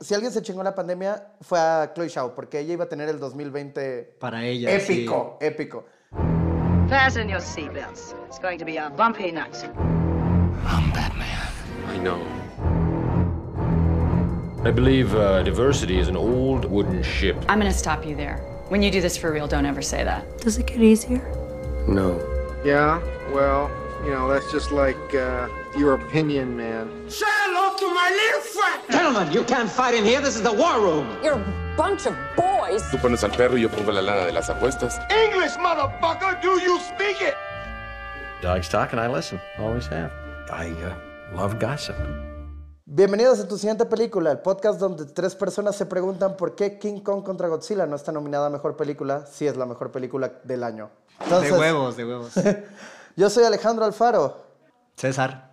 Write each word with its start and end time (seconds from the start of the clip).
si 0.00 0.14
alguien 0.14 0.32
se 0.32 0.40
chingó 0.42 0.62
la 0.62 0.74
pandemia, 0.74 1.34
fue 1.40 1.58
a 1.58 1.92
Chloe 1.94 2.08
Shaw, 2.08 2.34
porque 2.34 2.60
ella 2.60 2.72
iba 2.72 2.84
a 2.84 2.88
tener 2.88 3.08
el 3.08 3.18
2020 3.18 4.16
Para 4.18 4.44
ella. 4.44 4.70
épico, 4.70 5.36
épico. 5.40 5.84
Fasten 6.88 7.28
your 7.28 7.40
seatbelts. 7.40 8.14
It's 8.26 8.38
going 8.40 8.58
to 8.58 8.64
be 8.64 8.78
a 8.78 8.90
bumpy 8.90 9.30
night. 9.30 9.56
I 11.88 11.98
know. 11.98 12.20
I 14.64 14.70
believe 14.70 15.14
uh, 15.14 15.42
diversity 15.42 15.98
is 15.98 16.08
an 16.08 16.16
old 16.16 16.64
wooden 16.64 17.02
ship. 17.02 17.36
I'm 17.48 17.58
gonna 17.58 17.72
stop 17.72 18.04
you 18.04 18.14
there. 18.16 18.38
When 18.68 18.82
you 18.82 18.90
do 18.90 19.00
this 19.00 19.16
for 19.16 19.32
real, 19.32 19.46
don't 19.46 19.66
ever 19.66 19.82
say 19.82 20.04
that. 20.04 20.38
Does 20.38 20.58
it 20.58 20.66
get 20.66 20.80
easier? 20.80 21.20
No. 21.88 22.18
Yeah, 22.64 23.00
well, 23.32 23.70
you 24.04 24.10
know, 24.10 24.28
that's 24.28 24.50
just 24.52 24.70
like 24.70 24.98
uh, 25.14 25.48
your 25.76 25.94
opinion, 25.94 26.56
man. 26.56 27.08
Gentlemen, 28.90 29.32
you 29.32 29.44
can't 29.44 29.70
fight 29.70 29.94
in 29.94 30.04
here. 30.04 30.20
This 30.20 30.36
is 30.36 30.42
the 30.42 30.52
war 30.52 30.80
room. 30.80 31.06
You're 31.22 31.34
a 31.34 31.74
bunch 31.76 32.06
of 32.06 32.14
boys. 32.36 32.82
Tú 32.90 32.98
pones 32.98 33.22
al 33.24 33.30
perro 33.30 33.56
y 33.56 33.62
yo 33.62 33.68
pongo 33.68 33.92
la 33.92 34.02
lana 34.02 34.26
de 34.26 34.32
las 34.32 34.48
apuestas. 34.50 34.98
English, 35.10 35.56
motherfucker! 35.58 36.40
Do 36.42 36.60
you 36.60 36.78
speak 36.80 37.20
it? 37.20 37.34
Dogs 38.42 38.68
talk 38.68 38.92
and 38.92 39.00
I 39.00 39.06
listen. 39.06 39.40
Always 39.58 39.86
have. 39.88 40.10
I 40.50 40.72
uh, 40.82 41.36
love 41.36 41.58
gossip. 41.58 41.96
Bienvenidos 42.92 43.38
a 43.38 43.46
tu 43.46 43.56
siguiente 43.56 43.84
película, 43.86 44.32
el 44.32 44.40
podcast 44.40 44.80
donde 44.80 45.06
tres 45.06 45.36
personas 45.36 45.76
se 45.76 45.86
preguntan 45.86 46.36
por 46.36 46.56
qué 46.56 46.76
King 46.76 47.00
Kong 47.00 47.22
contra 47.22 47.46
Godzilla 47.46 47.86
no 47.86 47.94
está 47.94 48.10
nominada 48.10 48.46
a 48.46 48.50
mejor 48.50 48.76
película, 48.76 49.26
si 49.26 49.46
es 49.46 49.56
la 49.56 49.64
mejor 49.64 49.92
película 49.92 50.40
del 50.42 50.64
año. 50.64 50.90
Entonces, 51.20 51.52
De 51.52 51.58
huevos, 51.58 51.96
de 51.96 52.04
huevos. 52.04 52.32
Yo 53.16 53.30
soy 53.30 53.44
Alejandro 53.44 53.84
Alfaro. 53.84 54.44
César. 54.96 55.49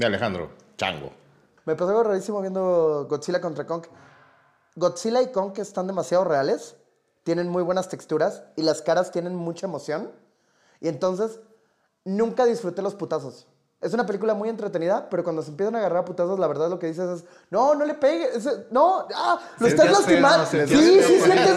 De 0.00 0.06
Alejandro, 0.06 0.48
chango. 0.78 1.10
Me 1.66 1.76
pasó 1.76 1.90
algo 1.90 2.04
rarísimo 2.04 2.40
viendo 2.40 3.06
Godzilla 3.06 3.38
contra 3.38 3.66
Kong. 3.66 3.84
Godzilla 4.74 5.20
y 5.20 5.30
Kong 5.30 5.52
están 5.58 5.86
demasiado 5.86 6.24
reales, 6.24 6.74
tienen 7.22 7.50
muy 7.50 7.62
buenas 7.62 7.90
texturas 7.90 8.44
y 8.56 8.62
las 8.62 8.80
caras 8.80 9.12
tienen 9.12 9.34
mucha 9.34 9.66
emoción. 9.66 10.10
Y 10.80 10.88
entonces 10.88 11.40
nunca 12.06 12.46
disfruté 12.46 12.80
los 12.80 12.94
putazos. 12.94 13.46
Es 13.80 13.94
una 13.94 14.04
película 14.04 14.34
muy 14.34 14.50
entretenida, 14.50 15.08
pero 15.08 15.24
cuando 15.24 15.40
se 15.40 15.48
empiezan 15.50 15.74
a 15.74 15.78
agarrar 15.78 16.00
a 16.00 16.04
putazos, 16.04 16.38
la 16.38 16.46
verdad 16.46 16.68
lo 16.68 16.78
que 16.78 16.86
dices 16.88 17.08
es, 17.08 17.24
no, 17.50 17.74
no 17.74 17.86
le 17.86 17.94
pegues, 17.94 18.46
no, 18.70 19.06
ah, 19.16 19.40
lo 19.58 19.66
estás 19.66 19.86
feo, 19.86 19.94
lastimando. 19.94 20.44
sí, 20.44 20.66
sí, 21.02 21.20
sientes, 21.22 21.56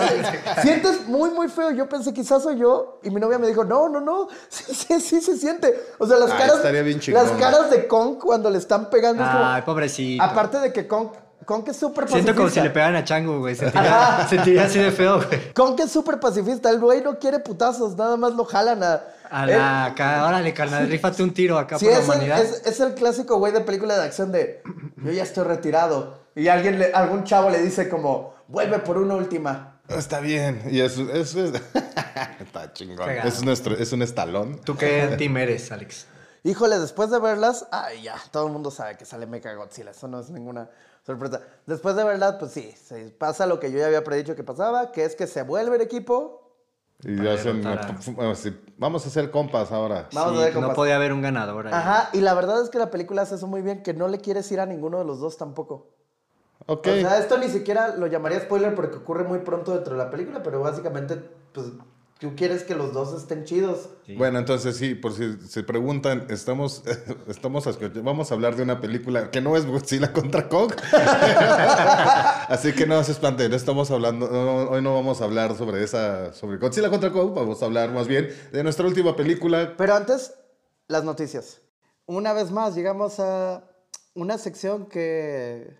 sientes 0.61 1.07
muy, 1.07 1.31
muy 1.31 1.49
feo. 1.49 1.71
Yo 1.71 1.89
pensé, 1.89 2.13
quizás 2.13 2.41
soy 2.43 2.57
yo, 2.57 2.99
y 3.03 3.09
mi 3.09 3.19
novia 3.19 3.37
me 3.39 3.47
dijo, 3.47 3.65
no, 3.65 3.89
no, 3.89 3.99
no, 3.99 4.29
sí, 4.47 4.73
sí, 4.73 5.01
sí 5.01 5.19
se 5.21 5.35
siente. 5.37 5.77
O 5.99 6.07
sea, 6.07 6.17
las 6.17 6.31
Ah, 6.31 6.37
caras, 6.37 6.55
estaría 6.57 6.81
bien 6.81 7.01
las 7.07 7.29
caras 7.31 7.69
de 7.69 7.87
Kong 7.89 8.17
cuando 8.23 8.49
le 8.49 8.57
están 8.57 8.89
pegando 8.89 9.21
es 9.21 9.29
como- 9.29 9.43
Ay, 9.45 9.61
pobrecito. 9.63 10.23
Aparte 10.23 10.59
de 10.59 10.71
que 10.71 10.87
Kong, 10.87 11.09
Kong 11.45 11.63
es 11.67 11.75
súper 11.75 12.07
Siento 12.07 12.33
como 12.35 12.47
si 12.47 12.51
pacifista. 12.55 12.63
le 12.63 12.69
pegaran 12.69 12.95
a 12.95 13.03
Chango, 13.03 13.39
güey. 13.39 13.53
Sentiría, 13.55 14.25
sentiría 14.29 14.63
así 14.63 14.79
de 14.79 14.91
feo, 14.91 15.17
güey. 15.17 15.51
Kong 15.53 15.77
es 15.81 15.91
súper 15.91 16.17
pacifista. 16.21 16.69
El 16.69 16.79
güey 16.79 17.01
no 17.03 17.19
quiere 17.19 17.39
putazos, 17.39 17.97
nada 17.97 18.15
más 18.15 18.31
lo 18.33 18.45
jalan 18.45 18.81
a. 18.81 19.01
A 19.33 19.45
la, 19.47 19.85
acá, 19.85 20.25
órale, 20.27 20.53
carnal, 20.53 20.87
rífate 20.87 21.23
un 21.23 21.33
tiro 21.33 21.57
acá 21.57 21.79
Sí, 21.79 21.85
por 21.85 21.93
la 21.95 21.99
es 21.99 22.05
el, 22.05 22.11
humanidad. 22.11 22.41
es, 22.41 22.61
es 22.65 22.79
el 22.79 22.93
clásico 22.93 23.37
güey 23.37 23.51
de 23.51 23.61
película 23.61 23.95
de 23.97 24.03
acción 24.03 24.31
de 24.31 24.61
yo 24.97 25.11
ya 25.11 25.23
estoy 25.23 25.43
retirado. 25.45 26.19
Y 26.35 26.47
alguien 26.47 26.79
le- 26.79 26.93
algún 26.93 27.23
chavo 27.23 27.49
le 27.49 27.61
dice 27.61 27.89
como, 27.89 28.33
vuelve 28.47 28.79
por 28.79 28.97
una 28.97 29.15
última. 29.15 29.81
Está 29.89 30.19
bien. 30.19 30.61
Y 30.71 30.81
eso, 30.81 31.11
eso 31.11 31.43
es. 31.45 31.53
Está 32.39 32.71
chingón. 32.73 33.05
Cagado. 33.07 33.27
Es, 33.27 33.43
nuestro, 33.43 33.75
es 33.77 33.91
un 33.91 34.01
estalón. 34.01 34.59
¿Tú 34.63 34.75
qué 34.77 35.13
team 35.17 35.35
eres, 35.37 35.71
Alex? 35.71 36.07
Híjole, 36.43 36.77
después 36.79 37.09
de 37.09 37.19
verlas, 37.19 37.67
ay 37.71 38.03
ya, 38.03 38.15
todo 38.31 38.47
el 38.47 38.53
mundo 38.53 38.69
sabe 38.69 38.97
que 38.97 39.05
sale 39.05 39.25
Mecha 39.25 39.53
Godzilla, 39.53 39.91
eso 39.91 40.09
no 40.09 40.19
es 40.19 40.29
ninguna 40.29 40.69
sorpresa. 41.05 41.39
Después 41.65 41.95
de 41.95 42.03
verlas, 42.03 42.35
pues 42.37 42.51
sí, 42.51 42.73
se 42.85 43.05
pasa 43.11 43.45
lo 43.45 43.59
que 43.61 43.71
yo 43.71 43.79
ya 43.79 43.85
había 43.85 44.03
predicho 44.03 44.35
que 44.35 44.43
pasaba, 44.43 44.91
que 44.91 45.05
es 45.05 45.15
que 45.15 45.25
se 45.25 45.43
vuelve 45.43 45.77
el 45.77 45.81
equipo. 45.81 46.42
Y 47.05 47.27
hacen. 47.27 47.61
Vamos 48.77 49.05
a 49.05 49.07
hacer 49.09 49.29
compas 49.31 49.71
ahora. 49.71 50.07
Vamos 50.13 50.33
Sí, 50.33 50.41
a 50.41 50.45
ver 50.45 50.53
cómo 50.53 50.67
no 50.67 50.73
podía 50.73 50.95
haber 50.95 51.13
un 51.13 51.21
ganador 51.21 51.67
ahí. 51.67 51.73
Ajá, 51.73 52.09
y 52.13 52.21
la 52.21 52.33
verdad 52.33 52.61
es 52.63 52.69
que 52.69 52.77
la 52.79 52.89
película 52.91 53.21
hace 53.23 53.35
eso 53.35 53.47
muy 53.47 53.61
bien, 53.61 53.83
que 53.83 53.93
no 53.93 54.07
le 54.07 54.19
quieres 54.19 54.51
ir 54.51 54.59
a 54.59 54.65
ninguno 54.65 54.99
de 54.99 55.05
los 55.05 55.19
dos 55.19 55.37
tampoco. 55.37 55.89
Ok. 56.65 56.87
O 56.87 56.91
sea, 56.95 57.17
esto 57.19 57.37
ni 57.37 57.49
siquiera 57.49 57.95
lo 57.97 58.07
llamaría 58.07 58.39
spoiler 58.39 58.73
porque 58.73 58.97
ocurre 58.97 59.23
muy 59.25 59.39
pronto 59.39 59.73
dentro 59.73 59.93
de 59.97 60.03
la 60.03 60.09
película, 60.09 60.41
pero 60.43 60.61
básicamente, 60.61 61.17
pues, 61.53 61.67
tú 62.19 62.35
quieres 62.37 62.63
que 62.63 62.73
los 62.73 62.93
dos 62.93 63.13
estén 63.13 63.43
chidos. 63.43 63.89
Sí. 64.05 64.15
Bueno, 64.15 64.39
entonces 64.39 64.77
sí, 64.77 64.95
por 64.95 65.11
si 65.11 65.41
se 65.41 65.61
preguntan, 65.63 66.27
estamos, 66.29 66.83
estamos 67.27 67.67
a 67.67 67.71
escuchar- 67.71 68.01
vamos 68.01 68.31
a 68.31 68.35
hablar 68.35 68.55
de 68.55 68.63
una 68.63 68.79
película 68.79 69.29
que 69.29 69.41
no 69.41 69.57
es 69.57 69.65
Godzilla 69.65 70.13
contra 70.13 70.47
Kong. 70.47 70.71
Así 72.47 72.73
que 72.73 72.85
no 72.85 73.03
se 73.03 73.11
espanten, 73.11 73.49
no 73.49 73.57
estamos 73.57 73.89
hablando, 73.91 74.27
no, 74.27 74.69
hoy 74.69 74.81
no 74.81 74.93
vamos 74.93 75.21
a 75.21 75.25
hablar 75.25 75.55
sobre 75.55 75.83
esa, 75.83 76.33
sobre 76.33 76.57
Godzilla 76.57 76.89
contra 76.89 77.11
Kong, 77.11 77.33
vamos 77.33 77.61
a 77.61 77.65
hablar 77.65 77.91
más 77.91 78.07
bien 78.07 78.29
de 78.51 78.63
nuestra 78.63 78.85
última 78.85 79.15
película. 79.15 79.73
Pero 79.77 79.95
antes, 79.95 80.33
las 80.87 81.03
noticias. 81.03 81.61
Una 82.05 82.33
vez 82.33 82.51
más, 82.51 82.75
llegamos 82.75 83.19
a 83.19 83.63
una 84.13 84.37
sección 84.37 84.87
que... 84.87 85.77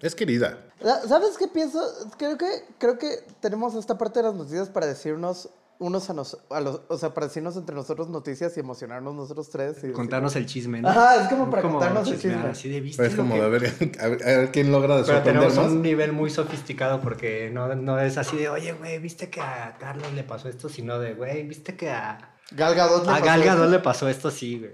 Es 0.00 0.14
querida. 0.14 0.64
¿Sabes 1.06 1.36
qué 1.36 1.48
pienso? 1.48 1.80
Creo 2.16 2.38
que, 2.38 2.64
creo 2.78 2.98
que 2.98 3.24
tenemos 3.40 3.74
esta 3.74 3.98
parte 3.98 4.20
de 4.20 4.28
las 4.28 4.34
noticias 4.34 4.68
para 4.68 4.86
decirnos 4.86 5.50
unos 5.80 6.10
a, 6.10 6.12
nos, 6.14 6.38
a 6.50 6.60
los... 6.60 6.80
O 6.88 6.98
sea, 6.98 7.14
para 7.14 7.26
decirnos 7.28 7.56
entre 7.56 7.74
nosotros 7.74 8.08
noticias 8.08 8.56
y 8.56 8.60
emocionarnos 8.60 9.14
nosotros 9.14 9.48
tres. 9.50 9.72
y 9.78 9.80
decir- 9.88 9.92
Contarnos 9.92 10.34
el 10.36 10.46
chisme, 10.46 10.82
¿no? 10.82 10.88
Ajá, 10.88 11.22
es 11.22 11.28
como 11.28 11.48
para 11.50 11.62
contarnos 11.62 12.08
el 12.08 12.14
chisme. 12.20 12.34
Así 12.50 12.68
de 12.68 12.80
viste 12.80 13.06
Es 13.06 13.14
como 13.14 13.36
lo 13.36 13.42
que- 13.42 13.46
a 13.46 13.48
ver, 13.48 13.74
a 14.00 14.08
ver, 14.08 14.22
a 14.24 14.38
ver 14.38 14.50
quién 14.52 14.72
logra 14.72 15.02
Pero 15.04 15.22
tenemos 15.22 15.54
más. 15.56 15.66
un 15.66 15.82
nivel 15.82 16.12
muy 16.12 16.30
sofisticado 16.30 17.00
porque 17.00 17.50
no, 17.52 17.72
no 17.76 17.98
es 18.00 18.18
así 18.18 18.36
de, 18.36 18.48
oye, 18.48 18.72
güey, 18.72 18.98
¿viste 18.98 19.30
que 19.30 19.40
a 19.40 19.76
Carlos 19.78 20.12
le 20.14 20.24
pasó 20.24 20.48
esto? 20.48 20.68
Sino 20.68 20.98
de, 20.98 21.14
güey, 21.14 21.46
¿viste 21.46 21.76
que 21.76 21.90
a, 21.90 22.34
Gal 22.50 22.74
Gadot 22.74 23.04
le 23.04 23.10
a 23.10 23.12
pasó 23.14 23.24
Gal 23.26 23.42
esto. 23.42 23.66
Le 23.68 23.78
pasó 23.78 24.08
esto? 24.08 24.30
Sí, 24.30 24.58
güey. 24.58 24.72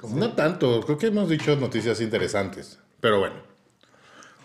Como- 0.00 0.16
No 0.16 0.32
tanto, 0.34 0.80
creo 0.82 0.98
que 0.98 1.06
hemos 1.06 1.28
dicho 1.28 1.54
noticias 1.56 2.00
interesantes, 2.00 2.78
pero 3.00 3.20
bueno. 3.20 3.36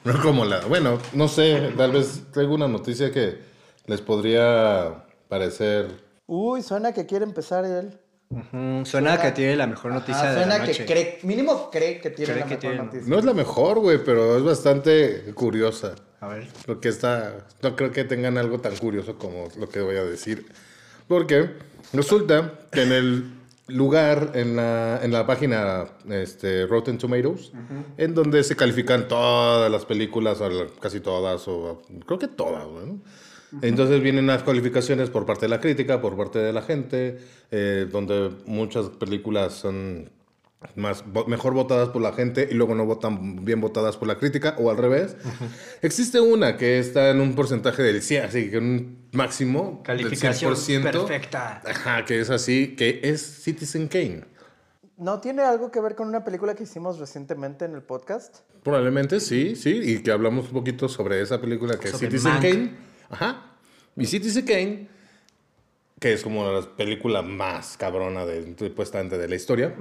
No 0.05 0.21
como 0.21 0.45
la. 0.45 0.61
Bueno, 0.65 0.97
no 1.13 1.27
sé, 1.27 1.73
tal 1.75 1.91
vez 1.91 2.21
traigo 2.31 2.53
una 2.55 2.67
noticia 2.69 3.11
que 3.11 3.39
les 3.85 3.99
podría 4.01 5.03
parecer. 5.29 5.87
Uy, 6.27 6.61
suena 6.61 6.91
que 6.91 7.05
quiere 7.05 7.23
empezar 7.23 7.63
él. 7.63 7.97
Ujú, 8.31 8.85
Suena 8.85 9.19
que 9.19 9.31
tiene 9.31 9.55
la 9.55 9.65
mejor 9.65 9.91
noticia 9.91 10.21
Ajá, 10.21 10.29
de 10.31 10.35
suena 10.37 10.57
la 10.59 10.63
que 10.63 10.71
noche. 10.71 10.85
cree, 10.85 11.19
mínimo 11.23 11.71
cree 11.71 11.99
que 11.99 12.11
tiene 12.11 12.33
Cree 12.33 12.41
la 12.41 12.47
que 12.47 12.55
mejor 12.57 12.59
tiene. 12.59 12.75
noticia. 12.75 13.07
No 13.09 13.17
es 13.17 13.25
la 13.25 13.33
mejor, 13.33 13.79
güey, 13.79 14.03
pero 14.03 14.37
es 14.37 14.43
bastante 14.43 15.31
curiosa. 15.33 15.95
A 16.19 16.27
ver. 16.27 16.47
Porque 16.67 16.89
está. 16.89 17.47
No 17.63 17.75
creo 17.75 17.91
que 17.91 18.03
tengan 18.03 18.37
algo 18.37 18.59
tan 18.59 18.75
curioso 18.75 19.17
como 19.17 19.47
lo 19.57 19.67
que 19.69 19.81
voy 19.81 19.95
a 19.95 20.03
decir. 20.03 20.45
Porque 21.07 21.49
resulta 21.91 22.53
que 22.71 22.83
en 22.83 22.91
el 22.91 23.31
lugar, 23.67 24.33
en 24.35 24.55
la, 24.57 24.99
en 25.01 25.11
la 25.11 25.25
página 25.25 25.85
este, 26.09 26.67
Rotten 26.67 26.99
Tomatoes, 26.99 27.51
en 27.97 28.13
donde 28.13 28.43
se 28.43 28.55
califican 28.55 29.07
todas 29.07 29.71
las 29.71 29.85
películas, 29.85 30.39
o 30.41 30.67
casi 30.79 30.99
todas, 30.99 31.47
o 31.47 31.81
creo 32.05 32.19
que 32.19 32.27
todas, 32.27 32.67
¿no? 32.67 32.99
Entonces 33.61 34.01
vienen 34.01 34.27
las 34.27 34.43
calificaciones 34.43 35.09
por 35.09 35.25
parte 35.25 35.45
de 35.45 35.49
la 35.49 35.59
crítica, 35.59 36.01
por 36.01 36.15
parte 36.15 36.39
de 36.39 36.53
la 36.53 36.61
gente, 36.61 37.19
eh, 37.51 37.87
donde 37.91 38.31
muchas 38.45 38.89
películas 38.89 39.53
son 39.53 40.11
más 40.75 41.05
mejor 41.27 41.53
votadas 41.53 41.89
por 41.89 42.01
la 42.01 42.11
gente 42.11 42.47
y 42.51 42.53
luego 42.53 42.75
no 42.75 42.85
votan 42.85 43.45
bien 43.45 43.61
votadas 43.61 43.95
por 43.95 44.07
la 44.07 44.17
crítica 44.17 44.55
o 44.57 44.69
al 44.69 44.77
revés. 44.77 45.15
Existe 45.81 46.19
una 46.19 46.57
que 46.57 46.79
está 46.79 47.09
en 47.11 47.21
un 47.21 47.33
porcentaje 47.33 47.81
del 47.81 48.01
100, 48.01 48.25
así 48.25 48.49
que 48.49 48.57
un 48.57 49.07
máximo 49.13 49.81
Calificación 49.83 50.53
del 50.53 50.83
100%. 50.83 50.91
perfecta. 50.91 51.61
Ajá, 51.65 52.05
que 52.05 52.19
es 52.19 52.29
así, 52.29 52.75
que 52.75 52.99
es 53.03 53.21
Citizen 53.21 53.87
Kane. 53.87 54.25
¿No 54.97 55.21
tiene 55.21 55.43
algo 55.43 55.71
que 55.71 55.79
ver 55.79 55.95
con 55.95 56.09
una 56.09 56.25
película 56.25 56.55
que 56.55 56.63
hicimos 56.63 56.99
recientemente 56.99 57.63
en 57.63 57.73
el 57.73 57.81
podcast? 57.81 58.39
Probablemente 58.63 59.21
sí, 59.21 59.55
sí, 59.55 59.79
y 59.81 60.03
que 60.03 60.11
hablamos 60.11 60.47
un 60.47 60.53
poquito 60.53 60.89
sobre 60.89 61.21
esa 61.21 61.39
película 61.39 61.79
que 61.79 61.87
Sobre 61.87 62.07
es 62.07 62.11
Citizen 62.11 62.31
Mank. 62.33 62.41
Kane. 62.41 62.71
Ajá. 63.09 63.48
Y 63.99 64.05
Citizen 64.05 64.45
Kane, 64.45 64.87
que 65.99 66.13
es 66.13 66.23
como 66.23 66.49
la 66.49 66.61
película 66.77 67.21
más 67.21 67.75
cabrona 67.75 68.25
de, 68.25 68.55
supuestamente 68.57 69.17
de 69.17 69.27
la 69.27 69.35
historia. 69.35 69.75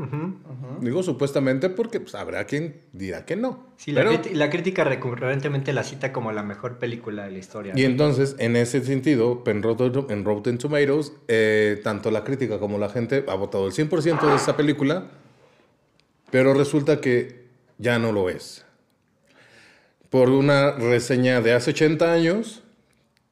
Digo 0.81 1.03
supuestamente 1.05 1.71
porque 1.71 2.01
pues, 2.01 2.17
habrá 2.17 2.45
quien 2.45 2.81
dirá 2.93 3.25
que 3.25 3.37
no. 3.37 3.69
Sí, 3.77 3.93
la, 3.93 4.01
Pero- 4.01 4.13
criti- 4.15 4.33
la 4.33 4.51
crítica 4.51 4.83
recurrentemente 4.83 5.73
la 5.73 5.85
cita 5.85 6.13
como 6.13 6.33
la 6.33 6.43
mejor 6.43 6.79
película 6.79 7.25
de 7.27 7.31
la 7.31 7.39
historia. 7.39 7.73
Y 7.77 7.85
entonces, 7.85 8.35
en 8.41 8.57
ese 8.57 8.85
sentido, 8.85 9.45
en 9.47 9.63
Rotten, 9.63 10.07
en 10.09 10.25
Rotten 10.25 10.59
Tomatoes, 10.59 11.13
eh, 11.29 11.81
tanto 11.85 12.11
la 12.11 12.25
crítica 12.25 12.59
como 12.59 12.79
la 12.79 12.89
gente 12.89 13.25
ha 13.29 13.35
votado 13.35 13.67
el 13.69 13.73
100% 13.73 14.29
de 14.29 14.35
esa 14.37 14.57
película, 14.57 15.07
pero 16.33 16.53
resulta 16.53 17.01
que 17.01 17.47
ya 17.79 18.01
no 18.01 18.11
lo 18.11 18.29
es. 18.29 18.65
Por 20.11 20.31
una 20.31 20.73
reseña 20.73 21.41
de 21.43 21.53
hace 21.53 21.71
80 21.71 22.13
años, 22.13 22.65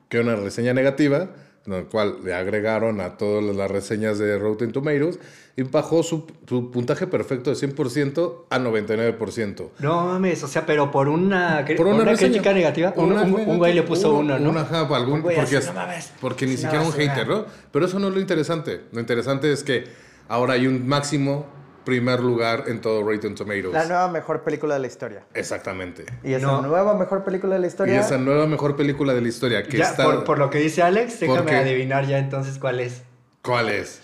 que 0.08 0.20
una 0.20 0.37
reseña 0.37 0.73
negativa, 0.73 1.29
en 1.67 1.73
el 1.73 1.87
cual 1.87 2.19
le 2.25 2.32
agregaron 2.32 3.00
a 3.00 3.17
todas 3.17 3.43
las 3.56 3.69
reseñas 3.70 4.19
de 4.19 4.38
Rotten 4.38 4.70
Tomatoes 4.73 5.19
y 5.56 5.62
bajó 5.62 6.03
su, 6.05 6.26
su 6.49 6.70
puntaje 6.70 7.06
perfecto 7.08 7.50
de 7.50 7.56
100% 7.56 8.44
a 8.50 8.58
99%. 8.58 9.70
No 9.81 10.06
mames, 10.06 10.43
o 10.44 10.49
sea, 10.49 10.64
pero 10.67 10.91
por 10.91 11.08
una, 11.08 11.64
Por 11.67 11.76
por 11.76 11.87
una 11.87 11.97
una, 11.97 12.05
reseña. 12.12 12.31
crítica 12.31 12.53
negativa, 12.53 12.93
un, 12.97 13.12
Una 13.12 13.23
un- 13.23 13.58
güey 13.58 13.73
le 13.75 13.82
puso 13.82 14.14
uno- 14.14 14.37
uno, 14.37 14.53
¿no? 14.53 14.58
ajá, 14.61 14.81
algún- 14.94 15.14
Un 15.14 15.23
porque, 15.23 15.41
así, 15.41 15.56
es- 15.56 15.67
no 15.67 15.73
mames, 15.75 16.12
porque 16.20 16.47
ni 16.47 16.56
siquiera 16.56 16.85
un 16.85 16.93
hater, 16.93 17.26
¿no? 17.26 17.47
Pero 17.73 17.87
eso 17.87 17.99
no 17.99 18.08
es 18.08 18.14
lo 18.14 18.20
interesante. 18.20 18.82
Lo 18.93 19.00
interesante 19.00 19.50
es 19.50 19.64
que 19.64 19.85
ahora 20.29 20.55
hay 20.55 20.67
un 20.67 20.87
máximo 20.87 21.47
primer 21.86 22.20
lugar 22.20 22.64
en 22.66 22.80
todo 22.82 23.02
Rotten 23.02 23.34
Tomatoes. 23.36 23.72
La 23.72 23.84
nueva 23.86 24.08
mejor 24.08 24.42
película 24.42 24.74
de 24.74 24.80
la 24.80 24.88
historia. 24.88 25.22
Exactamente. 25.32 26.04
Y 26.24 26.34
esa 26.34 26.46
No. 26.48 26.60
nueva 26.60 26.94
mejor 26.94 27.22
película 27.24 27.54
de 27.54 27.60
la 27.60 27.66
Y 27.66 27.68
historia. 27.68 28.00
esa 28.00 28.18
nueva 28.18 28.46
mejor 28.46 28.76
película 28.76 29.14
de 29.14 29.20
la 29.22 29.28
historia 29.28 29.62
que 29.62 29.78
Ya, 29.78 29.84
está... 29.84 30.02
por, 30.04 30.24
por 30.24 30.38
lo 30.38 30.50
que 30.50 30.58
dice 30.58 30.82
Alex, 30.82 31.20
déjame 31.20 31.38
Porque- 31.42 31.56
adivinar 31.56 32.04
ya 32.06 32.18
entonces 32.18 32.58
cuál 32.58 32.80
es. 32.80 33.02
¿Cuál 33.40 33.68
es? 33.70 34.00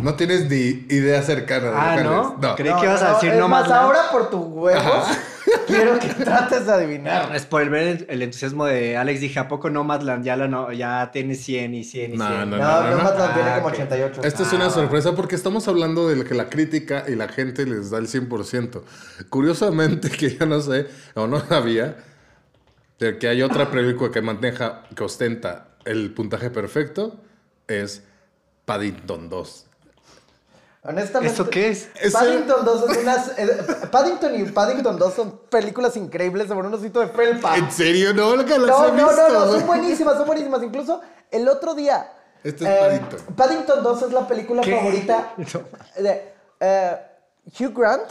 No 0.00 0.14
tienes 0.14 0.48
ni 0.48 0.86
idea 0.94 1.22
cercana 1.22 1.70
de 1.70 1.76
Ah, 1.76 1.90
cuál 1.94 2.04
¿no? 2.04 2.22
es. 2.34 2.38
No. 2.40 2.54
Creí 2.56 2.72
que 2.74 2.84
ibas 2.84 3.02
a 3.02 3.14
decir 3.14 3.34
no 3.34 3.48
más. 3.48 3.68
ahora 3.70 4.10
por 4.12 4.30
tus 4.30 4.46
huevos, 4.46 5.08
quiero 5.66 5.98
que 5.98 6.08
trates 6.08 6.66
de 6.66 6.72
adivinar. 6.72 7.34
Es 7.34 7.46
por 7.46 7.62
el 7.62 7.70
ver 7.70 8.06
el, 8.08 8.22
entusiasmo 8.22 8.64
de 8.66 8.96
Alex, 8.96 9.20
dije, 9.20 9.38
¿a 9.38 9.48
poco 9.48 9.70
Nomadland 9.70 10.24
ya, 10.24 10.36
la 10.36 10.48
no, 10.48 10.72
ya 10.72 11.10
tiene 11.12 11.34
100 11.34 11.74
y 11.74 11.84
100 11.84 12.14
y 12.14 12.16
No, 12.16 12.26
100? 12.26 12.50
no, 12.50 12.56
No, 12.56 12.58
no, 12.58 12.90
no. 12.90 12.96
Nomadland 12.96 13.34
tiene 13.34 13.48
Ah, 13.50 13.54
como 13.56 13.66
ok. 13.68 13.74
88. 13.74 14.20
Esta 14.24 14.42
es 14.42 14.52
Ah, 14.52 14.56
una 14.56 14.70
sorpresa 14.70 15.14
porque 15.14 15.34
estamos 15.34 15.68
hablando 15.68 16.08
de 16.08 16.16
lo 16.16 16.24
que 16.24 16.34
la 16.34 16.48
crítica 16.48 17.04
y 17.08 17.14
la 17.14 17.28
gente 17.28 17.66
les 17.66 17.90
da 17.90 17.98
el 17.98 18.08
100%. 18.08 18.82
Curiosamente, 19.30 20.10
que 20.18 20.36
yo 20.36 20.46
no 20.46 20.60
sé, 20.60 20.86
o 21.14 21.26
no 21.26 21.40
sabía, 21.40 21.96
de 22.98 23.18
que 23.18 23.28
hay 23.28 23.42
otra 23.42 23.70
película 23.70 24.10
que 24.10 24.22
maneja, 24.22 24.84
que 24.94 25.04
ostenta 25.04 25.68
el 25.84 26.12
puntaje 26.14 26.50
perfecto, 26.50 27.20
es 27.68 28.02
Paddington 28.64 29.28
2. 29.28 29.65
Honestamente. 30.88 31.34
¿Eso 31.34 31.48
qué 31.50 31.70
es? 31.70 31.88
Paddington 32.12 32.64
2 32.64 32.90
es 32.90 32.96
unas. 32.98 33.38
eh, 33.38 33.66
Paddington 33.90 34.34
y 34.34 34.44
Paddington 34.44 34.98
2 34.98 35.14
son 35.14 35.40
películas 35.50 35.96
increíbles 35.96 36.48
sobre 36.48 36.68
un 36.68 36.74
osito 36.74 37.00
de 37.00 37.08
felpa. 37.08 37.56
¿En 37.56 37.70
serio? 37.70 38.12
No, 38.14 38.36
que 38.44 38.58
las 38.58 38.68
No, 38.68 38.86
he 38.88 38.92
no, 38.92 38.96
no, 38.96 39.06
visto, 39.08 39.28
no, 39.30 39.52
son 39.52 39.66
buenísimas, 39.66 40.16
son 40.16 40.26
buenísimas. 40.26 40.62
Incluso 40.62 41.00
el 41.30 41.48
otro 41.48 41.74
día. 41.74 42.12
Este 42.44 42.64
es 42.64 42.70
eh, 42.70 42.78
Paddington. 42.80 43.34
Paddington 43.36 43.82
2 43.82 44.02
es 44.02 44.12
la 44.12 44.28
película 44.28 44.62
¿Qué? 44.62 44.76
favorita 44.76 45.32
de 45.96 46.32
eh, 46.60 46.96
Hugh 47.58 47.72
Grant, 47.76 48.10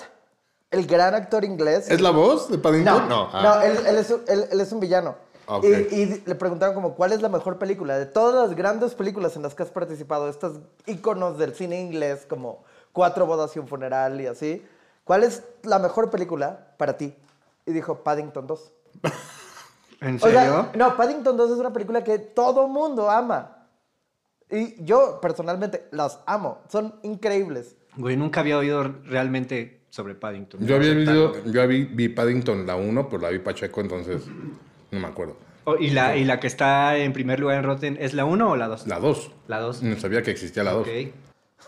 el 0.71 0.85
gran 0.85 1.15
actor 1.15 1.45
inglés. 1.45 1.89
¿Es 1.89 2.01
la 2.01 2.11
voz 2.11 2.49
de 2.49 2.57
No, 2.57 2.61
Paddington? 2.63 3.07
no, 3.07 3.29
ah. 3.31 3.61
él, 3.63 3.77
él 3.87 3.97
es, 3.97 4.09
él- 4.09 4.47
él 4.51 4.59
es 4.61 4.71
un 4.71 4.79
villano. 4.79 5.15
Ok. 5.47 5.63
Y, 5.63 5.95
y 5.95 6.23
le 6.25 6.35
preguntaron 6.35 6.73
como, 6.75 6.95
¿cuál 6.95 7.11
es 7.13 7.21
la 7.21 7.29
mejor 7.29 7.57
película? 7.57 7.97
De 7.97 8.05
todas 8.05 8.49
las 8.49 8.55
grandes 8.57 8.95
películas 8.95 9.35
en 9.35 9.43
las 9.43 9.53
que 9.55 9.63
has 9.63 9.69
participado, 9.69 10.27
estos 10.29 10.59
íconos 10.85 11.37
del 11.37 11.53
cine 11.53 11.79
inglés 11.81 12.25
como 12.27 12.63
Cuatro 12.91 13.25
bodas 13.25 13.53
y 13.55 13.59
un 13.59 13.67
funeral 13.67 14.21
y 14.21 14.27
así, 14.27 14.65
¿cuál 15.03 15.23
es 15.25 15.43
la 15.63 15.79
mejor 15.79 16.09
película 16.09 16.73
para 16.77 16.95
ti? 16.95 17.13
Y 17.65 17.73
dijo, 17.73 18.03
Paddington 18.03 18.47
2. 18.47 18.71
¿En 19.99 20.15
O 20.15 20.19
serio? 20.19 20.39
sea, 20.39 20.71
no, 20.75 20.95
Paddington 20.95 21.35
2 21.35 21.51
es 21.51 21.57
una 21.57 21.73
película 21.73 22.05
que 22.05 22.19
todo 22.19 22.69
mundo 22.69 23.09
ama. 23.09 23.67
Y 24.49 24.81
yo 24.85 25.19
personalmente 25.21 25.87
las 25.91 26.19
amo, 26.25 26.59
son 26.69 26.95
increíbles. 27.03 27.75
Güey, 27.97 28.15
nunca 28.15 28.39
había 28.39 28.57
oído 28.57 28.83
realmente 29.03 29.81
sobre 29.89 30.15
Paddington. 30.15 30.65
Yo 30.65 30.75
había 30.77 30.93
visto, 30.93 31.43
yo 31.45 31.67
vi, 31.67 31.83
vi 31.85 32.09
Paddington 32.09 32.65
la 32.65 32.75
1, 32.77 33.09
pero 33.09 33.21
la 33.23 33.29
vi 33.29 33.39
Pacheco, 33.39 33.81
entonces 33.81 34.23
no 34.95 34.99
me 35.01 35.07
acuerdo. 35.07 35.37
Oh, 35.65 35.75
¿y, 35.77 35.89
la, 35.91 36.15
¿Y 36.17 36.25
la 36.25 36.39
que 36.39 36.47
está 36.47 36.97
en 36.97 37.11
primer 37.13 37.39
lugar 37.39 37.57
en 37.57 37.63
Rotten 37.63 37.97
es 37.99 38.13
la 38.13 38.25
1 38.25 38.49
o 38.51 38.55
la 38.55 38.67
2? 38.67 38.87
La 38.87 38.99
2. 38.99 39.31
La 39.47 39.59
2. 39.59 39.83
No 39.83 39.99
sabía 39.99 40.21
que 40.23 40.31
existía 40.31 40.63
la 40.63 40.71
2. 40.73 40.87
Ok. 40.87 40.89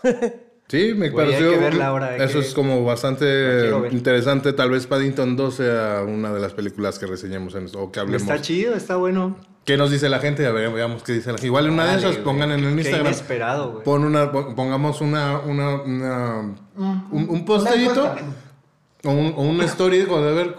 Sí, 0.70 0.92
me 0.94 1.08
Güey, 1.08 1.24
hay 1.28 1.32
pareció. 1.32 1.50
que 1.50 1.56
verla 1.56 1.86
ahora, 1.86 2.08
hay 2.08 2.20
eso 2.20 2.40
que- 2.40 2.44
es 2.46 2.52
como 2.52 2.84
bastante 2.84 3.70
interesante. 3.90 4.52
Tal 4.52 4.70
vez 4.70 4.86
Paddington 4.86 5.34
2 5.34 5.54
sea 5.54 6.02
una 6.06 6.30
de 6.30 6.40
las 6.40 6.52
películas 6.52 6.98
que 6.98 7.06
reseñemos 7.06 7.54
en, 7.54 7.68
o 7.74 7.90
que 7.90 8.00
hablemos. 8.00 8.20
Está 8.20 8.42
chido, 8.42 8.74
está 8.74 8.96
bueno. 8.96 9.38
¿Qué 9.64 9.78
nos 9.78 9.90
dice 9.90 10.10
la 10.10 10.18
gente? 10.18 10.44
A 10.46 10.50
ver, 10.52 10.70
veamos 10.70 11.02
qué 11.02 11.12
dice 11.14 11.28
la 11.28 11.36
gente. 11.38 11.46
Igual 11.46 11.68
en 11.68 11.72
una 11.72 11.84
de 11.84 11.88
Órale, 11.92 12.02
esas 12.02 12.12
güey. 12.16 12.24
pongan 12.24 12.50
en 12.52 12.58
el 12.64 12.74
Qué 12.74 12.80
Instagram. 12.82 13.06
inesperado, 13.06 13.70
güey. 13.72 13.84
Pon 13.84 14.04
una, 14.04 14.30
pon- 14.30 14.54
pongamos 14.54 15.00
una, 15.00 15.38
una, 15.38 15.74
una- 15.80 16.40
un, 16.76 17.26
un 17.30 17.44
posterito 17.46 18.14
o 19.04 19.10
un, 19.10 19.32
o 19.36 19.42
una 19.44 19.64
story 19.64 20.02
a 20.02 20.18
ver, 20.18 20.54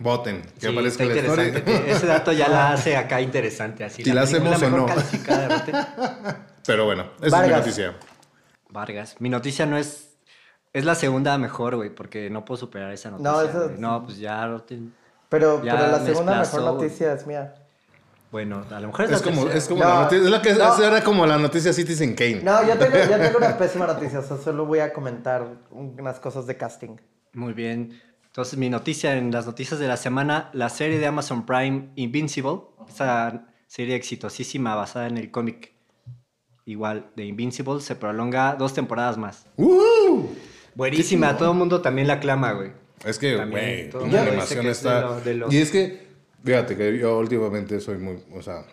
voten, 0.00 0.42
que 0.42 0.60
Sí, 0.60 0.66
aparezca 0.66 1.04
la 1.04 1.16
interesante. 1.16 1.62
Ese 1.92 2.06
dato 2.06 2.32
ya 2.32 2.48
la 2.48 2.72
hace 2.72 2.96
acá 2.96 3.20
interesante. 3.20 3.84
Así, 3.84 4.02
Si 4.02 4.12
la 4.12 4.22
hacemos 4.22 4.60
o 4.60 4.70
mejor 4.70 4.80
no. 4.80 4.86
Pero 6.66 6.84
bueno, 6.86 7.04
esa 7.18 7.26
es 7.26 7.32
mi 7.32 7.38
Vargas. 7.38 7.58
noticia. 7.60 7.94
Vargas. 8.70 9.16
Mi 9.20 9.28
noticia 9.28 9.66
no 9.66 9.76
es. 9.78 10.08
Es 10.72 10.84
la 10.84 10.94
segunda 10.94 11.36
mejor, 11.38 11.74
güey, 11.76 11.90
porque 11.94 12.30
no 12.30 12.44
puedo 12.44 12.58
superar 12.58 12.92
esa 12.92 13.10
noticia. 13.10 13.30
No, 13.32 13.64
güey. 13.66 13.78
no 13.80 14.04
pues 14.04 14.18
ya. 14.18 14.48
Pero, 15.28 15.62
Ya 15.64 15.72
pero 15.76 15.90
la 15.92 15.98
me 15.98 16.06
segunda 16.06 16.40
mejor 16.40 16.62
noticia 16.62 17.12
es 17.12 17.26
mía. 17.26 17.54
Bueno, 18.30 18.64
a 18.70 18.78
lo 18.78 18.86
mejor 18.88 19.06
es, 19.06 19.10
Es 19.10 19.18
la 19.18 19.24
como, 19.24 19.42
tercera. 19.42 19.58
es 19.58 19.68
como 19.68 19.82
No, 19.82 19.88
la 19.88 20.00
noticia, 20.02 20.24
es 20.24 20.30
la 20.30 20.42
que 20.42 20.54
no. 20.54 20.84
era 20.84 21.02
como 21.02 21.26
la 21.26 21.38
noticia 21.38 21.72
Citizen 21.72 22.14
Kane. 22.14 22.40
No, 22.44 22.64
yo 22.64 22.78
tengo, 22.78 22.96
yo 22.96 23.18
tengo 23.18 23.38
una 23.38 23.58
pésima 23.58 23.86
noticia, 23.88 24.20
o 24.20 24.22
sea, 24.22 24.36
solo 24.36 24.64
voy 24.66 24.78
a 24.78 24.92
comentar 24.92 25.44
unas 25.72 26.20
cosas 26.20 26.46
de 26.46 26.56
casting. 26.56 26.96
Muy 27.32 27.52
bien. 27.52 28.00
Entonces, 28.30 28.56
mi 28.58 28.70
noticia 28.70 29.16
en 29.16 29.32
las 29.32 29.46
noticias 29.46 29.80
de 29.80 29.88
la 29.88 29.96
semana, 29.96 30.50
la 30.52 30.68
serie 30.68 30.98
de 31.00 31.06
Amazon 31.06 31.44
Prime 31.44 31.90
Invincible, 31.96 32.60
esa 32.88 33.48
serie 33.66 33.96
exitosísima 33.96 34.76
basada 34.76 35.08
en 35.08 35.18
el 35.18 35.30
cómic 35.32 35.72
igual 36.64 37.10
de 37.16 37.24
Invincible, 37.24 37.80
se 37.80 37.96
prolonga 37.96 38.54
dos 38.54 38.72
temporadas 38.72 39.18
más. 39.18 39.46
¡Uh! 39.56 40.26
Buenísima, 40.76 41.36
todo 41.36 41.50
el 41.50 41.58
mundo 41.58 41.80
también 41.80 42.06
la 42.06 42.14
aclama, 42.14 42.52
güey. 42.52 42.70
Es 43.04 43.18
que, 43.18 43.36
También, 43.36 43.64
güey, 43.64 43.90
todo 43.90 44.04
el 44.04 44.12
la 44.12 44.22
animación 44.22 44.66
está... 44.66 44.94
de 44.94 45.00
lo- 45.00 45.20
de 45.22 45.34
los- 45.34 45.52
Y 45.52 45.58
es 45.58 45.70
que, 45.72 46.06
fíjate 46.44 46.76
que 46.76 46.98
yo 46.98 47.18
últimamente 47.18 47.80
soy 47.80 47.98
muy, 47.98 48.22
o 48.32 48.42
sea, 48.42 48.64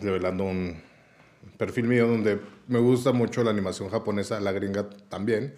revelando 0.00 0.44
un 0.44 0.80
perfil 1.56 1.88
mío 1.88 2.06
donde 2.06 2.38
me 2.68 2.78
gusta 2.78 3.10
mucho 3.10 3.42
la 3.42 3.50
animación 3.50 3.88
japonesa, 3.88 4.38
la 4.38 4.52
gringa 4.52 4.88
también, 5.08 5.54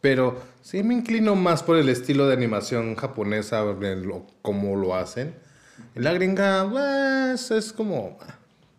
pero 0.00 0.40
sí 0.62 0.82
me 0.82 0.94
inclino 0.94 1.34
más 1.36 1.62
por 1.62 1.76
el 1.76 1.88
estilo 1.88 2.26
de 2.26 2.34
animación 2.34 2.94
japonesa, 2.96 3.64
de 3.74 3.96
lo- 3.96 4.26
cómo 4.42 4.76
lo 4.76 4.94
hacen. 4.94 5.34
En 5.94 6.04
la 6.04 6.12
gringa, 6.12 6.68
pues, 6.70 7.50
es 7.50 7.72
como... 7.72 8.18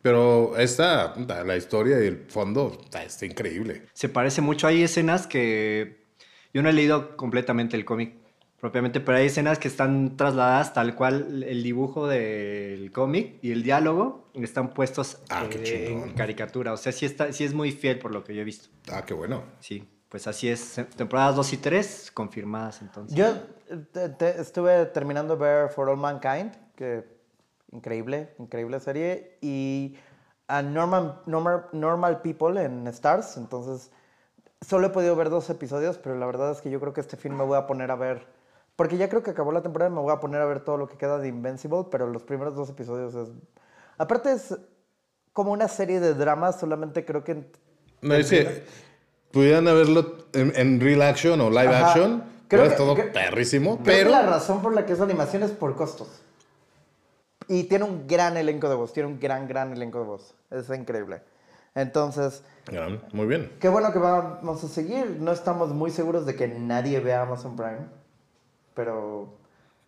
Pero 0.02 0.58
esta, 0.58 1.14
la 1.46 1.56
historia 1.58 2.04
y 2.04 2.08
el 2.08 2.26
fondo, 2.28 2.80
está, 2.84 3.04
está 3.04 3.26
increíble. 3.28 3.84
Se 3.94 4.10
parece 4.10 4.42
mucho, 4.42 4.66
hay 4.66 4.82
escenas 4.82 5.28
que 5.28 6.06
yo 6.54 6.64
no 6.64 6.70
he 6.70 6.74
leído 6.74 7.16
completamente 7.18 7.78
el 7.78 7.86
cómic 7.86 8.14
propiamente, 8.60 9.00
pero 9.00 9.20
hay 9.20 9.28
escenas 9.28 9.60
que 9.60 9.68
están 9.68 10.18
trasladadas 10.18 10.74
tal 10.74 10.96
cual 10.96 11.44
el 11.44 11.62
dibujo 11.62 12.08
del 12.08 12.92
cómic 12.92 13.36
y 13.44 13.52
el 13.52 13.62
diálogo 13.62 14.32
están 14.34 14.74
puestos 14.74 15.20
Ah, 15.30 15.48
eh, 15.52 15.88
en 15.92 16.14
caricatura. 16.14 16.74
O 16.74 16.78
sea, 16.78 16.92
sí, 16.92 17.06
está, 17.06 17.32
sí 17.32 17.44
es 17.44 17.54
muy 17.54 17.72
fiel 17.72 18.00
por 18.00 18.12
lo 18.12 18.24
que 18.24 18.34
yo 18.34 18.42
he 18.42 18.46
visto. 18.46 18.70
Ah, 18.92 19.04
qué 19.06 19.14
bueno. 19.14 19.44
Sí, 19.60 19.84
pues 20.12 20.28
así 20.28 20.50
es. 20.50 20.76
Temporadas 20.98 21.38
2 21.38 21.54
y 21.54 21.58
3 21.58 22.12
confirmadas 22.14 22.82
entonces. 22.82 23.18
Yo 23.18 23.34
te- 23.94 24.10
te- 24.10 24.42
estuve 24.42 24.86
terminando 24.88 25.38
de 25.38 25.42
ver 25.42 25.70
For 25.70 25.88
All 25.90 25.96
Mankind, 25.98 26.52
que 26.76 27.08
increíble, 27.72 28.36
increíble 28.38 28.82
serie, 28.82 29.38
y 29.42 29.96
a 30.50 30.62
Normal, 30.62 31.22
Normal, 31.26 31.68
Normal 31.72 32.22
People 32.22 32.62
en 32.62 32.86
Stars, 32.88 33.38
entonces 33.38 33.90
solo 34.60 34.88
he 34.88 34.90
podido 34.90 35.16
ver 35.16 35.30
dos 35.30 35.50
episodios, 35.50 35.98
pero 35.98 36.16
la 36.18 36.26
verdad 36.26 36.52
es 36.52 36.60
que 36.60 36.70
yo 36.70 36.82
creo 36.82 36.92
que 36.92 37.00
este 37.00 37.16
film 37.16 37.38
me 37.38 37.46
voy 37.46 37.58
a 37.58 37.66
poner 37.66 37.90
a 37.90 37.96
ver, 37.96 38.28
porque 38.76 38.98
ya 38.98 39.08
creo 39.08 39.24
que 39.24 39.32
acabó 39.32 39.54
la 39.54 39.62
temporada 39.62 39.90
y 39.90 39.94
me 39.94 40.02
voy 40.02 40.12
a 40.12 40.20
poner 40.20 40.42
a 40.42 40.46
ver 40.46 40.60
todo 40.60 40.76
lo 40.76 40.90
que 40.90 40.98
queda 40.98 41.18
de 41.20 41.30
Invincible, 41.30 41.86
pero 41.90 42.06
los 42.08 42.24
primeros 42.24 42.54
dos 42.54 42.70
episodios 42.70 43.16
es... 43.16 43.30
Aparte 43.98 44.34
es 44.34 44.58
como 45.32 45.54
una 45.54 45.70
serie 45.70 46.02
de 46.02 46.14
dramas, 46.14 46.60
solamente 46.60 47.06
creo 47.06 47.24
que... 47.24 47.50
No, 48.02 48.14
es 48.16 48.30
que 48.30 48.66
pudieran 49.32 49.68
haberlo 49.68 50.18
en, 50.34 50.54
en 50.56 50.80
real 50.80 51.02
action 51.04 51.40
o 51.42 51.50
live 51.50 51.68
Ajá. 51.68 51.88
action. 51.90 52.24
Creo 52.48 52.70
que- 52.70 52.76
todo 52.76 52.96
creo- 52.96 53.14
perrísimo, 53.14 53.78
Creo 53.84 53.86
pero... 53.86 54.10
que 54.10 54.16
la 54.16 54.22
razón 54.24 54.62
por 54.62 54.74
la 54.76 54.86
que 54.86 54.94
es 54.94 55.00
animación 55.02 55.44
es 55.44 55.52
por 55.52 55.76
costos. 55.76 56.10
Y 57.48 57.64
tiene 57.66 57.86
un 57.86 58.08
gran 58.08 58.38
elenco 58.38 58.70
de 58.70 58.76
voz, 58.76 58.94
tiene 58.94 59.08
un 59.10 59.20
gran, 59.20 59.48
gran 59.48 59.74
elenco 59.74 60.00
de 60.00 60.06
voz. 60.06 60.34
Es 60.52 60.70
increíble. 60.70 61.22
Entonces, 61.76 62.44
Gran, 62.68 63.02
muy 63.14 63.26
bien. 63.28 63.52
qué 63.60 63.70
bueno 63.70 63.92
que 63.94 64.00
vamos 64.00 64.64
a 64.64 64.68
seguir. 64.68 65.18
No 65.20 65.32
estamos 65.32 65.70
muy 65.70 65.90
seguros 65.92 66.26
de 66.26 66.36
que 66.36 66.48
nadie 66.48 67.00
vea 67.00 67.22
Amazon 67.24 67.56
Prime, 67.56 67.88
pero 68.74 69.34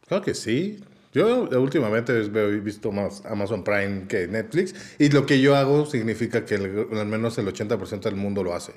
Claro 0.08 0.24
que 0.24 0.34
sí. 0.34 0.84
Yo 1.14 1.44
últimamente 1.44 2.12
he 2.22 2.30
visto 2.60 2.92
más 2.92 3.24
Amazon 3.26 3.64
Prime 3.64 4.08
que 4.08 4.28
Netflix. 4.28 4.74
Y 4.98 5.10
lo 5.10 5.26
que 5.26 5.40
yo 5.40 5.56
hago 5.56 5.86
significa 5.86 6.44
que 6.46 6.56
el- 6.56 6.88
al 6.98 7.06
menos 7.06 7.38
el 7.38 7.48
80% 7.48 8.02
del 8.10 8.16
mundo 8.16 8.44
lo 8.44 8.54
hace. 8.56 8.74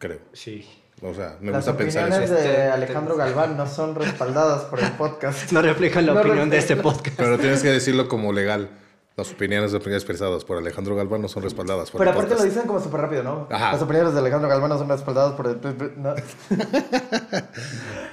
Creo. 0.00 0.18
Sí. 0.32 0.68
O 1.02 1.14
sea, 1.14 1.36
me 1.40 1.52
las 1.52 1.64
gusta 1.64 1.78
pensar 1.78 2.02
opiniones 2.06 2.30
eso. 2.30 2.40
de 2.42 2.50
Este- 2.50 2.62
Alejandro 2.70 3.16
Galván 3.16 3.56
no 3.56 3.66
son 3.68 3.94
respaldadas 3.94 4.62
por 4.64 4.80
el 4.80 4.90
podcast. 4.92 5.52
No 5.52 5.62
reflejan 5.62 6.04
la 6.06 6.14
No 6.14 6.20
opinión 6.20 6.50
de 6.50 6.58
este 6.58 6.74
podcast. 6.76 7.16
Pero 7.16 7.38
tienes 7.38 7.62
que 7.62 7.68
decirlo 7.70 8.08
como 8.08 8.32
legal. 8.32 8.68
Las 9.16 9.30
opiniones 9.32 9.72
expresadas 9.74 10.44
por 10.44 10.56
Alejandro 10.56 10.94
Galván 10.96 11.20
no 11.20 11.28
son 11.28 11.42
respaldadas 11.42 11.90
por 11.90 11.98
Pero 11.98 12.10
el 12.10 12.16
aparte 12.16 12.34
lo 12.36 12.42
dicen 12.44 12.66
como 12.66 12.80
súper 12.80 13.02
rápido, 13.02 13.22
¿no? 13.22 13.48
Ajá. 13.50 13.72
Las 13.72 13.82
opiniones 13.82 14.14
de 14.14 14.20
Alejandro 14.20 14.48
Galván 14.48 14.70
no 14.70 14.78
son 14.78 14.88
respaldadas 14.88 15.34
por 15.34 15.46
el... 15.46 15.60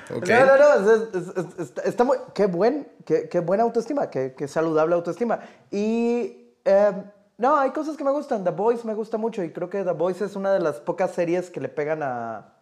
No, 0.09 0.19
no, 0.19 0.57
no, 0.57 0.79
no, 0.79 0.91
es- 0.93 1.15
es- 1.15 1.37
es- 1.37 1.59
está, 1.59 1.81
está 1.83 2.03
muy... 2.03 2.17
Qué, 2.33 2.45
buen, 2.45 2.87
qué, 3.05 3.27
qué 3.29 3.39
buena 3.39 3.63
autoestima, 3.63 4.09
qué, 4.09 4.33
qué 4.37 4.47
saludable 4.47 4.95
autoestima. 4.95 5.39
Y... 5.71 6.53
eh, 6.65 6.91
no, 7.37 7.57
hay 7.57 7.71
cosas 7.71 7.97
que 7.97 8.03
me 8.03 8.11
gustan. 8.11 8.43
The 8.43 8.51
Boys 8.51 8.83
me 8.85 8.93
gusta 8.93 9.17
mucho 9.17 9.43
y 9.43 9.51
creo 9.51 9.69
que 9.69 9.83
The 9.83 9.91
Boys 9.91 10.21
es 10.21 10.35
una 10.35 10.51
de 10.53 10.59
las 10.59 10.75
pocas 10.79 11.11
series 11.11 11.49
que 11.49 11.59
le 11.61 11.69
pegan 11.69 12.01
a... 12.03 12.53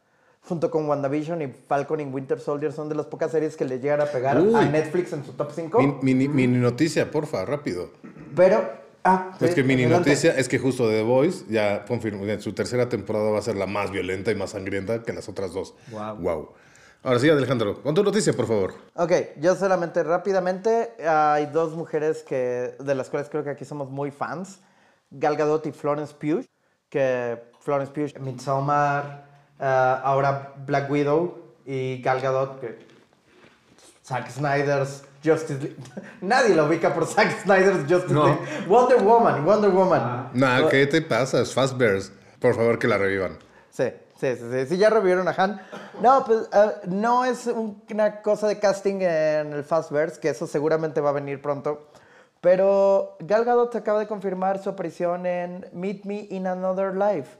Junto 0.47 0.69
con 0.69 0.87
WandaVision 0.87 1.41
y 1.41 1.47
Falcon 1.47 1.99
y 2.01 2.03
Winter 2.03 2.39
Soldier 2.39 2.71
son 2.71 2.87
de 2.87 2.93
las 2.93 3.07
pocas 3.07 3.31
series 3.31 3.55
que 3.57 3.65
le 3.65 3.79
llegan 3.79 4.01
a 4.01 4.05
pegar 4.05 4.39
Uy. 4.39 4.53
a 4.53 4.61
Netflix 4.65 5.11
en 5.13 5.25
su 5.25 5.31
top 5.31 5.49
5. 5.51 5.79
Min- 5.79 5.97
Mini, 6.03 6.27
mini 6.27 6.57
noticia, 6.59 7.09
porfa, 7.09 7.45
rápido. 7.45 7.89
Pero... 8.35 8.85
Ah, 9.07 9.31
es 9.39 9.49
sí, 9.49 9.55
que 9.55 9.63
mini 9.63 9.83
adelante. 9.83 10.09
noticia 10.09 10.35
es 10.35 10.47
que 10.49 10.57
justo 10.57 10.87
The 10.89 11.03
Voice 11.03 11.45
ya 11.47 11.85
confirmó 11.85 12.25
que 12.25 12.39
su 12.39 12.53
tercera 12.53 12.89
temporada 12.89 13.29
va 13.29 13.37
a 13.37 13.41
ser 13.43 13.55
la 13.55 13.67
más 13.67 13.91
violenta 13.91 14.31
y 14.31 14.35
más 14.35 14.49
sangrienta 14.51 15.03
que 15.03 15.13
las 15.13 15.29
otras 15.29 15.53
dos. 15.53 15.75
Guau. 15.91 16.17
Wow. 16.17 16.49
Ahora 17.05 17.19
sí, 17.19 17.29
Alejandro, 17.29 17.83
con 17.83 17.93
tu 17.93 18.03
noticia, 18.03 18.33
por 18.33 18.47
favor. 18.47 18.73
Ok, 18.95 19.11
yo 19.39 19.53
solamente 19.53 20.01
rápidamente, 20.01 20.95
hay 21.07 21.45
dos 21.45 21.75
mujeres 21.75 22.23
que, 22.23 22.75
de 22.79 22.95
las 22.95 23.11
cuales 23.11 23.29
creo 23.29 23.43
que 23.43 23.51
aquí 23.51 23.63
somos 23.63 23.91
muy 23.91 24.09
fans, 24.09 24.59
Gal 25.11 25.37
Gadot 25.37 25.63
y 25.67 25.71
Florence 25.71 26.15
Pugh, 26.15 26.43
que 26.89 27.39
Florence 27.59 27.93
Pugh, 27.93 28.19
Midsommar, 28.19 29.23
ah, 29.59 30.01
ahora 30.03 30.53
Black 30.65 30.89
Widow 30.89 31.53
y 31.63 32.01
Gal 32.01 32.21
Gadot, 32.21 32.59
que 32.59 32.79
Zack 34.03 34.31
Snyder's 34.31 35.03
Justice 35.23 35.59
League. 35.61 35.77
Nadie 36.21 36.55
lo 36.55 36.65
ubica 36.65 36.91
por 36.91 37.05
Zack 37.05 37.43
Snyder's 37.43 37.87
Justice 37.87 38.15
No. 38.15 38.25
League. 38.25 38.39
Wonder 38.67 38.97
Woman, 39.03 39.45
Wonder 39.45 39.69
Woman. 39.69 40.31
Nah, 40.33 40.67
¿qué 40.69 40.87
te 40.87 41.03
pasa? 41.03 41.39
Es 41.41 41.53
Fast 41.53 41.77
Bears. 41.77 42.11
Por 42.39 42.55
favor, 42.55 42.79
que 42.79 42.87
la 42.87 42.97
revivan. 42.97 43.37
Sí, 43.69 43.91
sí, 44.19 44.35
sí, 44.35 44.65
sí. 44.67 44.77
Ya 44.77 44.89
revivieron 44.89 45.27
a 45.27 45.31
Han. 45.31 45.61
No, 46.01 46.23
pues 46.25 46.47
eh, 46.53 46.71
no 46.87 47.25
es 47.25 47.47
un- 47.47 47.81
una 47.91 48.21
cosa 48.21 48.47
de 48.47 48.59
casting 48.59 48.95
en 49.01 49.53
el 49.53 49.63
Fastverse, 49.63 50.19
que 50.19 50.29
eso 50.29 50.47
seguramente 50.47 51.01
va 51.01 51.09
a 51.09 51.13
venir 51.13 51.41
pronto. 51.41 51.87
Pero 52.41 53.15
Gal 53.19 53.43
Gadot 53.45 53.75
acaba 53.75 53.99
de 53.99 54.07
confirmar 54.07 54.61
su 54.61 54.69
aparición 54.69 55.25
en 55.25 55.67
Meet 55.73 56.05
Me 56.05 56.27
in 56.29 56.45
Another 56.47 56.93
Life, 56.95 57.37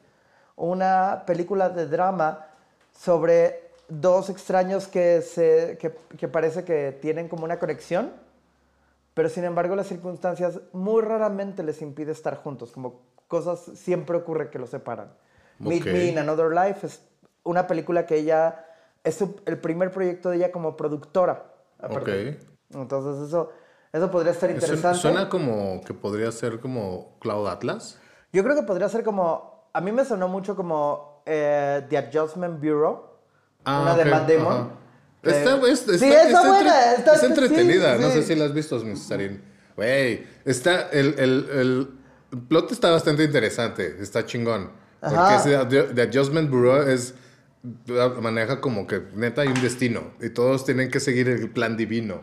una 0.56 1.24
película 1.28 1.70
de 1.70 1.86
drama 1.88 2.48
sobre 2.92 3.70
dos 3.88 4.30
extraños 4.30 4.88
que, 4.88 5.22
se, 5.22 5.78
que 6.18 6.28
parece 6.28 6.64
que 6.64 6.98
tienen 7.02 7.28
como 7.30 7.44
una 7.46 7.60
conexión, 7.60 8.12
pero 9.14 9.30
sin 9.30 9.44
embargo 9.44 9.76
las 9.76 9.88
circunstancias 9.88 10.60
muy 10.74 11.04
raramente 11.04 11.62
les 11.62 11.82
impide 11.84 12.12
estar 12.12 12.38
juntos, 12.38 12.72
como 12.72 13.02
cosas 13.28 13.60
siempre 13.76 14.18
ocurre 14.18 14.50
que 14.50 14.58
los 14.60 14.72
separan. 14.72 15.12
Meet 15.60 15.82
Ok. 15.82 15.88
Me 15.88 16.06
in 16.06 16.18
Another 16.20 16.52
Life 16.52 16.86
es 16.86 17.02
una 17.44 17.68
película 17.68 18.06
que 18.06 18.18
ella, 18.18 18.66
es 19.04 19.16
su- 19.16 19.40
el 19.46 19.58
primer 19.60 19.92
proyecto 19.92 20.30
de 20.30 20.38
ella 20.38 20.52
como 20.52 20.76
productora. 20.78 21.52
aparte. 21.80 22.40
Entonces 22.74 23.28
eso, 23.28 23.52
eso 23.94 24.10
podría 24.12 24.32
estar 24.32 24.50
interesante. 24.50 24.98
Suena 25.00 25.30
como 25.30 25.82
que 25.86 25.94
podría 25.94 26.32
ser 26.32 26.60
como 26.60 27.18
Cloud 27.20 27.48
Atlas. 27.48 28.00
Yo 28.34 28.44
creo 28.44 28.56
que 28.56 28.64
podría 28.64 28.90
ser 28.90 29.04
como, 29.04 29.70
a 29.74 29.82
mí 29.82 29.92
me 29.92 30.04
sonó 30.06 30.28
mucho 30.28 30.56
como 30.56 31.22
eh, 31.26 31.86
The 31.90 31.98
Adjustment 31.98 32.60
Bureau, 32.60 33.04
Ah, 33.66 33.82
una 33.82 33.96
de 33.96 34.04
ok, 34.04 34.08
Matt 34.10 34.30
Damon. 34.30 34.54
ajá. 34.54 34.68
Eh, 35.24 35.30
Está, 35.32 35.68
es- 35.68 35.80
sí, 35.80 35.92
está- 35.92 36.08
está, 36.08 36.24
está 36.28 36.40
buena. 36.48 36.60
entre- 36.60 36.96
está- 37.00 37.14
es 37.16 37.24
entretenida. 37.24 37.96
sí, 37.98 38.02
No 38.02 38.08
sí. 38.10 38.14
sé 38.14 38.24
si 38.24 38.36
la 38.36 38.46
has 38.46 38.54
visto, 38.54 38.80
Miss 38.80 39.04
Sarin. 39.08 39.44
Güey, 39.76 40.26
está 40.46 40.90
el, 40.92 41.16
el, 41.20 41.50
el 42.32 42.40
plot 42.48 42.72
está 42.72 42.92
bastante 42.92 43.24
interesante. 43.24 43.98
Está 44.02 44.26
chingón. 44.26 44.70
Porque 45.10 45.22
Ajá. 45.22 45.36
ese 45.38 45.58
adju- 45.58 45.94
The 45.94 46.02
Adjustment 46.02 46.50
Bureau 46.50 46.82
es 46.88 47.14
maneja 48.22 48.62
como 48.62 48.86
que 48.88 49.02
neta 49.16 49.42
hay 49.42 49.48
un 49.48 49.62
destino 49.62 50.12
y 50.22 50.30
todos 50.30 50.66
tienen 50.66 50.90
que 50.92 51.00
seguir 51.00 51.28
el 51.30 51.50
plan 51.50 51.78
divino. 51.78 52.22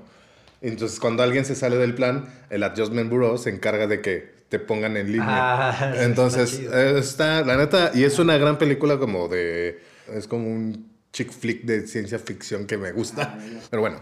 Entonces, 0.61 1.01
cuando 1.01 1.23
alguien 1.25 1.45
se 1.45 1.57
sale 1.57 1.77
del 1.77 1.95
plan, 1.95 2.27
el 2.51 2.63
Adjustment 2.63 3.11
Bureau 3.11 3.37
se 3.39 3.51
encarga 3.51 3.89
de 3.89 4.01
que 4.01 4.43
te 4.49 4.61
pongan 4.61 4.97
en 4.97 5.11
línea. 5.11 5.27
Ah, 5.71 5.93
Entonces, 5.97 6.53
está 6.61 6.81
eh, 6.81 6.99
está, 6.99 7.43
la 7.43 7.57
neta, 7.57 7.91
y 7.95 8.05
es 8.05 8.19
una 8.21 8.37
gran 8.37 8.59
película 8.59 8.99
como 8.99 9.27
de, 9.27 9.81
es 10.13 10.29
como 10.29 10.47
un 10.49 10.89
chick 11.13 11.33
flick 11.33 11.65
de 11.65 11.87
ciencia 11.89 12.19
ficción 12.21 12.67
que 12.67 12.79
me 12.79 12.93
gusta. 12.93 13.37
Pero 13.71 13.81
bueno, 13.83 14.01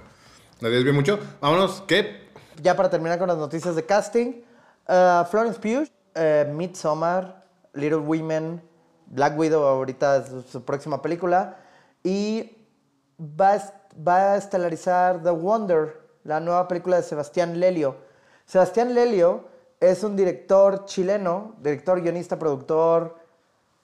no 0.61 0.69
desvío 0.69 0.93
mucho. 0.93 1.19
Vámonos, 1.41 1.83
¿qué? 1.87 2.29
Ya 2.63 2.77
para 2.77 2.91
terminar 2.91 3.19
con 3.19 3.29
las 3.29 3.39
noticias 3.39 3.75
de 3.75 3.87
casting, 3.87 4.43
eh, 4.87 5.23
Florence 5.31 5.59
Pugh, 5.59 5.89
eh, 6.15 6.53
Midsommar, 6.55 7.47
Little 7.73 7.99
Women, 7.99 8.61
Black 9.11 9.39
Widow 9.39 9.63
ahorita 9.65 10.17
es 10.19 10.47
su, 10.51 10.65
próxima 10.65 11.03
película 11.03 11.57
y 12.03 12.57
va 13.21 13.51
a, 13.51 13.57
est- 13.57 13.75
va 14.07 14.33
a 14.33 14.37
estelarizar 14.37 15.23
The 15.23 15.31
Wonder, 15.31 16.01
la 16.25 16.41
nueva 16.41 16.67
película 16.69 16.97
de 16.97 17.03
Sebastián 17.03 17.59
Lelio. 17.61 17.97
Sebastián 18.47 18.95
Lelio 18.95 19.45
es 19.81 20.03
un 20.05 20.17
director 20.17 20.85
chileno, 20.85 21.55
director, 21.61 22.01
guionista, 22.01 22.39
productor 22.39 23.17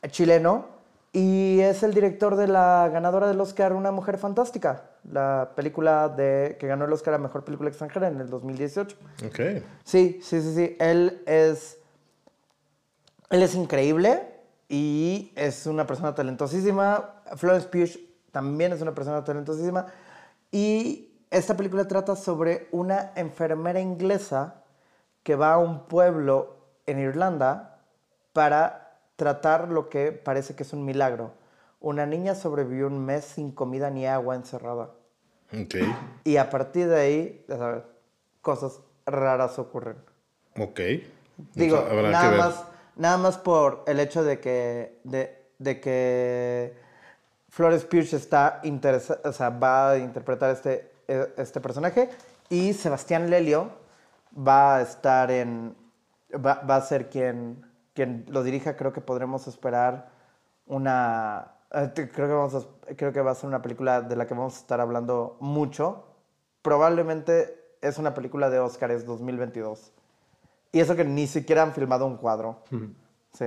chileno 0.09 0.66
y 1.12 1.61
es 1.61 1.83
el 1.83 1.92
director 1.95 2.37
de 2.37 2.47
la 2.47 2.88
ganadora 2.92 3.26
del 3.26 3.40
Oscar 3.40 3.73
Una 3.73 3.90
Mujer 3.90 4.18
Fantástica, 4.18 4.90
la 5.11 5.52
película 5.56 6.09
de, 6.09 6.56
que 6.61 6.66
ganó 6.66 6.85
el 6.85 6.92
Oscar 6.92 7.14
a 7.14 7.18
Mejor 7.18 7.42
Película 7.45 7.68
Extranjera 7.71 8.09
en 8.09 8.21
el 8.21 8.28
2018. 8.30 8.97
Ok. 9.26 9.40
Sí, 9.83 10.21
sí, 10.23 10.40
sí, 10.42 10.54
sí. 10.54 10.76
Él 10.78 11.23
es. 11.26 11.78
Él 13.30 13.42
es 13.42 13.54
increíble 13.54 14.36
y 14.68 15.32
es 15.37 15.66
una 15.66 15.87
persona 15.87 16.14
talentosísima. 16.14 17.23
Florence 17.37 17.68
Pugh 17.68 18.00
también 18.32 18.73
es 18.73 18.82
una 18.82 18.94
persona 18.94 19.25
talentosísima. 19.25 19.87
Y 20.50 21.11
esta 21.30 21.56
película 21.56 21.87
trata 21.87 22.16
sobre 22.16 22.68
una 22.73 23.12
enfermera 23.14 23.80
inglesa 23.80 24.62
que 25.23 25.37
va 25.37 25.54
a 25.54 25.58
un 25.58 25.87
pueblo 25.87 26.56
en 26.87 26.99
Irlanda 26.99 27.80
para 28.32 29.00
tratar 29.16 29.68
lo 29.68 29.88
que 29.88 30.12
parece 30.12 30.54
que 30.54 30.62
es 30.62 30.73
un 30.73 30.85
milagro. 30.85 31.32
Una 31.80 32.06
niña 32.06 32.35
sobrevivió 32.35 32.87
un 32.87 33.04
mes 33.04 33.25
sin 33.25 33.52
comida 33.52 33.90
ni 33.90 34.06
agua 34.06 34.35
encerrada. 34.35 34.90
Ok. 35.52 35.75
Y 36.25 36.37
a 36.37 36.50
partir 36.50 36.88
de 36.88 37.00
ahí, 37.00 37.44
ya 37.49 37.58
sabes, 37.58 37.82
cosas 38.40 38.80
raras 39.04 39.58
ocurren. 39.58 39.96
Ok. 40.58 40.80
Digo, 41.54 41.76
Habrá 41.78 42.11
nada 42.11 42.37
más, 42.37 42.64
nada 42.96 43.16
más 43.18 43.38
por 43.38 43.84
el 43.86 44.00
hecho 44.00 44.24
de 44.24 44.40
que, 44.40 45.00
de, 45.04 45.80
que 45.80 46.76
Florence 47.50 47.86
Pugh 47.86 48.14
está 48.14 48.60
va 49.50 49.90
a 49.92 49.98
interpretar 49.98 50.50
este, 50.50 50.92
eh, 51.08 51.32
este 51.36 51.60
personaje 51.60 52.10
y 52.50 52.72
Sebastián 52.74 53.30
Lelio 53.30 53.70
va 54.36 54.76
a 54.76 54.82
estar 54.82 55.30
en, 55.30 55.76
va, 56.34 56.62
va 56.68 56.76
a 56.76 56.80
ser 56.82 57.08
quien, 57.08 57.64
quien 57.94 58.24
lo 58.28 58.42
dirija. 58.42 58.76
Creo 58.76 58.92
que 58.92 59.00
podremos 59.00 59.46
esperar 59.48 60.10
una, 60.66 61.52
eh, 61.72 61.90
creo 61.94 62.28
que, 62.28 62.34
vamos 62.34 62.54
a- 62.54 62.94
creo 62.96 63.12
que 63.12 63.20
va 63.20 63.30
a 63.32 63.34
ser 63.34 63.48
una 63.48 63.62
película 63.62 64.02
de 64.02 64.16
la 64.16 64.26
que 64.26 64.34
vamos 64.34 64.56
a 64.56 64.60
estar 64.60 64.80
hablando 64.80 65.36
mucho. 65.40 66.04
Probablemente 66.62 67.54
es 67.80 67.98
una 67.98 68.14
película 68.14 68.50
de 68.50 68.58
Oscars 68.60 69.04
2022. 69.06 69.92
Y 70.76 70.80
eso 70.80 70.95
que 70.95 71.04
ni 71.04 71.26
siquiera 71.26 71.62
han 71.62 71.73
filmado 71.73 72.04
un 72.06 72.16
cuadro. 72.18 72.62
Sí. 73.33 73.47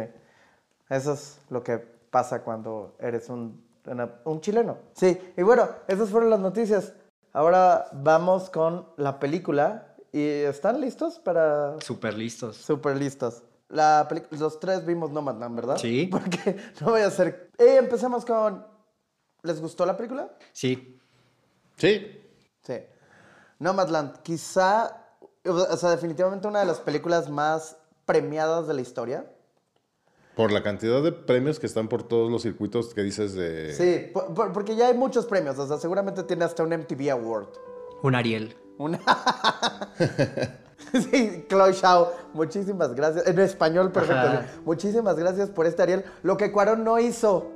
Eso 0.90 1.14
es 1.14 1.40
lo 1.50 1.62
que 1.64 1.78
pasa 1.78 2.42
cuando 2.42 2.96
eres 3.00 3.30
un, 3.30 3.64
una- 3.86 4.16
un 4.24 4.42
chileno. 4.42 4.78
Sí. 4.94 5.16
Y 5.38 5.44
bueno, 5.44 5.70
esas 5.88 6.10
fueron 6.10 6.32
las 6.32 6.40
noticias. 6.40 6.94
Ahora 7.34 7.86
vamos 7.94 8.50
con 8.50 8.88
la 8.98 9.20
película. 9.20 9.86
¿Y 10.12 10.24
están 10.28 10.82
listos 10.82 11.20
para...? 11.20 11.80
Súper 11.82 12.16
listos. 12.18 12.58
Súper 12.58 12.98
listos. 12.98 13.44
La 13.68 14.08
peli- 14.10 14.24
los 14.32 14.60
tres 14.60 14.84
vimos 14.84 15.12
Nomadland, 15.12 15.56
¿verdad? 15.56 15.78
Sí. 15.78 16.08
Porque 16.12 16.58
no 16.82 16.88
voy 16.92 17.02
a 17.02 17.08
hacer... 17.08 17.52
Eh, 17.60 17.76
empecemos 17.78 18.26
con... 18.26 18.66
¿Les 19.44 19.62
gustó 19.62 19.86
la 19.86 19.96
película? 19.96 20.32
Sí. 20.52 21.00
Sí. 21.78 22.20
Sí. 22.64 22.74
Nomadland, 23.60 24.18
quizá, 24.24 25.09
o 25.50 25.78
sea, 25.78 25.92
definitivamente 25.92 26.48
una 26.48 26.60
de 26.60 26.66
las 26.66 26.80
películas 26.80 27.30
más 27.30 27.78
premiadas 28.06 28.68
de 28.68 28.74
la 28.74 28.82
historia. 28.82 29.26
Por 30.36 30.52
la 30.52 30.64
cantidad 30.64 31.02
de 31.04 31.12
premios 31.12 31.60
que 31.60 31.66
están 31.68 31.88
por 31.90 32.04
todos 32.04 32.32
los 32.32 32.42
circuitos 32.44 32.94
que 32.94 33.02
dices 33.02 33.34
de... 33.34 33.74
Sí, 33.74 34.10
por- 34.14 34.34
por- 34.34 34.54
porque 34.54 34.76
ya 34.76 34.88
hay 34.88 34.94
muchos 34.94 35.26
premios, 35.26 35.60
o 35.60 35.68
sea, 35.68 35.78
seguramente 35.78 36.24
tiene 36.24 36.46
hasta 36.46 36.64
un 36.64 36.70
MTV 36.70 37.10
Award. 37.12 37.48
Un 38.04 38.16
Ariel. 38.16 38.56
Una... 38.78 39.00
sí, 40.94 41.46
Chloe 41.50 41.74
Shaw, 41.74 42.08
muchísimas 42.34 42.94
gracias. 42.96 43.28
En 43.28 43.40
español, 43.40 43.92
perfecto. 43.92 44.16
Ajá. 44.28 44.46
Muchísimas 44.66 45.16
gracias 45.18 45.50
por 45.50 45.66
este 45.66 45.82
Ariel. 45.84 46.06
Lo 46.24 46.38
que 46.38 46.52
Cuarón 46.52 46.84
no 46.84 46.98
hizo, 47.00 47.52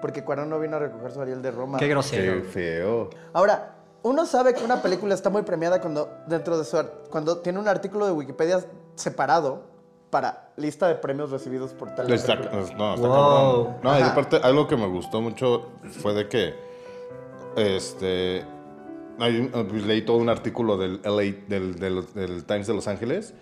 porque 0.00 0.24
Cuarón 0.24 0.50
no 0.50 0.58
vino 0.58 0.76
a 0.76 0.80
recoger 0.80 1.12
su 1.12 1.20
Ariel 1.20 1.42
de 1.42 1.50
Roma. 1.52 1.78
Qué 1.78 1.84
Qué 1.86 1.90
grosero. 1.90 2.42
feo. 2.44 3.10
Ahora, 3.32 3.73
uno 4.04 4.24
sabe 4.26 4.54
que 4.54 4.62
una 4.64 4.80
película 4.80 5.14
está 5.14 5.28
muy 5.30 5.42
premiada 5.42 5.80
cuando 5.80 6.08
dentro 6.28 6.56
de 6.56 6.64
su 6.64 6.76
ar- 6.78 6.92
cuando 7.10 7.38
tiene 7.38 7.58
un 7.58 7.66
artículo 7.66 8.06
de 8.06 8.12
Wikipedia 8.12 8.64
separado 8.94 9.62
para 10.10 10.52
lista 10.56 10.86
de 10.86 10.94
premios 10.94 11.30
recibidos 11.32 11.72
por 11.72 11.92
tal 11.96 12.12
Está- 12.12 12.36
no, 12.36 12.60
está 12.60 12.76
Wow. 12.76 12.94
cabrón. 12.98 13.76
No, 13.82 13.98
y 13.98 14.02
aparte, 14.02 14.36
algo 14.42 14.68
que 14.68 14.76
me 14.76 14.86
gustó 14.86 15.20
mucho 15.20 15.70
fue 16.00 16.14
de 16.14 16.28
que, 16.28 16.54
este, 17.56 18.44
hay 19.18 19.48
pues, 19.52 19.84
leí 19.84 20.02
todo 20.02 20.18
un 20.18 20.28
artículo 20.28 20.76
del 20.76 21.00
LA, 21.02 21.46
del, 21.48 21.74
del- 21.78 22.06
del 22.14 22.44
Times 22.44 22.66
de 22.66 22.74
Los 22.74 22.86
Ángeles. 22.88 23.34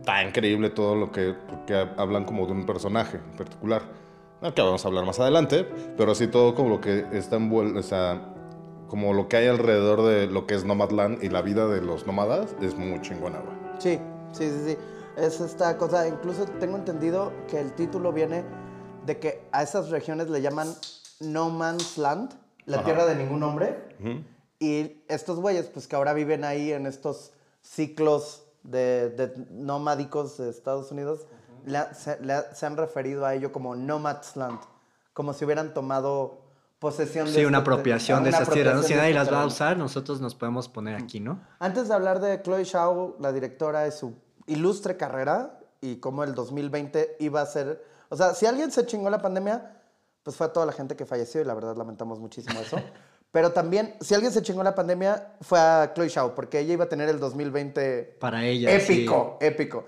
Está 0.00 0.22
increíble 0.22 0.70
todo 0.70 0.94
lo 0.94 1.10
que, 1.12 1.34
que 1.66 1.74
hablan 1.96 2.24
como 2.24 2.46
de 2.46 2.52
un 2.52 2.66
personaje 2.66 3.18
en 3.18 3.36
particular. 3.36 3.82
No, 4.40 4.54
que 4.54 4.62
vamos 4.62 4.84
a 4.84 4.88
hablar 4.88 5.04
más 5.04 5.18
adelante, 5.18 5.66
pero 5.96 6.14
sí 6.14 6.26
todo 6.28 6.54
como 6.54 6.68
lo 6.70 6.80
que 6.80 7.06
está 7.12 7.36
envuelto, 7.36 7.80
o 7.80 7.82
sea, 7.82 8.20
como 8.88 9.12
lo 9.12 9.28
que 9.28 9.36
hay 9.36 9.46
alrededor 9.46 10.02
de 10.02 10.26
lo 10.26 10.46
que 10.46 10.54
es 10.54 10.64
Nomadland 10.64 11.22
y 11.22 11.28
la 11.28 11.42
vida 11.42 11.66
de 11.66 11.80
los 11.80 12.06
nómadas 12.06 12.54
es 12.60 12.76
muy 12.76 13.00
chingona, 13.02 13.40
güey. 13.40 13.56
Sí, 13.78 14.00
sí, 14.32 14.50
sí, 14.50 14.62
sí. 14.66 14.78
Es 15.16 15.40
esta 15.40 15.76
cosa, 15.78 16.06
incluso 16.06 16.44
tengo 16.44 16.76
entendido 16.76 17.32
que 17.48 17.58
el 17.58 17.72
título 17.72 18.12
viene 18.12 18.44
de 19.06 19.18
que 19.18 19.42
a 19.52 19.62
esas 19.62 19.88
regiones 19.88 20.28
le 20.28 20.42
llaman 20.42 20.68
No 21.20 21.48
Man's 21.48 21.96
Land, 21.96 22.34
la 22.66 22.84
tierra 22.84 23.06
de 23.06 23.14
ningún 23.14 23.42
hombre. 23.42 23.76
Y 24.58 25.02
estos 25.08 25.38
güeyes, 25.38 25.66
pues 25.66 25.86
que 25.86 25.96
ahora 25.96 26.12
viven 26.12 26.44
ahí 26.44 26.72
en 26.72 26.86
estos 26.86 27.32
ciclos 27.62 28.44
de, 28.62 29.10
de 29.10 29.32
nomádicos 29.50 30.38
de 30.38 30.50
Estados 30.50 30.90
Unidos, 30.90 31.26
le 31.64 31.82
se, 31.94 32.20
le 32.22 32.42
se 32.54 32.66
han 32.66 32.76
referido 32.76 33.26
a 33.26 33.34
ello 33.34 33.52
como 33.52 33.74
Nomad's 33.74 34.36
Land, 34.36 34.60
como 35.12 35.32
si 35.32 35.44
hubieran 35.44 35.74
tomado 35.74 36.45
posesión 36.78 37.26
de 37.26 37.32
Sí, 37.32 37.44
una 37.44 37.58
este- 37.58 37.70
apropiación 37.70 38.22
de 38.24 38.30
esas 38.30 38.50
tierras. 38.50 38.76
¿no? 38.76 38.82
Si 38.82 38.94
nadie 38.94 39.14
las 39.14 39.32
va 39.32 39.42
a 39.42 39.46
usar, 39.46 39.76
nosotros 39.76 40.20
nos 40.20 40.34
podemos 40.34 40.68
poner 40.68 40.96
aquí, 40.96 41.20
¿no? 41.20 41.40
Antes 41.58 41.88
de 41.88 41.94
hablar 41.94 42.20
de 42.20 42.40
Chloe 42.42 42.64
Zhao, 42.64 43.16
la 43.20 43.32
directora 43.32 43.80
de 43.80 43.92
su 43.92 44.14
ilustre 44.46 44.96
carrera 44.96 45.58
y 45.80 45.96
cómo 45.96 46.22
el 46.24 46.34
2020 46.34 47.16
iba 47.20 47.40
a 47.40 47.46
ser... 47.46 47.82
O 48.08 48.16
sea, 48.16 48.34
si 48.34 48.46
alguien 48.46 48.70
se 48.70 48.84
chingó 48.86 49.10
la 49.10 49.20
pandemia, 49.22 49.76
pues 50.22 50.36
fue 50.36 50.46
a 50.46 50.52
toda 50.52 50.66
la 50.66 50.72
gente 50.72 50.96
que 50.96 51.06
falleció 51.06 51.40
y 51.40 51.44
la 51.44 51.54
verdad 51.54 51.76
lamentamos 51.76 52.18
muchísimo 52.20 52.60
eso. 52.60 52.76
Pero 53.32 53.52
también, 53.52 53.96
si 54.00 54.14
alguien 54.14 54.32
se 54.32 54.40
chingó 54.42 54.62
la 54.62 54.74
pandemia, 54.74 55.34
fue 55.42 55.58
a 55.58 55.92
Chloe 55.94 56.08
Zhao, 56.08 56.34
porque 56.34 56.60
ella 56.60 56.72
iba 56.74 56.84
a 56.84 56.88
tener 56.88 57.08
el 57.08 57.18
2020 57.18 58.16
Para 58.20 58.44
ella. 58.44 58.70
épico, 58.70 59.36
épico. 59.40 59.84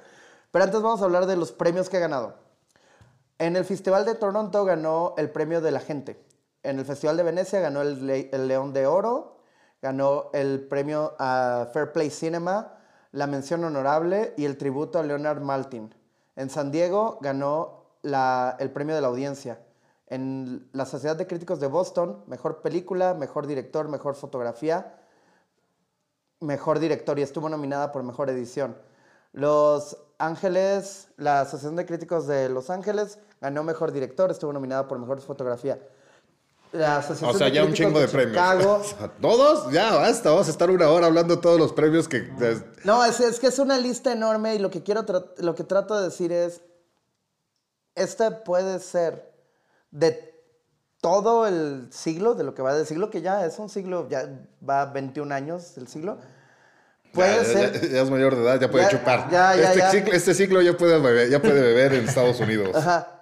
Pero 0.50 0.64
antes 0.64 0.80
vamos 0.82 1.00
a 1.00 1.04
hablar 1.04 1.26
de 1.26 1.36
los 1.36 1.52
premios 1.52 1.88
que 1.88 1.96
ha 1.98 2.00
ganado. 2.00 2.34
En 3.38 3.56
el 3.56 3.64
Festival 3.64 4.04
de 4.04 4.14
Toronto 4.16 4.64
ganó 4.64 5.14
el 5.16 5.30
premio 5.30 5.60
de 5.60 5.70
la 5.70 5.80
gente. 5.80 6.20
En 6.62 6.78
el 6.78 6.84
Festival 6.84 7.16
de 7.16 7.22
Venecia 7.22 7.60
ganó 7.60 7.82
el, 7.82 8.06
Le- 8.06 8.30
el 8.32 8.48
León 8.48 8.72
de 8.72 8.86
Oro, 8.86 9.38
ganó 9.80 10.30
el 10.32 10.66
premio 10.68 11.14
a 11.18 11.68
Fair 11.72 11.92
Play 11.92 12.10
Cinema, 12.10 12.74
la 13.12 13.26
mención 13.26 13.64
honorable 13.64 14.34
y 14.36 14.44
el 14.44 14.58
tributo 14.58 14.98
a 14.98 15.02
Leonard 15.02 15.40
Maltin. 15.40 15.94
En 16.36 16.50
San 16.50 16.70
Diego 16.70 17.18
ganó 17.20 17.84
el 18.02 18.70
premio 18.70 18.94
de 18.94 19.00
la 19.00 19.08
audiencia. 19.08 19.60
En 20.06 20.68
la 20.72 20.86
Sociedad 20.86 21.16
de 21.16 21.26
Críticos 21.26 21.60
de 21.60 21.66
Boston, 21.66 22.24
mejor 22.26 22.62
película, 22.62 23.14
mejor 23.14 23.46
director, 23.46 23.88
mejor 23.88 24.14
fotografía, 24.14 25.00
mejor 26.40 26.78
director 26.78 27.18
y 27.18 27.22
estuvo 27.22 27.48
nominada 27.48 27.92
por 27.92 28.02
mejor 28.02 28.30
edición. 28.30 28.76
Los 29.32 29.98
Ángeles, 30.18 31.08
la 31.16 31.42
Asociación 31.42 31.76
de 31.76 31.86
Críticos 31.86 32.26
de 32.26 32.48
Los 32.48 32.70
Ángeles 32.70 33.18
ganó 33.40 33.62
mejor 33.62 33.92
director, 33.92 34.30
estuvo 34.30 34.52
nominada 34.52 34.88
por 34.88 34.98
mejor 34.98 35.20
fotografía. 35.20 35.78
La 36.72 36.98
Asociación 36.98 37.30
O 37.30 37.38
sea, 37.38 37.46
de 37.48 37.54
ya 37.54 37.64
un 37.64 37.72
chingo 37.72 37.98
de, 37.98 38.08
premios. 38.08 38.32
Chicago- 38.32 38.82
sea, 38.98 39.08
¿Todos? 39.20 39.72
Ya, 39.72 39.94
basta. 39.94 40.30
Vamos 40.30 40.48
a 40.48 40.50
estar 40.50 40.70
una 40.70 40.88
hora 40.90 41.06
hablando 41.06 41.36
de 41.36 41.42
todos 41.42 41.58
los 41.58 41.72
premios 41.72 42.08
que... 42.08 42.28
No, 42.84 43.04
es, 43.04 43.20
es 43.20 43.40
que 43.40 43.46
es 43.46 43.58
una 43.58 43.78
lista 43.78 44.12
enorme 44.12 44.54
y 44.54 44.58
lo 44.58 44.70
que 44.70 44.82
quiero 44.82 45.04
lo 45.38 45.54
que 45.54 45.64
trato 45.64 45.96
de 45.98 46.04
decir 46.04 46.30
es 46.32 46.60
este 47.94 48.30
puede 48.30 48.78
ser 48.78 49.32
de 49.90 50.34
todo 51.00 51.46
el 51.46 51.88
siglo, 51.90 52.34
de 52.34 52.44
lo 52.44 52.54
que 52.54 52.62
va 52.62 52.74
del 52.74 52.86
siglo, 52.86 53.10
que 53.10 53.22
ya 53.22 53.44
es 53.46 53.58
un 53.58 53.68
siglo, 53.68 54.08
ya 54.08 54.28
va 54.68 54.86
21 54.86 55.34
años 55.34 55.76
el 55.78 55.88
siglo. 55.88 56.18
Puede 57.12 57.36
ya, 57.36 57.44
ser. 57.44 57.80
Ya, 57.80 57.88
ya 57.88 58.02
es 58.02 58.10
mayor 58.10 58.36
de 58.36 58.42
edad, 58.42 58.60
ya 58.60 58.70
puede 58.70 58.84
Ya, 58.84 58.90
chupar. 58.90 59.30
ya, 59.30 59.56
ya, 59.56 59.62
este, 59.72 59.78
ya. 59.78 59.90
Ciclo, 59.90 60.12
este 60.12 60.34
ciclo 60.34 60.60
ya 60.62 60.76
puede 60.76 60.98
beber, 61.00 61.30
ya 61.30 61.40
puede 61.40 61.60
beber 61.60 61.94
en 61.94 62.08
Estados 62.08 62.38
Unidos. 62.40 62.74
Ajá. 62.76 63.17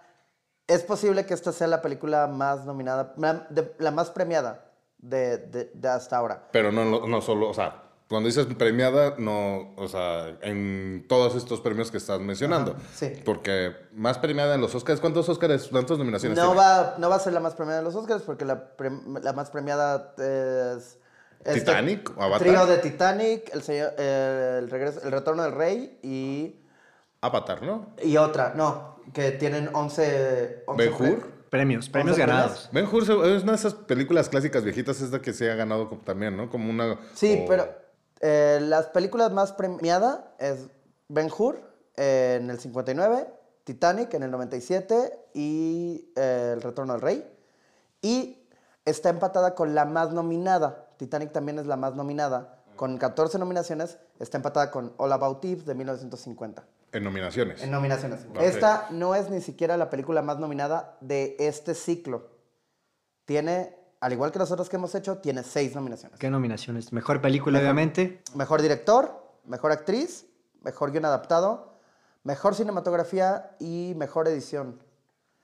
Es 0.67 0.83
posible 0.83 1.27
que 1.27 1.35
esta 1.35 1.53
sea 1.53 1.67
la 1.69 1.81
película 1.83 2.27
más 2.27 2.65
nominada, 2.65 3.15
la, 3.17 3.47
de- 3.51 3.73
la 3.79 3.91
más 3.93 4.11
premiada 4.11 4.65
de, 4.99 5.39
de- 5.39 5.71
de 5.75 5.89
hasta 5.89 6.17
ahora. 6.17 6.49
Pero 6.53 6.73
no, 6.73 7.07
no, 7.07 7.21
solo, 7.23 7.49
o 7.49 7.55
sea, 7.55 7.83
cuando 8.09 8.29
dices 8.29 8.47
premiada, 8.59 9.15
no, 9.19 9.75
o 9.77 9.89
sea, 9.89 10.29
en 10.43 11.07
todos 11.09 11.35
estos 11.37 11.61
premios 11.61 11.91
que 11.91 11.99
estás 11.99 12.19
mencionando. 12.21 12.77
sí. 12.95 13.13
Porque 13.25 13.75
más 13.93 14.19
premiada 14.19 14.55
en 14.57 14.61
los 14.61 14.75
Oscars, 14.75 15.01
¿cuántos 15.01 15.29
Oscars, 15.29 15.69
cuántas 15.69 15.99
nominaciones 15.99 16.37
No 16.39 16.45
tiene? 16.53 16.57
va, 16.59 16.95
no 16.99 17.09
va 17.11 17.17
a 17.17 17.21
ser 17.21 17.33
la 17.33 17.41
más 17.41 17.55
premiada 17.55 17.79
de 17.81 17.85
los 17.85 17.95
Oscars 17.95 18.23
porque 18.23 18.45
la, 18.45 18.77
prem- 18.77 19.21
la 19.23 19.33
más 19.33 19.51
premiada 19.51 20.15
es... 20.19 20.99
este 21.45 21.61
¿Titanic 21.61 22.13
o 22.17 22.23
Avatar? 22.23 22.41
Trío 22.47 22.67
de 22.67 22.79
Titanic, 22.79 23.51
el, 23.55 23.63
señor- 23.63 23.95
el, 24.01 24.69
regreso, 24.71 25.01
el 25.05 25.13
Retorno 25.13 25.43
del 25.45 25.53
Rey 25.53 25.99
y, 26.03 26.61
Avatar, 27.27 27.63
¿no? 27.63 27.87
y 28.03 28.17
otra, 28.17 28.53
no, 28.55 28.97
que 29.13 29.33
tienen 29.33 29.71
11... 29.75 30.65
11 30.67 30.85
Ben 30.85 30.97
pre- 30.97 31.11
Hur. 31.13 31.37
Premios, 31.51 31.89
premios 31.89 32.17
¿Once 32.19 32.27
ganados. 32.27 32.69
Ben 32.73 32.87
Hur 32.87 33.03
es 33.05 33.43
una 33.43 33.53
de 33.53 33.57
esas 33.59 33.75
películas 33.75 34.29
clásicas 34.29 34.65
viejitas, 34.65 35.01
es 35.01 35.11
la 35.11 35.21
que 35.21 35.33
se 35.33 35.51
ha 35.51 35.55
ganado 35.55 35.89
como- 35.89 36.03
también, 36.03 36.37
¿no? 36.37 36.51
Como 36.51 36.69
una... 36.71 36.99
Sí, 37.15 37.41
o- 37.45 37.49
pero 37.49 37.69
eh, 38.21 38.59
las 38.63 38.87
películas 38.89 39.31
más 39.33 39.53
premiadas 39.53 40.21
es 40.39 40.69
Ben 41.09 41.31
Hur 41.37 41.61
eh, 41.97 42.39
en 42.41 42.51
el 42.51 42.59
59, 42.59 43.27
Titanic 43.65 44.13
en 44.15 44.23
el 44.25 44.31
97 44.31 45.29
y 45.35 46.11
eh, 46.17 46.51
El 46.55 46.63
Retorno 46.63 46.93
del 46.95 47.03
Rey. 47.03 47.33
Y 48.03 48.39
está 48.85 49.09
empatada 49.09 49.55
con 49.55 49.75
la 49.75 49.85
más 49.85 50.13
nominada. 50.13 50.89
Titanic 50.99 51.33
también 51.33 51.59
es 51.59 51.67
la 51.67 51.77
más 51.77 51.95
nominada. 51.95 52.63
Con 52.77 52.99
14 52.99 53.39
nominaciones, 53.39 53.99
está 54.19 54.37
empatada 54.37 54.71
con 54.71 54.93
All 54.99 55.13
About 55.13 55.45
Eve 55.45 55.63
de 55.63 55.75
1950. 55.75 56.65
En 56.93 57.05
nominaciones. 57.05 57.63
En 57.63 57.71
nominaciones. 57.71 58.21
Esta 58.41 58.89
no 58.91 59.15
es 59.15 59.29
ni 59.31 59.41
siquiera 59.41 59.77
la 59.77 59.91
película 59.91 60.23
más 60.23 60.39
nominada 60.39 60.97
de 61.01 61.37
este 61.39 61.75
ciclo. 61.75 62.31
Tiene, 63.25 63.77
al 64.01 64.13
igual 64.13 64.33
que 64.33 64.39
las 64.39 64.51
otras 64.51 64.69
que 64.69 64.77
hemos 64.77 64.95
hecho, 64.95 65.19
tiene 65.19 65.43
seis 65.43 65.75
nominaciones. 65.75 66.19
¿Qué 66.19 66.31
nominaciones? 66.31 66.93
Mejor 66.93 67.21
película, 67.21 67.59
obviamente. 67.59 68.23
Mejor 68.35 68.63
director, 68.63 69.23
mejor 69.45 69.73
actriz, 69.73 70.27
mejor 70.63 70.93
guion 70.93 71.05
adaptado, 71.05 71.79
mejor 72.23 72.55
cinematografía 72.55 73.57
y 73.59 73.95
mejor 73.97 74.29
edición. 74.29 74.81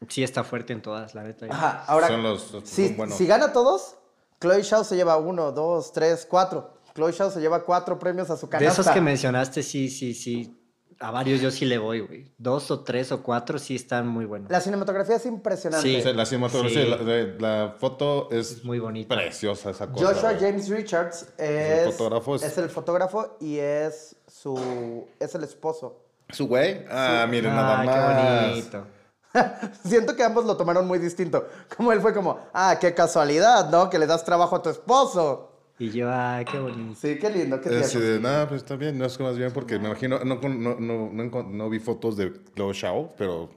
Sí 0.09 0.23
está 0.25 0.45
fuerte 0.45 0.73
en 0.73 0.83
todas, 0.83 1.15
la 1.15 1.23
neta. 1.23 1.47
Ajá, 1.51 1.85
ahora, 1.87 2.09
Son 2.09 2.23
los- 2.23 2.43
son 2.43 2.67
si, 2.67 2.89
buenos. 2.95 3.17
si 3.17 3.27
gana 3.27 3.53
todos, 3.53 3.97
Chloe 4.41 4.65
Zhao 4.65 4.85
se 4.85 4.97
lleva 4.97 5.17
uno, 5.17 5.53
dos, 5.53 5.93
tres, 5.93 6.27
cuatro. 6.29 6.79
Chloe 6.95 7.13
Zhao 7.13 7.31
se 7.31 7.41
lleva 7.41 7.63
cuatro 7.65 7.99
premios 7.99 8.29
a 8.31 8.37
su 8.37 8.47
De 8.47 8.51
canasta. 8.51 8.81
esos 8.83 8.93
que 8.93 9.01
mencionaste, 9.01 9.63
sí, 9.63 9.89
sí, 9.89 10.13
sí. 10.15 10.59
A 11.03 11.11
varios 11.11 11.41
yo 11.41 11.51
sí 11.51 11.65
le 11.65 11.79
voy, 11.79 12.01
güey. 12.01 12.33
Dos 12.39 12.71
o 12.71 12.81
tres 12.85 13.11
o 13.13 13.23
cuatro 13.23 13.59
sí 13.59 13.75
están 13.75 14.07
muy 14.07 14.25
buenos. 14.25 14.51
La 14.51 14.61
cinematografía 14.61 15.17
es 15.17 15.27
impresionante. 15.27 15.89
Sí. 15.89 15.97
O 15.97 16.03
sea, 16.03 16.13
la 16.13 16.25
cinematografía, 16.25 16.85
Sí. 16.85 17.35
la, 17.41 17.75
foto 17.79 18.29
es 18.31 18.65
muy 18.65 18.79
bonita. 18.79 19.15
preciosa 19.15 19.71
esa 19.71 19.89
cosa. 19.91 20.07
Joshua 20.07 20.33
güey. 20.35 20.41
James 20.45 20.69
Richards 20.69 21.27
es, 21.37 21.87
el 21.87 21.93
fotógrafo, 21.93 22.37
es- 22.37 22.43
es 22.45 22.59
el 22.59 22.71
fotógrafo 22.71 23.37
y 23.41 23.59
es 23.59 24.15
su 24.29 25.07
es 25.19 25.35
el 25.35 25.45
esposo. 25.45 25.99
¿Su 26.31 26.47
güey? 26.47 26.85
Ah, 26.89 27.27
miren, 27.29 27.55
nada 27.55 27.81
Ay, 27.81 27.87
más. 27.87 27.97
qué 27.97 28.51
bonito. 28.51 28.87
Siento 29.85 30.15
que 30.15 30.23
ambos 30.23 30.45
lo 30.45 30.57
tomaron 30.57 30.87
muy 30.87 30.99
distinto. 30.99 31.47
Como 31.77 31.93
él 31.93 32.01
fue 32.01 32.15
como, 32.15 32.39
ah, 32.53 32.77
qué 32.81 32.95
casualidad, 32.95 33.71
¿no? 33.71 33.91
Que 33.91 33.99
le 33.99 34.07
das 34.07 34.25
trabajo 34.25 34.57
a 34.57 34.63
tu 34.63 34.71
esposo. 34.71 35.52
Y 35.83 35.91
yo, 35.91 36.09
ay, 36.13 36.45
qué 36.45 36.61
bonito. 36.61 36.95
Sí, 36.95 37.19
qué 37.19 37.29
lindo, 37.29 37.61
qué 37.61 37.69
tierno. 37.69 37.85
así 37.85 37.99
de, 37.99 38.21
nada, 38.21 38.49
pues 38.49 38.63
está 38.63 38.77
bien, 38.77 38.97
no 38.97 39.05
es 39.05 39.19
que 39.19 39.25
más 39.25 39.37
bien 39.37 39.51
porque 39.53 39.81
me 39.81 39.89
imagino, 39.89 40.21
no, 40.21 40.37
no, 40.37 40.77
no, 40.79 41.43
no, 41.43 41.71
vi 41.71 41.81
fotos 41.81 42.17
de 42.17 42.33
Chloe 42.55 42.73
Zhao, 42.73 43.13
pero 43.19 43.51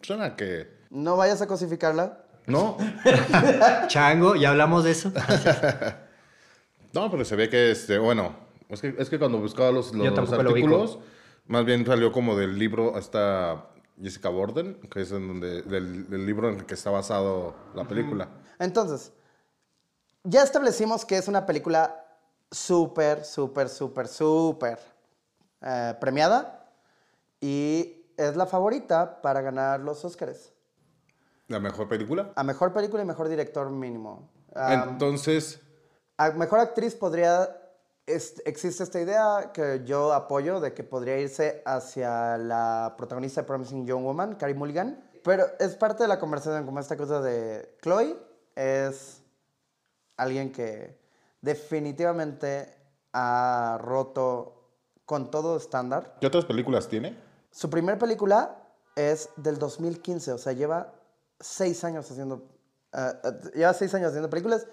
suena 0.00 0.34
que... 0.34 0.66
No 0.88 1.18
vayas 1.18 1.42
a 1.42 1.46
cosificarla. 1.46 2.24
No, 2.46 2.78
Chango, 3.88 4.34
¿ya 4.34 4.48
hablamos 4.48 4.84
de 4.84 4.92
eso? 4.92 5.12
no, 6.94 7.10
pero 7.10 7.26
se 7.26 7.36
ve 7.36 7.50
que, 7.50 7.72
este, 7.72 7.98
bueno, 7.98 8.34
es 8.70 8.80
que, 8.80 8.94
es 8.98 9.10
que 9.10 9.18
cuando 9.18 9.36
buscaba 9.36 9.70
los, 9.70 9.92
Yo 9.92 10.04
los 10.04 10.14
tampoco 10.14 10.42
lo 10.42 10.48
artículos, 10.48 10.98
más 11.48 11.66
bien 11.66 11.84
salió 11.84 12.12
como 12.12 12.34
del 12.34 12.58
libro 12.58 12.96
hasta 12.96 13.66
Jessica 14.02 14.30
Borden, 14.30 14.78
que 14.90 15.02
es 15.02 15.12
en 15.12 15.28
donde, 15.28 15.60
del, 15.60 16.08
del 16.08 16.24
libro 16.24 16.48
en 16.48 16.60
el 16.60 16.64
que 16.64 16.72
está 16.72 16.88
basado 16.88 17.54
la 17.74 17.86
película. 17.86 18.30
Entonces, 18.58 19.12
ya 20.28 20.42
establecimos 20.42 21.04
que 21.04 21.16
es 21.16 21.28
una 21.28 21.46
película 21.46 22.04
súper, 22.50 23.24
súper, 23.24 23.68
súper, 23.68 24.08
súper 24.08 24.78
eh, 25.62 25.94
premiada 26.00 26.66
y 27.40 28.04
es 28.16 28.36
la 28.36 28.46
favorita 28.46 29.20
para 29.22 29.40
ganar 29.40 29.80
los 29.80 30.04
Oscars. 30.04 30.52
La 31.46 31.60
mejor 31.60 31.88
película. 31.88 32.32
A 32.36 32.44
mejor 32.44 32.72
película 32.72 33.02
y 33.02 33.06
mejor 33.06 33.28
director 33.28 33.70
mínimo. 33.70 34.28
Ah, 34.54 34.86
Entonces, 34.90 35.60
a 36.16 36.30
mejor 36.32 36.60
actriz 36.60 36.94
podría 36.94 37.48
es- 38.06 38.42
existe 38.46 38.82
esta 38.82 39.00
idea 39.00 39.50
que 39.52 39.82
yo 39.84 40.12
apoyo 40.12 40.60
de 40.60 40.72
que 40.74 40.82
podría 40.82 41.18
irse 41.18 41.62
hacia 41.66 42.36
la 42.38 42.94
protagonista 42.96 43.42
de 43.42 43.46
Promising 43.46 43.86
Young 43.86 44.02
Woman, 44.04 44.34
Carrie 44.36 44.54
Mulligan. 44.54 45.02
Pero 45.22 45.46
es 45.58 45.74
parte 45.76 46.04
de 46.04 46.08
la 46.08 46.18
conversación, 46.18 46.64
como 46.64 46.80
esta 46.80 46.96
cosa 46.96 47.20
de 47.20 47.76
Chloe 47.82 48.16
es 48.56 49.22
alguien 50.18 50.52
que 50.52 50.98
definitivamente 51.40 52.74
ha 53.12 53.78
roto 53.80 54.70
con 55.06 55.30
todo 55.30 55.56
estándar. 55.56 56.16
¿Qué 56.20 56.26
otras 56.26 56.44
películas 56.44 56.88
tiene? 56.88 57.16
Su 57.50 57.70
primer 57.70 57.98
película 57.98 58.68
es 58.94 59.30
del 59.36 59.58
2015, 59.58 60.32
o 60.32 60.38
sea, 60.38 60.52
lleva 60.52 60.92
seis 61.40 61.82
años 61.84 62.10
haciendo, 62.10 62.46
ah, 62.92 63.14
lleva 63.54 63.72
seis 63.72 63.94
años 63.94 64.08
haciendo 64.08 64.28
películas. 64.28 64.66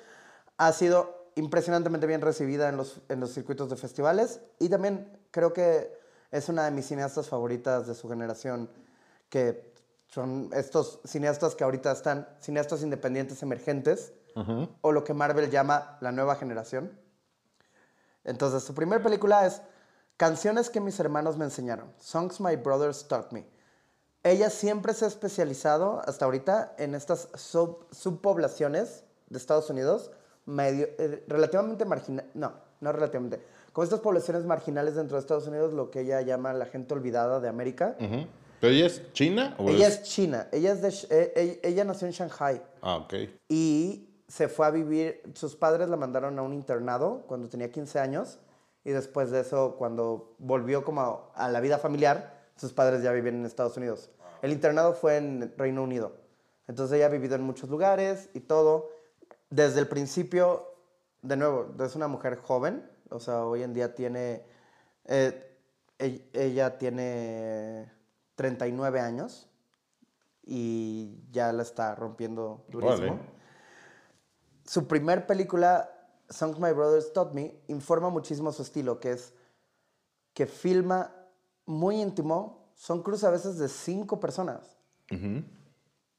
Ha 0.57 0.73
sido 0.73 1.29
impresionantemente 1.35 2.07
bien 2.07 2.21
recibida 2.21 2.69
en 2.69 2.77
los, 2.77 3.01
en 3.07 3.19
los 3.19 3.33
circuitos 3.33 3.69
de 3.69 3.75
festivales 3.75 4.41
y 4.59 4.69
también 4.69 5.19
creo 5.31 5.53
que 5.53 5.97
es 6.31 6.49
una 6.49 6.65
de 6.65 6.71
mis 6.71 6.87
cineastas 6.87 7.29
favoritas 7.29 7.87
de 7.87 7.93
su 7.93 8.09
generación, 8.09 8.69
que 9.29 9.73
son 10.07 10.49
estos 10.53 10.99
cineastas 11.05 11.55
que 11.55 11.63
ahorita 11.63 11.91
están, 11.91 12.27
cineastas 12.39 12.81
independientes 12.81 13.41
emergentes, 13.43 14.13
o 14.81 14.91
lo 14.91 15.03
que 15.03 15.13
Marvel 15.13 15.49
llama 15.49 15.97
la 16.01 16.11
nueva 16.11 16.35
generación. 16.35 16.91
Entonces, 18.23 18.63
su 18.63 18.73
primera 18.73 19.01
película 19.03 19.45
es 19.45 19.61
Canciones 20.17 20.69
que 20.69 20.79
mis 20.79 20.97
hermanos 21.01 21.35
me 21.37 21.43
enseñaron. 21.43 21.91
Songs 21.99 22.39
My 22.39 22.55
Brothers 22.55 23.05
Taught 23.09 23.31
Me. 23.33 23.45
Ella 24.23 24.49
siempre 24.49 24.93
se 24.93 25.03
ha 25.03 25.07
especializado 25.09 26.01
hasta 26.05 26.23
ahorita 26.23 26.73
en 26.77 26.95
estas 26.95 27.27
sub- 27.35 27.85
subpoblaciones 27.91 29.03
de 29.29 29.37
Estados 29.37 29.69
Unidos, 29.69 30.11
medio, 30.45 30.87
eh, 30.97 31.23
relativamente 31.27 31.83
marginales, 31.83 32.31
no, 32.33 32.53
no 32.79 32.91
relativamente, 32.93 33.41
como 33.73 33.83
estas 33.83 33.99
poblaciones 33.99 34.45
marginales 34.45 34.95
dentro 34.95 35.17
de 35.17 35.21
Estados 35.21 35.47
Unidos, 35.47 35.73
lo 35.73 35.91
que 35.91 35.99
ella 36.01 36.21
llama 36.21 36.53
la 36.53 36.65
gente 36.65 36.93
olvidada 36.93 37.39
de 37.41 37.49
América. 37.49 37.95
¿Pero 37.99 38.73
ella 38.73 38.85
es 38.85 39.11
china? 39.11 39.53
O 39.59 39.67
Ella 39.69 39.87
es 39.89 40.01
china, 40.03 40.47
ella, 40.53 40.71
es 40.71 40.81
de, 40.81 40.89
eh, 41.15 41.33
ella, 41.35 41.53
ella 41.61 41.83
nació 41.83 42.07
en 42.07 42.13
Shanghai 42.13 42.61
Ah, 42.81 42.95
ok. 42.97 43.13
y 43.49 44.14
se 44.27 44.47
fue 44.47 44.65
a 44.65 44.71
vivir, 44.71 45.21
sus 45.35 45.55
padres 45.55 45.89
la 45.89 45.97
mandaron 45.97 46.37
a 46.39 46.41
un 46.41 46.53
internado 46.53 47.23
cuando 47.27 47.47
tenía 47.49 47.71
15 47.71 47.99
años 47.99 48.39
y 48.83 48.91
después 48.91 49.31
de 49.31 49.41
eso, 49.41 49.75
cuando 49.77 50.35
volvió 50.37 50.83
como 50.83 51.31
a, 51.33 51.49
la 51.49 51.59
vida 51.59 51.77
familiar, 51.77 52.45
sus 52.55 52.73
padres 52.73 53.01
ya 53.01 53.11
vivían 53.11 53.35
en 53.35 53.45
Estados 53.45 53.77
Unidos. 53.77 54.09
El 54.41 54.51
internado 54.51 54.93
fue 54.93 55.17
en 55.17 55.53
Reino 55.57 55.83
Unido. 55.83 56.13
Entonces 56.67 56.97
ella 56.97 57.07
ha 57.07 57.09
vivido 57.09 57.35
en 57.35 57.41
muchos 57.41 57.69
lugares 57.69 58.29
y 58.33 58.41
todo. 58.41 58.91
Desde 59.49 59.79
el 59.79 59.87
principio, 59.87 60.71
de 61.21 61.35
nuevo, 61.35 61.73
es 61.83 61.95
una 61.95 62.07
mujer 62.07 62.37
joven, 62.37 62.87
o 63.09 63.19
sea, 63.19 63.45
hoy 63.45 63.63
en 63.63 63.73
día 63.73 63.95
tiene, 63.95 64.43
eh, 65.05 65.57
e- 65.97 66.29
ella 66.33 66.77
tiene 66.77 67.91
39 68.35 68.99
años 68.99 69.49
y 70.43 71.23
ya 71.31 71.51
la 71.53 71.63
está 71.63 71.95
rompiendo 71.95 72.65
durísimo. 72.69 73.19
Su 74.65 74.87
primer 74.87 75.27
película, 75.27 75.91
Songs 76.29 76.59
My 76.59 76.71
Brothers 76.71 77.13
Taught 77.13 77.33
Me, 77.33 77.55
informa 77.67 78.09
muchísimo 78.09 78.51
su 78.51 78.63
estilo, 78.63 78.99
que 78.99 79.11
es 79.11 79.33
que 80.33 80.47
filma 80.47 81.13
muy 81.65 82.01
íntimo. 82.01 82.69
Son 82.75 83.01
cruces 83.03 83.23
a 83.23 83.29
veces 83.29 83.57
de 83.57 83.69
cinco 83.69 84.19
personas. 84.19 84.75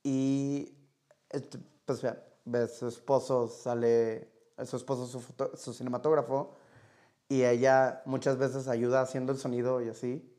Y 0.03 0.75
este, 1.31 1.59
pues 1.85 2.01
ves 2.45 2.77
su 2.77 2.87
esposo 2.87 3.49
sale, 3.49 4.31
su 4.65 4.77
esposo 4.77 5.05
es 5.05 5.11
su, 5.11 5.21
foto- 5.21 5.57
su 5.57 5.75
cinematógrafo 5.75 6.55
y 7.29 7.43
ella 7.43 8.03
muchas 8.07 8.39
veces 8.39 8.69
ayuda 8.69 9.01
haciendo 9.03 9.33
el 9.33 9.39
sonido 9.39 9.83
y 9.83 9.89
así. 9.89 10.33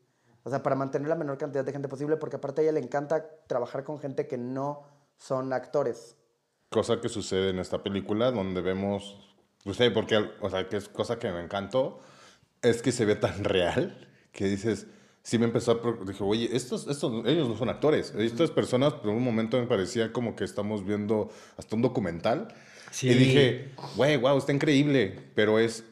O 0.43 0.49
sea, 0.49 0.63
para 0.63 0.77
mantener 0.77 1.09
la 1.09 1.15
menor 1.15 1.37
cantidad 1.37 1.65
de 1.65 1.73
gente 1.73 1.89
posible, 1.89 2.15
porque 2.15 2.37
aparte 2.37 2.61
a 2.61 2.63
ella 2.63 2.71
le 2.71 2.79
encanta 2.79 3.29
trabajar 3.47 3.83
con 3.83 3.99
gente 3.99 4.27
que 4.27 4.37
no 4.37 4.83
son 5.17 5.51
actores. 5.51 6.15
Cosa 6.69 6.99
que 6.99 7.09
sucede 7.09 7.49
en 7.49 7.59
esta 7.59 7.83
película 7.83 8.31
donde 8.31 8.61
vemos, 8.61 9.17
no 9.65 9.73
sé, 9.73 9.91
porque, 9.91 10.17
o 10.41 10.49
sea, 10.49 10.67
que 10.67 10.77
es 10.77 10.89
cosa 10.89 11.19
que 11.19 11.31
me 11.31 11.41
encantó, 11.41 12.01
es 12.61 12.81
que 12.81 12.91
se 12.91 13.05
ve 13.05 13.15
tan 13.15 13.43
real 13.43 14.09
que 14.31 14.45
dices, 14.45 14.87
sí 15.23 15.37
me 15.37 15.45
empezó 15.45 15.71
a, 15.71 16.05
dije, 16.05 16.23
oye, 16.23 16.49
estos, 16.51 16.87
estos, 16.87 17.25
ellos 17.25 17.47
no 17.47 17.57
son 17.57 17.69
actores, 17.69 18.13
estas 18.17 18.51
personas 18.51 18.93
por 18.93 19.09
un 19.09 19.23
momento 19.23 19.59
me 19.59 19.67
parecía 19.67 20.13
como 20.13 20.35
que 20.35 20.43
estamos 20.43 20.85
viendo 20.85 21.29
hasta 21.57 21.75
un 21.75 21.81
documental. 21.81 22.47
Sí. 22.91 23.09
Y 23.09 23.13
dije, 23.13 23.71
güey, 23.95 24.15
wow, 24.17 24.37
está 24.37 24.53
increíble, 24.53 25.31
pero 25.35 25.59
es 25.59 25.83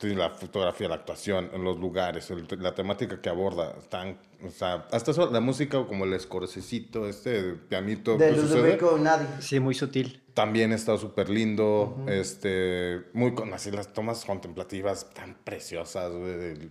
la 0.00 0.30
fotografía, 0.30 0.88
la 0.88 0.94
actuación, 0.96 1.50
en 1.52 1.64
los 1.64 1.76
lugares, 1.78 2.30
el- 2.30 2.46
la 2.60 2.72
temática 2.74 3.20
que 3.20 3.28
aborda, 3.28 3.74
están, 3.78 4.16
o 4.46 4.50
sea, 4.50 4.86
hasta 4.92 5.10
eso, 5.10 5.28
la 5.30 5.40
música 5.40 5.84
como 5.86 6.04
el 6.04 6.12
escorcecito, 6.12 7.08
este 7.08 7.54
pianito 7.54 8.16
De 8.16 8.30
Ludovico 8.30 8.96
Nadi. 8.96 9.26
Sí, 9.40 9.58
muy 9.60 9.74
sutil. 9.74 10.22
también 10.34 10.70
está 10.72 10.96
súper 10.96 11.28
lindo, 11.30 11.96
este, 12.06 13.06
muy 13.12 13.34
con 13.34 13.52
así 13.54 13.72
las 13.72 13.92
tomas 13.92 14.24
contemplativas 14.24 15.10
tan 15.12 15.34
preciosas, 15.42 16.12
del, 16.12 16.70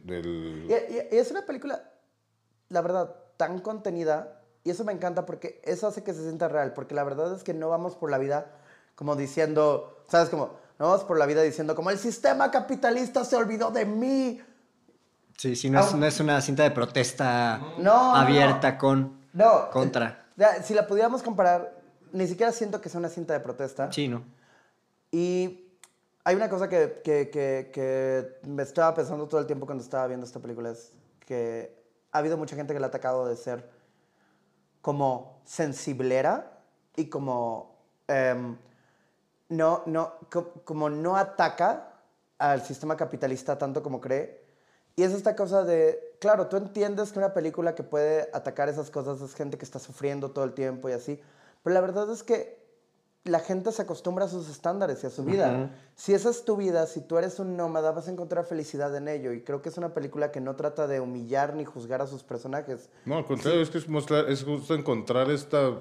y- 0.70 1.16
y 1.16 1.18
es 1.18 1.32
una 1.32 1.46
película, 1.46 1.92
la 2.70 2.80
verdad, 2.82 3.14
tan 3.36 3.60
contenida. 3.60 4.42
Y 4.64 4.70
eso 4.70 4.86
me 4.86 4.94
encanta 4.94 5.26
porque 5.26 5.62
eso 5.66 5.86
hace 5.88 6.02
que 6.02 6.14
se 6.14 6.22
sienta 6.24 6.48
real. 6.48 6.72
Porque 6.74 6.96
la 6.96 7.04
verdad 7.04 7.36
es 7.36 7.44
que 7.44 7.54
no 7.54 7.68
vamos 7.68 7.96
por 7.98 8.10
la 8.10 8.18
vida 8.18 8.54
como 8.96 9.18
diciendo, 9.18 10.02
¿sabes? 10.08 10.30
Como, 10.30 10.52
no 10.80 10.88
vamos 10.88 11.04
por 11.06 11.18
la 11.18 11.26
vida 11.26 11.42
diciendo, 11.42 11.76
como 11.76 11.90
el 11.90 11.98
sistema 11.98 12.52
capitalista 12.52 13.24
se 13.26 13.36
olvidó 13.36 13.72
de 13.72 13.86
mí. 13.86 14.42
Sí, 15.38 15.56
sí, 15.56 15.70
no 15.70 15.80
es, 15.80 15.94
Ah. 15.94 15.98
no 15.98 16.06
es 16.06 16.20
una 16.20 16.42
cinta 16.42 16.64
de 16.64 16.72
protesta 16.72 17.60
No, 17.78 18.14
no, 18.14 18.16
abierta 18.16 18.78
con 18.78 19.20
No. 19.34 19.70
contra. 19.72 20.08
eh, 20.10 20.16
ya, 20.38 20.64
si 20.64 20.74
la 20.74 20.88
pudiéramos 20.88 21.22
comparar, 21.24 21.76
ni 22.12 22.26
siquiera 22.28 22.52
siento 22.52 22.80
que 22.82 22.90
sea 22.90 23.00
una 23.00 23.10
cinta 23.10 23.34
de 23.34 23.40
protesta. 23.40 23.92
Sí, 23.92 24.08
¿no? 24.08 24.24
Y 25.12 25.64
hay 26.24 26.36
una 26.36 26.50
cosa 26.50 26.68
que, 26.68 27.02
que, 27.04 27.30
que, 27.30 27.70
que 27.74 28.40
me 28.48 28.64
estaba 28.64 28.94
pensando 28.96 29.28
todo 29.28 29.40
el 29.40 29.46
tiempo 29.48 29.66
cuando 29.66 29.84
estaba 29.84 30.08
viendo 30.08 30.26
esta 30.26 30.40
película, 30.40 30.72
es 30.72 30.92
que 31.26 31.76
ha 32.12 32.18
habido 32.20 32.38
mucha 32.38 32.56
gente 32.56 32.74
que 32.74 32.80
la 32.80 32.88
ha 32.88 32.90
atacado 32.90 33.28
de 33.28 33.36
ser 33.36 33.70
como 34.82 35.42
sensiblera 35.46 36.60
y 36.96 37.06
como 37.10 37.76
em, 38.08 38.58
no, 39.50 39.84
no, 39.86 40.14
co- 40.32 40.54
como 40.64 40.90
no 40.90 41.16
ataca 41.18 41.94
al 42.38 42.62
sistema 42.64 42.96
capitalista 42.98 43.58
tanto 43.58 43.82
como 43.82 44.00
cree. 44.02 44.46
Y 44.96 45.04
es 45.04 45.12
esta 45.14 45.36
cosa 45.36 45.64
de, 45.64 46.16
claro, 46.20 46.48
tú 46.48 46.58
entiendes 46.58 47.12
que 47.12 47.20
una 47.20 47.34
película 47.34 47.76
que 47.76 47.84
puede 47.84 48.30
atacar 48.34 48.68
esas 48.70 48.90
cosas 48.90 49.22
es 49.22 49.34
gente 49.36 49.58
que 49.58 49.66
está 49.66 49.80
sufriendo 49.80 50.32
todo 50.32 50.44
el 50.46 50.54
tiempo 50.54 50.90
y 50.90 50.94
así, 50.94 51.20
pero 51.64 51.74
la 51.74 51.82
verdad 51.82 52.12
es 52.12 52.24
que 52.24 52.58
la 53.24 53.40
gente 53.40 53.72
se 53.74 53.82
acostumbra 53.82 54.26
a 54.26 54.28
sus 54.30 54.50
estándares 54.50 55.04
y 55.04 55.08
a 55.08 55.10
su 55.10 55.26
vida. 55.26 55.70
Si 55.96 56.14
esa 56.14 56.30
es 56.30 56.46
tu 56.46 56.56
vida, 56.56 56.88
si 56.88 57.02
tú 57.02 57.18
eres 57.18 57.40
un 57.40 57.58
nómada, 57.58 57.92
vas 57.92 58.08
a 58.08 58.12
encontrar 58.12 58.46
felicidad 58.46 58.96
en 58.96 59.10
ello. 59.10 59.34
Y 59.34 59.42
creo 59.44 59.62
que 59.62 59.68
es 59.68 59.78
una 59.78 59.94
película 59.94 60.32
que 60.32 60.40
no 60.40 60.56
trata 60.56 60.88
de 60.88 61.02
humillar 61.02 61.54
ni 61.54 61.66
juzgar 61.66 62.02
a 62.02 62.08
sus 62.08 62.24
personajes. 62.24 62.90
No, 63.06 63.18
al 63.18 63.26
contrario, 63.26 63.60
es 63.62 63.70
que 63.70 63.80
es, 63.80 63.90
mostrar, 63.90 64.30
es 64.30 64.46
justo 64.46 64.74
encontrar 64.74 65.30
esta 65.30 65.74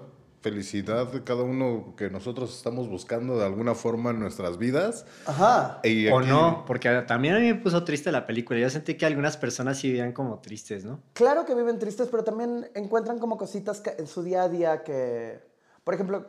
felicidad 0.51 1.09
de 1.09 1.25
cada 1.25 1.43
uno 1.43 1.95
que 1.97 2.09
nosotros 2.09 2.57
estamos 2.57 2.89
buscando 2.89 3.37
de 3.37 3.45
alguna 3.45 3.75
forma 3.75 4.11
en 4.11 4.21
nuestras 4.21 4.59
vidas. 4.59 5.05
Ajá. 5.27 5.81
Y 5.83 6.07
O 6.07 6.21
aquí- 6.21 6.29
no, 6.29 6.63
porque 6.69 6.89
también 7.09 7.35
a 7.35 7.41
mí 7.41 7.47
me 7.53 7.57
puso 7.57 7.83
triste 7.83 8.13
la 8.13 8.27
película. 8.27 8.61
Yo 8.61 8.71
sentí 8.71 8.95
que 8.97 9.07
algunas 9.07 9.37
personas 9.37 9.79
sí 9.79 9.89
vivían 9.89 10.13
como 10.13 10.39
tristes, 10.39 10.85
¿no? 10.85 11.01
Claro 11.15 11.45
que 11.47 11.55
viven 11.57 11.81
tristes, 11.81 12.07
pero 12.09 12.23
también 12.23 12.71
encuentran 12.77 13.19
como 13.19 13.37
cositas 13.37 13.81
que- 13.81 13.97
en 13.99 14.07
su 14.07 14.23
día 14.23 14.45
a 14.45 14.49
día 14.49 14.85
que, 14.85 15.41
por 15.83 15.95
ejemplo, 15.95 16.27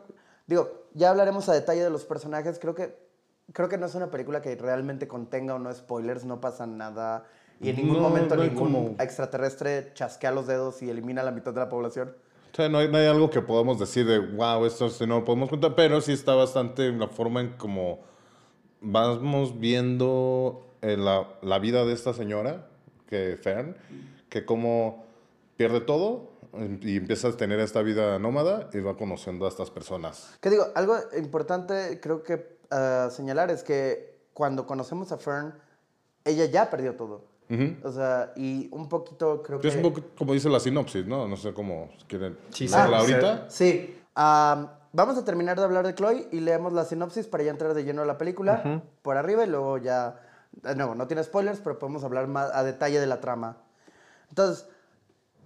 digo, 0.48 0.88
ya 0.94 1.10
hablaremos 1.10 1.48
a 1.48 1.52
detalle 1.52 1.84
de 1.84 1.90
los 1.90 2.04
personajes. 2.04 2.58
Creo 2.58 2.74
que, 2.74 2.98
creo 3.52 3.68
que 3.68 3.78
no 3.78 3.86
es 3.86 3.94
una 3.94 4.10
película 4.10 4.42
que 4.42 4.56
realmente 4.56 5.06
contenga 5.06 5.54
o 5.54 5.60
no 5.60 5.72
spoilers, 5.72 6.24
no 6.24 6.40
pasa 6.40 6.66
nada. 6.66 7.22
Y 7.60 7.70
en 7.70 7.76
ningún 7.76 7.98
No, 7.98 8.02
momento 8.02 8.34
no 8.34 8.42
ningún 8.42 8.58
como- 8.72 8.96
extraterrestre 8.98 9.92
chasquea 9.94 10.32
los 10.32 10.48
dedos 10.48 10.82
y 10.82 10.90
elimina 10.90 11.22
a 11.22 11.24
la 11.24 11.30
mitad 11.30 11.52
de 11.52 11.60
la 11.60 11.68
población. 11.68 12.16
Sea, 12.52 12.68
no 12.68 12.78
hay, 12.78 12.88
no 12.88 12.98
algo 12.98 13.30
que 13.30 13.40
podamos 13.40 13.78
decir 13.78 14.06
de, 14.06 14.18
wow, 14.18 14.64
esto 14.64 14.88
sí 14.90 15.06
no 15.06 15.20
lo 15.20 15.24
podemos 15.24 15.48
contar, 15.48 15.74
pero 15.74 16.00
sí 16.00 16.12
está 16.12 16.34
bastante 16.34 16.90
la 16.92 17.08
forma 17.08 17.40
en 17.40 17.50
como 17.50 18.00
vamos 18.80 19.58
viendo 19.58 20.66
la, 20.80 21.28
la 21.42 21.58
vida 21.58 21.84
de 21.84 21.92
esta 21.92 22.14
señora, 22.14 22.68
que 23.06 23.38
Fern, 23.40 23.76
que 24.28 24.44
como 24.44 25.04
pierde 25.56 25.80
todo 25.80 26.30
y 26.80 26.96
empieza 26.96 27.28
a 27.28 27.36
tener 27.36 27.60
esta 27.60 27.82
vida 27.82 28.18
nómada 28.18 28.70
y 28.72 28.80
va 28.80 28.96
conociendo 28.96 29.46
a 29.46 29.48
estas 29.48 29.70
personas. 29.70 30.36
Que 30.40 30.50
digo, 30.50 30.66
algo 30.74 30.96
importante 31.16 32.00
creo 32.00 32.22
que 32.22 32.58
ah, 32.70 33.08
señalar 33.10 33.50
es 33.50 33.62
que 33.62 34.18
cuando 34.32 34.66
conocemos 34.66 35.12
a 35.12 35.18
Fern, 35.18 35.54
ella 36.24 36.46
ya 36.46 36.70
perdió 36.70 36.96
todo. 36.96 37.24
O 37.82 37.92
sea, 37.92 38.32
y 38.36 38.68
un 38.72 38.88
poquito 38.88 39.42
creo 39.42 39.60
que... 39.60 39.68
Es 39.68 39.76
un 39.76 39.82
poco 39.82 40.02
como 40.16 40.34
dice 40.34 40.48
la 40.48 40.60
sinopsis, 40.60 41.06
¿no? 41.06 41.26
No 41.26 41.36
sé 41.36 41.54
cómo 41.54 41.90
quieren 42.06 42.36
leerla 42.58 42.98
ahorita. 42.98 43.50
Sí. 43.50 43.98
Am, 44.14 44.68
vamos 44.92 45.16
a 45.16 45.24
terminar 45.24 45.56
de 45.58 45.64
hablar 45.64 45.86
de 45.86 45.94
Chloe 45.94 46.28
y 46.30 46.40
leemos 46.40 46.72
la 46.72 46.84
sinopsis 46.84 47.26
para 47.26 47.44
ya 47.44 47.50
entrar 47.50 47.72
de 47.72 47.84
lleno 47.84 48.02
a 48.02 48.04
la 48.04 48.18
película 48.18 48.82
por 49.02 49.16
arriba 49.16 49.44
y 49.44 49.48
luego 49.48 49.78
ya 49.78 50.20
De 50.62 50.74
nuevo, 50.74 50.94
no 50.94 51.06
tiene 51.06 51.22
spoilers, 51.22 51.60
pero 51.60 51.78
podemos 51.78 52.04
hablar 52.04 52.26
más 52.26 52.50
a 52.52 52.64
detalle 52.64 52.98
de 53.00 53.06
la 53.06 53.20
trama. 53.20 53.58
Entonces, 54.28 54.66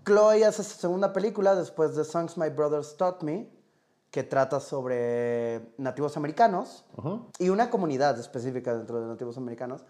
Chloe 0.04 0.44
hace 0.44 0.62
su 0.64 0.78
segunda 0.78 1.12
película 1.12 1.54
después 1.54 1.94
de 1.94 2.04
Songs 2.04 2.36
My 2.36 2.48
Brothers 2.48 2.96
Taught 2.96 3.22
Me, 3.22 3.48
que 4.10 4.22
trata 4.22 4.60
sobre 4.60 5.72
nativos 5.78 6.16
americanos 6.16 6.84
y 7.38 7.48
una 7.48 7.70
comunidad 7.70 8.18
específica 8.18 8.76
dentro 8.76 9.00
de 9.00 9.06
nativos 9.06 9.36
americanos. 9.36 9.84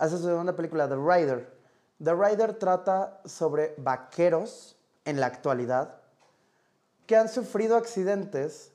Hace 0.00 0.16
su 0.16 0.24
segunda 0.24 0.56
película, 0.56 0.88
The 0.88 0.96
Rider. 0.96 1.46
The 2.02 2.14
Rider 2.14 2.54
trata 2.54 3.20
sobre 3.26 3.74
vaqueros 3.76 4.76
en 5.04 5.20
la 5.20 5.26
actualidad 5.26 5.96
que 7.06 7.16
han 7.16 7.28
sufrido 7.28 7.76
accidentes. 7.76 8.72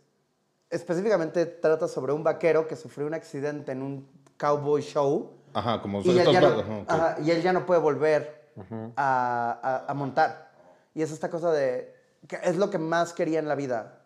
Específicamente 0.70 1.48
trata 1.48 1.88
sobre 1.88 2.14
un 2.14 2.24
vaquero 2.24 2.68
que 2.68 2.76
sufrió 2.76 3.08
un 3.08 3.16
accidente 3.16 3.72
en 3.72 3.82
un 3.82 4.08
cowboy 4.38 4.82
show 4.84 5.32
Ajá, 5.54 5.82
como 5.82 6.02
y 6.02 6.10
él, 6.20 6.32
ya 6.32 6.42
no, 6.42 6.48
ajá, 6.48 6.60
ok. 6.82 6.90
ajá, 6.90 7.18
y 7.22 7.32
él 7.32 7.42
ya 7.42 7.54
no 7.54 7.66
puede 7.66 7.80
volver 7.80 8.52
a, 8.96 9.60
a- 9.64 9.92
a 9.92 9.94
montar. 9.96 10.52
Y 10.94 11.02
es 11.02 11.12
esta 11.12 11.30
cosa 11.32 11.52
de 11.52 11.96
que 12.28 12.38
es 12.44 12.56
lo 12.58 12.70
que 12.70 12.78
más 12.78 13.14
quería 13.14 13.40
en 13.40 13.48
la 13.48 13.56
vida 13.56 14.00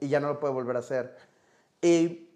y 0.00 0.08
ya 0.08 0.20
no 0.20 0.28
lo 0.28 0.38
puede 0.38 0.54
volver 0.54 0.76
a 0.76 0.80
hacer. 0.80 1.16
Y 1.82 2.28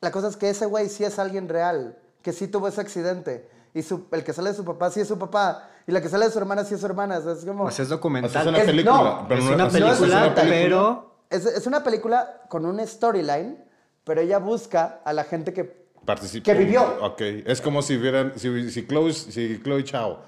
la 0.00 0.10
cosa 0.12 0.28
es 0.28 0.36
que 0.36 0.48
ese 0.48 0.64
güey 0.66 0.88
sí 0.88 1.04
es 1.04 1.18
alguien 1.18 1.48
real, 1.48 1.98
que 2.22 2.32
sí 2.32 2.48
tuvo 2.48 2.68
ese 2.68 2.80
accidente. 2.80 3.48
Y 3.72 3.82
su- 3.82 4.06
el 4.10 4.24
que 4.24 4.32
sale 4.32 4.50
de 4.50 4.56
su 4.56 4.64
papá 4.64 4.90
sí 4.90 5.00
es 5.00 5.08
su 5.08 5.18
papá. 5.18 5.68
Y 5.86 5.92
la 5.92 6.00
que 6.00 6.08
sale 6.08 6.26
de 6.26 6.32
su 6.32 6.38
hermana 6.38 6.64
sí 6.64 6.74
es 6.74 6.80
su 6.80 6.86
hermana. 6.86 7.18
O 7.18 7.22
sea, 7.22 7.32
es 7.32 7.44
como... 7.44 7.64
Pues 7.64 7.74
es 7.78 7.86
O 7.86 7.88
sea, 7.88 7.96
documental. 7.96 8.42
es 8.42 8.46
una 8.48 8.58
Es- 8.58 8.64
película. 8.66 8.96
no, 8.96 9.26
pero 9.28 9.40
es 9.40 9.46
una 9.48 9.66
o 9.66 9.70
sea, 9.70 9.80
no 9.80 9.86
es 9.86 9.98
película, 9.98 10.16
una 10.26 10.34
película. 10.34 10.60
pero 10.62 11.14
es, 11.30 11.46
es 11.46 11.66
una 11.66 11.84
película 11.84 12.42
con 12.48 12.66
un 12.66 12.84
storyline, 12.86 13.64
pero 14.04 14.20
ella 14.20 14.38
busca 14.38 15.00
a 15.04 15.12
la 15.12 15.24
gente 15.24 15.52
que... 15.52 15.78
Participó. 16.04 16.44
Que 16.44 16.54
vivió. 16.54 16.82
Ok. 17.02 17.20
Es 17.20 17.60
como 17.60 17.82
si 17.82 17.96
vieran, 17.96 18.32
si, 18.36 18.70
si 18.70 18.86
Chloe, 18.86 19.12
si 19.12 19.60
Chloe 19.62 19.84
Chao, 19.84 20.18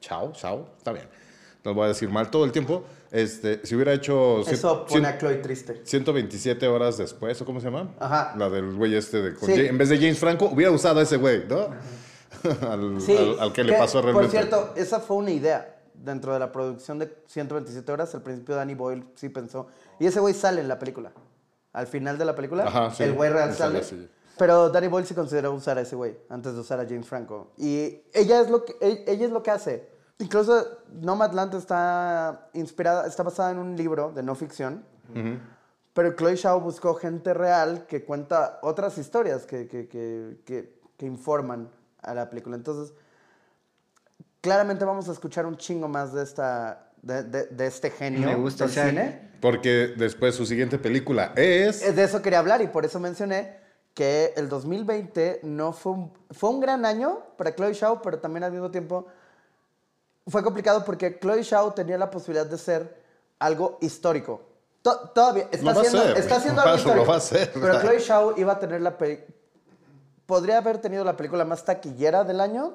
Chao, 0.00 0.32
Chao, 0.32 0.68
está 0.76 0.92
bien. 0.92 1.08
No 1.64 1.70
lo 1.70 1.74
voy 1.76 1.84
a 1.86 1.88
decir 1.88 2.10
mal 2.10 2.30
todo 2.30 2.44
el 2.44 2.52
tiempo. 2.52 2.84
Este, 3.10 3.64
si 3.64 3.74
hubiera 3.74 3.92
hecho 3.94 4.42
cien- 4.44 4.52
Eso 4.52 4.84
pone 4.86 5.00
cien- 5.00 5.06
a 5.14 5.18
Chloe 5.18 5.36
triste. 5.36 5.80
127 5.84 6.68
horas 6.68 6.98
después, 6.98 7.40
¿o 7.40 7.44
cómo 7.46 7.58
se 7.60 7.66
llama? 7.70 7.94
Ajá. 7.98 8.34
La 8.36 8.50
del 8.50 8.74
güey 8.74 8.94
este 8.94 9.22
de 9.22 9.34
con 9.34 9.48
Sí. 9.48 9.54
Ja- 9.56 9.62
en 9.70 9.78
vez 9.78 9.88
de 9.88 9.96
James 9.96 10.18
Franco, 10.18 10.46
hubiera 10.52 10.70
usado 10.72 11.00
a 11.00 11.02
ese 11.04 11.16
güey, 11.16 11.44
¿no? 11.48 11.68
al, 12.70 13.00
Sí, 13.00 13.16
al- 13.16 13.40
al 13.40 13.52
que 13.52 13.64
le 13.64 13.72
pasó 13.78 14.02
Por 14.02 14.04
realmente. 14.12 14.30
cierto, 14.36 14.72
esa 14.76 15.00
fue 15.00 15.16
una 15.16 15.30
idea 15.30 15.80
dentro 15.94 16.32
de 16.34 16.38
la 16.38 16.52
producción 16.52 16.98
de 16.98 17.10
127 17.26 17.90
horas. 17.92 18.14
Al 18.14 18.22
principio 18.22 18.54
Danny 18.56 18.74
Boyle 18.74 19.04
sí 19.14 19.30
pensó. 19.30 19.68
Y 19.98 20.06
ese 20.06 20.20
güey 20.20 20.34
sale 20.34 20.60
en 20.60 20.68
la 20.68 20.78
película. 20.78 21.12
Al 21.72 21.86
final 21.86 22.18
de 22.18 22.24
la 22.26 22.34
película, 22.34 22.64
Ajá, 22.64 22.90
sí, 22.94 23.04
el 23.04 23.14
güey 23.14 23.30
real 23.30 23.54
sale 23.54 23.82
sale. 23.82 24.08
Pero 24.36 24.68
Danny 24.68 24.88
Boyle 24.88 25.06
sí 25.06 25.14
consideró 25.14 25.52
usar 25.54 25.78
a 25.78 25.80
ese 25.82 25.94
güey 25.96 26.16
antes 26.28 26.52
de 26.54 26.60
usar 26.60 26.78
a 26.80 26.84
James 26.84 27.06
Franco. 27.06 27.52
Y 27.56 28.00
ella 28.12 28.40
es 28.40 28.50
lo 28.50 28.64
que, 28.64 28.74
e- 28.80 29.04
ella 29.06 29.24
es 29.26 29.30
lo 29.30 29.42
que 29.42 29.50
hace. 29.52 29.93
Incluso 30.18 30.78
Nomadland 30.92 31.54
está 31.54 32.48
inspirada, 32.52 33.06
está 33.06 33.22
basada 33.22 33.50
en 33.50 33.58
un 33.58 33.76
libro 33.76 34.12
de 34.12 34.22
no 34.22 34.34
ficción. 34.34 34.84
Pero 35.92 36.12
Chloe 36.16 36.36
Zhao 36.36 36.60
buscó 36.60 36.94
gente 36.94 37.34
real 37.34 37.86
que 37.86 38.04
cuenta 38.04 38.58
otras 38.62 38.96
historias 38.98 39.44
que, 39.46 39.68
que, 39.68 39.86
que, 39.88 40.38
que, 40.96 41.06
informan 41.06 41.68
a 42.02 42.14
la 42.14 42.28
película. 42.30 42.56
Entonces, 42.56 42.94
claramente 44.40 44.84
vamos 44.84 45.08
a 45.08 45.12
escuchar 45.12 45.46
un 45.46 45.56
chingo 45.56 45.88
más 45.88 46.12
de, 46.12 46.22
esta, 46.22 46.90
de, 47.02 47.22
de- 47.24 47.46
de 47.46 47.66
este 47.66 47.90
genio 47.90 48.26
Me 48.28 48.34
gusta, 48.34 48.64
del 48.64 48.70
o 48.70 48.74
sea, 48.74 48.88
cine. 48.88 49.30
Porque 49.40 49.94
después 49.96 50.34
su 50.34 50.46
siguiente 50.46 50.78
película 50.78 51.32
es... 51.36 51.94
De 51.94 52.02
eso 52.02 52.22
quería 52.22 52.38
hablar 52.38 52.62
y 52.62 52.68
por 52.68 52.84
eso 52.84 52.98
mencioné 52.98 53.56
que 53.92 54.32
el 54.36 54.48
2020 54.48 55.40
no 55.44 55.72
fue 55.72 55.92
un, 55.92 56.12
fue 56.30 56.50
un 56.50 56.60
gran 56.60 56.84
año 56.84 57.18
para 57.36 57.54
Chloe 57.54 57.74
Zhao, 57.74 58.00
pero 58.02 58.18
también 58.18 58.42
al 58.44 58.52
mismo 58.52 58.70
tiempo 58.70 59.06
fue 60.26 60.42
complicado 60.42 60.84
porque 60.84 61.18
Chloe 61.18 61.44
Zhao 61.44 61.72
tenía 61.72 61.98
la 61.98 62.10
posibilidad 62.10 62.46
de 62.46 62.58
ser 62.58 63.02
algo 63.38 63.78
histórico. 63.80 64.40
To- 64.82 65.10
todavía 65.10 65.48
está 65.50 65.70
a 65.70 65.72
haciendo, 65.72 66.02
está 66.16 66.36
haciendo 66.36 66.62
Lo 66.62 66.68
algo 66.68 67.06
va 67.06 67.16
a. 67.16 67.20
Pero 67.54 67.80
Chloe 67.80 68.00
Zhao 68.00 68.34
iba 68.38 68.52
a 68.52 68.58
tener 68.58 68.80
la 68.80 68.96
podría 70.26 70.58
haber 70.58 70.78
tenido 70.78 71.04
la 71.04 71.16
película 71.16 71.44
más 71.44 71.64
taquillera 71.64 72.24
del 72.24 72.40
año 72.40 72.74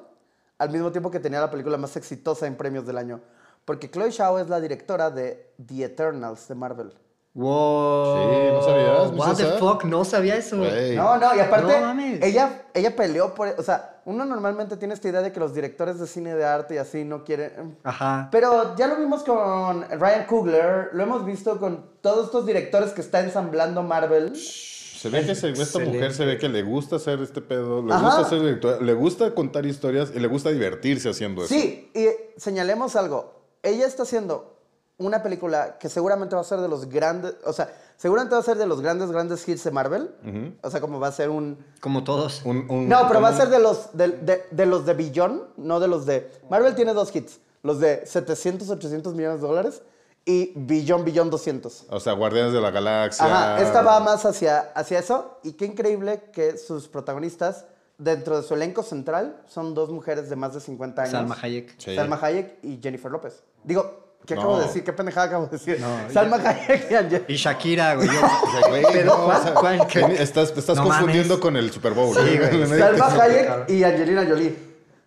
al 0.58 0.70
mismo 0.70 0.92
tiempo 0.92 1.10
que 1.10 1.20
tenía 1.20 1.40
la 1.40 1.50
película 1.50 1.76
más 1.78 1.96
exitosa 1.96 2.46
en 2.46 2.54
premios 2.56 2.86
del 2.86 2.98
año, 2.98 3.20
porque 3.64 3.90
Chloe 3.90 4.12
Zhao 4.12 4.38
es 4.38 4.48
la 4.48 4.60
directora 4.60 5.10
de 5.10 5.52
The 5.66 5.84
Eternals 5.84 6.46
de 6.48 6.54
Marvel. 6.54 6.92
Wow. 7.32 8.16
Sí, 8.16 8.52
¿no 8.52 8.62
sabías, 8.62 9.12
What 9.12 9.36
the 9.36 9.58
fuck, 9.58 9.84
no 9.84 10.04
sabía 10.04 10.36
eso. 10.36 10.58
Güey. 10.58 10.96
No, 10.96 11.16
no, 11.16 11.34
y 11.36 11.38
aparte, 11.40 11.72
No 11.80 11.86
mames. 11.86 12.22
ella, 12.22 12.62
ella 12.74 12.96
peleó 12.96 13.34
por. 13.34 13.54
O 13.56 13.62
sea, 13.62 14.02
uno 14.04 14.24
normalmente 14.24 14.76
tiene 14.76 14.94
esta 14.94 15.08
idea 15.08 15.22
de 15.22 15.30
que 15.32 15.38
los 15.38 15.54
directores 15.54 16.00
de 16.00 16.06
cine 16.08 16.34
de 16.34 16.44
arte 16.44 16.74
y 16.74 16.78
así 16.78 17.04
no 17.04 17.22
quieren. 17.22 17.78
Ajá. 17.84 18.28
Pero 18.32 18.74
ya 18.76 18.88
lo 18.88 18.96
vimos 18.96 19.22
con 19.22 19.82
Ryan 19.88 20.26
Coogler, 20.26 20.90
lo 20.92 21.02
hemos 21.04 21.24
visto 21.24 21.58
con 21.60 21.86
todos 22.00 22.26
estos 22.26 22.46
directores 22.46 22.90
que 22.90 23.00
está 23.00 23.20
ensamblando 23.20 23.82
Marvel. 23.84 24.34
Se 24.36 25.08
ve 25.08 25.24
que 25.24 25.34
se- 25.34 25.50
esta 25.50 25.78
mujer 25.78 26.12
se 26.12 26.24
ve 26.26 26.36
que 26.36 26.48
le 26.48 26.62
gusta 26.62 26.96
hacer 26.96 27.20
este 27.22 27.40
pedo, 27.40 27.80
le 27.86 27.94
Ajá. 27.94 28.04
gusta 28.06 28.24
ser 28.28 28.40
directora, 28.40 28.80
le 28.80 28.92
gusta 28.92 29.34
contar 29.34 29.64
historias 29.64 30.10
y 30.14 30.18
le 30.18 30.26
gusta 30.26 30.50
divertirse 30.50 31.08
haciendo 31.08 31.44
eso. 31.44 31.54
Sí, 31.54 31.90
y 31.94 32.06
señalemos 32.38 32.96
algo. 32.96 33.40
Ella 33.62 33.86
está 33.86 34.02
haciendo 34.02 34.56
una 35.00 35.22
película 35.22 35.76
que 35.78 35.88
seguramente 35.88 36.34
va 36.36 36.40
a 36.42 36.44
ser 36.44 36.60
de 36.60 36.68
los 36.68 36.88
grandes. 36.88 37.34
O 37.44 37.52
sea, 37.52 37.72
seguramente 37.96 38.34
va 38.34 38.40
a 38.40 38.44
ser 38.44 38.56
de 38.56 38.66
los 38.66 38.80
grandes, 38.80 39.10
grandes 39.10 39.46
hits 39.48 39.64
de 39.64 39.70
Marvel. 39.72 40.14
O 40.62 40.70
sea, 40.70 40.80
como 40.80 41.00
va 41.00 41.08
a 41.08 41.12
ser 41.12 41.28
un. 41.30 41.58
Como 41.80 42.04
todos. 42.04 42.42
Un- 42.44 42.66
un- 42.70 42.88
No, 42.88 43.08
pero 43.08 43.20
va 43.20 43.28
a 43.28 43.36
ser 43.36 43.48
de 43.48 43.58
los 43.58 43.88
de, 43.96 44.08
de- 44.08 44.46
de 44.50 44.66
los 44.66 44.86
de 44.86 44.94
billón, 44.94 45.48
no 45.56 45.80
de 45.80 45.88
los 45.88 46.06
de... 46.06 46.30
Marvel 46.48 46.74
tiene 46.74 46.92
dos 46.94 47.14
hits, 47.14 47.40
los 47.62 47.80
de 47.80 48.06
700, 48.06 48.70
800 48.70 49.14
millones 49.14 49.40
de 49.40 49.46
dólares 49.48 49.82
y 50.24 50.52
billón, 50.54 51.04
billón 51.04 51.30
200. 51.30 51.86
O 51.90 51.98
sea, 51.98 52.12
Guardianes 52.12 52.52
de 52.52 52.60
la 52.60 52.70
Galaxia. 52.70 53.24
Ajá, 53.24 53.60
esta 53.62 53.82
va 53.82 53.98
más 54.00 54.24
hacia, 54.26 54.70
hacia 54.74 54.98
eso 54.98 55.38
y 55.42 55.54
qué 55.54 55.64
increíble 55.64 56.24
que 56.32 56.58
sus 56.58 56.88
protagonistas 56.88 57.64
dentro 57.96 58.36
de 58.40 58.42
su 58.46 58.54
elenco 58.54 58.82
central 58.82 59.42
son 59.46 59.74
dos 59.74 59.90
mujeres 59.90 60.28
de 60.30 60.36
más 60.36 60.54
de 60.54 60.60
50 60.60 61.02
años. 61.02 61.12
Salma 61.12 61.36
Hayek. 61.40 61.74
Sí. 61.78 61.96
Salma 61.96 62.18
Hayek 62.20 62.58
y 62.62 62.78
Jennifer 62.82 63.10
López. 63.10 63.42
Digo, 63.64 64.09
¿qué 64.26 64.34
No. 64.34 64.40
acabo 64.42 64.58
de 64.58 64.66
decir? 64.66 64.84
¿Qué 64.84 64.92
pendejada 64.92 65.26
acabo 65.26 65.46
de 65.46 65.50
decir? 65.52 65.80
No, 65.80 66.12
Salma 66.12 66.36
Hayek 66.36 66.90
y 66.90 66.94
Ange- 66.94 67.24
Y 67.28 67.34
Shakira, 67.36 67.94
güey. 67.96 68.08
Pero, 68.92 69.16
no, 69.28 69.54
¿cuál? 69.60 69.80
Estás, 70.18 70.52
estás 70.56 70.76
No 70.76 70.84
confundiendo 70.84 71.40
con 71.40 71.56
el 71.56 71.70
Super 71.72 71.92
Bowl. 71.94 72.14
Sí, 72.14 72.38
güey. 72.38 72.66
Salma 72.78 73.06
Hayek 73.06 73.70
y 73.70 73.84
Angelina 73.84 74.24
Jolie. 74.28 74.56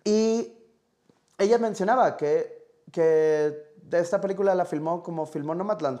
Y 0.04 0.52
ella 1.38 1.58
mencionaba 1.58 2.16
que, 2.16 2.66
que 2.92 3.00
de 3.82 3.98
esta 4.00 4.20
película 4.20 4.54
la 4.54 4.64
filmó 4.64 5.02
como 5.02 5.26
filmó 5.26 5.54
Nomadland. 5.54 6.00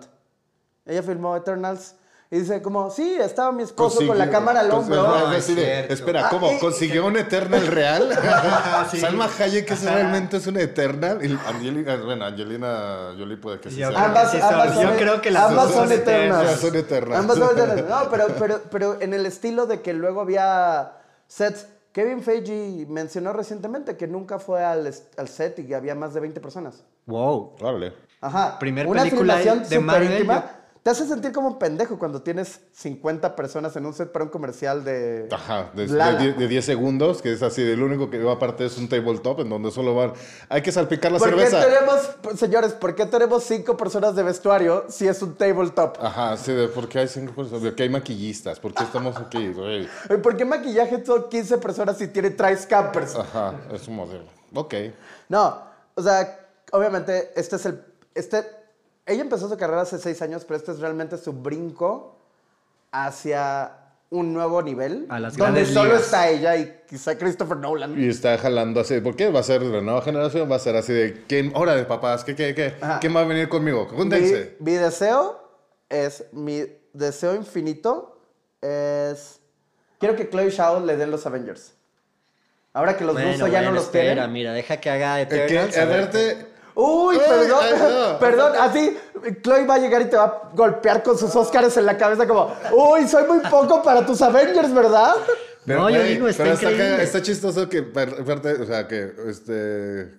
Ella 0.86 1.02
filmó 1.02 1.36
Eternals 1.36 1.94
y 2.30 2.38
dice 2.40 2.62
como, 2.62 2.90
sí, 2.90 3.16
estaba 3.20 3.52
mi 3.52 3.62
esposo 3.62 4.04
con 4.06 4.18
la 4.18 4.28
cámara 4.30 4.60
al 4.60 4.70
hombro. 4.70 5.02
no, 5.02 5.32
es 5.32 5.44
cierto. 5.46 5.92
espera, 5.94 6.26
Ah, 6.26 6.30
¿cómo? 6.30 6.58
¿Consiguió 6.58 7.06
un 7.06 7.16
Eternal 7.16 7.66
real? 7.66 8.10
Sí. 8.90 8.98
Salma 9.00 9.28
Hayek 9.38 9.70
es 9.70 9.82
realmente 9.84 10.36
es 10.38 10.46
un 10.46 10.58
Eternal. 10.58 11.24
Y 11.24 11.38
Angelina, 11.46 11.96
bueno, 11.96 12.24
Angelina 12.24 13.14
Jolie 13.18 13.36
puede 13.36 13.60
que 13.60 13.70
sí 13.70 13.76
Yo 13.76 13.90
sea. 13.90 14.04
Ambas, 14.04 14.34
ambas 14.34 14.74
son- 14.74 14.82
son, 14.82 14.92
yo 14.92 14.96
creo 14.98 15.20
que 15.22 15.30
las 15.30 15.50
ambas 15.50 15.64
dos 15.66 15.74
son 15.74 15.88
son 15.88 15.92
eternas. 15.98 16.60
Son 16.60 16.76
eternas. 16.76 17.18
Ambas 17.18 17.38
son 17.38 17.50
eternas. 17.58 17.84
No, 17.88 18.10
pero, 18.10 18.26
pero, 18.38 18.60
pero 18.70 19.00
en 19.00 19.14
el 19.14 19.26
estilo 19.26 19.66
de 19.66 19.80
que 19.80 19.92
luego 19.92 20.20
había 20.20 20.92
sets. 21.28 21.66
Kevin 21.92 22.22
Feige 22.24 22.86
mencionó 22.88 23.32
recientemente 23.32 23.96
que 23.96 24.08
nunca 24.08 24.40
fue 24.40 24.64
al, 24.64 24.92
al 25.16 25.28
set 25.28 25.60
y 25.60 25.72
había 25.74 25.94
más 25.94 26.12
de 26.12 26.18
20 26.20 26.40
personas. 26.40 26.82
Wow. 27.06 27.54
Órale. 27.60 27.92
Ajá. 28.20 28.58
Primer 28.58 28.86
Una 28.88 29.02
película 29.02 29.36
de 29.36 29.78
Marvel, 29.78 30.10
íntima. 30.12 30.44
Te 30.84 30.90
hace 30.90 31.06
sentir 31.06 31.32
como 31.32 31.48
un 31.48 31.58
pendejo 31.58 31.98
cuando 31.98 32.20
tienes 32.20 32.60
50 32.72 33.34
personas 33.34 33.74
en 33.74 33.86
un 33.86 33.94
set 33.94 34.12
para 34.12 34.26
un 34.26 34.30
comercial 34.30 34.84
de. 34.84 35.28
Ajá, 35.32 35.70
de, 35.72 35.86
de, 35.86 36.32
de 36.34 36.46
10 36.46 36.62
segundos, 36.62 37.22
que 37.22 37.32
es 37.32 37.42
así, 37.42 37.62
el 37.62 37.82
único 37.82 38.10
que 38.10 38.22
va 38.22 38.32
aparte 38.34 38.66
es 38.66 38.76
un 38.76 38.86
tabletop 38.86 39.40
en 39.40 39.48
donde 39.48 39.70
solo 39.70 39.94
van. 39.94 40.12
Hay 40.50 40.60
que 40.60 40.70
salpicar 40.70 41.10
la 41.10 41.18
¿Por 41.18 41.34
qué 41.34 41.46
cerveza. 41.46 41.64
tenemos, 41.64 42.38
señores, 42.38 42.74
por 42.74 42.94
qué 42.94 43.06
tenemos 43.06 43.44
cinco 43.44 43.78
personas 43.78 44.14
de 44.14 44.24
vestuario 44.24 44.84
si 44.90 45.08
es 45.08 45.22
un 45.22 45.34
tabletop? 45.36 45.96
Ajá, 46.02 46.36
sí, 46.36 46.52
de 46.52 46.68
por 46.68 46.86
qué 46.86 46.98
hay 46.98 47.08
cinco 47.08 47.32
personas, 47.32 47.62
de 47.62 47.74
que 47.74 47.84
hay 47.84 47.88
maquillistas, 47.88 48.60
por 48.60 48.74
qué 48.74 48.84
estamos 48.84 49.16
aquí, 49.16 49.54
güey. 49.54 49.88
¿Por 50.22 50.36
qué 50.36 50.44
maquillaje 50.44 51.02
son 51.02 51.30
15 51.30 51.56
personas 51.56 51.96
si 51.96 52.08
tiene 52.08 52.28
trays 52.28 52.66
campers? 52.66 53.16
Ajá, 53.16 53.54
es 53.72 53.88
un 53.88 53.96
modelo. 53.96 54.26
Ok. 54.52 54.74
No, 55.30 55.62
o 55.94 56.02
sea, 56.02 56.46
obviamente 56.72 57.32
este 57.36 57.56
es 57.56 57.64
el... 57.64 57.82
Este, 58.14 58.63
ella 59.06 59.22
empezó 59.22 59.48
su 59.48 59.56
carrera 59.56 59.82
hace 59.82 59.98
seis 59.98 60.20
años, 60.22 60.44
pero 60.44 60.56
este 60.58 60.72
es 60.72 60.80
realmente 60.80 61.16
su 61.18 61.32
brinco 61.32 62.16
hacia 62.92 63.72
un 64.10 64.32
nuevo 64.32 64.62
nivel. 64.62 65.06
A 65.08 65.18
las 65.18 65.36
donde 65.36 65.66
solo 65.66 65.90
ligas. 65.90 66.02
está 66.04 66.28
ella 66.28 66.56
y 66.56 66.82
quizá 66.88 67.18
Christopher 67.18 67.56
Nolan. 67.56 68.00
Y 68.00 68.08
está 68.08 68.38
jalando 68.38 68.80
así, 68.80 69.00
¿por 69.00 69.16
qué? 69.16 69.30
Va 69.30 69.40
a 69.40 69.42
ser 69.42 69.60
de 69.62 69.68
la 69.70 69.80
nueva 69.80 70.02
generación, 70.02 70.50
va 70.50 70.56
a 70.56 70.60
ser 70.60 70.76
así 70.76 70.92
de, 70.92 71.24
¿quién? 71.26 71.52
Hora 71.54 71.74
de 71.74 71.84
papás, 71.84 72.22
¿qué, 72.24 72.34
qué, 72.36 72.54
qué? 72.54 72.74
Ajá. 72.80 73.00
¿Quién 73.00 73.14
va 73.16 73.20
a 73.20 73.24
venir 73.24 73.48
conmigo? 73.48 73.88
Mi, 73.90 73.96
Júntense. 73.96 74.56
mi 74.60 74.72
deseo 74.72 75.42
es, 75.88 76.24
mi 76.32 76.64
deseo 76.92 77.34
infinito 77.34 78.20
es, 78.60 79.40
quiero 79.98 80.14
que 80.14 80.28
Chloe 80.30 80.50
Zhao 80.52 80.80
le 80.80 80.96
den 80.96 81.10
los 81.10 81.26
Avengers. 81.26 81.74
Ahora 82.72 82.96
que 82.96 83.04
los 83.04 83.14
Bueno, 83.14 83.32
rusos 83.32 83.50
ya 83.50 83.58
no 83.60 83.66
bueno, 83.66 83.74
los 83.76 83.84
espera, 83.84 84.14
tienen. 84.14 84.32
mira, 84.32 84.52
deja 84.52 84.76
que 84.78 84.90
haga 84.90 85.20
Es 85.20 85.28
que, 85.28 85.44
Eternals. 85.44 85.76
a 85.78 85.82
a 85.82 85.84
ver. 85.86 85.96
verte. 86.12 86.46
Uy, 86.76 87.18
perdón, 87.18 87.64
no. 87.78 88.18
perdón, 88.20 88.52
así, 88.58 88.96
Chloe 89.42 89.64
va 89.66 89.74
a 89.74 89.78
llegar 89.78 90.02
y 90.02 90.06
te 90.06 90.16
va 90.16 90.24
a 90.24 90.50
golpear 90.54 91.02
con 91.02 91.16
sus 91.16 91.34
Oscars 91.36 91.76
en 91.76 91.86
la 91.86 91.96
cabeza 91.96 92.26
como, 92.26 92.52
uy, 92.72 93.06
soy 93.06 93.24
muy 93.28 93.38
poco 93.48 93.82
para 93.82 94.04
tus 94.04 94.20
Avengers, 94.22 94.74
¿verdad? 94.74 95.14
No, 95.66 95.88
yo 95.88 96.02
digo, 96.02 96.28
está 96.28 96.42
pero 96.42 96.54
increíble. 96.56 96.94
acá- 96.94 97.02
está 97.02 97.22
chistoso 97.22 97.68
que 97.68 97.82
par- 97.84 98.24
parte, 98.24 98.52
o 98.54 98.66
sea, 98.66 98.86
que 98.88 99.12
este 99.28 100.10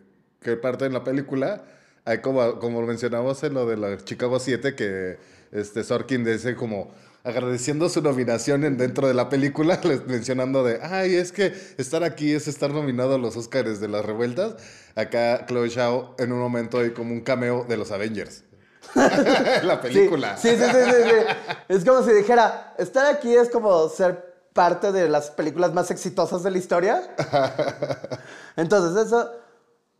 que 0.41 0.55
parte 0.57 0.85
en 0.85 0.93
la 0.93 1.03
película, 1.03 1.63
hay 2.05 2.19
como, 2.19 2.59
como 2.59 2.79
lo 2.81 2.87
mencionamos 2.87 3.43
en 3.43 3.53
lo 3.53 3.65
de 3.65 3.77
la 3.77 3.97
Chicago 3.97 4.39
7, 4.39 4.75
que 4.75 5.17
este 5.51 5.83
Sorkin 5.83 6.23
dice 6.23 6.55
como 6.55 6.91
agradeciendo 7.25 7.89
su 7.89 8.01
nominación 8.03 8.63
en, 8.63 8.77
dentro 8.77 9.07
de 9.07 9.15
la 9.15 9.29
película, 9.29 9.79
les 9.83 10.05
mencionando 10.05 10.63
de, 10.63 10.79
ay, 10.81 11.15
es 11.15 11.31
que 11.31 11.53
estar 11.77 12.03
aquí 12.03 12.31
es 12.31 12.47
estar 12.47 12.71
nominado 12.71 13.15
a 13.15 13.17
los 13.17 13.35
Oscars 13.35 13.79
de 13.79 13.87
las 13.87 14.05
revueltas. 14.05 14.55
Acá 14.95 15.45
Chloe 15.47 15.69
Zhao 15.69 16.15
en 16.19 16.31
un 16.31 16.39
momento 16.39 16.79
hay 16.79 16.91
como 16.91 17.11
un 17.11 17.21
cameo 17.21 17.65
de 17.67 17.77
los 17.77 17.91
Avengers. 17.91 18.43
la 19.63 19.81
película. 19.81 20.37
Sí, 20.37 20.49
sí, 20.49 20.63
sí, 20.63 20.77
sí, 20.85 20.91
sí. 21.03 21.55
Es 21.67 21.83
como 21.83 22.03
si 22.03 22.13
dijera, 22.13 22.75
estar 22.77 23.07
aquí 23.07 23.35
es 23.35 23.49
como 23.49 23.89
ser 23.89 24.35
parte 24.53 24.91
de 24.91 25.09
las 25.09 25.31
películas 25.31 25.73
más 25.73 25.89
exitosas 25.89 26.43
de 26.43 26.51
la 26.51 26.59
historia. 26.59 27.15
Entonces, 28.55 29.07
eso, 29.07 29.31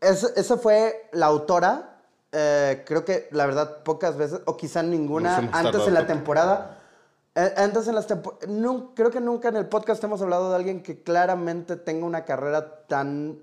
eso, 0.00 0.30
eso 0.36 0.58
fue 0.58 1.10
la 1.12 1.26
autora. 1.26 1.98
eh, 2.30 2.84
creo 2.86 3.04
que, 3.04 3.28
la 3.32 3.46
verdad, 3.46 3.82
pocas 3.82 4.16
veces, 4.16 4.40
o 4.46 4.56
quizá 4.56 4.82
ninguna, 4.82 5.50
antes 5.52 5.86
en 5.88 5.94
la 5.94 6.06
temporada. 6.06 6.75
Antes 7.56 7.86
en 7.86 7.94
las 7.94 8.06
temporadas, 8.06 8.48
creo 8.94 9.10
que 9.10 9.20
nunca 9.20 9.48
en 9.50 9.56
el 9.56 9.66
podcast 9.66 10.02
hemos 10.04 10.22
hablado 10.22 10.48
de 10.50 10.56
alguien 10.56 10.82
que 10.82 11.02
claramente 11.02 11.76
tenga 11.76 12.06
una 12.06 12.24
carrera 12.24 12.86
tan 12.86 13.38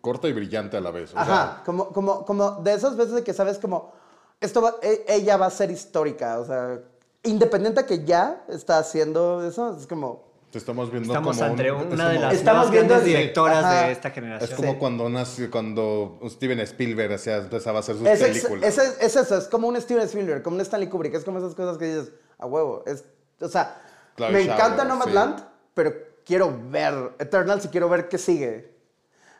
Corta 0.00 0.26
y 0.28 0.32
brillante 0.32 0.76
a 0.76 0.80
la 0.80 0.90
vez. 0.90 1.14
o 1.14 1.18
Ajá, 1.18 1.26
sea, 1.54 1.62
como, 1.64 1.88
como, 1.92 2.24
como 2.26 2.50
de 2.62 2.74
esas 2.74 2.96
veces 2.96 3.14
de 3.14 3.22
que 3.24 3.32
sabes 3.32 3.58
como, 3.58 3.92
esto 4.40 4.60
va- 4.60 4.74
e- 4.82 5.04
ella 5.08 5.36
va 5.36 5.46
a 5.46 5.50
ser 5.50 5.70
histórica, 5.70 6.40
o 6.40 6.44
sea, 6.44 6.80
independiente 7.22 7.80
a 7.80 7.86
que 7.86 8.04
ya 8.04 8.44
está 8.48 8.78
haciendo 8.78 9.46
eso, 9.46 9.76
es 9.78 9.86
como, 9.86 10.24
te 10.50 10.58
estamos 10.58 10.90
viendo 10.90 11.08
Estamos 11.12 11.36
como 11.38 11.50
ante 11.50 11.70
un- 11.72 11.86
es 11.88 11.92
una 11.94 12.08
de 12.08 12.14
como- 12.16 12.26
las 12.26 12.34
Estamos 12.34 12.70
viendo 12.70 13.00
directoras 13.00 13.64
Ajá. 13.64 13.86
de 13.86 13.92
esta 13.92 14.08
Es 14.08 14.14
generación. 14.14 14.56
como 14.56 14.72
Sí. 14.72 14.78
cuando 14.78 15.08
nació, 15.08 15.50
cuando 15.50 16.18
Steven 16.28 16.60
Spielberg 16.60 17.12
hacía, 17.14 17.36
empezaba 17.38 17.78
a 17.78 17.80
hacer 17.80 17.96
sus 17.96 18.06
es, 18.08 18.18
películas. 18.20 18.76
es, 18.76 18.96
es 19.00 19.16
eso, 19.16 19.38
es 19.38 19.46
como 19.48 19.68
un 19.68 19.80
Steven 19.80 20.02
Spielberg, 20.04 20.42
como 20.42 20.56
un 20.56 20.60
Stanley 20.62 20.88
Kubrick, 20.88 21.14
es 21.14 21.24
como 21.24 21.38
esas 21.38 21.54
cosas 21.54 21.78
que 21.78 21.86
dices, 21.86 22.12
a 22.44 22.46
huevo, 22.46 22.84
es, 22.86 23.04
o 23.40 23.48
sea, 23.48 23.82
me 24.18 24.42
encanta 24.42 24.84
Nomadland, 24.84 25.38
sí. 25.38 25.44
pero 25.74 25.92
quiero 26.24 26.56
ver 26.70 27.14
Eternals 27.18 27.64
y 27.64 27.68
quiero 27.68 27.88
ver 27.88 28.08
qué 28.08 28.18
sigue. 28.18 28.74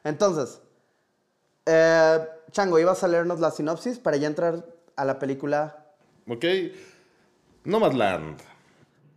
Entonces, 0.02 0.60
eh, 1.66 2.18
Chango, 2.50 2.78
ibas 2.78 3.04
a 3.04 3.08
leernos 3.08 3.40
la 3.40 3.50
sinopsis 3.50 3.98
para 3.98 4.16
ya 4.16 4.26
entrar 4.26 4.64
a 4.96 5.04
la 5.04 5.18
película 5.18 5.84
Ok. 6.26 6.44
Nomadland. 7.64 8.40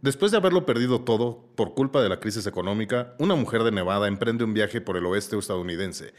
Después 0.02 0.32
de 0.32 0.38
haberlo 0.38 0.65
perdido 0.65 1.02
todo 1.02 1.45
por 1.56 1.73
culpa 1.73 2.02
de 2.02 2.10
la 2.10 2.19
crisis 2.19 2.45
económica, 2.45 3.15
una 3.17 3.36
mujer 3.36 3.63
de 3.63 3.71
Nevada 3.71 4.08
emprende 4.08 4.43
un 4.43 4.54
viaje 4.54 4.82
por 4.82 4.97
el 4.97 5.06
oeste 5.06 5.38
estadounidense 5.38 6.13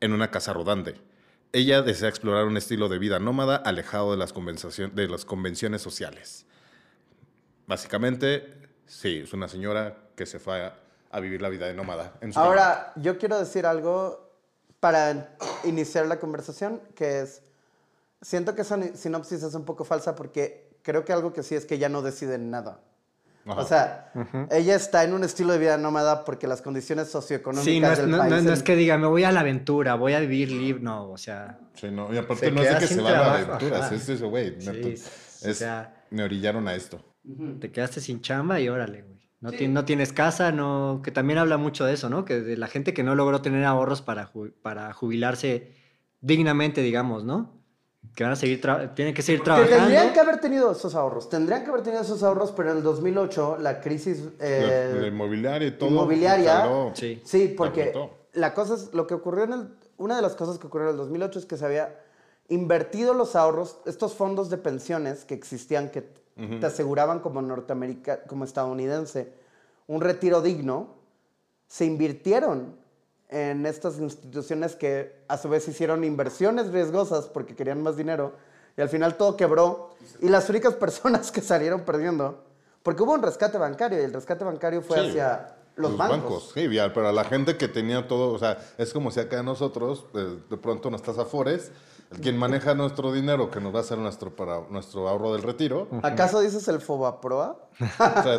en 0.00 0.12
una 0.12 0.30
casa 0.30 0.52
rodante. 0.52 0.94
Ella 1.52 1.82
desea 1.82 2.08
explorar 2.08 2.46
un 2.46 2.56
estilo 2.56 2.88
de 2.88 2.98
vida 2.98 3.18
nómada 3.18 3.56
alejado 3.56 4.10
de 4.10 4.16
las, 4.16 4.34
de 4.34 5.08
las 5.08 5.24
convenciones 5.24 5.82
sociales. 5.82 6.46
Básicamente, 7.68 8.70
sí, 8.86 9.20
es 9.24 9.32
una 9.32 9.46
señora 9.46 9.94
que 10.16 10.26
se 10.26 10.38
fue 10.38 10.64
a, 10.64 10.74
a 11.12 11.20
vivir 11.20 11.40
la 11.42 11.48
vida 11.50 11.66
de 11.66 11.74
nómada. 11.74 12.14
En 12.20 12.32
su 12.32 12.40
Ahora, 12.40 12.92
yo 12.96 13.18
quiero 13.18 13.38
decir 13.38 13.66
algo 13.66 14.26
para 14.80 15.36
iniciar 15.64 16.06
la 16.06 16.18
conversación, 16.18 16.80
que 16.96 17.20
es, 17.20 17.42
siento 18.22 18.54
que 18.54 18.62
esa 18.62 18.78
sinopsis 18.96 19.42
es 19.42 19.54
un 19.54 19.64
poco 19.64 19.84
falsa 19.84 20.14
porque 20.14 20.70
creo 20.82 21.04
que 21.04 21.12
algo 21.12 21.32
que 21.32 21.42
sí 21.42 21.54
es 21.54 21.66
que 21.66 21.74
ella 21.74 21.88
no 21.88 22.02
decide 22.02 22.38
nada. 22.38 22.80
Ajá. 23.46 23.60
O 23.60 23.66
sea, 23.66 24.12
ella 24.50 24.74
está 24.74 25.04
en 25.04 25.14
un 25.14 25.24
estilo 25.24 25.52
de 25.54 25.58
vida 25.58 25.78
nómada 25.78 26.24
porque 26.24 26.46
las 26.46 26.60
condiciones 26.60 27.08
socioeconómicas 27.10 27.64
Sí, 27.64 27.80
no 27.80 27.92
es, 27.92 27.98
del 27.98 28.10
no- 28.10 28.18
país... 28.18 28.30
no- 28.30 28.40
no 28.42 28.48
en- 28.48 28.54
es 28.54 28.62
que 28.62 28.76
diga, 28.76 28.98
me 28.98 29.06
voy 29.06 29.24
a 29.24 29.32
la 29.32 29.40
aventura, 29.40 29.94
voy 29.94 30.12
a 30.14 30.20
vivir 30.20 30.50
libre. 30.50 30.82
No, 30.82 31.10
o 31.10 31.16
sea, 31.18 31.58
Sí, 31.74 31.90
no, 31.90 32.12
y 32.12 32.18
aparte 32.18 32.46
Se 32.46 32.52
no 32.52 32.62
es 32.62 32.72
de 32.74 32.78
que 32.78 32.86
se 32.86 33.00
van 33.00 33.14
a 33.14 33.34
aventuras, 33.34 33.82
ajá. 33.86 33.94
es 33.94 34.08
eso, 34.08 34.28
güey. 34.28 34.60
Sí, 34.60 34.66
neto. 34.70 34.88
o 34.88 34.90
Es- 35.48 35.58
sea- 35.58 35.94
me 36.10 36.22
orillaron 36.24 36.66
a 36.68 36.74
esto. 36.74 37.02
Te 37.60 37.70
quedaste 37.70 38.00
sin 38.00 38.20
chamba 38.20 38.60
y 38.60 38.68
órale, 38.68 39.02
güey. 39.02 39.18
No, 39.40 39.52
ti- 39.52 39.68
no 39.68 39.84
tienes 39.84 40.12
casa, 40.12 40.50
no, 40.50 41.00
que 41.04 41.12
también 41.12 41.38
habla 41.38 41.58
mucho 41.58 41.84
de 41.84 41.92
eso, 41.92 42.10
¿no? 42.10 42.24
Que 42.24 42.40
de 42.40 42.56
la 42.56 42.66
gente 42.66 42.92
que 42.92 43.04
no 43.04 43.14
logró 43.14 43.40
tener 43.40 43.64
ahorros 43.64 44.02
para, 44.02 44.32
ju- 44.32 44.52
para 44.62 44.92
jubilarse 44.92 45.72
dignamente, 46.20 46.80
digamos, 46.82 47.22
¿no? 47.24 47.54
Que 48.16 48.24
van 48.24 48.32
a 48.32 48.36
seguir, 48.36 48.60
tra- 48.60 48.94
tienen 48.94 49.14
que 49.14 49.22
seguir 49.22 49.40
Que 49.40 49.44
trabajando. 49.44 49.76
tendrían 49.76 50.12
que 50.12 50.18
haber 50.20 50.40
tenido 50.40 50.72
esos 50.72 50.94
ahorros, 50.96 51.28
tendrían 51.28 51.62
que 51.62 51.70
haber 51.70 51.82
tenido 51.82 52.02
esos 52.02 52.22
ahorros, 52.24 52.50
pero 52.52 52.72
en 52.72 52.78
el 52.78 52.82
2008 52.82 53.58
la 53.60 53.80
crisis... 53.80 54.24
eh, 54.40 54.90
la, 54.94 55.00
la 55.02 55.06
inmobiliaria 55.06 55.68
y 55.68 55.72
todo. 55.72 55.88
inmobiliaria. 55.90 56.66
Sí. 56.94 57.20
Sí, 57.24 57.54
porque 57.56 57.92
la 58.32 58.54
cosa 58.54 58.74
es, 58.74 58.92
lo 58.92 59.06
que 59.06 59.14
ocurrió 59.14 59.44
en 59.44 59.52
el, 59.52 59.68
una 59.98 60.16
de 60.16 60.22
las 60.22 60.34
cosas 60.34 60.58
que 60.58 60.66
ocurrió 60.66 60.88
en 60.88 60.92
el 60.94 60.96
2008 60.98 61.38
es 61.38 61.46
que 61.46 61.56
se 61.56 61.64
había 61.64 61.96
invertido 62.48 63.14
los 63.14 63.36
ahorros, 63.36 63.78
estos 63.86 64.14
fondos 64.14 64.50
de 64.50 64.56
pensiones 64.58 65.24
que 65.24 65.34
existían 65.34 65.90
que 65.90 66.08
te 66.60 66.66
aseguraban 66.66 67.18
como 67.18 67.42
norteamericano, 67.42 68.20
como 68.28 68.44
estadounidense, 68.44 69.32
un 69.88 70.00
retiro 70.00 70.40
digno, 70.40 70.94
se 71.66 71.84
invirtieron 71.84 72.76
en 73.28 73.66
estas 73.66 73.98
instituciones 73.98 74.76
que 74.76 75.24
a 75.28 75.36
su 75.36 75.48
vez 75.48 75.66
hicieron 75.68 76.04
inversiones 76.04 76.70
riesgosas 76.70 77.26
porque 77.26 77.54
querían 77.54 77.82
más 77.82 77.96
dinero 77.96 78.32
y 78.76 78.80
al 78.80 78.88
final 78.88 79.16
todo 79.16 79.36
quebró 79.36 79.90
y 80.20 80.28
las 80.28 80.48
únicas 80.48 80.74
personas 80.74 81.32
que 81.32 81.40
salieron 81.40 81.82
perdiendo, 81.82 82.44
porque 82.82 83.02
hubo 83.02 83.12
un 83.12 83.22
rescate 83.22 83.58
bancario 83.58 84.00
y 84.00 84.04
el 84.04 84.12
rescate 84.12 84.44
bancario 84.44 84.80
fue 84.80 85.00
Sí, 85.00 85.08
hacia 85.08 85.56
los, 85.76 85.96
bancos. 85.96 86.52
Sí, 86.54 86.68
ya, 86.72 86.92
pero 86.92 87.08
a 87.08 87.12
la 87.12 87.24
gente 87.24 87.56
que 87.56 87.68
tenía 87.68 88.06
todo, 88.06 88.32
o 88.32 88.38
sea, 88.38 88.58
es 88.78 88.92
como 88.92 89.10
si 89.10 89.20
acá 89.20 89.42
nosotros, 89.42 90.06
eh, 90.14 90.38
de 90.48 90.56
pronto 90.56 90.90
nuestras 90.90 91.18
afores, 91.18 91.70
el 92.10 92.20
quien 92.20 92.38
maneja 92.38 92.74
nuestro 92.74 93.12
dinero, 93.12 93.50
que 93.50 93.60
nos 93.60 93.72
va 93.74 93.78
a 93.78 93.82
hacer 93.82 93.98
nuestro, 93.98 94.34
para, 94.34 94.62
nuestro 94.70 95.08
ahorro 95.08 95.32
del 95.34 95.42
retiro, 95.42 95.88
¿Acaso 96.02 96.40
dices 96.40 96.66
el 96.68 96.80
Fobaproa? 96.80 97.58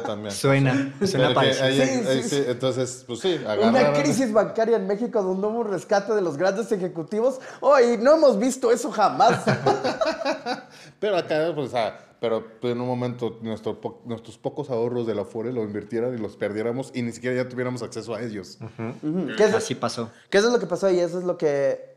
también. 0.05 0.31
Suena, 0.33 0.93
suena 1.05 1.33
parecido. 1.33 1.65
ahí- 1.65 1.75
Sí, 1.77 1.81
ahí 2.07 2.23
sí, 2.23 2.29
sí, 2.29 2.43
entonces, 2.47 3.03
pues 3.07 3.19
sí, 3.19 3.39
Una 3.63 3.93
crisis 3.93 4.33
bancaria 4.33 4.75
en 4.77 4.87
México 4.87 5.21
donde 5.21 5.47
hubo 5.47 5.59
un 5.59 5.69
rescate 5.71 6.13
de 6.13 6.21
los 6.21 6.35
grandes 6.37 6.71
ejecutivos. 6.71 7.39
¡Ay, 7.61 7.97
no 8.01 8.15
hemos 8.15 8.37
visto 8.39 8.71
eso 8.71 8.91
jamás! 8.91 9.43
Pero 10.99 11.17
acá, 11.17 11.51
pues, 11.55 11.67
o 11.67 11.71
sea, 11.71 12.05
pero 12.19 12.43
pues, 12.59 12.73
en 12.73 12.81
un 12.81 12.87
momento 12.87 13.37
nuestro 13.41 13.79
po- 13.79 14.01
nuestros 14.05 14.37
pocos 14.37 14.69
ahorros 14.69 15.07
de 15.07 15.15
la 15.15 15.21
Afore 15.21 15.53
lo 15.53 15.63
invirtieran 15.63 16.13
y 16.13 16.17
los 16.17 16.35
perdiéramos 16.35 16.91
y 16.93 17.01
ni 17.01 17.11
siquiera 17.13 17.43
ya 17.43 17.47
tuviéramos 17.49 17.81
acceso 17.81 18.13
a 18.13 18.21
ellos. 18.21 18.57
Ujú, 18.61 19.35
que, 19.37 19.45
eso, 19.45 19.57
Así 19.57 19.75
pasó. 19.75 20.09
eso 20.29 20.47
es 20.47 20.53
lo 20.53 20.59
que 20.59 20.65
pasó 20.65 20.89
y 20.91 20.99
eso 20.99 21.17
es 21.19 21.23
lo 21.23 21.37
que, 21.37 21.88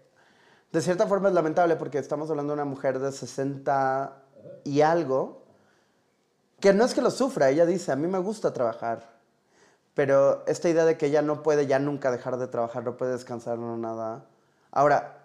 de 0.72 0.80
cierta 0.80 1.06
forma, 1.06 1.28
es 1.28 1.34
lamentable 1.34 1.76
porque 1.76 1.98
estamos 1.98 2.30
hablando 2.30 2.52
de 2.52 2.54
una 2.54 2.64
mujer 2.64 2.98
de 2.98 3.12
60 3.12 4.16
y 4.64 4.80
algo, 4.80 5.42
que 6.60 6.72
no 6.72 6.84
es 6.84 6.94
que 6.94 7.02
lo 7.02 7.10
sufra, 7.10 7.50
ella 7.50 7.66
dice, 7.66 7.92
a 7.92 7.96
mí 7.96 8.06
me 8.08 8.18
gusta 8.18 8.52
trabajar, 8.52 9.10
pero 9.94 10.44
esta 10.46 10.68
idea 10.68 10.84
de 10.84 10.96
que 10.96 11.06
ella 11.06 11.20
no 11.22 11.42
puede 11.42 11.66
ya 11.66 11.78
nunca 11.78 12.10
dejar 12.10 12.38
de 12.38 12.46
trabajar, 12.48 12.84
no 12.84 12.96
puede 12.96 13.12
descansar, 13.12 13.58
no 13.58 13.76
nada. 13.76 14.24
Ahora, 14.70 15.18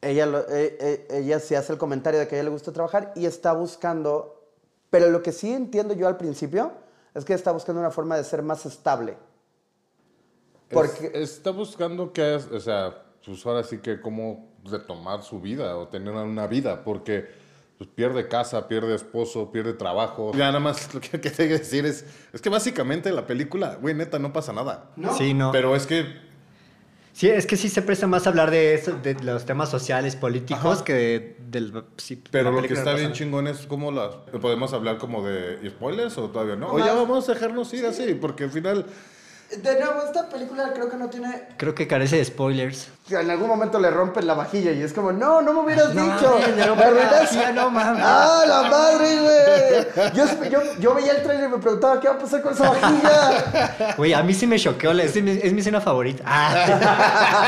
ella, 0.00 0.26
lo- 0.26 0.48
e- 0.48 0.76
e- 0.80 1.18
ella 1.18 1.40
sí 1.40 1.54
hace 1.54 1.72
el 1.72 1.78
comentario 1.78 2.20
de 2.20 2.28
que 2.28 2.36
a 2.36 2.38
ella 2.38 2.44
le 2.44 2.50
gusta 2.50 2.72
trabajar 2.72 3.12
y 3.16 3.26
está 3.26 3.52
buscando, 3.52 4.44
pero 4.90 5.08
lo 5.10 5.22
que 5.22 5.32
sí 5.32 5.52
entiendo 5.52 5.94
yo 5.94 6.06
al 6.06 6.16
principio 6.16 6.72
es 7.14 7.24
que 7.24 7.34
está 7.34 7.50
buscando 7.52 7.80
una 7.80 7.90
forma 7.90 8.16
de 8.16 8.24
ser 8.24 8.42
más 8.42 8.64
estable. 8.66 9.16
Porque, 10.70 11.06
Es- 11.14 11.30
está 11.32 11.50
buscando 11.50 12.12
que, 12.12 12.36
es- 12.36 12.46
o 12.46 12.60
sea, 12.60 12.94
pues 13.24 13.44
ahora 13.46 13.62
sí 13.64 13.78
que 13.78 14.00
cómo 14.00 14.52
retomar 14.64 15.22
su 15.22 15.40
vida 15.40 15.76
o 15.76 15.88
tener 15.88 16.12
una 16.14 16.46
vida, 16.46 16.84
porque 16.84 17.28
pues, 17.78 17.88
pierde 17.94 18.28
casa, 18.28 18.68
pierde 18.68 18.94
esposo, 18.94 19.50
pierde 19.50 19.72
trabajo. 19.74 20.32
Ya 20.34 20.46
nada 20.46 20.60
más 20.60 20.92
lo 20.94 21.00
que, 21.00 21.08
que 21.20 21.30
tengo 21.30 21.48
que 21.54 21.58
decir 21.58 21.84
es, 21.86 22.04
es 22.32 22.40
que 22.40 22.48
básicamente 22.48 23.10
la 23.12 23.26
película, 23.26 23.76
güey, 23.80 23.94
neta, 23.94 24.18
no 24.18 24.32
pasa 24.32 24.52
nada. 24.52 24.90
Sí, 25.18 25.34
no. 25.34 25.52
Pero 25.52 25.74
es 25.76 25.86
que 25.86 26.32
Sí, 27.14 27.28
es 27.28 27.46
que 27.46 27.58
sí 27.58 27.68
se 27.68 27.82
presta 27.82 28.06
más 28.06 28.26
a 28.26 28.30
hablar 28.30 28.50
de 28.50 28.72
eso, 28.72 28.92
de 29.02 29.12
los 29.22 29.44
temas 29.44 29.68
sociales, 29.68 30.16
políticos, 30.16 30.76
Ajá. 30.76 30.84
que 30.84 30.94
de- 30.94 31.36
del... 31.50 31.84
sí, 31.98 32.22
Pero 32.30 32.50
lo 32.50 32.62
que 32.62 32.72
está 32.72 32.92
no 32.92 32.96
bien 32.96 33.10
pasa. 33.10 33.18
chingón 33.18 33.46
es 33.48 33.66
cómo 33.66 33.92
las... 33.92 34.14
¿Podemos 34.40 34.72
hablar 34.72 34.96
como 34.96 35.22
de 35.22 35.68
spoilers 35.68 36.16
o 36.16 36.30
todavía 36.30 36.56
no? 36.56 36.68
O 36.72 36.78
ya 36.78 36.94
vamos 36.94 37.28
a 37.28 37.34
dejarnos 37.34 37.72
ir 37.74 37.84
así, 37.84 38.14
porque 38.14 38.44
al 38.44 38.50
final... 38.50 38.86
De 39.60 39.78
nuevo, 39.78 40.02
esta 40.06 40.28
película 40.28 40.72
creo 40.72 40.88
que 40.88 40.96
no 40.96 41.08
tiene. 41.10 41.48
Creo 41.58 41.74
que 41.74 41.86
carece 41.86 42.16
de 42.16 42.24
spoilers. 42.24 42.88
En 43.10 43.30
algún 43.30 43.48
momento 43.48 43.78
le 43.78 43.90
rompen 43.90 44.26
la 44.26 44.34
vajilla 44.34 44.72
y 44.72 44.80
es 44.82 44.92
como, 44.92 45.12
no, 45.12 45.42
no 45.42 45.52
me 45.52 45.60
hubieras 45.60 45.94
No 45.94 46.02
dicho. 46.04 46.30
mames, 46.38 46.56
Me 46.56 46.66
rompen 46.66 46.84
la 46.94 47.00
arruinaste". 47.02 47.36
vajilla, 47.36 47.52
no 47.52 47.70
mames. 47.70 48.02
¡Ah, 48.06 48.44
la 48.48 48.62
madre, 48.70 49.20
güey! 49.20 50.14
Yo, 50.14 50.24
yo, 50.48 50.60
yo 50.80 50.94
veía 50.94 51.12
el 51.12 51.22
trailer 51.22 51.48
y 51.48 51.52
me 51.52 51.58
preguntaba 51.58 52.00
qué 52.00 52.08
va 52.08 52.14
a 52.14 52.18
pasar 52.18 52.40
con 52.42 52.52
esa 52.54 52.70
vajilla. 52.70 53.94
Güey, 53.96 54.12
a 54.14 54.22
mí 54.22 54.32
sí 54.32 54.46
me 54.46 54.58
choqueó. 54.58 54.92
la- 54.94 55.02
Es 55.04 55.20
mi, 55.22 55.30
es 55.32 55.52
mi 55.52 55.60
escena 55.60 55.80
favorita. 55.80 56.22
Ah. 56.26 57.38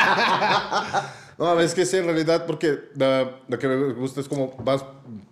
No, 1.37 1.59
es 1.59 1.75
que 1.75 1.85
sí, 1.85 1.97
en 1.97 2.05
realidad, 2.05 2.47
porque 2.47 2.79
la- 2.95 3.29
lo 3.49 3.59
que 3.59 3.67
me 3.67 3.93
gusta 3.95 4.21
es 4.21 4.29
como 4.29 4.55
vas, 4.59 4.85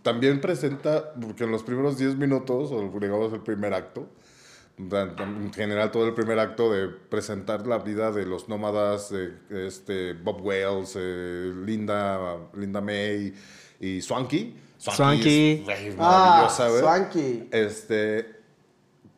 también 0.03 0.41
presenta, 0.41 1.13
porque 1.21 1.45
en 1.45 1.53
los 1.53 1.63
primeros 1.63 1.97
10 1.97 2.17
minutos, 2.17 2.73
o 2.73 2.91
digamos 2.99 3.33
el 3.33 3.39
primer 3.41 3.73
acto, 3.73 4.09
en 4.79 5.53
general 5.53 5.91
todo 5.91 6.07
el 6.07 6.15
primer 6.15 6.39
acto 6.39 6.73
de 6.73 6.89
presentar 6.89 7.67
la 7.67 7.79
vida 7.79 8.11
de 8.11 8.25
los 8.27 8.49
nómadas, 8.49 9.11
de, 9.11 9.33
este, 9.67 10.15
Bob 10.15 10.41
Wells, 10.45 10.95
eh, 10.99 11.53
Linda, 11.65 12.39
Linda 12.55 12.81
May 12.81 13.35
y 13.81 14.01
Swanky. 14.01 14.57
Swanky. 14.79 15.53
es, 15.53 15.65
güey, 15.65 15.91
Ah, 15.99 16.47
maravillosa, 16.49 16.69
güey. 16.69 16.81
Swanky. 16.81 17.49
Este, 17.53 18.37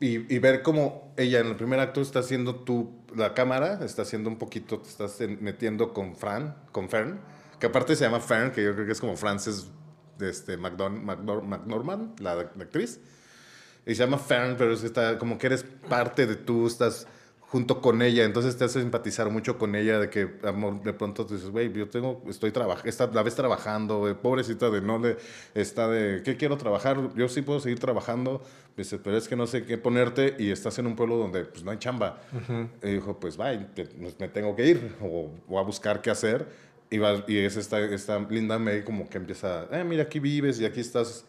y, 0.01 0.35
y 0.35 0.39
ver 0.39 0.63
cómo 0.63 1.15
ella 1.17 1.39
en 1.41 1.47
el 1.47 1.57
primer 1.57 1.81
acto 1.81 2.01
está 2.03 2.19
haciendo 2.19 2.57
tú, 2.57 2.91
la 3.17 3.33
cámara, 3.33 3.81
está 3.85 4.03
haciendo 4.03 4.29
un 4.29 4.37
poquito, 4.37 4.81
te 4.81 4.89
estás 4.89 5.21
en- 5.21 5.39
metiendo 5.43 5.95
con 5.95 6.17
Fran, 6.17 6.57
con 6.73 6.89
Fern, 6.91 7.21
que 7.61 7.67
aparte 7.67 7.95
se 7.97 8.05
llama 8.05 8.21
Fern, 8.21 8.51
que 8.51 8.63
yo 8.63 8.75
creo 8.75 8.85
que 8.87 8.93
es 8.93 9.01
como 9.01 9.17
Frances 9.17 9.69
este, 10.21 10.57
McDon, 10.57 11.07
McNor- 11.07 11.43
McNorman, 11.45 12.15
la, 12.19 12.35
la 12.35 12.43
actriz. 12.61 13.01
Y 13.87 13.95
se 13.95 14.05
llama 14.05 14.19
Fern, 14.19 14.57
pero 14.57 14.73
está 14.73 15.19
como 15.19 15.37
que 15.39 15.47
eres 15.47 15.65
parte 15.89 16.27
de 16.27 16.37
tú, 16.37 16.67
estás 16.67 17.07
junto 17.41 17.81
con 17.81 18.03
ella, 18.03 18.25
entonces 18.25 18.57
te 18.57 18.65
hace 18.65 18.81
simpatizar 18.81 19.31
mucho 19.31 19.59
con 19.59 19.77
ella, 19.77 20.01
de 20.01 20.11
que 20.11 20.29
amor, 20.43 20.83
de 20.83 20.93
pronto 20.93 21.25
tú 21.25 21.35
dices, 21.35 21.51
güey, 21.51 21.73
yo 21.73 21.89
tengo, 21.89 22.21
estoy 22.29 22.51
trabajando, 22.51 23.11
la 23.13 23.23
ves 23.23 23.37
trabajando, 23.37 23.99
güey, 24.01 24.15
pobrecita 24.15 24.71
de 24.71 24.81
no 24.81 24.99
le, 24.99 25.19
está 25.55 25.87
de, 25.89 26.23
¿qué 26.25 26.37
quiero 26.37 26.57
trabajar? 26.57 27.15
Yo 27.15 27.29
sí 27.29 27.43
puedo 27.43 27.61
seguir 27.61 27.79
trabajando, 27.79 28.43
dice, 28.77 28.99
pero 28.99 29.17
es 29.17 29.29
que 29.29 29.37
no 29.37 29.47
sé 29.47 29.65
qué 29.67 29.79
ponerte 29.79 30.35
y 30.37 30.51
estás 30.51 30.81
en 30.81 30.87
un 30.89 30.97
pueblo 30.97 31.17
donde 31.17 31.45
pues 31.45 31.63
no 31.63 31.71
hay 31.71 31.79
chamba. 31.79 32.21
Y 32.83 32.95
dijo, 32.95 33.21
pues 33.21 33.37
bye, 33.37 33.59
te- 33.75 33.85
pues, 33.87 34.19
me 34.19 34.27
tengo 34.27 34.57
que 34.57 34.67
ir, 34.67 34.97
o 35.01 35.31
voy 35.47 35.59
a 35.61 35.63
buscar 35.63 36.01
qué 36.03 36.11
hacer. 36.11 36.49
Y, 36.91 36.99
va, 36.99 37.23
y 37.29 37.37
es 37.39 37.57
esta, 37.57 37.79
esta 37.79 38.19
linda 38.19 38.59
May 38.59 38.83
como 38.83 39.09
que 39.09 39.19
empieza, 39.19 39.69
eh, 39.71 39.85
mira, 39.85 40.03
aquí 40.05 40.19
vives 40.19 40.59
y 40.59 40.65
aquí 40.65 40.81
estás 40.81 41.25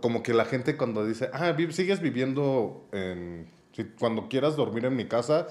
como 0.00 0.22
que 0.22 0.34
la 0.34 0.44
gente 0.44 0.76
cuando 0.76 1.04
dice, 1.06 1.30
ah, 1.32 1.52
vi- 1.52 1.72
sigues 1.72 2.00
viviendo 2.00 2.86
en... 2.92 3.50
si- 3.72 3.84
cuando 3.84 4.28
quieras 4.28 4.56
dormir 4.56 4.84
en 4.84 4.96
mi 4.96 5.06
casa, 5.06 5.48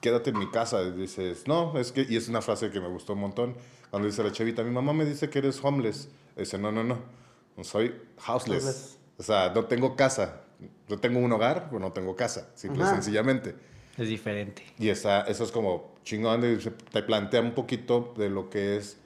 quédate 0.00 0.30
en 0.30 0.38
mi 0.38 0.50
casa. 0.50 0.82
Y 0.82 0.92
dices, 0.92 1.46
no, 1.46 1.78
es 1.78 1.90
que... 1.92 2.06
Y 2.08 2.16
es 2.16 2.28
una 2.28 2.40
frase 2.40 2.70
que 2.70 2.80
me 2.80 2.88
gustó 2.88 3.14
un 3.14 3.20
montón. 3.20 3.56
Cuando 3.90 4.06
dice 4.08 4.22
la 4.22 4.30
chavita, 4.32 4.62
mi 4.62 4.70
mamá 4.70 4.92
me 4.92 5.04
dice 5.04 5.28
que 5.28 5.38
eres 5.40 5.58
homeless. 5.62 6.08
Y 6.36 6.40
dice, 6.40 6.58
no, 6.58 6.70
no, 6.70 6.84
no, 6.84 6.98
soy 7.62 7.94
houseless. 8.28 8.64
Houseless. 8.64 8.98
O 9.18 9.22
sea, 9.22 9.50
no 9.54 9.64
tengo 9.64 9.96
casa. 9.96 10.42
Yo 10.88 10.98
tengo 10.98 11.18
un 11.18 11.32
hogar, 11.32 11.66
pero 11.68 11.80
no 11.80 11.92
tengo 11.92 12.14
casa. 12.14 12.50
Simple 12.54 12.80
y 12.80 12.86
Ajá. 12.86 12.94
sencillamente. 12.94 13.54
Es 13.96 14.08
diferente. 14.08 14.62
Y 14.78 14.90
esa, 14.90 15.22
eso 15.22 15.42
es 15.42 15.50
como 15.50 15.94
chingón, 16.04 16.44
y 16.44 16.60
se- 16.60 16.70
te 16.70 17.02
plantea 17.02 17.40
un 17.40 17.52
poquito 17.54 18.14
de 18.16 18.30
lo 18.30 18.48
que 18.50 18.76
es 18.76 18.98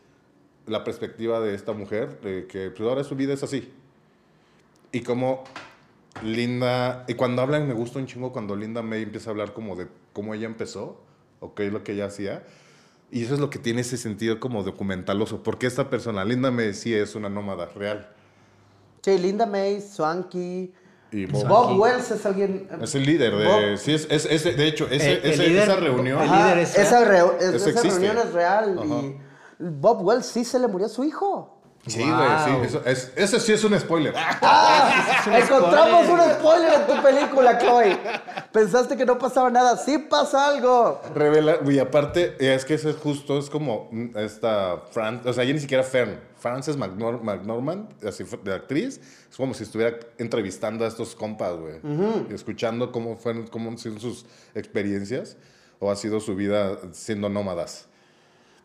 la 0.66 0.84
perspectiva 0.84 1.40
de 1.40 1.55
esta 1.55 1.72
mujer, 1.72 2.20
de 2.20 2.46
que 2.46 2.70
pues, 2.70 2.86
ahora 2.86 3.03
su 3.03 3.16
vida 3.16 3.32
es 3.32 3.42
así. 3.42 3.72
Y 4.93 5.01
como 5.01 5.45
Linda, 6.22 7.05
y 7.09 7.14
cuando 7.14 7.43
hablan 7.43 7.66
me 7.66 7.74
gusta 7.74 7.99
un 7.99 8.07
chingo 8.07 8.32
cuando 8.32 8.55
Linda 8.55 8.82
May 8.82 9.03
empieza 9.03 9.30
a 9.30 9.32
hablar 9.32 9.53
como 9.55 9.74
de 9.76 9.88
cómo 10.12 10.34
ella 10.34 10.47
empezó, 10.47 11.01
o 11.40 11.55
qué 11.55 11.66
es 11.66 11.72
lo 11.72 11.82
que 11.82 11.93
ella 11.93 12.07
hacía. 12.07 12.45
Y 13.11 13.24
eso 13.24 13.34
es 13.34 13.40
lo 13.40 13.51
que 13.51 13.59
tiene 13.59 13.80
ese 13.82 13.97
sentido 13.97 14.38
como 14.40 14.62
documentaloso, 14.62 15.43
porque 15.43 15.66
esta 15.66 15.90
persona, 15.90 16.24
Linda 16.24 16.51
May, 16.51 16.72
sí 16.74 16.95
es 16.95 17.14
una 17.14 17.28
nómada 17.28 17.66
real. 17.74 18.09
Sí, 19.03 19.18
Linda 19.18 19.47
May, 19.47 19.80
Swanky. 19.80 20.72
Y 21.11 21.26
Bob- 21.26 21.47
Bob 21.47 21.78
Wells 21.78 22.11
es 22.11 22.24
alguien. 22.24 22.68
Es 22.80 22.95
el 22.95 23.05
líder 23.05 23.36
de... 23.36 23.45
Bob- 23.47 23.76
sí, 23.76 23.93
es, 23.93 24.07
es, 24.11 24.24
es- 24.24 24.45
de 24.57 24.66
hecho, 24.66 24.86
ese- 24.88 25.12
El- 25.12 25.24
el 25.24 25.30
ese- 25.32 25.49
líder- 25.49 25.62
esa 25.64 25.76
reunión... 25.76 26.22
el 26.22 26.30
líder 26.30 26.59
es 26.59 26.74
real. 26.74 26.86
esa, 26.86 27.01
reu- 27.05 27.38
esa 27.38 27.82
reunión 27.82 28.16
es 28.18 28.32
real. 28.32 28.78
Ajá. 28.78 28.86
Y 29.03 29.16
Bob 29.59 30.03
Wells 30.07 30.24
sí 30.26 30.45
se 30.45 30.59
le 30.59 30.68
murió 30.68 30.88
su 30.88 31.05
hijo. 31.05 31.61
Sí, 31.87 31.99
güey, 31.99 32.11
Wow. 32.12 32.28
sí. 32.45 32.51
Eso, 32.66 32.83
es- 32.87 33.12
ese 33.16 33.41
sí 33.41 33.53
es 33.53 33.64
un 33.64 33.78
spoiler. 33.78 34.14
¡Ah! 34.16 35.20
Encontramos 35.26 36.09
un 36.09 36.20
spoiler 36.35 36.74
en 36.74 36.87
tu 36.87 37.03
película, 37.03 37.59
Chloe. 37.59 37.99
Pensaste 38.53 38.97
que 38.97 39.05
no 39.05 39.18
pasaba 39.18 39.51
nada. 39.51 39.76
Sí 39.76 39.99
pasa 39.99 40.47
algo. 40.47 41.01
Revela, 41.14 41.59
y 41.66 41.78
aparte, 41.80 42.37
es 42.39 42.64
que 42.64 42.74
eso 42.74 42.89
es 42.89 42.97
justo, 42.97 43.37
es 43.39 43.51
como 43.51 43.91
esta 44.14 44.83
Fran, 44.93 45.22
o 45.24 45.33
sea, 45.33 45.43
ya 45.43 45.53
ni 45.53 45.59
siquiera 45.59 45.83
Fern, 45.83 46.20
Frances 46.39 46.78
McNor- 46.78 47.20
McNorman, 47.22 47.89
así 48.07 48.24
de 48.45 48.55
actriz, 48.55 49.01
es 49.30 49.37
como 49.37 49.53
si 49.55 49.64
estuviera 49.64 49.97
entrevistando 50.18 50.85
a 50.85 50.89
estos 50.89 51.16
compas, 51.16 51.57
güey, 51.57 51.80
y 52.30 52.35
escuchando 52.35 52.93
cómo 52.93 53.16
fueron, 53.16 53.47
cómo 53.49 53.70
han 53.70 53.78
sido 53.78 53.99
sus 53.99 54.24
experiencias 54.55 55.37
o 55.80 55.91
ha 55.91 55.97
sido 55.97 56.20
su 56.20 56.37
vida 56.37 56.78
siendo 56.93 57.28
nómadas. 57.28 57.89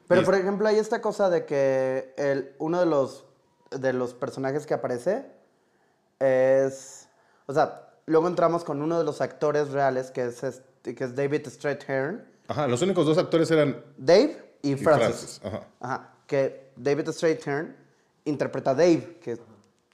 Pero, 0.08 0.24
por 0.24 0.36
ejemplo, 0.36 0.68
hay 0.68 0.78
esta 0.78 1.02
cosa 1.02 1.30
de 1.30 1.46
que 1.46 2.14
el, 2.18 2.56
uno 2.60 2.80
de 2.80 2.86
los, 2.86 3.26
de 3.72 3.94
los 3.94 4.14
personajes 4.14 4.66
que 4.66 4.74
aparece 4.74 5.26
es... 6.20 7.08
O 7.46 7.54
sea, 7.54 7.90
luego 8.06 8.28
entramos 8.28 8.64
con 8.64 8.82
uno 8.82 8.98
de 8.98 9.04
los 9.04 9.22
actores 9.22 9.70
reales, 9.72 10.12
que 10.12 10.26
es, 10.26 10.44
este- 10.44 10.96
que 10.96 11.04
es 11.04 11.16
David 11.16 11.48
Strathairn. 11.48 12.26
Ajá, 12.48 12.68
los 12.68 12.82
únicos 12.82 13.06
dos 13.06 13.18
actores 13.18 13.52
eran 13.52 13.84
Dave 13.98 14.56
y 14.62 14.72
y 14.72 14.76
Francis. 14.76 15.40
Frances. 15.40 15.42
Ajá. 15.44 15.68
Ajá, 15.80 16.14
que 16.26 16.72
David 16.76 17.10
Strathairn 17.10 17.76
interpreta 18.26 18.72
a 18.72 18.76
Dave, 18.76 19.20
que 19.22 19.38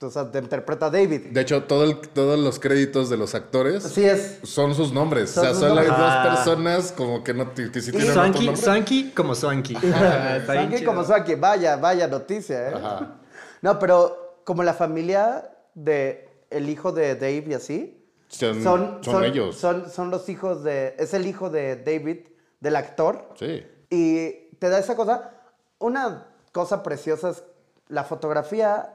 o 0.04 0.10
sea, 0.10 0.30
te 0.30 0.38
interpreta 0.38 0.86
a 0.86 0.90
David. 0.90 1.32
De 1.32 1.40
hecho, 1.40 1.64
todo 1.64 1.84
el- 1.84 1.98
todos 2.08 2.38
los 2.38 2.58
créditos 2.60 3.10
de 3.10 3.16
los 3.16 3.34
actores 3.34 3.84
Así 3.84 4.04
es. 4.04 4.38
son 4.42 4.74
sus 4.74 4.92
nombres. 4.92 5.30
Son 5.30 5.42
o 5.42 5.44
sea, 5.46 5.54
sus 5.54 5.60
son 5.66 5.74
las 5.76 5.86
nombres. 5.86 6.06
dos 6.06 6.14
Ah. 6.16 6.34
personas 6.34 6.92
como 6.92 7.24
que, 7.24 7.34
no, 7.34 7.52
que 7.54 7.80
sí 7.80 7.90
tienen 7.90 8.10
otro 8.10 8.22
Swanky, 8.22 8.46
nombre. 8.46 8.62
Swanky 8.62 9.10
como 9.12 9.34
Swanky 9.34 9.74
chido. 9.80 10.84
como 10.86 11.04
Swanky, 11.04 11.34
vaya, 11.34 11.76
vaya 11.76 12.06
noticia, 12.06 12.68
¿eh? 12.70 12.72
Ajá. 12.74 13.16
No, 13.62 13.78
pero 13.78 14.40
como 14.44 14.62
la 14.62 14.74
familia 14.74 15.50
de 15.74 16.28
el 16.50 16.68
hijo 16.68 16.92
de 16.92 17.14
Dave 17.14 17.44
y 17.48 17.54
así, 17.54 18.00
Son, 18.28 18.62
son, 18.62 18.98
son 19.04 19.24
ellos. 19.24 19.56
Son, 19.56 19.90
son 19.90 20.10
los 20.10 20.28
hijos 20.28 20.64
de, 20.64 20.94
es 20.98 21.14
el 21.14 21.26
hijo 21.26 21.50
de 21.50 21.76
David, 21.76 22.26
del 22.60 22.76
actor, 22.76 23.28
Sí. 23.38 23.64
y 23.90 24.30
te 24.58 24.68
da 24.68 24.78
esa 24.78 24.96
cosa. 24.96 25.30
Una 25.78 26.26
cosa 26.52 26.82
preciosa 26.82 27.30
es 27.30 27.42
la 27.88 28.04
fotografía. 28.04 28.94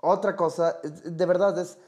Otra 0.00 0.36
cosa, 0.36 0.76
de 0.82 1.26
verdad, 1.26 1.58
es. 1.58 1.78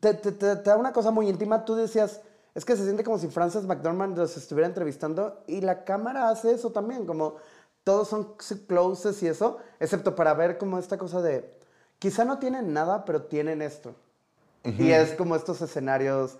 Te, 0.00 0.14
te- 0.14 0.32
te- 0.32 0.56
te 0.56 0.70
da 0.70 0.76
una 0.76 0.92
cosa 0.92 1.10
muy 1.10 1.28
íntima. 1.28 1.64
Tú 1.64 1.74
decías, 1.76 2.20
es 2.54 2.64
que 2.64 2.76
se 2.76 2.84
siente 2.84 3.04
como 3.04 3.18
si 3.18 3.28
Frances 3.28 3.64
McDormand 3.64 4.18
los 4.18 4.36
estuviera 4.36 4.66
entrevistando 4.66 5.42
y 5.46 5.60
la 5.60 5.84
cámara 5.84 6.28
hace 6.28 6.52
eso 6.52 6.70
también, 6.72 7.06
como 7.06 7.36
todos 7.84 8.08
son 8.08 8.34
closes 8.66 9.22
y 9.22 9.28
eso, 9.28 9.58
excepto 9.78 10.14
para 10.16 10.34
ver 10.34 10.58
como 10.58 10.78
esta 10.78 10.98
cosa 10.98 11.22
de. 11.22 11.54
Quizá 12.00 12.24
no 12.24 12.38
tienen 12.38 12.72
nada, 12.72 13.04
pero 13.04 13.22
tienen 13.22 13.62
esto. 13.62 13.94
Y 14.64 14.90
es 14.90 15.12
como 15.12 15.36
estos 15.36 15.62
escenarios. 15.62 16.38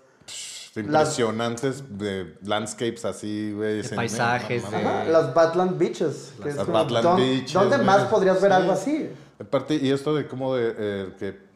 Impresionantes 0.75 1.97
de 1.97 2.37
landscapes 2.43 3.05
así, 3.05 3.51
güey. 3.53 3.81
De 3.81 3.89
paisajes, 3.95 4.69
de-. 4.69 4.77
Ajá, 4.77 5.03
las 5.05 5.33
Badland 5.33 5.77
Beaches. 5.77 6.33
Las 6.43 6.55
como, 6.57 6.73
Badland 6.73 7.05
¿dó- 7.05 7.15
Beaches, 7.15 7.53
¿Dónde 7.53 7.75
güey. 7.77 7.85
más 7.87 8.03
podrías 8.05 8.41
ver 8.41 8.51
Sí. 8.51 8.57
algo 8.57 8.71
así? 8.73 9.09
Aparte, 9.39 9.75
y 9.75 9.91
esto 9.91 10.15
de 10.15 10.27
cómo 10.27 10.55
de, 10.55 10.75
eh, 10.77 11.15
que 11.19 11.47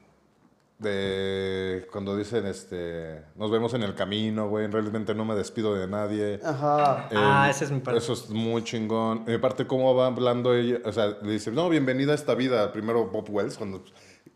de 0.77 1.88
cuando 1.91 2.17
dicen 2.17 2.47
este 2.47 3.23
nos 3.36 3.51
vemos 3.51 3.73
en 3.75 3.84
el 3.84 3.93
camino, 3.93 4.49
güey, 4.49 4.67
realmente 4.67 5.13
no 5.13 5.25
me 5.25 5.36
despido 5.36 5.75
de 5.75 5.88
nadie. 5.88 6.39
Ajá. 6.43 7.07
Ah, 7.13 7.47
ese 7.49 7.65
es 7.65 7.71
mi 7.71 7.79
parte. 7.79 7.99
Eso 7.99 8.13
es 8.13 8.29
muy 8.29 8.63
chingón. 8.63 9.25
Y 9.27 9.34
aparte, 9.34 9.67
cómo 9.67 9.93
va 9.95 10.07
hablando 10.07 10.55
ella, 10.55 10.79
o 10.86 10.91
sea, 10.91 11.17
le 11.21 11.32
dice, 11.32 11.51
no, 11.51 11.69
bienvenida 11.69 12.13
a 12.13 12.15
esta 12.15 12.36
vida. 12.36 12.71
Primero 12.73 13.07
Bob 13.07 13.29
Wells, 13.29 13.57
cuando 13.57 13.84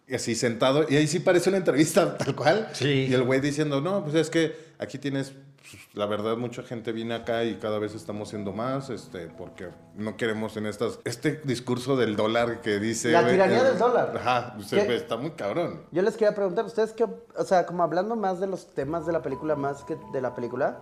y 0.08 0.14
así 0.14 0.36
sentado, 0.36 0.86
y 0.88 0.96
ahí 0.96 1.08
sí 1.08 1.20
parece 1.20 1.50
una 1.50 1.58
entrevista 1.58 2.18
tal 2.20 2.36
cual. 2.36 2.70
Sí. 2.74 3.08
Y 3.10 3.14
el 3.14 3.24
güey 3.24 3.42
diciendo, 3.42 3.82
no, 3.82 4.04
pues 4.04 4.16
es 4.16 4.30
que 4.30 4.56
aquí 4.78 4.98
tienes, 4.98 5.34
pues, 5.72 5.84
la 5.94 6.06
verdad, 6.06 6.38
mucha 6.38 6.62
gente 6.62 6.92
viene 6.92 7.16
acá 7.16 7.44
y 7.44 7.56
cada 7.56 7.80
vez 7.80 7.96
estamos 7.96 8.30
siendo 8.30 8.54
más, 8.54 8.90
este, 8.90 9.28
porque 9.28 9.70
no 9.96 10.16
queremos 10.16 10.56
en 10.58 10.68
estas, 10.68 11.00
este 11.06 11.42
discurso 11.44 11.96
del 11.96 12.16
dólar 12.16 12.62
que 12.62 12.80
dice. 12.80 13.12
La 13.12 13.28
tiranía 13.28 13.62
eh, 13.62 13.64
del 13.64 13.80
dólar. 13.80 14.16
Ajá, 14.16 14.56
¿Qué? 14.70 14.84
güey, 14.86 14.98
está 14.98 15.18
muy 15.18 15.32
cabrón. 15.32 15.82
Yo 15.92 16.04
les 16.04 16.14
quería 16.16 16.36
preguntar, 16.36 16.66
¿ustedes 16.66 16.94
qué, 16.94 17.06
o 17.06 17.44
sea, 17.44 17.66
como 17.66 17.82
hablando 17.82 18.16
más 18.16 18.40
de 18.40 18.48
los 18.48 18.74
temas 18.76 19.06
de 19.06 19.14
la 19.14 19.22
película, 19.22 19.56
más 19.56 19.84
que 19.84 19.98
de 20.14 20.22
la 20.22 20.36
película, 20.36 20.80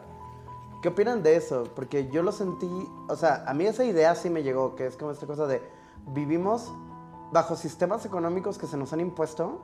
¿qué 0.82 0.90
opinan 0.90 1.24
de 1.24 1.38
eso? 1.38 1.72
Porque 1.76 2.10
yo 2.12 2.22
lo 2.22 2.34
sentí, 2.34 2.70
o 3.08 3.16
sea, 3.16 3.46
a 3.48 3.54
mí 3.54 3.66
esa 3.66 3.86
idea 3.86 4.14
sí 4.16 4.30
me 4.30 4.44
llegó, 4.44 4.76
que 4.76 4.88
es 4.88 4.98
como 4.98 5.12
esta 5.12 5.26
cosa 5.26 5.48
de 5.48 5.62
vivimos 6.08 6.74
bajo 7.32 7.56
sistemas 7.56 8.06
económicos 8.06 8.58
que 8.58 8.68
se 8.68 8.76
nos 8.76 8.92
han 8.92 9.00
impuesto, 9.00 9.62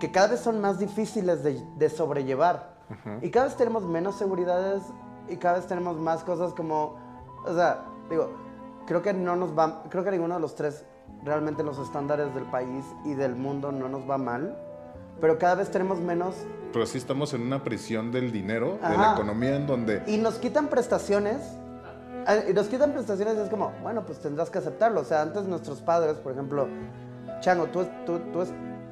que 0.00 0.10
cada 0.10 0.28
vez 0.28 0.40
son 0.40 0.60
más 0.60 0.80
difíciles 0.80 1.44
de, 1.44 1.64
de 1.76 1.90
sobrellevar. 1.90 2.81
Y 3.22 3.30
cada 3.30 3.46
vez 3.46 3.56
tenemos 3.56 3.84
menos 3.84 4.16
seguridades 4.16 4.82
y 5.28 5.36
cada 5.36 5.56
vez 5.56 5.66
tenemos 5.66 5.96
más 5.98 6.22
cosas 6.24 6.52
como, 6.54 6.96
o 7.46 7.54
sea, 7.54 7.84
digo, 8.10 8.30
creo 8.86 9.02
que 9.02 9.12
no 9.12 9.36
nos 9.36 9.56
va, 9.56 9.82
creo 9.88 10.04
que 10.04 10.10
ninguno 10.10 10.34
de 10.34 10.40
los 10.40 10.54
tres 10.54 10.84
realmente 11.24 11.62
los 11.62 11.78
estándares 11.78 12.34
del 12.34 12.44
país 12.44 12.84
y 13.04 13.14
del 13.14 13.34
mundo 13.36 13.70
no 13.72 13.88
nos 13.88 14.08
va 14.08 14.18
mal, 14.18 14.56
pero 15.20 15.38
cada 15.38 15.54
vez 15.56 15.70
tenemos 15.70 16.00
menos 16.00 16.34
Pero 16.72 16.84
sí 16.86 16.98
estamos 16.98 17.32
en 17.34 17.42
una 17.42 17.62
prisión 17.62 18.10
del 18.10 18.32
dinero, 18.32 18.78
de 18.82 18.96
la 18.96 19.04
Ajá. 19.04 19.14
economía, 19.14 19.54
en 19.56 19.66
donde... 19.66 20.02
y 20.06 20.16
nos 20.16 20.34
quitan 20.38 20.68
prestaciones. 20.68 21.36
eh, 22.26 22.46
Y 22.50 22.52
nos 22.54 22.66
quitan 22.68 22.92
prestaciones 22.92 23.36
y 23.36 23.40
es 23.40 23.48
como, 23.48 23.72
bueno, 23.82 24.02
pues 24.04 24.18
tendrás 24.20 24.48
que 24.50 24.58
aceptarlo. 24.58 25.00
O 25.02 25.04
sea, 25.04 25.22
antes 25.22 25.44
nuestros 25.44 25.80
padres, 25.82 26.16
por 26.16 26.32
ejemplo, 26.32 26.66
Chango, 27.40 27.66
tú, 27.66 27.84
tú, 28.06 28.18
tú 28.32 28.44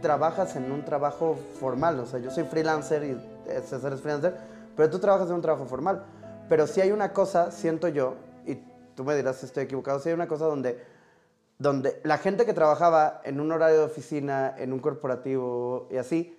trabajas 0.02 0.56
en 0.56 0.70
un 0.70 0.84
trabajo 0.84 1.36
formal. 1.58 1.98
O 2.00 2.06
sea, 2.06 2.18
yo 2.20 2.30
soy 2.30 2.44
freelancer 2.44 3.02
y 3.04 3.18
César 3.62 3.92
es 3.92 4.00
freelancer, 4.00 4.36
pero 4.76 4.90
tú 4.90 4.98
trabajas 4.98 5.28
en 5.28 5.36
un 5.36 5.42
trabajo 5.42 5.66
formal. 5.66 6.04
Pero 6.48 6.66
si 6.66 6.80
hay 6.80 6.90
una 6.90 7.12
cosa, 7.12 7.50
siento 7.50 7.88
yo, 7.88 8.14
y 8.44 8.56
tú 8.94 9.04
me 9.04 9.14
dirás 9.14 9.36
si 9.36 9.46
estoy 9.46 9.64
equivocado, 9.64 10.00
si 10.00 10.08
hay 10.08 10.14
una 10.14 10.28
cosa 10.28 10.46
donde, 10.46 10.84
donde 11.58 12.00
la 12.04 12.18
gente 12.18 12.44
que 12.44 12.52
trabajaba 12.52 13.20
en 13.24 13.40
un 13.40 13.52
horario 13.52 13.78
de 13.78 13.84
oficina, 13.84 14.54
en 14.58 14.72
un 14.72 14.80
corporativo 14.80 15.88
y 15.90 15.96
así, 15.96 16.36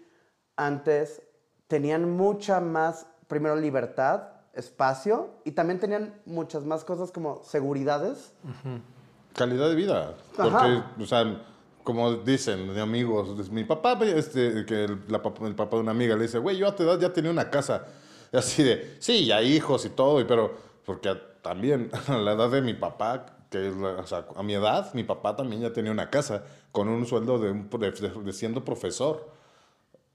antes 0.57 1.21
tenían 1.67 2.11
mucha 2.11 2.59
más, 2.59 3.07
primero, 3.27 3.55
libertad, 3.55 4.23
espacio, 4.53 5.29
y 5.45 5.51
también 5.51 5.79
tenían 5.79 6.13
muchas 6.25 6.65
más 6.65 6.83
cosas 6.83 7.11
como 7.11 7.41
seguridades. 7.43 8.33
calidad 9.33 9.69
de 9.69 9.75
vida. 9.75 10.15
Ajá. 10.37 10.83
Porque, 10.97 11.03
o 11.03 11.05
sea, 11.05 11.41
como 11.83 12.13
dicen 12.15 12.73
de 12.73 12.81
amigos, 12.81 13.49
mi 13.51 13.63
papá, 13.63 13.97
este, 14.03 14.65
que 14.65 14.85
el, 14.85 14.99
la 15.07 15.21
el 15.45 15.55
papá 15.55 15.77
de 15.77 15.81
una 15.83 15.91
amiga 15.91 16.15
le 16.15 16.23
dice, 16.23 16.37
güey, 16.39 16.57
yo 16.57 16.67
a 16.67 16.75
tu 16.75 16.83
edad 16.83 16.99
ya 16.99 17.11
tenía 17.13 17.31
una 17.31 17.49
casa. 17.49 17.85
Y 18.31 18.37
así 18.37 18.63
de, 18.63 18.95
sí, 18.99 19.25
ya 19.25 19.41
hijos 19.41 19.85
y 19.85 19.89
todo, 19.89 20.19
y 20.21 20.25
pero, 20.25 20.53
porque 20.85 21.15
también 21.41 21.89
a 22.07 22.17
la 22.17 22.33
edad 22.33 22.49
de 22.49 22.61
mi 22.61 22.73
papá, 22.73 23.25
que 23.49 23.69
o 23.69 24.07
sea, 24.07 24.25
a 24.35 24.43
mi 24.43 24.53
edad, 24.53 24.93
mi 24.93 25.03
papá 25.03 25.35
también 25.35 25.61
ya 25.61 25.73
tenía 25.73 25.91
una 25.91 26.09
casa 26.09 26.43
con 26.71 26.87
un 26.87 27.05
sueldo 27.05 27.37
de, 27.39 27.51
un- 27.51 27.69
de- 27.69 27.91
de- 27.91 28.33
siendo 28.33 28.63
profesor. 28.63 29.29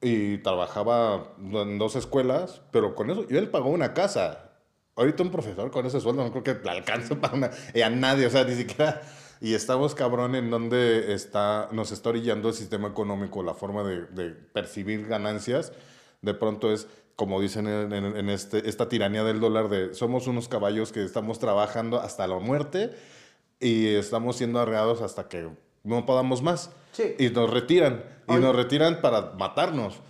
Y 0.00 0.38
trabajaba 0.38 1.32
en 1.40 1.78
dos 1.78 1.96
escuelas, 1.96 2.60
pero 2.70 2.94
con 2.94 3.10
eso, 3.10 3.24
y 3.30 3.36
él 3.36 3.48
pagó 3.48 3.70
una 3.70 3.94
casa. 3.94 4.50
Ahorita 4.94 5.22
un 5.22 5.30
profesor 5.30 5.70
con 5.70 5.86
ese 5.86 6.00
sueldo 6.00 6.22
no 6.22 6.30
creo 6.30 6.42
que 6.44 6.54
le 6.64 6.70
alcance 6.70 7.16
para 7.16 7.34
una, 7.34 7.50
a 7.84 7.90
nadie, 7.90 8.26
o 8.26 8.30
sea, 8.30 8.44
ni 8.44 8.54
siquiera. 8.54 9.02
Y 9.40 9.54
estamos 9.54 9.94
cabrón 9.94 10.34
en 10.34 10.50
donde 10.50 11.12
está, 11.14 11.68
nos 11.72 11.92
está 11.92 12.08
orillando 12.10 12.48
el 12.48 12.54
sistema 12.54 12.88
económico, 12.88 13.42
la 13.42 13.54
forma 13.54 13.82
de, 13.84 14.02
de 14.06 14.30
percibir 14.30 15.06
ganancias. 15.06 15.72
De 16.22 16.32
pronto 16.34 16.72
es, 16.72 16.86
como 17.16 17.40
dicen 17.40 17.66
en, 17.66 17.92
en- 17.92 18.16
en 18.16 18.30
este, 18.30 18.68
esta 18.68 18.88
tiranía 18.88 19.24
del 19.24 19.40
dólar, 19.40 19.68
de 19.68 19.94
somos 19.94 20.26
unos 20.26 20.48
caballos 20.48 20.92
que 20.92 21.04
estamos 21.04 21.38
trabajando 21.38 22.00
hasta 22.00 22.26
la 22.26 22.38
muerte 22.38 22.92
y 23.60 23.88
estamos 23.94 24.36
siendo 24.36 24.58
arreados 24.60 25.02
hasta 25.02 25.28
que 25.28 25.48
no 25.84 26.06
podamos 26.06 26.42
más. 26.42 26.70
Sí. 26.92 27.14
Y 27.18 27.28
nos 27.30 27.50
retiran. 27.50 28.04
Y 28.28 28.32
Oye. 28.32 28.40
nos 28.40 28.56
retiran 28.56 29.00
para 29.00 29.32
matarnos. 29.38 30.00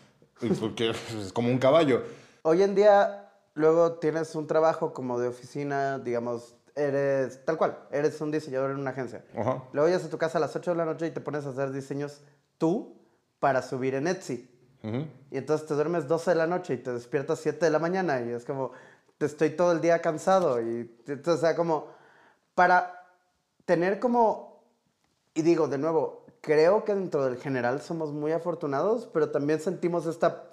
Y 0.40 0.48
Porque 0.50 0.90
es 1.20 1.32
como 1.32 1.48
un 1.50 1.58
caballo. 1.58 2.02
Hoy 2.42 2.62
en 2.62 2.74
día, 2.74 3.30
luego 3.54 3.94
tienes 3.94 4.34
un 4.34 4.46
trabajo 4.46 4.92
como 4.92 5.18
de 5.18 5.28
oficina, 5.28 5.98
digamos, 5.98 6.55
eres 6.76 7.44
tal 7.44 7.56
cual, 7.56 7.78
eres 7.90 8.20
un 8.20 8.30
diseñador 8.30 8.70
en 8.70 8.78
una 8.78 8.90
agencia. 8.90 9.24
Ajá. 9.36 9.64
Luego 9.72 9.88
llegas 9.88 10.04
a 10.04 10.10
tu 10.10 10.18
casa 10.18 10.38
a 10.38 10.40
las 10.40 10.54
8 10.54 10.72
de 10.72 10.76
la 10.76 10.84
noche 10.84 11.06
y 11.06 11.10
te 11.10 11.20
pones 11.20 11.46
a 11.46 11.48
hacer 11.48 11.72
diseños 11.72 12.20
tú 12.58 13.00
para 13.40 13.62
subir 13.62 13.94
en 13.94 14.06
Etsy. 14.06 14.48
Ujú. 14.84 15.06
Y 15.30 15.38
entonces 15.38 15.66
te 15.66 15.74
duermes 15.74 16.06
12 16.06 16.30
de 16.30 16.36
la 16.36 16.46
noche 16.46 16.74
y 16.74 16.76
te 16.76 16.92
despiertas 16.92 17.40
7 17.40 17.64
de 17.64 17.70
la 17.70 17.78
mañana 17.78 18.20
y 18.20 18.30
es 18.30 18.44
como, 18.44 18.72
te 19.18 19.26
estoy 19.26 19.50
todo 19.50 19.72
el 19.72 19.80
día 19.80 20.00
cansado. 20.02 20.60
Y 20.60 20.94
entonces, 21.06 21.34
o 21.34 21.38
sea, 21.38 21.56
como, 21.56 21.88
para 22.54 23.04
tener 23.64 23.98
como, 23.98 24.62
y 25.34 25.42
digo 25.42 25.66
de 25.66 25.78
nuevo, 25.78 26.26
creo 26.42 26.84
que 26.84 26.94
dentro 26.94 27.24
del 27.24 27.38
general 27.38 27.80
somos 27.80 28.12
muy 28.12 28.32
afortunados, 28.32 29.08
pero 29.12 29.30
también 29.30 29.60
sentimos 29.60 30.06
esta 30.06 30.44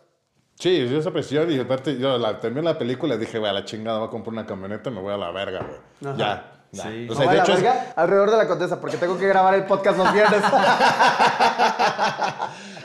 Sí, 0.59 0.87
sí, 0.87 0.95
esa 0.95 1.11
presión. 1.11 1.51
Y 1.51 1.59
aparte, 1.59 1.97
yo 1.97 2.17
la, 2.17 2.39
terminé 2.39 2.61
la 2.63 2.77
película 2.77 3.15
y 3.15 3.17
dije, 3.17 3.39
güey, 3.39 3.49
a 3.49 3.53
la 3.53 3.65
chingada, 3.65 3.97
voy 3.99 4.07
a 4.07 4.11
comprar 4.11 4.33
una 4.33 4.45
camioneta 4.45 4.89
y 4.89 4.93
me 4.93 5.01
voy 5.01 5.13
a 5.13 5.17
la 5.17 5.31
verga, 5.31 5.59
güey. 5.59 6.15
Ya, 6.17 6.49
ya. 6.71 6.83
Sí. 6.83 7.07
O 7.09 7.13
No, 7.13 7.19
sea, 7.19 7.27
a 7.27 7.31
de 7.31 7.37
la 7.37 7.43
hecho, 7.43 7.53
es- 7.53 7.61
verga, 7.63 7.93
alrededor 7.95 8.31
de 8.31 8.37
la 8.37 8.47
condesa, 8.47 8.79
porque 8.81 8.97
tengo 8.97 9.17
que 9.17 9.27
grabar 9.27 9.53
el 9.55 9.65
podcast 9.65 9.97
los 9.97 10.11
viernes. 10.13 10.41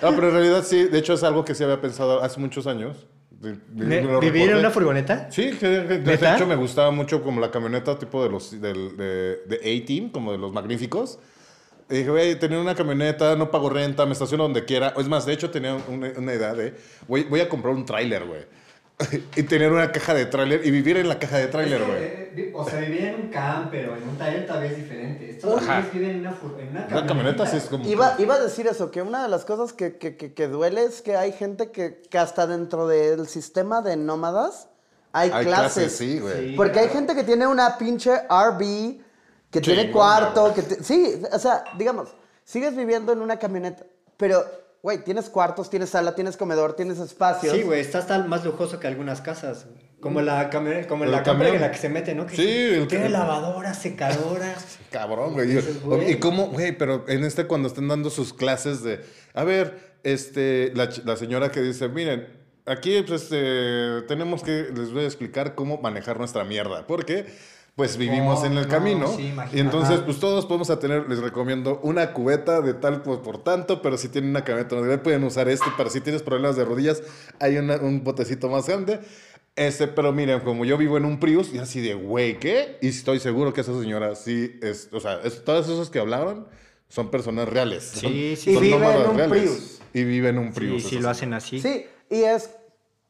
No, 0.01 0.11
pero 0.14 0.29
en 0.29 0.35
realidad 0.35 0.62
sí, 0.64 0.85
de 0.85 0.99
hecho 0.99 1.14
es 1.14 1.25
algo 1.25 1.45
que 1.45 1.55
sí 1.55 1.64
había 1.64 1.81
pensado 1.81 2.23
hace 2.23 2.39
muchos 2.39 2.66
años. 2.69 3.07
De- 3.31 3.59
¿Vivir 4.21 4.51
en 4.51 4.59
una 4.59 4.71
furgoneta? 4.71 5.29
Sí, 5.31 5.51
de 5.51 6.14
hecho 6.35 6.47
me 6.47 6.57
gustaba 6.57 6.91
mucho 6.91 7.23
como 7.23 7.41
la 7.41 7.51
camioneta 7.51 7.99
tipo 7.99 8.23
de 8.23 8.31
los 8.31 8.61
del- 8.61 8.97
de, 8.97 9.43
de 9.47 9.57
A-Team, 9.83 10.11
como 10.11 10.33
de 10.33 10.39
los 10.39 10.53
magníficos. 10.53 11.19
Y 11.91 11.99
dije, 11.99 12.11
güey, 12.11 12.39
tener 12.39 12.59
una 12.59 12.74
camioneta, 12.74 13.34
no 13.36 13.51
pago 13.51 13.70
renta, 13.70 14.05
me 14.05 14.12
estaciono 14.12 14.45
donde 14.45 14.64
quiera. 14.64 14.93
Es 14.97 15.09
más, 15.09 15.24
de 15.24 15.32
hecho 15.32 15.51
tenía 15.51 15.76
una, 15.89 16.12
una 16.16 16.34
idea 16.34 16.55
de, 16.55 16.74
voy, 17.07 17.24
voy 17.24 17.41
a 17.41 17.49
comprar 17.49 17.74
un 17.74 17.84
tráiler, 17.84 18.24
güey. 18.26 18.47
y 19.36 19.43
tener 19.45 19.72
una 19.72 19.93
caja 19.93 20.12
de 20.12 20.26
tráiler 20.26 20.66
y 20.66 20.72
vivir 20.72 20.97
en 20.97 21.09
la 21.09 21.18
caja 21.20 21.39
de 21.39 21.47
tráiler, 21.47 21.84
güey. 21.84 22.51
O 22.53 22.68
sea, 22.68 22.80
vivir 22.80 23.05
en 23.05 23.14
un 23.14 23.28
camper 23.28 23.91
o 23.91 23.97
en 23.97 24.03
un 24.09 24.18
taller 24.18 24.45
tal 24.47 24.61
vez 24.61 24.76
diferente. 24.76 25.30
Estos 25.30 25.62
Ajá. 25.62 25.76
güeyes 25.76 25.93
viven 25.93 26.11
en 26.11 26.20
una, 26.20 26.36
en 26.59 26.68
una 26.68 26.86
Una 26.91 27.07
camioneta 27.07 27.47
sí 27.47 27.57
es 27.59 27.64
como... 27.66 27.86
Iba, 27.86 28.16
iba 28.18 28.34
a 28.34 28.41
decir 28.41 28.66
eso, 28.66 28.91
que 28.91 29.01
una 29.01 29.22
de 29.22 29.28
las 29.28 29.45
cosas 29.45 29.72
que, 29.72 29.99
que, 29.99 30.16
que, 30.16 30.34
que 30.34 30.49
duele 30.49 30.82
es 30.84 31.01
que 31.01 31.16
hay 31.16 31.32
gente 31.32 31.70
que, 31.70 32.03
que 32.11 32.18
hasta 32.18 32.49
dentro 32.49 32.89
del 32.89 33.28
sistema 33.28 33.82
de 33.82 33.97
nómadas 33.97 34.68
hay, 35.12 35.30
Hay 35.32 35.47
clases. 35.47 35.72
clases, 35.74 35.97
sí, 35.97 36.18
güey. 36.18 36.51
Sí. 36.51 36.55
Porque 36.57 36.80
hay 36.80 36.89
gente 36.89 37.14
que 37.14 37.24
tiene 37.24 37.47
una 37.47 37.78
pinche 37.78 38.11
RV, 38.28 39.01
que 39.51 39.61
tiene 39.61 39.90
cuarto, 39.90 40.53
que... 40.55 40.62
te- 40.62 40.82
sí, 40.82 41.20
o 41.32 41.38
sea, 41.38 41.64
digamos, 41.76 42.11
sigues 42.44 42.76
viviendo 42.76 43.12
en 43.12 43.20
una 43.20 43.38
camioneta, 43.38 43.84
pero, 44.16 44.44
güey, 44.82 45.05
tienes 45.05 45.28
cuartos, 45.30 45.70
tienes 45.70 45.90
sala, 45.90 46.14
tienes 46.14 46.36
comedor, 46.36 46.74
tienes 46.74 46.99
espacios. 46.99 47.55
Sí, 47.55 47.62
güey, 47.62 47.80
está 47.80 47.99
hasta 47.99 48.18
más 48.24 48.44
lujoso 48.44 48.78
que 48.78 48.86
algunas 48.86 49.20
casas. 49.20 49.66
güey. 49.66 49.88
Como 50.01 50.20
la, 50.20 50.49
cami- 50.49 50.86
como 50.86 51.03
El 51.05 51.11
la 51.11 51.24
camión. 51.24 51.57
en 51.57 51.61
la 51.61 51.72
que 51.72 51.78
se 51.78 51.88
mete, 51.88 52.14
¿no? 52.14 52.24
Que 52.24 52.36
Sí, 52.36 52.49
el 52.49 52.86
Tiene 52.86 53.09
lavadora, 53.09 53.74
secadora. 53.74 54.55
Cabrón, 54.92 55.32
güey. 55.32 55.59
¿Y 56.09 56.20
cómo, 56.20 56.46
güey? 56.51 56.70
Pero 56.78 57.05
en 57.09 57.24
este, 57.24 57.46
cuando 57.49 57.66
estén 57.66 57.88
dando 57.88 58.09
sus 58.09 58.32
clases 58.32 58.84
de. 58.84 59.05
A 59.34 59.42
ver, 59.42 59.99
este, 60.05 60.70
la, 60.76 60.88
la 61.05 61.16
señora 61.16 61.51
que 61.51 61.61
dice: 61.62 61.88
Miren, 61.88 62.28
aquí 62.64 63.03
pues, 63.03 63.22
este, 63.22 64.03
tenemos 64.07 64.44
que. 64.44 64.68
Les 64.72 64.92
voy 64.92 65.03
a 65.03 65.07
explicar 65.07 65.57
cómo 65.57 65.78
manejar 65.78 66.16
nuestra 66.18 66.44
mierda. 66.44 66.86
Porque, 66.86 67.26
pues 67.79 67.97
vivimos 67.97 68.41
Oh, 68.43 68.47
en 68.47 68.59
el 68.59 68.64
no, 68.64 68.68
camino. 68.68 69.07
sí, 69.07 69.29
imagina- 69.29 69.57
y 69.57 69.61
entonces, 69.61 70.01
pues 70.01 70.18
todos 70.18 70.47
podemos 70.47 70.68
a 70.68 70.81
tener, 70.81 71.09
les 71.09 71.20
recomiendo 71.20 71.79
una 71.85 72.12
cubeta 72.12 72.61
de 72.61 72.74
tal 72.74 73.03
por, 73.03 73.22
por 73.22 73.39
tanto, 73.45 73.81
pero 73.83 73.97
si 73.97 74.09
tienen 74.09 74.31
una 74.31 74.43
camioneta, 74.43 74.74
no 74.74 75.03
pueden 75.05 75.22
usar 75.22 75.49
este. 75.49 75.66
Pero 75.76 75.89
si 75.89 76.01
tienes 76.01 76.24
problemas 76.24 76.57
de 76.57 76.64
rodillas, 76.64 77.05
hay 77.39 77.57
una- 77.57 77.76
un 77.76 78.03
botecito 78.03 78.49
más 78.49 78.66
grande. 78.66 78.99
Este, 79.55 79.87
pero 79.87 80.12
miren, 80.12 80.41
como 80.41 80.64
yo 80.64 80.76
vivo 80.76 80.97
en 80.97 81.05
un 81.05 81.20
Prius, 81.20 81.55
y 81.55 81.59
así 81.59 81.81
de, 81.81 81.95
güey, 81.95 82.41
¿qué? 82.41 82.79
Y 82.83 82.89
estoy 82.89 83.20
seguro 83.20 83.53
que 83.53 83.61
esa 83.61 83.72
señora 83.81 84.16
sí 84.16 84.59
es, 84.61 84.89
o 84.93 84.99
sea, 84.99 85.20
es, 85.22 85.45
todos 85.45 85.66
esos 85.66 85.89
que 85.89 86.01
hablaron 86.01 86.49
son 86.89 87.12
personas 87.12 87.49
reales. 87.49 87.85
Sí, 87.85 88.01
Son- 88.01 88.12
sí, 88.12 88.55
son 88.55 88.64
Y 88.64 88.66
vive 88.72 88.76
en 88.76 89.09
un 89.11 89.16
reales. 89.16 89.39
Prius. 89.41 89.81
Y 89.95 90.03
vive 90.03 90.29
en 90.31 90.39
un 90.39 90.49
Sí, 90.53 90.59
Prius. 90.59 90.83
sí, 90.83 90.89
esos 90.97 91.03
lo 91.03 91.11
hacen 91.11 91.33
así. 91.33 91.61
Sí, 91.61 91.87
y 92.11 92.22
es, 92.22 92.51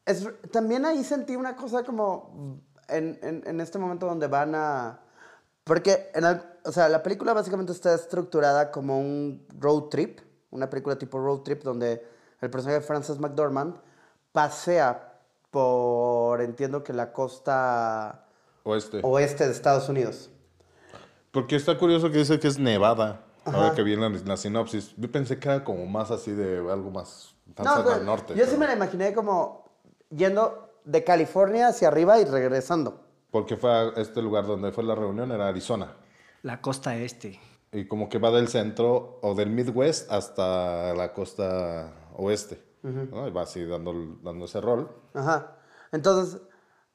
es... 0.05 0.27
También 0.51 0.85
ahí 0.85 1.03
sentí 1.03 1.35
una 1.35 1.55
cosa 1.55 1.81
como... 1.83 2.61
En, 2.89 3.19
en, 3.21 3.43
en 3.45 3.61
este 3.61 3.77
momento 3.79 4.05
donde 4.05 4.27
van 4.27 4.55
a... 4.55 4.99
Porque, 5.63 6.09
en 6.13 6.25
el- 6.25 6.41
o 6.65 6.71
sea, 6.71 6.89
la 6.89 7.03
película 7.03 7.33
básicamente 7.33 7.71
está 7.71 7.93
estructurada 7.93 8.71
como 8.71 8.99
un 8.99 9.45
road 9.59 9.83
trip, 9.89 10.19
una 10.51 10.69
película 10.69 10.97
tipo 10.97 11.19
road 11.19 11.39
trip 11.41 11.63
donde 11.63 12.05
el 12.41 12.49
personaje 12.49 12.79
de 12.79 12.85
Frances 12.85 13.19
McDormand 13.19 13.75
pasea 14.31 15.13
por, 15.51 16.41
entiendo 16.41 16.83
que 16.83 16.93
la 16.93 17.11
costa 17.13 18.25
Oeste. 18.63 18.99
oeste 19.03 19.45
de 19.45 19.51
Estados 19.51 19.89
Unidos. 19.89 20.29
Porque 21.31 21.55
está 21.55 21.77
curioso 21.77 22.09
que 22.11 22.19
dice 22.19 22.39
que 22.39 22.47
es 22.47 22.57
Nevada. 22.59 23.21
Ahora 23.45 23.73
que 23.73 23.81
vi 23.81 23.95
la, 23.95 24.09
la 24.09 24.37
sinopsis. 24.37 24.93
Yo 24.97 25.11
pensé 25.11 25.39
que 25.39 25.49
era 25.49 25.63
como 25.63 25.85
más 25.87 26.11
así 26.11 26.31
de 26.31 26.57
algo 26.71 26.91
más. 26.91 27.33
Tan 27.55 27.65
No, 27.65 27.83
pero 27.83 27.95
al 27.95 28.05
norte. 28.05 28.35
yo 28.35 28.45
sí 28.45 28.57
me 28.57 28.67
la 28.67 28.73
imaginé 28.73 29.13
como 29.13 29.65
yendo 30.09 30.68
de 30.85 31.03
California 31.03 31.67
hacia 31.67 31.87
arriba 31.87 32.19
y 32.19 32.25
regresando. 32.25 33.03
Porque 33.31 33.57
fue 33.57 33.71
a 33.71 33.89
este 33.97 34.21
lugar 34.21 34.45
donde 34.45 34.71
fue 34.71 34.83
la 34.83 34.95
reunión, 34.95 35.31
era 35.31 35.47
Arizona. 35.47 35.95
La 36.41 36.61
costa 36.61 36.95
este. 36.95 37.39
Y 37.71 37.87
como 37.87 38.09
que 38.09 38.17
va 38.17 38.31
del 38.31 38.47
centro 38.47 39.19
o 39.21 39.35
del 39.35 39.49
Midwest 39.49 40.11
hasta 40.11 40.93
la 40.95 41.13
costa 41.13 41.93
oeste. 42.15 42.63
¿no? 42.81 43.27
Y 43.27 43.31
va 43.31 43.43
así 43.43 43.63
dando, 43.65 44.17
dando 44.23 44.45
ese 44.45 44.61
rol. 44.61 44.89
Ajá. 45.13 45.57
Entonces, 45.91 46.41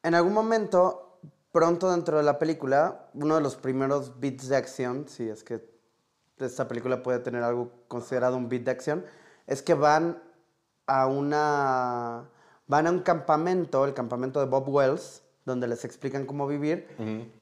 en 0.03 0.15
algún 0.15 0.33
momento, 0.33 1.21
pronto 1.53 1.91
dentro 1.91 2.17
de 2.17 2.25
la 2.25 2.39
película, 2.39 3.11
uno 3.15 3.37
de 3.37 3.41
los 3.41 3.57
primeros 3.57 4.19
beats 4.19 4.49
de 4.49 4.57
acción, 4.57 5.07
si 5.09 5.29
es 5.29 5.45
que 5.45 5.63
esta 6.39 6.67
película 6.67 7.03
puede 7.03 7.21
tener 7.21 7.43
algo 7.43 7.71
considerado 7.87 8.37
un 8.37 8.49
beat 8.49 8.65
de 8.65 8.71
acción, 8.71 9.05
es 9.47 9.63
que 9.63 9.75
van 9.75 10.23
a 10.87 11.07
una 11.07 12.31
van 12.67 12.87
a 12.87 12.91
un 12.91 13.01
campamento, 13.01 13.85
el 13.85 13.95
campamento 13.95 14.41
de 14.41 14.47
Bob 14.47 14.69
Wells, 14.69 15.23
donde 15.45 15.67
les 15.69 15.85
explican 15.85 16.25
cómo 16.27 16.47
vivir. 16.47 16.89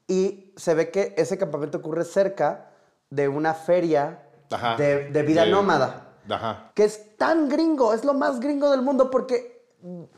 Y 0.07 0.53
se 0.57 0.73
ve 0.73 0.91
que 0.91 1.13
ese 1.17 1.37
campamento 1.37 1.77
ocurre 1.77 2.03
cerca 2.03 2.71
de 3.09 3.27
una 3.27 3.53
feria 3.53 4.27
Ajá. 4.51 4.75
de, 4.75 5.09
de 5.09 5.21
vida 5.23 5.45
De- 5.45 5.51
nómada. 5.51 6.09
Ajá. 6.29 6.71
Que 6.75 6.83
es 6.85 7.17
tan 7.17 7.49
gringo, 7.49 7.93
es 7.93 8.03
lo 8.05 8.13
más 8.13 8.39
gringo 8.39 8.69
del 8.71 8.81
mundo 8.81 9.09
porque 9.09 9.67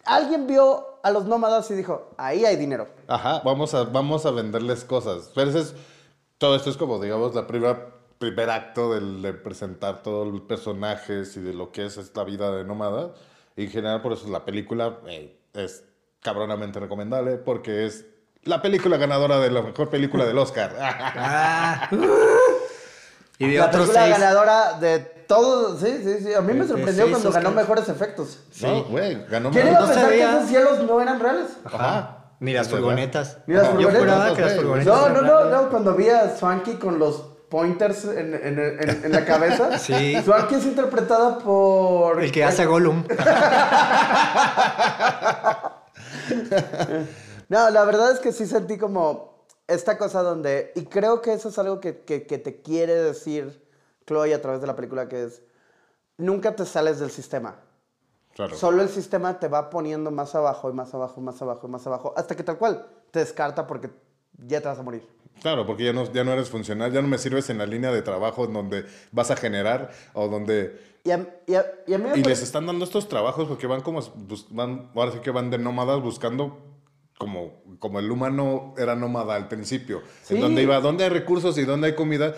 alguien 0.06 0.48
vio 0.48 1.00
a 1.04 1.12
los 1.12 1.26
nómadas 1.26 1.70
y 1.72 1.76
dijo, 1.76 2.12
ahí 2.18 2.46
hay 2.46 2.56
dinero. 2.56 2.88
Ajá, 3.08 3.42
vamos 3.44 3.74
a, 3.74 3.84
vamos 3.84 4.26
a 4.26 4.32
venderles 4.32 4.84
cosas. 4.84 5.32
Pero 5.36 5.50
ese 5.52 5.60
es- 5.62 5.76
todo 6.38 6.56
esto 6.56 6.70
es 6.70 6.78
como, 6.78 7.00
digamos, 7.00 7.34
la 7.36 7.48
primera, 7.48 7.92
primer 8.18 8.50
acto 8.50 8.94
del- 8.94 9.22
de 9.22 9.34
presentar 9.34 10.02
todos 10.04 10.28
los 10.32 10.42
personajes 10.42 11.38
y 11.38 11.42
de 11.42 11.54
lo 11.54 11.72
que 11.72 11.86
es 11.86 11.98
esta 11.98 12.24
vida 12.24 12.52
de 12.56 12.64
nómada. 12.66 13.14
Y 13.56 13.66
en 13.66 13.70
general, 13.72 14.02
por 14.02 14.14
eso 14.14 14.28
la 14.30 14.44
película 14.46 15.00
eh, 15.08 15.38
es 15.54 15.84
cabronamente 16.22 16.80
recomendable 16.80 17.38
porque 17.38 17.86
es 17.86 18.06
la 18.44 18.62
película 18.62 18.98
ganadora 18.98 19.40
de 19.40 19.50
la 19.52 19.62
mejor 19.62 19.90
película 19.90 20.26
del 20.26 20.38
Oscar. 20.38 20.76
Ah. 20.80 21.90
y 23.38 23.48
de 23.50 23.58
La 23.58 23.66
otros 23.68 23.88
película 23.90 24.06
seis. 24.06 24.18
ganadora 24.20 24.74
de 24.80 25.00
todos, 25.00 25.80
sí, 25.80 26.00
sí, 26.04 26.24
sí. 26.24 26.34
A 26.34 26.42
mí 26.42 26.54
me 26.54 26.66
sorprendió 26.68 27.10
cuando 27.10 27.32
ganó 27.32 27.50
Oscars. 27.50 27.56
mejores 27.68 27.90
efectos. 27.90 28.40
No, 28.62 28.84
güey, 28.86 29.26
ganó 29.28 29.52
¿Quién 29.52 29.68
iba 29.68 29.78
a 29.78 29.82
No 29.82 29.88
pensar 29.88 30.06
que 30.06 30.12
veía. 30.12 30.38
esos 30.38 30.50
cielos 30.50 30.80
no 30.84 31.02
eran 31.02 31.20
reales? 31.20 31.48
Ajá. 31.66 32.18
Ni 32.40 32.54
las 32.54 32.70
furgonetas. 32.70 33.38
Ni 33.48 33.56
las 33.56 33.64
Yo 33.66 33.72
furgonetas. 33.72 34.00
juraba 34.02 34.36
que 34.36 34.42
las 34.42 34.56
furgonetas. 34.56 34.96
No, 34.96 35.10
no, 35.10 35.22
no, 35.22 35.46
no. 35.46 35.70
Cuando 35.70 35.96
vi 35.96 36.10
a 36.10 36.36
Swanky 36.36 36.74
con 36.76 37.00
los 37.00 37.24
pointers 37.56 38.04
en, 38.04 38.34
en- 38.34 38.60
en- 38.60 39.06
en 39.06 39.12
la 39.14 39.24
cabeza. 39.24 39.78
Sí. 39.88 40.22
Swanky 40.26 40.56
es 40.56 40.66
interpretada 40.66 41.38
por. 41.40 42.22
El 42.22 42.30
que 42.32 42.44
hace 42.44 42.66
Gollum. 42.66 43.04
No, 47.48 47.70
la 47.70 47.84
verdad 47.86 48.12
es 48.12 48.20
que 48.20 48.32
sí 48.32 48.46
sentí 48.48 48.78
como 48.78 49.46
esta 49.68 49.98
cosa 49.98 50.22
donde. 50.24 50.72
Y 50.76 50.86
creo 50.86 51.22
que 51.22 51.34
eso 51.34 51.50
es 51.50 51.58
algo 51.60 51.80
que, 51.80 52.00
que- 52.04 52.26
que 52.26 52.38
te 52.40 52.62
quiere 52.62 52.96
decir 52.96 53.64
Chloe 54.08 54.34
a 54.34 54.42
través 54.42 54.62
de 54.62 54.68
la 54.68 54.76
película, 54.76 55.08
que 55.08 55.26
es. 55.26 55.42
Nunca 56.18 56.56
te 56.56 56.66
sales 56.66 57.00
del 57.00 57.12
sistema. 57.12 57.56
Claro. 58.34 58.56
Solo 58.58 58.82
el 58.82 58.90
sistema 58.90 59.40
te 59.40 59.48
va 59.48 59.70
poniendo 59.70 60.12
más 60.12 60.34
abajo 60.36 60.70
y 60.70 60.74
más 60.74 60.94
abajo 60.94 61.22
y 61.22 61.24
más 61.24 61.42
abajo 61.42 61.68
y 61.68 61.70
más 61.70 61.88
abajo. 61.88 62.14
Hasta 62.18 62.36
que 62.36 62.44
tal 62.44 62.58
cual 62.58 62.86
te 63.12 63.20
descarta 63.20 63.66
porque 63.68 63.90
ya 64.38 64.60
te 64.60 64.68
vas 64.68 64.80
a 64.80 64.84
morir. 64.84 65.08
Claro, 65.42 65.66
porque 65.66 65.84
ya 65.84 65.94
no, 65.94 66.12
ya 66.12 66.24
no 66.24 66.34
eres 66.34 66.50
funcional, 66.50 66.92
ya 66.92 67.02
no 67.02 67.08
me 67.08 67.18
sirves 67.18 67.50
en 67.50 67.58
la 67.60 67.66
línea 67.66 67.92
de 67.92 68.02
trabajo 68.02 68.46
en 68.46 68.54
donde 68.54 68.86
vas 69.12 69.32
a 69.32 69.36
generar 69.36 69.92
o 70.14 70.28
donde... 70.28 70.96
Y 71.04 71.12
a, 71.12 71.28
y 71.46 71.54
a- 71.54 71.66
y 71.86 71.94
a 71.94 71.98
mí 72.00 72.06
me 72.06 72.18
Y 72.18 72.22
pare- 72.22 72.30
les 72.30 72.42
están 72.42 72.66
dando 72.66 72.84
estos 72.84 73.08
trabajos 73.08 73.48
porque 73.48 73.68
van 73.68 73.82
como, 73.82 74.02
bus- 74.02 74.48
van, 74.50 74.90
ahora 74.96 75.12
sí 75.12 75.20
que 75.20 75.30
van 75.32 75.52
de 75.52 75.58
nómadas 75.60 76.02
buscando 76.02 76.58
como, 77.20 77.62
como 77.80 78.00
el 78.00 78.10
humano 78.10 78.74
era 78.78 78.96
nómada 78.96 79.36
al 79.36 79.48
principio, 79.48 80.02
Sí. 80.24 80.36
en 80.36 80.42
donde 80.42 80.64
iba, 80.64 80.80
donde 80.80 81.04
hay 81.04 81.10
recursos 81.12 81.58
y 81.60 81.64
donde 81.64 81.88
hay 81.88 81.96
comida, 81.96 82.34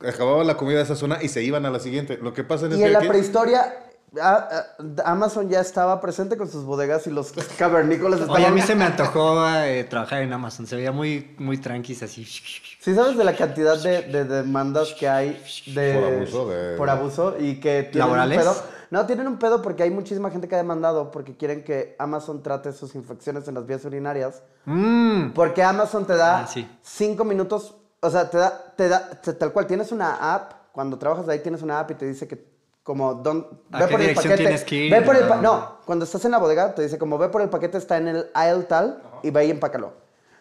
acababan 0.00 0.46
la 0.46 0.56
comida 0.56 0.76
de 0.78 0.84
esa 0.84 0.96
zona 0.96 1.18
y 1.22 1.28
se 1.28 1.42
iban 1.42 1.64
a 1.64 1.70
la 1.70 1.80
siguiente. 1.80 2.18
Lo 2.20 2.32
que 2.34 2.44
pasa 2.44 2.66
es 2.66 2.74
Y 2.74 2.78
que 2.78 2.86
en 2.86 2.92
la 2.92 2.98
aquí- 2.98 3.08
prehistoria, 3.08 3.74
Amazon 5.04 5.48
ya 5.48 5.60
estaba 5.60 6.00
presente 6.00 6.36
con 6.36 6.48
sus 6.48 6.64
bodegas 6.64 7.06
y 7.06 7.10
los 7.10 7.32
cavernícolas 7.58 8.20
estaban... 8.20 8.36
Oye, 8.42 8.46
a 8.46 8.50
mí 8.50 8.60
se 8.60 8.74
me 8.74 8.84
antojó 8.84 9.48
eh, 9.48 9.84
trabajar 9.84 10.22
en 10.22 10.32
Amazon. 10.32 10.66
Se 10.66 10.76
veía 10.76 10.92
muy, 10.92 11.34
muy 11.38 11.58
tranquis 11.58 12.02
así. 12.02 12.24
¿Sí 12.24 12.94
sabes 12.94 13.16
de 13.16 13.24
la 13.24 13.34
cantidad 13.36 13.80
de, 13.82 14.02
de 14.02 14.24
demandas 14.24 14.94
que 14.98 15.08
hay 15.08 15.42
de, 15.74 15.94
Por 15.94 16.04
abuso 16.04 16.48
de- 16.50 16.76
por 16.76 16.90
abuso 16.90 17.34
y 17.38 17.60
que 17.60 17.84
tienen 17.84 18.00
¿Laborales? 18.00 18.38
un 18.38 18.44
pedo? 18.44 18.62
No, 18.90 19.06
tienen 19.06 19.26
un 19.26 19.38
pedo 19.38 19.62
porque 19.62 19.84
hay 19.84 19.90
muchísima 19.90 20.30
gente 20.30 20.48
que 20.48 20.54
ha 20.54 20.58
demandado 20.58 21.10
porque 21.10 21.34
quieren 21.36 21.64
que 21.64 21.96
Amazon 21.98 22.42
trate 22.42 22.72
sus 22.72 22.94
infecciones 22.94 23.48
en 23.48 23.54
las 23.54 23.64
vías 23.66 23.84
urinarias. 23.86 24.42
Mmm. 24.66 25.30
Porque 25.32 25.62
Amazon 25.62 26.04
te 26.06 26.14
da 26.14 26.40
Ah, 26.40 26.46
sí. 26.46 26.68
cinco 26.82 27.24
minutos, 27.24 27.74
o 28.00 28.10
sea, 28.10 28.28
te 28.28 28.36
da, 28.36 28.74
te 28.76 28.88
da, 28.90 29.08
te- 29.22 29.32
tal 29.32 29.52
cual, 29.52 29.66
tienes 29.66 29.92
una 29.92 30.34
app, 30.34 30.52
cuando 30.72 30.98
trabajas 30.98 31.26
ahí 31.28 31.38
tienes 31.38 31.62
una 31.62 31.80
app 31.80 31.90
y 31.92 31.94
te 31.94 32.04
dice 32.04 32.28
que 32.28 32.51
como, 32.82 33.14
don, 33.14 33.46
¿A 33.70 33.86
qué 33.86 33.96
dirección 33.96 34.36
tienes 34.36 34.64
que 34.64 34.74
ir? 34.76 34.92
Ve 34.92 35.02
por 35.02 35.16
el 35.16 35.26
pa- 35.28 35.36
Ah. 35.38 35.42
no, 35.42 35.76
cuando 35.86 36.04
estás 36.04 36.24
en 36.24 36.32
la 36.32 36.38
bodega 36.38 36.74
te 36.74 36.82
dice 36.82 36.98
como 36.98 37.16
ve 37.18 37.28
por 37.28 37.40
el 37.42 37.48
paquete, 37.48 37.78
está 37.78 37.96
en 37.96 38.08
el 38.08 38.26
aisle 38.34 38.64
tal 38.64 39.02
y 39.22 39.30
ve 39.30 39.46
y 39.46 39.50
empácalo. 39.50 39.92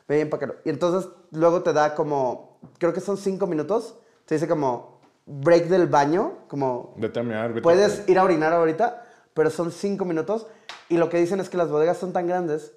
Ve 0.07 0.17
y 0.17 0.21
empácalo. 0.21 0.55
Y 0.65 0.69
entonces 0.69 1.09
luego 1.31 1.61
te 1.61 1.71
da 1.73 1.93
como, 1.95 2.59
creo 2.79 2.93
que 2.93 2.99
son 2.99 3.17
cinco 3.17 3.45
minutos, 3.47 3.95
te 4.25 4.35
dice 4.35 4.47
como 4.47 4.99
break 5.25 5.65
del 5.67 5.87
baño, 5.87 6.39
como 6.47 6.93
Vete 6.97 7.19
a 7.19 7.23
mear, 7.23 7.49
vete 7.49 7.59
a- 7.59 7.63
puedes 7.63 8.09
ir 8.09 8.17
a 8.17 8.23
orinar 8.23 8.53
ahorita, 8.53 9.05
pero 9.33 9.49
son 9.49 9.71
cinco 9.71 10.03
minutos. 10.05 10.47
Y 10.89 10.97
lo 10.97 11.09
que 11.09 11.17
dicen 11.17 11.39
es 11.39 11.49
que 11.49 11.57
las 11.57 11.69
bodegas 11.69 11.97
son 11.97 12.11
tan 12.11 12.27
grandes 12.27 12.73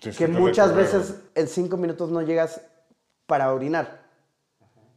que 0.00 0.12
que 0.12 0.28
muchas 0.28 0.74
veces 0.74 1.14
en 1.34 1.46
cinco 1.48 1.76
minutos 1.76 2.10
no 2.10 2.22
llegas 2.22 2.60
para 3.26 3.52
orinar. 3.52 4.00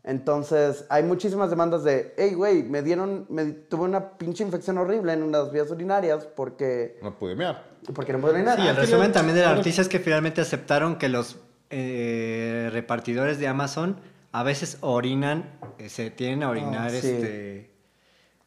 Entonces, 0.06 0.86
hay 0.90 1.02
muchísimas 1.04 1.50
demandas 1.50 1.84
de, 1.86 2.14
hey, 2.18 2.34
güey, 2.34 2.64
me 2.64 2.82
dieron, 2.82 3.26
me 3.30 3.46
tuve 3.46 3.84
una 3.86 4.18
pinche 4.18 4.44
infección 4.44 4.78
horrible 4.78 5.14
en 5.14 5.24
unas 5.24 5.52
vías 5.52 5.72
urinarias 5.72 6.26
porque, 6.26 7.00
No 7.02 7.18
pude 7.18 7.36
mear. 7.36 7.64
porque 7.96 8.12
no 8.12 8.20
puedo 8.20 8.34
orinar. 8.34 8.58
Sí, 8.58 8.64
el 8.68 8.76
Ah, 8.76 8.80
resumen 8.80 9.14
también 9.14 9.38
de 9.38 9.44
la 9.46 9.56
noticia 9.56 9.82
es 9.82 9.88
que 9.88 10.00
finalmente 10.00 10.42
aceptaron 10.42 10.98
que 10.98 11.08
los 11.08 11.38
eh, 11.70 12.70
repartidores 12.74 13.40
de 13.40 13.48
Amazon 13.48 13.98
a 14.34 14.44
veces 14.44 14.78
orinan, 14.82 15.58
eh, 15.78 15.88
se 15.90 16.12
tienen 16.12 16.44
a 16.44 16.50
orinar 16.50 16.88
Ah, 16.88 16.90
sí. 16.90 16.96
este, 16.98 17.72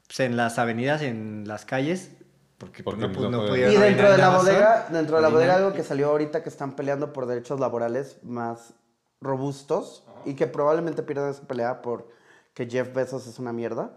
pues, 0.06 0.20
en 0.20 0.36
las 0.36 0.58
avenidas, 0.58 1.00
en 1.02 1.44
las 1.48 1.64
calles, 1.64 2.10
porque, 2.58 2.82
pues, 2.82 2.96
Porque 2.96 3.08
no, 3.08 3.14
pu- 3.18 3.22
no 3.22 3.30
no 3.30 3.38
pueden. 3.46 3.50
pudieron 3.64 3.74
Y 3.74 3.76
dentro 3.78 4.10
de 4.12 4.18
la 4.18 4.26
Amazon, 4.26 4.46
bodega, 4.46 4.86
dentro 4.90 5.16
de 5.16 5.22
la 5.22 5.28
bodega 5.28 5.54
algo 5.56 5.72
que 5.72 5.82
salió 5.82 6.08
ahorita 6.10 6.42
que 6.42 6.48
están 6.50 6.76
peleando 6.76 7.12
por 7.12 7.26
derechos 7.26 7.58
laborales 7.60 8.18
más 8.22 8.74
robustos 9.20 10.04
y 10.26 10.34
que 10.34 10.46
probablemente 10.46 11.02
pierdan 11.02 11.30
esa 11.30 11.42
pelea 11.46 11.80
por 11.82 12.08
que 12.54 12.66
Jeff 12.68 12.92
Bezos 12.92 13.26
es 13.26 13.38
una 13.38 13.52
mierda. 13.52 13.92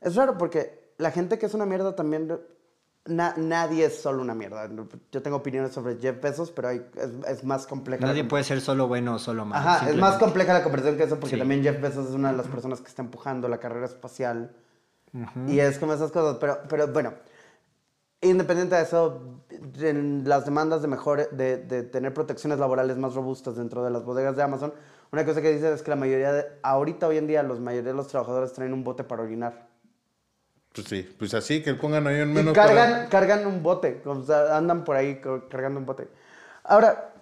Es 0.00 0.14
raro 0.16 0.36
porque 0.38 0.92
la 0.98 1.10
gente 1.10 1.38
que 1.38 1.46
es 1.46 1.54
una 1.54 1.66
mierda 1.66 1.96
también 1.96 2.38
na- 3.06 3.34
nadie 3.36 3.86
es 3.86 4.00
solo 4.00 4.22
una 4.22 4.34
mierda. 4.34 4.68
Yo 5.12 5.22
tengo 5.22 5.36
opiniones 5.38 5.72
sobre 5.72 5.96
Jeff 5.98 6.20
Bezos, 6.20 6.50
pero 6.50 6.68
hay- 6.68 6.86
es, 6.96 7.10
es 7.38 7.44
más 7.44 7.66
compleja. 7.66 8.04
Nadie 8.06 8.24
puede 8.24 8.44
ser 8.44 8.60
solo 8.60 8.86
bueno 8.88 9.14
o 9.14 9.18
solo 9.18 9.44
malo. 9.44 9.68
Ajá, 9.68 9.88
es 9.90 9.96
más 9.96 10.16
compleja 10.18 10.52
la 10.52 10.62
conversación 10.62 10.96
que 10.96 11.04
eso 11.04 11.18
porque 11.18 11.36
Sí. 11.36 11.38
también 11.38 11.62
Jeff 11.62 11.80
Bezos 11.80 12.08
es 12.08 12.14
una 12.14 12.30
de 12.32 12.36
las 12.36 12.46
personas 12.48 12.80
que 12.80 12.88
está 12.88 13.02
empujando 13.02 13.48
la 13.48 13.58
carrera 13.58 13.86
espacial. 13.86 14.54
Y 15.46 15.60
es 15.60 15.78
como 15.78 15.92
esas 15.92 16.10
cosas. 16.10 16.38
Pero, 16.40 16.58
pero 16.68 16.88
bueno, 16.88 17.14
independiente 18.20 18.74
de 18.74 18.82
eso, 18.82 19.20
en 19.80 20.22
las 20.26 20.44
demandas 20.44 20.82
de 20.82 20.88
mejor, 20.88 21.30
de, 21.30 21.58
de 21.58 21.82
tener 21.82 22.12
protecciones 22.14 22.58
laborales 22.58 22.96
más 22.96 23.14
robustas 23.14 23.56
dentro 23.56 23.84
de 23.84 23.90
las 23.90 24.04
bodegas 24.04 24.34
de 24.34 24.42
Amazon, 24.42 24.72
una 25.14 25.24
cosa 25.24 25.40
que 25.40 25.52
dicen 25.52 25.72
es 25.72 25.82
que 25.82 25.90
la 25.90 25.96
mayoría 25.96 26.32
de, 26.32 26.44
ahorita 26.62 27.06
hoy 27.06 27.18
en 27.18 27.26
día, 27.26 27.42
los 27.42 27.60
mayoría 27.60 27.90
de 27.92 27.96
los 27.96 28.08
trabajadores 28.08 28.52
traen 28.52 28.72
un 28.72 28.82
bote 28.84 29.04
para 29.04 29.22
orinar. 29.22 29.68
Pues 30.74 30.88
sí, 30.88 31.14
pues 31.18 31.32
así, 31.34 31.62
que 31.62 31.74
pongan 31.74 32.06
ahí 32.08 32.20
un 32.20 32.30
Y 32.30 32.34
menos... 32.34 32.52
cargan, 32.52 32.90
para- 32.90 33.08
cargan 33.08 33.46
un 33.46 33.62
bote, 33.62 34.02
o 34.04 34.22
sea, 34.24 34.56
andan 34.56 34.82
por 34.84 34.96
ahí 34.96 35.20
cargando 35.48 35.78
un 35.78 35.86
bote. 35.86 36.08
Ahora, 36.64 37.12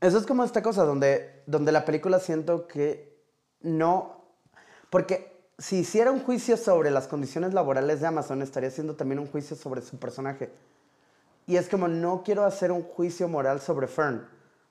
eso 0.00 0.16
es 0.18 0.24
como 0.26 0.42
esta 0.44 0.62
cosa 0.62 0.84
donde, 0.84 1.42
donde 1.46 1.72
la 1.72 1.84
película 1.84 2.18
siento 2.18 2.66
que 2.66 3.14
no... 3.60 4.24
Porque 4.88 5.36
si 5.58 5.80
hiciera 5.80 6.10
un 6.10 6.20
juicio 6.20 6.56
sobre 6.56 6.90
las 6.90 7.06
condiciones 7.06 7.52
laborales 7.52 8.00
de 8.00 8.06
Amazon, 8.06 8.40
estaría 8.40 8.70
haciendo 8.70 8.94
también 8.96 9.18
un 9.18 9.26
juicio 9.26 9.54
sobre 9.56 9.82
su 9.82 9.98
personaje. 9.98 10.50
Y 11.46 11.56
es 11.56 11.68
como, 11.68 11.86
no 11.86 12.22
quiero 12.24 12.44
hacer 12.44 12.72
un 12.72 12.82
juicio 12.82 13.28
moral 13.28 13.60
sobre 13.60 13.88
Fern. 13.88 14.26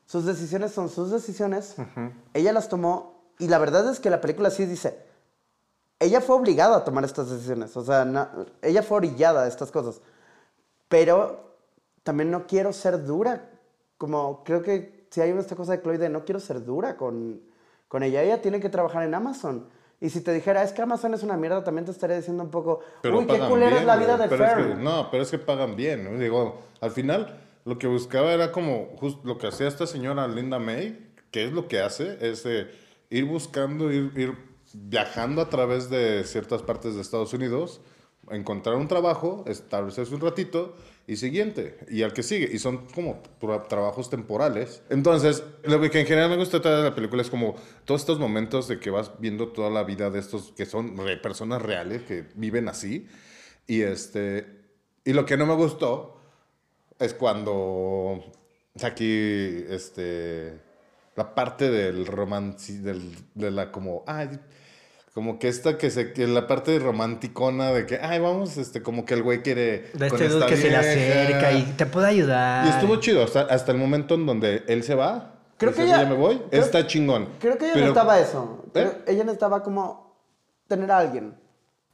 Sus 0.05 0.25
decisiones 0.25 0.71
son 0.71 0.89
sus 0.89 1.11
decisiones. 1.11 1.75
Ella 2.33 2.53
las 2.53 2.69
tomó. 2.69 3.15
Y 3.39 3.47
la 3.47 3.57
verdad 3.57 3.89
es 3.91 3.99
que 3.99 4.09
la 4.09 4.21
película 4.21 4.49
sí 4.49 4.65
dice, 4.65 4.97
ella 5.99 6.21
fue 6.21 6.35
obligada 6.35 6.77
a 6.77 6.83
tomar 6.83 7.03
estas 7.03 7.29
decisiones. 7.29 7.75
O 7.75 7.83
sea, 7.83 8.05
na- 8.05 8.31
ella 8.61 8.83
fue 8.83 8.97
orillada 8.97 9.43
a 9.43 9.47
estas 9.47 9.71
cosas. 9.71 10.01
Pero 10.87 11.55
también 12.03 12.31
no 12.31 12.45
quiero 12.47 12.71
ser 12.73 13.03
dura. 13.05 13.49
Como 13.97 14.43
creo 14.43 14.61
que 14.61 15.07
si 15.09 15.21
hay 15.21 15.31
esta 15.31 15.55
cosa 15.55 15.71
de 15.73 15.81
Chloe 15.81 15.97
de 15.97 16.09
no 16.09 16.25
quiero 16.25 16.39
ser 16.39 16.63
dura 16.63 16.97
con, 16.97 17.41
con 17.87 18.03
ella. 18.03 18.21
Ella 18.21 18.41
tiene 18.41 18.59
que 18.59 18.69
trabajar 18.69 19.03
en 19.03 19.13
Amazon. 19.15 19.67
Y 20.01 20.09
si 20.09 20.19
te 20.21 20.33
dijera, 20.33 20.61
es 20.61 20.73
que 20.73 20.81
Amazon 20.81 21.13
es 21.13 21.23
una 21.23 21.37
mierda, 21.37 21.63
también 21.63 21.85
te 21.85 21.91
estaría 21.91 22.17
diciendo 22.17 22.43
un 22.43 22.51
poco, 22.51 22.81
Pero 23.01 23.17
uy, 23.19 23.25
qué 23.27 23.39
culera 23.47 23.79
es 23.79 23.85
la 23.85 23.95
vida 23.95 24.17
de 24.17 24.25
es 24.25 24.29
que- 24.29 24.75
no, 24.75 25.09
pero 25.09 25.23
es 25.23 25.31
que 25.31 25.39
pagan 25.39 25.75
bien. 25.77 26.03
¿no? 26.03 26.19
Digo, 26.19 26.59
al 26.81 26.91
final 26.91 27.41
lo 27.65 27.77
que 27.77 27.87
buscaba 27.87 28.33
era 28.33 28.51
como 28.51 28.95
just 28.97 29.25
lo 29.25 29.37
que 29.37 29.47
hacía 29.47 29.67
esta 29.67 29.87
señora 29.87 30.27
Linda 30.27 30.59
May, 30.59 31.11
que 31.31 31.45
es 31.45 31.51
lo 31.51 31.67
que 31.67 31.79
hace, 31.81 32.17
es 32.21 32.45
eh, 32.45 32.67
ir 33.09 33.25
buscando, 33.25 33.91
ir, 33.91 34.11
ir 34.15 34.33
viajando 34.73 35.41
a 35.41 35.49
través 35.49 35.89
de 35.89 36.23
ciertas 36.23 36.61
partes 36.61 36.95
de 36.95 37.01
Estados 37.01 37.33
Unidos, 37.33 37.81
encontrar 38.31 38.75
un 38.75 38.87
trabajo, 38.87 39.43
establecerse 39.47 40.13
un 40.15 40.21
ratito 40.21 40.75
y 41.07 41.17
siguiente, 41.17 41.77
y 41.89 42.01
al 42.01 42.13
que 42.13 42.23
sigue. 42.23 42.49
Y 42.51 42.57
son 42.59 42.87
como 42.87 43.21
tra- 43.39 43.67
trabajos 43.67 44.09
temporales. 44.09 44.81
Entonces, 44.89 45.43
lo 45.63 45.79
que 45.81 45.99
en 45.99 46.07
general 46.07 46.31
me 46.31 46.37
gusta 46.37 46.59
de 46.59 46.83
la 46.83 46.95
película 46.95 47.21
es 47.21 47.29
como 47.29 47.55
todos 47.85 48.01
estos 48.01 48.19
momentos 48.19 48.67
de 48.67 48.79
que 48.79 48.89
vas 48.89 49.11
viendo 49.19 49.49
toda 49.49 49.69
la 49.69 49.83
vida 49.83 50.09
de 50.09 50.19
estos 50.19 50.51
que 50.53 50.65
son 50.65 50.97
re- 50.97 51.17
personas 51.17 51.61
reales, 51.61 52.03
que 52.03 52.25
viven 52.35 52.67
así. 52.69 53.07
Y, 53.67 53.81
este, 53.81 54.47
y 55.03 55.13
lo 55.13 55.25
que 55.25 55.37
no 55.37 55.45
me 55.45 55.55
gustó 55.55 56.14
es 56.99 57.13
cuando 57.13 58.23
aquí, 58.83 59.65
este, 59.69 60.59
la 61.15 61.33
parte 61.35 61.69
del 61.69 62.05
romance, 62.05 62.79
del, 62.79 63.15
de 63.33 63.51
la 63.51 63.71
como, 63.71 64.03
ay, 64.07 64.39
como 65.13 65.39
que 65.39 65.47
esta 65.47 65.77
que 65.77 65.89
se, 65.91 66.11
que 66.11 66.27
la 66.27 66.45
parte 66.45 66.77
romanticona 66.77 67.71
de 67.71 67.85
que, 67.85 67.99
ay, 68.01 68.19
vamos, 68.19 68.57
este, 68.57 68.81
como 68.81 69.05
que 69.05 69.13
el 69.13 69.23
güey 69.23 69.41
quiere. 69.41 69.89
De 69.93 70.09
con 70.09 70.21
este 70.21 70.27
dude 70.29 70.45
que 70.47 70.57
se 70.57 70.69
le 70.69 70.75
acerca 70.77 71.51
y 71.53 71.63
te 71.77 71.85
puede 71.85 72.07
ayudar. 72.07 72.65
Y 72.65 72.69
estuvo 72.69 72.97
chido, 72.97 73.23
hasta, 73.23 73.41
hasta 73.41 73.71
el 73.71 73.77
momento 73.77 74.15
en 74.15 74.25
donde 74.25 74.63
él 74.67 74.83
se 74.83 74.95
va. 74.95 75.31
Creo 75.57 75.73
que 75.73 75.83
ella- 75.83 76.03
"Ya 76.03 76.09
me 76.09 76.15
voy. 76.15 76.41
creo- 76.49 76.61
está 76.61 76.85
chingón. 76.85 77.29
Creo 77.39 77.57
que 77.57 77.63
ella 77.65 77.73
Pero- 77.75 77.85
necesitaba 77.87 78.19
eso. 78.19 78.65
Creo- 78.73 78.87
¿Eh? 78.91 78.97
Ella 79.07 79.23
necesitaba 79.23 79.63
como 79.63 80.17
tener 80.67 80.91
a 80.91 80.97
alguien. 80.97 81.33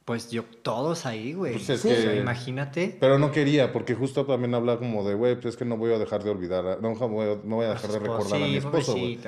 Pues 0.04 0.30
yo, 0.32 0.42
todos 0.62 1.06
ahí, 1.06 1.32
güey. 1.32 1.52
Pues 1.64 1.80
que- 1.80 2.16
imagínate. 2.20 2.96
Pero 2.98 3.20
no 3.20 3.30
quería, 3.30 3.72
porque 3.72 3.94
justo 3.94 4.26
también 4.26 4.52
habla 4.52 4.76
como 4.76 5.06
de, 5.08 5.14
güey, 5.14 5.36
pues 5.36 5.54
es 5.54 5.56
que 5.56 5.64
no 5.64 5.76
voy 5.76 5.92
a 5.92 5.98
dejar 5.98 6.24
de 6.24 6.30
olvidar, 6.30 6.66
a- 6.66 6.76
no, 6.76 6.94
voy 6.94 7.26
a, 7.28 7.38
no 7.44 7.56
voy 7.56 7.66
a 7.66 7.70
dejar 7.70 7.92
de 7.92 7.98
recordar 8.00 8.42
a 8.42 8.44
mi 8.46 8.56
esposo, 8.56 8.94
güey. 8.94 9.18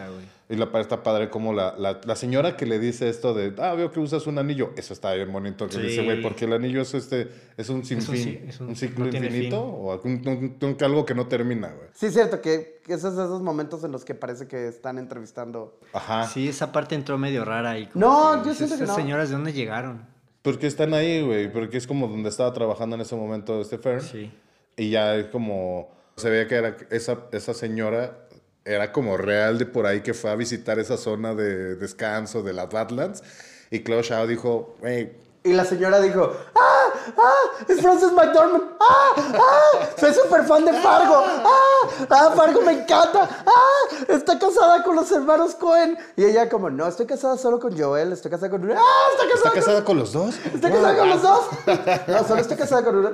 Y 0.48 0.56
la 0.56 0.66
está 0.80 1.02
padre 1.02 1.30
como 1.30 1.52
la, 1.54 1.74
la, 1.78 2.00
la 2.04 2.16
señora 2.16 2.56
que 2.56 2.66
le 2.66 2.78
dice 2.80 3.08
esto 3.08 3.32
de, 3.34 3.54
ah, 3.62 3.72
veo 3.74 3.90
que 3.92 4.00
usas 4.00 4.26
un 4.26 4.36
anillo. 4.38 4.72
Eso 4.76 4.92
está 4.92 5.14
bien 5.14 5.32
bonito 5.32 5.66
que 5.68 5.74
Sí. 5.76 5.80
dice, 5.80 6.02
güey, 6.04 6.20
porque 6.20 6.44
el 6.44 6.52
anillo 6.52 6.82
es 6.82 6.92
este, 6.92 7.28
es 7.56 7.68
un 7.70 7.84
sinfín, 7.84 8.14
un 8.14 8.20
ci- 8.20 8.48
es 8.48 8.60
un, 8.60 8.68
un- 8.70 8.76
ciclo 8.76 9.06
no 9.06 9.16
infinito 9.16 9.56
fin. 9.64 9.74
o 9.74 10.00
un- 10.04 10.28
un- 10.60 10.68
un- 10.70 10.76
algo 10.84 11.06
que 11.06 11.14
no 11.14 11.28
termina, 11.28 11.68
güey. 11.68 11.88
Sí, 11.94 12.06
es 12.06 12.14
cierto 12.14 12.40
que, 12.42 12.80
esos 12.88 13.14
esos 13.14 13.40
momentos 13.42 13.84
en 13.84 13.92
los 13.92 14.04
que 14.04 14.14
parece 14.14 14.46
que 14.48 14.66
están 14.68 14.98
entrevistando. 14.98 15.78
Ajá. 15.92 16.26
Sí, 16.26 16.48
esa 16.48 16.72
parte 16.72 16.94
entró 16.96 17.16
medio 17.16 17.44
rara 17.44 17.70
ahí. 17.70 17.86
como 17.86 18.04
No, 18.04 18.42
que 18.42 18.48
yo 18.48 18.54
siento 18.54 18.76
que 18.76 18.82
"Estas 18.82 18.98
no". 18.98 19.02
señoras 19.02 19.28
de 19.30 19.36
dónde 19.36 19.52
llegaron? 19.52 20.12
Porque 20.45 20.66
están 20.66 20.92
ahí, 20.92 21.22
güey, 21.22 21.51
porque 21.51 21.78
es 21.78 21.86
como 21.86 22.07
donde 22.07 22.28
estaba 22.28 22.53
trabajando 22.53 22.97
en 22.97 23.01
ese 23.01 23.16
momento 23.16 23.62
este 23.62 23.78
Fern. 23.78 24.03
Sí. 24.03 24.30
Y 24.76 24.90
ya 24.90 25.16
es 25.16 25.28
como, 25.28 25.88
se 26.16 26.28
veía 26.28 26.47
que 26.47 26.57
era 26.57 26.76
esa, 26.90 27.20
esa 27.32 27.55
señora 27.55 28.28
era 28.66 28.92
como 28.92 29.16
real 29.16 29.57
de 29.57 29.64
por 29.64 29.86
ahí 29.86 30.03
que 30.03 30.12
fue 30.12 30.30
a 30.30 30.34
visitar 30.34 30.78
esa 30.78 30.99
zona 30.99 31.34
de 31.34 31.76
descanso 31.76 32.42
de 32.42 32.53
las 32.53 32.68
Badlands. 32.68 33.22
Y 33.70 33.84
Chloe 33.84 34.03
Shaw 34.03 34.26
dijo, 34.26 34.76
güey, 34.80 35.12
Y 35.45 35.55
la 35.55 35.64
señora 35.64 35.99
dijo, 36.03 36.36
¡ah! 36.55 36.73
¡Ah! 37.16 37.64
¡Es 37.68 37.80
Frances 37.80 38.12
McDormand! 38.12 38.76
¡ah! 38.80 39.14
¡ah! 39.16 39.88
¡Soy 39.98 40.14
súper 40.14 40.44
fan 40.44 40.64
de 40.64 40.72
Fargo! 40.74 41.16
¡ah! 41.16 41.88
¡ah! 42.11 42.32
¡Fargo 42.34 42.61
me 42.62 42.72
encanta! 42.72 43.28
¡ah! 43.46 43.94
¡está 44.09 44.38
casada 44.38 44.82
con 44.82 44.96
los 44.96 45.11
hermanos 45.12 45.55
Cohen! 45.55 45.96
Y 46.16 46.24
ella 46.24 46.48
como, 46.48 46.70
no, 46.70 46.86
estoy 46.86 47.07
casada 47.07 47.36
solo 47.36 47.59
con 47.61 47.78
Joel, 47.78 48.12
estoy 48.12 48.30
casada 48.30 48.50
con... 48.50 48.70
¡ah! 48.72 48.80
¡está 49.12 49.24
casada, 49.24 49.34
¿está 49.34 49.50
con- 49.50 49.61
casada 49.61 49.84
con 49.84 49.98
los 49.98 50.12
dos? 50.12 50.34
¿Estoy 50.55 50.70
casada 50.70 50.98
con 50.98 51.09
los 51.11 51.22
dos? 51.22 51.44
No, 52.07 52.24
solo 52.24 52.40
estoy 52.40 52.57
casada 52.57 52.84
con 52.84 52.96
uno. 52.96 53.11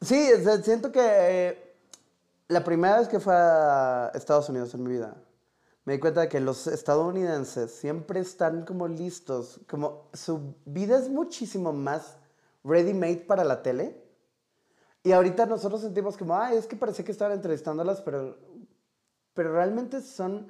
Sí, 0.00 0.30
siento 0.62 0.92
que 0.92 1.00
eh, 1.02 1.76
la 2.48 2.62
primera 2.64 2.98
vez 2.98 3.08
que 3.08 3.20
fue 3.20 3.34
a 3.34 4.10
Estados 4.14 4.48
Unidos 4.48 4.72
en 4.74 4.82
mi 4.82 4.92
vida, 4.92 5.16
me 5.84 5.94
di 5.94 6.00
cuenta 6.00 6.20
de 6.20 6.28
que 6.28 6.38
los 6.40 6.66
estadounidenses 6.66 7.72
siempre 7.72 8.20
están 8.20 8.66
como 8.66 8.88
listos, 8.88 9.60
como 9.68 10.10
su 10.12 10.54
vida 10.66 10.98
es 10.98 11.08
muchísimo 11.08 11.72
más 11.72 12.17
ready-made 12.64 13.24
para 13.26 13.44
la 13.44 13.62
tele. 13.62 14.04
Y 15.02 15.12
ahorita 15.12 15.46
nosotros 15.46 15.80
sentimos 15.80 16.16
como, 16.16 16.36
ay, 16.36 16.56
es 16.56 16.66
que 16.66 16.76
parecía 16.76 17.04
que 17.04 17.12
estaban 17.12 17.34
entrevistándolas, 17.34 18.00
pero, 18.02 18.36
pero 19.34 19.52
realmente 19.52 20.00
son 20.02 20.48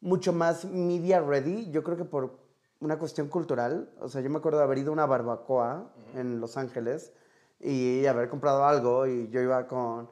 mucho 0.00 0.32
más 0.32 0.64
media 0.64 1.20
ready. 1.20 1.70
Yo 1.70 1.82
creo 1.82 1.96
que 1.96 2.04
por 2.04 2.46
una 2.80 2.98
cuestión 2.98 3.28
cultural. 3.28 3.90
O 4.00 4.08
sea, 4.08 4.20
yo 4.20 4.30
me 4.30 4.38
acuerdo 4.38 4.58
de 4.58 4.64
haber 4.64 4.78
ido 4.78 4.90
a 4.90 4.92
una 4.92 5.06
barbacoa 5.06 5.90
en 6.14 6.40
Los 6.40 6.56
Ángeles 6.56 7.12
y 7.60 8.04
haber 8.06 8.28
comprado 8.28 8.64
algo 8.64 9.06
y 9.06 9.28
yo 9.28 9.40
iba 9.40 9.66
con, 9.66 10.10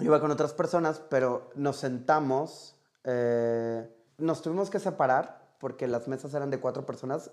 iba 0.00 0.20
con 0.20 0.30
otras 0.30 0.52
personas, 0.52 1.00
pero 1.08 1.50
nos 1.54 1.76
sentamos, 1.78 2.76
eh, 3.04 3.88
nos 4.18 4.42
tuvimos 4.42 4.68
que 4.68 4.78
separar 4.78 5.45
porque 5.58 5.86
las 5.86 6.08
mesas 6.08 6.32
eran 6.34 6.50
de 6.50 6.58
cuatro 6.58 6.84
personas 6.84 7.30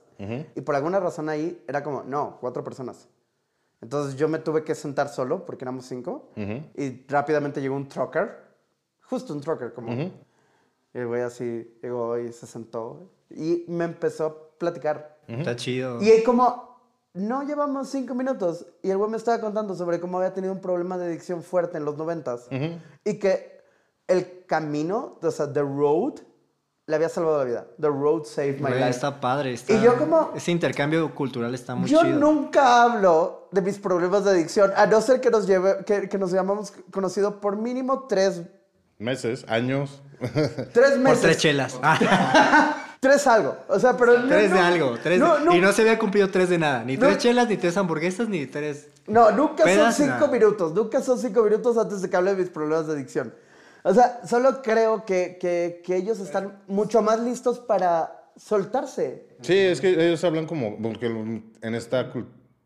y 0.56 0.62
por 0.62 0.76
alguna 0.76 1.00
razón 1.00 1.30
ahí 1.30 1.64
era 1.68 1.84
como, 1.84 2.04
no, 2.04 2.38
cuatro 2.40 2.64
personas. 2.64 3.08
Entonces 3.82 4.16
yo 4.16 4.28
me 4.30 4.40
tuve 4.40 4.64
que 4.64 4.76
sentar 4.76 5.10
solo 5.10 5.46
porque 5.46 5.66
éramos 5.66 5.86
cinco 5.86 6.30
y 6.36 7.06
rápidamente 7.08 7.62
llegó 7.62 7.76
un 7.76 7.88
trucker, 7.88 8.38
justo 9.02 9.34
un 9.34 9.42
trucker 9.42 9.74
como... 9.74 9.92
Y 10.96 11.00
el 11.00 11.08
güey 11.08 11.24
así 11.24 11.76
llegó 11.82 12.20
y 12.20 12.32
se 12.32 12.46
sentó 12.46 13.10
y 13.32 13.66
me 13.68 13.86
empezó 13.86 14.26
a 14.26 14.58
platicar. 14.60 15.18
Está 15.28 15.56
chido. 15.56 16.00
Y 16.02 16.10
ahí 16.12 16.24
como, 16.24 16.78
no 17.14 17.44
llevamos 17.44 17.90
cinco 17.90 18.14
minutos 18.14 18.66
y 18.82 18.92
el 18.92 18.98
güey 18.98 19.10
me 19.10 19.18
estaba 19.18 19.42
contando 19.42 19.76
sobre 19.76 20.00
cómo 20.00 20.20
había 20.20 20.34
tenido 20.34 20.54
un 20.54 20.62
problema 20.62 20.98
de 20.98 21.08
adicción 21.08 21.42
fuerte 21.42 21.78
en 21.78 21.86
los 21.86 21.98
noventas 21.98 22.48
y 23.04 23.20
que 23.20 23.62
el 24.08 24.46
camino, 24.46 25.18
o 25.22 25.32
sea, 25.32 25.52
the 25.52 25.62
road, 25.62 26.20
le 26.86 26.96
había 26.96 27.08
salvado 27.10 27.38
la 27.40 27.44
vida. 27.46 27.68
The 27.80 27.88
road 27.88 28.26
saved 28.26 28.56
my 28.60 28.68
Güey, 28.70 28.74
life. 28.80 28.90
está 28.90 29.22
padre. 29.22 29.54
Está... 29.54 29.74
Y 29.74 29.82
yo 29.82 29.98
como- 29.98 30.32
Ese 30.36 30.52
intercambio 30.52 31.14
cultural 31.16 31.54
está 31.56 31.76
muy 31.76 31.90
Yo 31.90 32.02
chido. 32.02 32.20
nunca 32.20 32.84
hablo 32.84 33.48
de 33.52 33.62
mis 33.62 33.78
problemas 33.80 34.26
de 34.26 34.32
adicción, 34.32 34.72
a 34.76 34.86
no 34.86 35.00
ser 35.00 35.22
que 35.22 35.30
nos, 35.30 35.48
lleve, 35.48 35.86
que, 35.86 36.10
que 36.10 36.18
nos 36.18 36.34
hayamos 36.34 36.74
conocido 36.92 37.40
por 37.40 37.56
mínimo 37.58 38.06
tres, 38.08 38.42
Meses, 39.00 39.44
años. 39.50 40.02
tres 40.74 40.92
Por 40.92 41.00
meses. 41.00 41.22
tres 41.22 41.38
chelas. 41.38 41.80
Tres 43.00 43.28
algo. 43.28 43.58
O 43.68 43.78
sea, 43.80 43.98
pero 43.98 44.18
no- 44.18 44.28
tres 44.30 44.50
de 44.50 44.58
no- 44.60 44.66
algo. 44.66 44.98
Tres 45.02 45.20
no, 45.20 45.38
de- 45.38 45.46
no, 45.46 45.56
Y 45.56 45.60
no 45.60 45.74
se 45.74 45.82
había 45.82 46.00
cumplido 46.00 46.30
tres 46.30 46.48
de 46.50 46.58
nada. 46.58 46.86
Ni 46.86 46.96
No. 46.96 47.08
tres 47.08 47.18
chelas, 47.18 47.50
ni 47.50 47.58
tres 47.58 47.76
hamburguesas, 47.76 48.30
ni 48.30 48.46
tres... 48.46 48.88
No, 49.08 49.30
nunca 49.32 49.66
Pedas, 49.66 49.98
son 49.98 50.06
cinco 50.06 50.20
nada. 50.22 50.32
minutos. 50.32 50.74
Nunca 50.74 51.02
son 51.02 51.20
cinco 51.20 51.44
minutos 51.44 51.78
antes 51.78 52.02
de 52.02 52.10
que 52.10 52.16
hable 52.16 52.32
de 52.34 52.38
mis 52.44 52.50
problemas 52.50 52.88
de 52.88 52.94
adicción. 52.94 53.34
O 53.84 53.94
sea, 53.94 54.26
solo 54.26 54.62
creo 54.62 55.06
que, 55.06 55.38
que, 55.40 55.82
que 55.86 55.98
ellos 55.98 56.20
están 56.20 56.64
mucho 56.68 57.02
más 57.02 57.20
listos 57.20 57.60
para 57.60 58.24
soltarse. 58.38 59.28
Sí, 59.42 59.58
es 59.58 59.82
que 59.82 59.90
ellos 59.90 60.24
hablan 60.24 60.46
como, 60.46 60.82
porque 60.82 61.08
en 61.08 61.76
esta, 61.76 62.12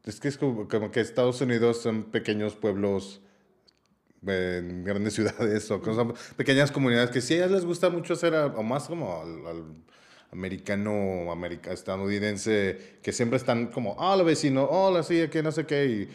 es 0.05 0.19
que 0.19 0.27
es 0.27 0.37
como, 0.37 0.67
que 0.67 1.01
Estados 1.01 1.41
Unidos 1.41 1.81
son 1.81 2.03
pequeños 2.03 2.55
pueblos 2.55 3.21
grandes 4.21 5.13
ciudades 5.15 5.69
o 5.71 5.81
pequeñas 6.35 6.71
comunidades 6.71 7.11
que 7.11 7.21
sí 7.21 7.35
a 7.35 7.37
ellas 7.37 7.51
les 7.51 7.65
gusta 7.65 7.89
mucho 7.89 8.13
hacer, 8.13 8.33
o 8.33 8.63
más 8.63 8.87
como 8.87 9.21
al, 9.21 9.63
americano, 10.31 11.31
america, 11.31 11.71
estadounidense, 11.71 12.97
que 13.01 13.13
siempre 13.13 13.37
están 13.37 13.67
como, 13.67 13.93
hola 13.93 14.23
vecino, 14.23 14.65
hola, 14.65 15.01
sí, 15.01 15.21
aquí 15.21 15.41
no 15.41 15.51
sé 15.51 15.65
qué, 15.65 16.09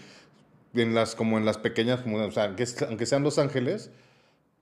y 0.75 0.81
en 0.81 0.95
las, 0.95 1.15
como 1.15 1.39
en 1.39 1.47
las 1.47 1.59
pequeñas 1.59 2.01
comunidades, 2.01 2.33
o 2.33 2.35
sea, 2.35 2.89
aunque 2.89 3.07
sean 3.07 3.23
Los 3.23 3.39
Ángeles, 3.39 3.91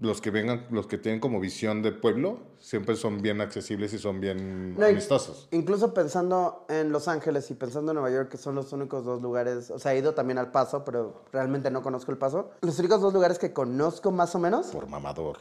los 0.01 0.21
que 0.23 0.31
vengan, 0.31 0.67
los 0.71 0.87
que 0.87 0.97
tienen 0.99 1.21
como 1.21 1.39
visión 1.41 1.83
de 1.83 1.93
pueblo, 1.93 2.39
siempre 2.59 2.97
son 2.97 3.21
bien 3.21 3.41
accesibles 3.41 3.93
y 3.93 3.99
son 3.99 4.19
bien 4.21 4.75
No, 4.79 4.87
amistosos. 4.87 5.47
Incluso 5.51 5.93
pensando 5.95 6.65
en 6.71 6.91
Los 6.91 7.07
Ángeles 7.07 7.51
y 7.51 7.55
pensando 7.55 7.93
en 7.93 7.97
Nueva 7.97 8.11
York, 8.15 8.31
que 8.31 8.39
son 8.39 8.55
los 8.55 8.73
únicos 8.73 9.05
dos 9.05 9.21
lugares, 9.21 9.71
o 9.71 9.79
sea, 9.79 9.93
he 9.95 9.99
ido 9.99 10.15
también 10.15 10.39
al 10.39 10.51
Paso, 10.51 10.85
pero 10.85 11.25
realmente 11.33 11.71
no 11.71 11.83
conozco 11.83 12.11
el 12.13 12.19
Paso. 12.19 12.51
Los 12.63 12.79
únicos 12.79 13.01
dos 13.03 13.13
lugares 13.13 13.39
que 13.39 13.53
conozco 13.53 14.11
más 14.11 14.35
o 14.35 14.39
menos. 14.39 14.69
Por 14.69 14.89
mamador. 14.89 15.39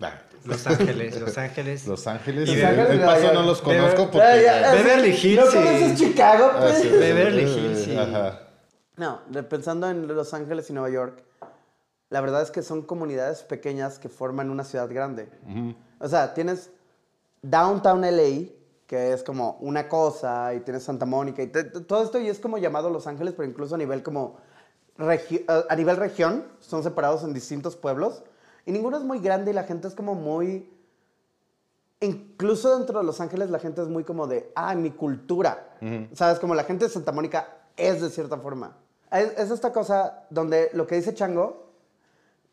Ah, 0.00 0.22
Los 0.44 0.66
Ángeles, 0.66 1.20
Los 1.20 1.36
Ángeles. 1.38 1.86
Los 1.86 2.06
Ángeles. 2.06 2.48
Y 2.48 2.62
Ángeles, 2.62 2.90
el 2.90 3.00
paso 3.00 3.22
York. 3.22 3.34
no 3.34 3.42
los 3.42 3.60
conozco 3.60 4.02
Ah, 4.02 4.08
porque. 4.12 4.42
ya, 4.44 4.70
ah, 4.70 4.74
Beverly 4.74 5.16
sí. 5.16 5.28
Hills, 5.34 5.44
¿No 5.44 5.50
conoces 5.60 5.98
Chicago? 5.98 6.50
Ah, 6.52 6.58
pues? 6.62 6.78
sí, 6.82 6.88
Beverly 6.88 7.42
Hills, 7.42 7.78
sí. 7.84 7.96
Ajá. 7.96 8.48
No, 8.96 9.20
pensando 9.48 9.88
en 9.90 10.06
Los 10.06 10.32
Ángeles 10.34 10.68
y 10.70 10.72
Nueva 10.72 10.90
York, 10.90 11.22
la 12.12 12.20
verdad 12.20 12.42
es 12.42 12.50
que 12.50 12.62
son 12.62 12.82
comunidades 12.82 13.42
pequeñas 13.42 13.98
que 13.98 14.08
forman 14.08 14.50
una 14.50 14.64
ciudad 14.64 14.88
grande. 14.88 15.28
O 15.98 16.08
sea, 16.08 16.34
tienes 16.34 16.70
Downtown 17.42 18.02
LA, 18.02 18.48
que 18.86 19.12
es 19.12 19.22
como 19.22 19.56
una 19.60 19.88
cosa, 19.88 20.52
y 20.54 20.60
tienes 20.60 20.82
Santa 20.84 21.06
Mónica, 21.06 21.42
y 21.42 21.46
te- 21.46 21.64
todo 21.64 22.02
esto 22.02 22.18
y 22.20 22.28
es 22.28 22.38
como 22.38 22.58
llamado 22.58 22.90
Los 22.90 23.06
Ángeles, 23.06 23.32
pero 23.36 23.48
incluso 23.48 23.74
a 23.74 23.78
nivel 23.78 24.02
como 24.02 24.36
a 25.68 25.74
nivel 25.74 25.96
región, 25.96 26.44
son 26.60 26.82
separados 26.82 27.24
en 27.24 27.32
distintos 27.32 27.74
pueblos, 27.76 28.22
y 28.66 28.72
ninguno 28.72 28.98
es 28.98 29.02
muy 29.04 29.18
grande 29.18 29.50
y 29.50 29.54
la 29.54 29.64
gente 29.64 29.88
es 29.88 29.94
como 29.94 30.14
muy... 30.14 30.68
Incluso 32.00 32.76
dentro 32.76 32.98
de 32.98 33.04
Los 33.04 33.20
Ángeles 33.20 33.48
la 33.50 33.58
gente 33.60 33.80
es 33.80 33.88
muy 33.88 34.02
como 34.04 34.26
de, 34.26 34.50
ah, 34.54 34.74
mi 34.74 34.90
cultura. 34.90 35.76
¿Sabes? 36.14 36.38
Como 36.40 36.54
la 36.54 36.64
gente 36.64 36.84
de 36.84 36.90
Santa 36.90 37.12
Mónica 37.12 37.48
es 37.76 38.00
de 38.02 38.10
cierta 38.10 38.36
forma. 38.38 38.76
Es, 39.10 39.38
es 39.38 39.50
esta 39.50 39.72
cosa 39.72 40.24
donde 40.30 40.70
lo 40.74 40.86
que 40.86 40.96
dice 40.96 41.14
Chango 41.14 41.71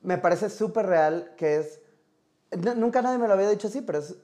me 0.01 0.17
parece 0.17 0.49
súper 0.49 0.85
real, 0.85 1.31
que 1.37 1.57
es... 1.57 1.79
nunca 2.75 3.01
nadie 3.01 3.17
me 3.17 3.27
lo 3.27 3.33
había 3.33 3.49
dicho 3.49 3.67
así, 3.67 3.81
pero 3.81 3.99
es, 3.99 4.15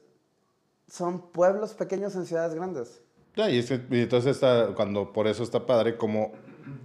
son 0.88 1.30
pueblos 1.30 1.74
pequeños 1.74 2.14
en 2.14 2.26
ciudades 2.26 2.54
grandes. 2.54 3.00
Ya, 3.36 3.50
y, 3.50 3.58
es 3.58 3.70
y 3.70 3.78
entonces 3.90 4.36
está, 4.36 4.68
cuando 4.74 5.12
por 5.12 5.26
eso 5.26 5.42
está 5.42 5.66
padre 5.66 5.96
como 5.96 6.32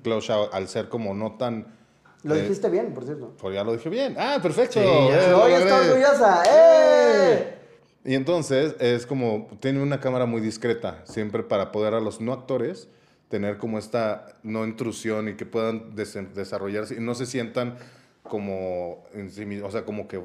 Klaus 0.04 0.30
al 0.30 0.68
ser 0.68 0.90
como 0.90 1.14
no 1.14 1.38
tan... 1.38 1.80
Lo 2.24 2.36
eh, 2.36 2.42
dijiste 2.42 2.70
bien, 2.70 2.94
por 2.94 3.06
cierto. 3.06 3.34
Pues 3.40 3.56
ya 3.56 3.64
lo 3.64 3.74
dije 3.74 3.90
bien. 3.90 4.16
Ah, 4.18 4.40
perfecto. 4.42 4.74
Sí. 4.74 4.86
Eh, 4.86 5.34
Hoy 5.34 5.54
está 5.54 5.80
orgullosa. 5.80 6.44
¡Eh! 6.48 7.58
Y 8.04 8.16
entonces 8.16 8.76
es 8.80 9.06
como, 9.06 9.48
tiene 9.60 9.82
una 9.82 10.00
cámara 10.00 10.26
muy 10.26 10.42
discreta, 10.42 11.02
siempre 11.06 11.44
para 11.44 11.72
poder 11.72 11.94
a 11.94 12.00
los 12.00 12.20
no 12.20 12.34
actores 12.34 12.90
tener 13.30 13.58
como 13.58 13.80
esta 13.80 14.28
no 14.44 14.66
intrusión 14.66 15.30
y 15.30 15.36
que 15.36 15.46
puedan 15.46 15.96
desarrollarse 15.96 16.96
y 16.96 17.00
no 17.00 17.16
se 17.16 17.26
sientan 17.26 17.78
como 18.24 19.04
en 19.14 19.32
sí 19.32 19.46
mismo, 19.46 19.68
o 19.68 19.72
sea, 19.72 19.84
como 19.84 20.08
que, 20.08 20.22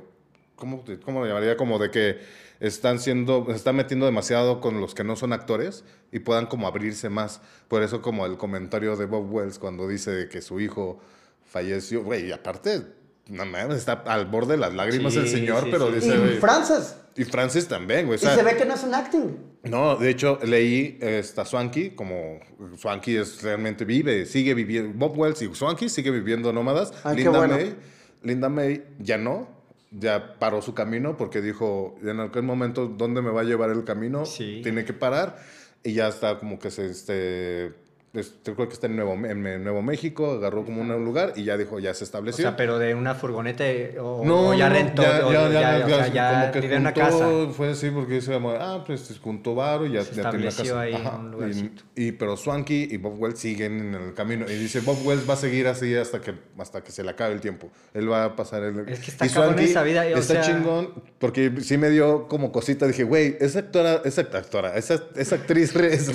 ¿cómo, 0.54 0.84
cómo 1.04 1.20
lo 1.20 1.26
llamaría? 1.26 1.56
Como 1.56 1.78
de 1.78 1.90
que 1.90 2.18
están 2.60 2.98
siendo, 2.98 3.46
se 3.48 3.56
están 3.56 3.76
metiendo 3.76 4.06
demasiado 4.06 4.60
con 4.60 4.80
los 4.80 4.94
que 4.94 5.04
no 5.04 5.16
son 5.16 5.32
actores 5.32 5.84
y 6.12 6.20
puedan 6.20 6.46
como 6.46 6.66
abrirse 6.66 7.08
más. 7.08 7.40
Por 7.68 7.82
eso 7.82 8.02
como 8.02 8.26
el 8.26 8.36
comentario 8.36 8.96
de 8.96 9.06
Bob 9.06 9.32
Wells 9.32 9.58
cuando 9.58 9.88
dice 9.88 10.28
que 10.28 10.42
su 10.42 10.60
hijo 10.60 10.98
falleció, 11.44 12.02
güey, 12.02 12.28
y 12.28 12.32
aparte, 12.32 12.82
no 13.28 13.44
mames, 13.44 13.78
está 13.78 13.92
al 14.06 14.26
borde 14.26 14.52
de 14.52 14.58
las 14.58 14.74
lágrimas 14.74 15.12
Sí, 15.12 15.20
el 15.20 15.28
señor, 15.28 15.64
sí, 15.64 15.68
pero 15.70 15.88
sí. 15.88 15.94
dice... 15.96 16.16
Y 16.36 16.38
Frances. 16.38 16.96
y 17.16 17.24
Francis 17.24 17.66
también, 17.66 18.06
güey. 18.06 18.18
o 18.18 18.22
Y 18.22 18.34
se 18.34 18.42
ve 18.42 18.56
que 18.56 18.64
no 18.64 18.74
es 18.74 18.84
un 18.84 18.94
acting. 18.94 19.36
no, 19.64 19.96
de 19.96 20.10
hecho, 20.10 20.38
leí 20.44 20.98
esta 21.00 21.44
Swanky, 21.44 21.90
como 21.90 22.38
Swanky 22.76 23.16
es 23.16 23.42
realmente 23.42 23.84
vive, 23.84 24.26
sigue 24.26 24.54
viviendo, 24.54 24.92
Bob 24.96 25.18
Wells 25.18 25.42
y 25.42 25.52
Swanky 25.54 25.88
sigue 25.88 26.10
viviendo 26.10 26.52
nómadas. 26.52 26.92
Ay, 27.02 27.16
qué 27.16 27.22
Linda 27.24 27.38
bueno. 27.38 27.54
May, 27.56 27.76
Linda 28.22 28.48
May 28.48 28.84
ya 28.98 29.18
no, 29.18 29.48
ya 29.90 30.38
paró 30.38 30.62
su 30.62 30.74
camino 30.74 31.16
porque 31.16 31.40
dijo, 31.40 31.96
en 32.02 32.20
aquel 32.20 32.42
momento, 32.42 32.86
¿dónde 32.86 33.22
me 33.22 33.30
va 33.30 33.40
a 33.40 33.44
llevar 33.44 33.70
el 33.70 33.84
camino? 33.84 34.24
Sí. 34.26 34.60
Tiene 34.62 34.84
que 34.84 34.92
parar. 34.92 35.38
Y 35.82 35.94
ya 35.94 36.08
está 36.08 36.38
como 36.38 36.58
que 36.58 36.70
se, 36.70 36.86
este, 36.86 37.72
este, 38.20 38.54
creo 38.54 38.68
que 38.68 38.74
está 38.74 38.86
en 38.86 38.96
Nuevo, 38.96 39.12
en 39.14 39.62
Nuevo 39.62 39.82
México, 39.82 40.32
agarró 40.32 40.64
como 40.64 40.80
un 40.82 41.04
lugar 41.04 41.32
y 41.36 41.44
ya 41.44 41.56
dijo, 41.56 41.78
ya 41.78 41.94
se 41.94 42.04
O 42.04 42.06
estableció. 42.06 42.42
sea, 42.42 42.56
pero 42.56 42.78
de 42.78 42.94
una 42.94 43.14
furgoneta 43.14 43.64
o, 44.00 44.24
No, 44.24 44.48
o 44.50 44.54
ya 44.54 44.68
rentó, 44.68 45.02
ya, 45.02 45.26
o 45.26 45.32
ya, 45.32 45.48
ya, 45.50 45.78
ya, 45.78 45.84
o 45.84 45.88
ya, 45.88 45.96
sea, 45.96 46.08
ya 46.12 46.50
como 46.50 46.52
que 46.52 46.74
en 46.74 46.80
una 46.80 46.92
juntó, 46.92 47.00
casa. 47.10 47.52
Fue 47.56 47.70
así 47.70 47.90
porque 47.90 48.14
dice, 48.14 48.32
como, 48.32 48.50
ah, 48.50 48.82
pues 48.86 49.18
juntó 49.22 49.54
varo 49.54 49.86
y 49.86 49.92
ya, 49.92 50.02
Se 50.02 50.10
tenía 50.10 50.22
estableció 50.24 50.64
casa. 50.64 50.80
ahí 50.80 50.94
Ajá, 50.94 51.16
un 51.16 51.28
y, 51.28 51.30
lugarcito. 51.32 51.82
y- 51.94 52.12
pero 52.12 52.36
Swanky 52.36 52.88
y 52.90 52.96
Bob 52.96 53.20
Wells 53.20 53.38
siguen 53.38 53.78
en 53.80 53.94
el 53.94 54.14
camino. 54.14 54.46
Y 54.48 54.54
dice, 54.54 54.80
Bob 54.80 54.98
Wells 55.04 55.28
va 55.28 55.34
a 55.34 55.36
seguir 55.36 55.66
así 55.68 55.94
hasta 55.94 56.20
que, 56.20 56.34
hasta 56.58 56.82
que 56.82 56.92
se 56.92 57.02
le 57.02 57.10
acabe 57.10 57.34
el 57.34 57.40
tiempo. 57.40 57.70
Él 57.94 58.10
va 58.10 58.24
a 58.24 58.36
pasar 58.36 58.62
el... 58.62 58.80
Es 58.88 59.00
que 59.00 59.10
está 59.10 59.26
y 59.26 59.28
Swanky 59.28 59.64
esa 59.64 59.82
vida, 59.82 60.02
o 60.02 60.18
está 60.18 60.34
sea- 60.34 60.42
chingón 60.42 60.92
porque 61.18 61.52
sí 61.62 61.78
me 61.78 61.90
dio 61.90 62.28
como 62.28 62.52
cosita. 62.52 62.86
Dije, 62.86 63.04
güey, 63.04 63.36
esa 63.40 63.60
actora, 63.60 64.02
esa 64.04 64.20
actora, 64.22 64.76
esa, 64.76 65.02
esa 65.16 65.34
actriz, 65.36 65.74
es- 65.76 66.08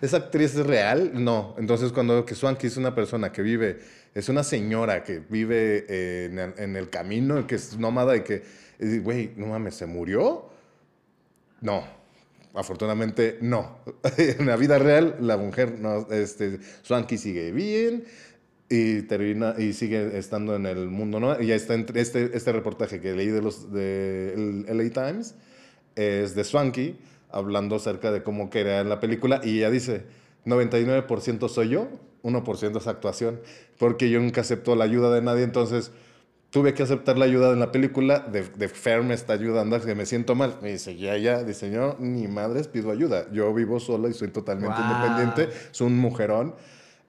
esa 0.00 0.16
actriz 0.16 0.54
es 0.54 0.66
real. 0.66 1.12
No. 1.20 1.54
Entonces 1.58 1.92
cuando 1.92 2.24
que 2.24 2.34
Swanky 2.34 2.66
es 2.66 2.76
una 2.78 2.94
persona 2.94 3.30
que 3.30 3.42
vive, 3.42 3.78
es 4.14 4.28
una 4.28 4.42
señora 4.42 5.04
que 5.04 5.18
vive 5.20 5.84
eh, 5.88 6.52
en, 6.56 6.76
el, 6.76 6.88
camino, 6.88 7.46
que 7.46 7.56
es 7.56 7.76
nómada 7.78 8.16
y 8.16 8.22
que, 8.22 8.42
güey, 9.02 9.32
no 9.36 9.46
mames, 9.46 9.74
¿se 9.74 9.86
murió? 9.86 10.48
No. 11.60 11.84
Afortunadamente, 12.54 13.38
no. 13.42 13.78
en 14.16 14.46
la 14.46 14.56
vida 14.56 14.78
real, 14.78 15.16
la 15.20 15.36
mujer, 15.36 15.78
no, 15.78 16.08
este, 16.10 16.58
Swanky 16.82 17.18
sigue 17.18 17.52
bien 17.52 18.04
y 18.70 19.02
termina 19.02 19.54
y 19.58 19.74
sigue 19.74 20.16
estando 20.16 20.56
en 20.56 20.64
el 20.64 20.88
mundo. 20.88 21.36
Y 21.38 21.48
ya 21.48 21.54
está 21.54 21.74
entre 21.74 22.00
este, 22.00 22.30
este 22.34 22.50
reportaje 22.52 23.00
que 23.00 23.12
leí 23.12 23.28
de 23.28 23.42
los 23.42 23.70
de 23.72 24.32
el 24.34 24.76
LA 24.76 24.90
Times 24.90 25.34
es 25.96 26.34
de 26.34 26.44
Swanky 26.44 26.98
hablando 27.30 27.76
acerca 27.76 28.10
de 28.10 28.22
cómo 28.22 28.48
era 28.52 28.82
la 28.84 29.00
película 29.00 29.40
y 29.44 29.58
ella 29.58 29.70
dice 29.70 30.04
99% 30.44 31.48
soy 31.48 31.70
yo, 31.70 31.88
1% 32.22 32.78
es 32.78 32.86
actuación, 32.86 33.40
porque 33.78 34.10
yo 34.10 34.20
nunca 34.20 34.40
acepto 34.42 34.74
la 34.76 34.84
ayuda 34.84 35.12
de 35.14 35.22
nadie, 35.22 35.44
entonces 35.44 35.92
tuve 36.50 36.74
que 36.74 36.82
aceptar 36.82 37.16
la 37.16 37.24
ayuda 37.26 37.52
en 37.52 37.60
la 37.60 37.70
película, 37.72 38.18
de, 38.20 38.42
de 38.42 38.68
Fer 38.68 39.02
me 39.02 39.14
está 39.14 39.34
ayudando, 39.34 39.80
que 39.80 39.94
me 39.94 40.04
siento 40.04 40.34
mal. 40.34 40.58
Me 40.62 40.72
dice, 40.72 40.96
ya, 40.96 41.16
ya, 41.16 41.44
dice, 41.44 41.70
yo 41.70 41.96
ni 42.00 42.26
madres 42.26 42.66
pido 42.68 42.90
ayuda, 42.90 43.26
yo 43.32 43.54
vivo 43.54 43.78
sola 43.80 44.08
y 44.08 44.12
soy 44.12 44.28
totalmente 44.28 44.82
Wow. 44.82 44.90
independiente, 44.90 45.48
soy 45.70 45.86
un 45.88 45.98
mujerón. 45.98 46.54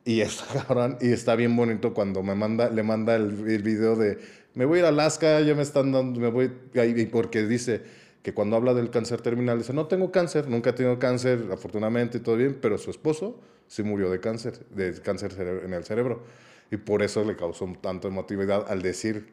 Y 0.05 0.21
está 0.21 0.45
cabrón, 0.67 0.97
y 1.01 1.11
está 1.11 1.35
bien 1.35 1.55
bonito 1.55 1.93
cuando 1.93 2.23
me 2.23 2.35
manda, 2.35 2.69
le 2.69 2.83
manda 2.83 3.15
el, 3.15 3.47
el 3.49 3.63
video 3.63 3.95
de, 3.95 4.19
me 4.55 4.65
voy 4.65 4.77
a 4.77 4.79
ir 4.79 4.85
a 4.85 4.89
Alaska, 4.89 5.41
ya 5.41 5.53
me 5.55 5.61
están 5.63 5.91
dando, 5.91 6.19
me 6.19 6.29
voy, 6.29 6.51
ahí", 6.75 6.93
y 6.97 7.05
porque 7.05 7.43
dice 7.43 7.81
que 8.21 8.33
cuando 8.33 8.55
habla 8.55 8.73
del 8.73 8.89
cáncer 8.91 9.21
terminal, 9.21 9.57
dice, 9.57 9.73
no 9.73 9.87
tengo 9.87 10.11
cáncer, 10.11 10.47
nunca 10.47 10.69
he 10.71 10.73
tenido 10.73 10.99
cáncer, 10.99 11.45
afortunadamente 11.51 12.19
todo 12.19 12.35
bien, 12.37 12.57
pero 12.61 12.77
su 12.77 12.91
esposo 12.91 13.39
sí 13.67 13.83
murió 13.83 14.09
de 14.11 14.19
cáncer, 14.19 14.59
de 14.69 14.93
cáncer 15.01 15.33
en 15.65 15.73
el 15.73 15.83
cerebro. 15.83 16.23
Y 16.69 16.77
por 16.77 17.01
eso 17.01 17.23
le 17.25 17.35
causó 17.35 17.65
tanto 17.81 18.07
emotividad 18.07 18.65
al 18.69 18.81
decir, 18.81 19.27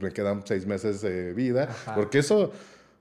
me 0.00 0.12
quedan 0.12 0.42
seis 0.46 0.66
meses 0.66 1.00
de 1.00 1.32
vida, 1.32 1.64
Ajá. 1.70 1.94
porque 1.94 2.18
eso, 2.18 2.52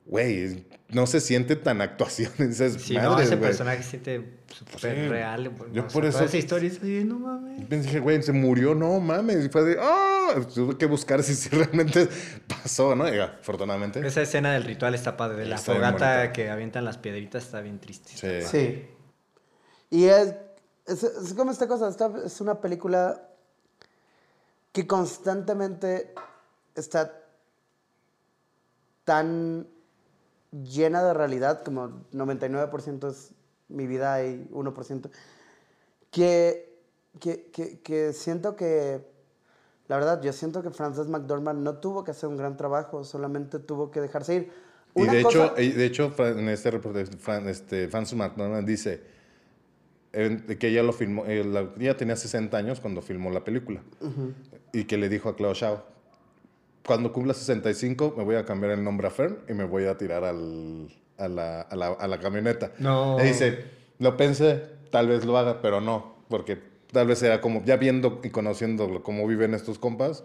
güey, 0.05 0.65
no 0.89 1.05
se 1.07 1.19
siente 1.21 1.55
tan 1.55 1.81
actuación. 1.81 2.31
Dices, 2.39 2.73
Sí, 2.81 2.95
no, 2.95 3.11
"Madres, 3.11 3.27
ese 3.27 3.35
güey". 3.35 3.49
personaje 3.49 3.83
siente 3.83 4.23
súper 4.49 4.79
Sí. 4.79 5.07
real. 5.07 5.43
Yo 5.43 5.51
o 5.51 5.73
sea, 5.73 5.83
por 5.87 5.91
toda 6.03 6.09
eso- 6.09 6.23
esa 6.25 6.37
historia 6.37 6.69
es 6.69 6.77
así, 6.77 7.03
no 7.03 7.19
mames. 7.19 7.67
Yo 7.69 7.77
dije, 7.77 7.99
güey, 7.99 8.21
se 8.23 8.31
murió, 8.33 8.73
no 8.75 8.99
mames. 8.99 9.45
Y 9.45 9.49
fue 9.49 9.63
de, 9.63 9.77
¡ah! 9.79 10.35
Tuve 10.53 10.77
que 10.77 10.85
buscar 10.85 11.23
si, 11.23 11.35
si 11.35 11.49
realmente 11.49 12.07
pasó, 12.47 12.95
¿no? 12.95 13.13
Y 13.13 13.19
afortunadamente. 13.19 14.05
Esa 14.05 14.21
escena 14.21 14.53
del 14.53 14.63
ritual 14.63 14.93
está 14.95 15.15
padre, 15.17 15.37
de 15.37 15.45
la 15.45 15.55
Está 15.55 15.73
fogata 15.73 16.31
que 16.33 16.49
avientan 16.49 16.85
las 16.85 16.97
piedritas 16.97 17.43
está 17.45 17.61
bien 17.61 17.79
triste. 17.79 18.11
Sí. 18.15 18.47
Sí. 18.47 18.87
Y 19.89 20.05
es, 20.05 20.33
es, 20.85 21.03
es 21.03 21.33
como 21.33 21.51
esta 21.51 21.67
cosa, 21.67 21.87
esta 21.89 22.11
es 22.25 22.41
una 22.41 22.59
película 22.61 23.21
que 24.73 24.85
constantemente 24.85 26.13
está 26.75 27.13
tan 29.03 29.67
llena 30.51 31.03
de 31.03 31.13
realidad, 31.13 31.63
como 31.63 32.05
99% 32.13 33.09
es 33.09 33.31
mi 33.69 33.87
vida 33.87 34.23
y 34.23 34.47
1%, 34.51 35.09
que, 36.11 36.77
que, 37.19 37.49
que, 37.51 37.79
que 37.79 38.13
siento 38.13 38.55
que, 38.55 39.01
la 39.87 39.97
verdad, 39.97 40.21
yo 40.21 40.33
siento 40.33 40.61
que 40.63 40.69
Frances 40.71 41.07
McDormand 41.07 41.61
no 41.63 41.77
tuvo 41.77 42.03
que 42.03 42.11
hacer 42.11 42.29
un 42.29 42.37
gran 42.37 42.57
trabajo, 42.57 43.03
solamente 43.03 43.59
tuvo 43.59 43.91
que 43.91 44.01
dejarse 44.01 44.35
ir. 44.35 44.51
Y 44.95 45.01
Una 45.03 45.13
de 45.13 45.23
cosa- 45.23 45.45
hecho, 45.55 45.61
y 45.61 45.71
de 45.71 45.85
hecho, 45.85 46.13
en 46.19 46.49
este 46.49 46.71
reporte, 46.71 47.05
este, 47.49 47.87
Francis 47.87 48.17
McDormand 48.17 48.67
dice 48.67 49.01
que 50.11 50.67
ella 50.69 50.81
lo 50.81 50.93
filmó, 50.93 51.25
eh, 51.25 51.43
la- 51.43 51.69
ella 51.77 51.95
tenía 51.95 52.15
60 52.15 52.57
años 52.57 52.79
cuando 52.79 53.01
filmó 53.01 53.29
la 53.29 53.43
película. 53.43 53.83
Y 54.73 54.85
que 54.85 54.97
le 54.97 55.09
dijo 55.09 55.29
a 55.29 55.35
Claude 55.35 55.53
Shaw, 55.55 55.83
cuando 56.85 57.11
cumpla 57.13 57.33
65 57.33 58.13
me 58.17 58.23
voy 58.23 58.35
a 58.35 58.45
cambiar 58.45 58.71
el 58.71 58.83
nombre 58.83 59.07
a 59.07 59.11
Fern 59.11 59.37
y 59.47 59.53
me 59.53 59.65
voy 59.65 59.85
a 59.85 59.97
tirar 59.97 60.23
al, 60.23 60.87
a, 61.17 61.27
la, 61.27 61.61
a, 61.61 61.75
la, 61.75 61.87
a 61.87 62.07
la 62.07 62.19
camioneta. 62.19 62.71
No. 62.79 63.17
Y 63.19 63.23
dice, 63.27 63.65
lo 63.99 64.15
pensé, 64.17 64.63
tal 64.91 65.07
vez 65.07 65.25
lo 65.25 65.37
haga, 65.37 65.61
pero 65.61 65.81
no, 65.81 66.15
porque 66.29 66.57
tal 66.91 67.07
vez 67.07 67.21
era 67.23 67.41
como, 67.41 67.63
ya 67.65 67.77
viendo 67.77 68.21
y 68.23 68.29
conociendo 68.29 69.03
cómo 69.03 69.27
viven 69.27 69.53
estos 69.53 69.79
compas, 69.79 70.23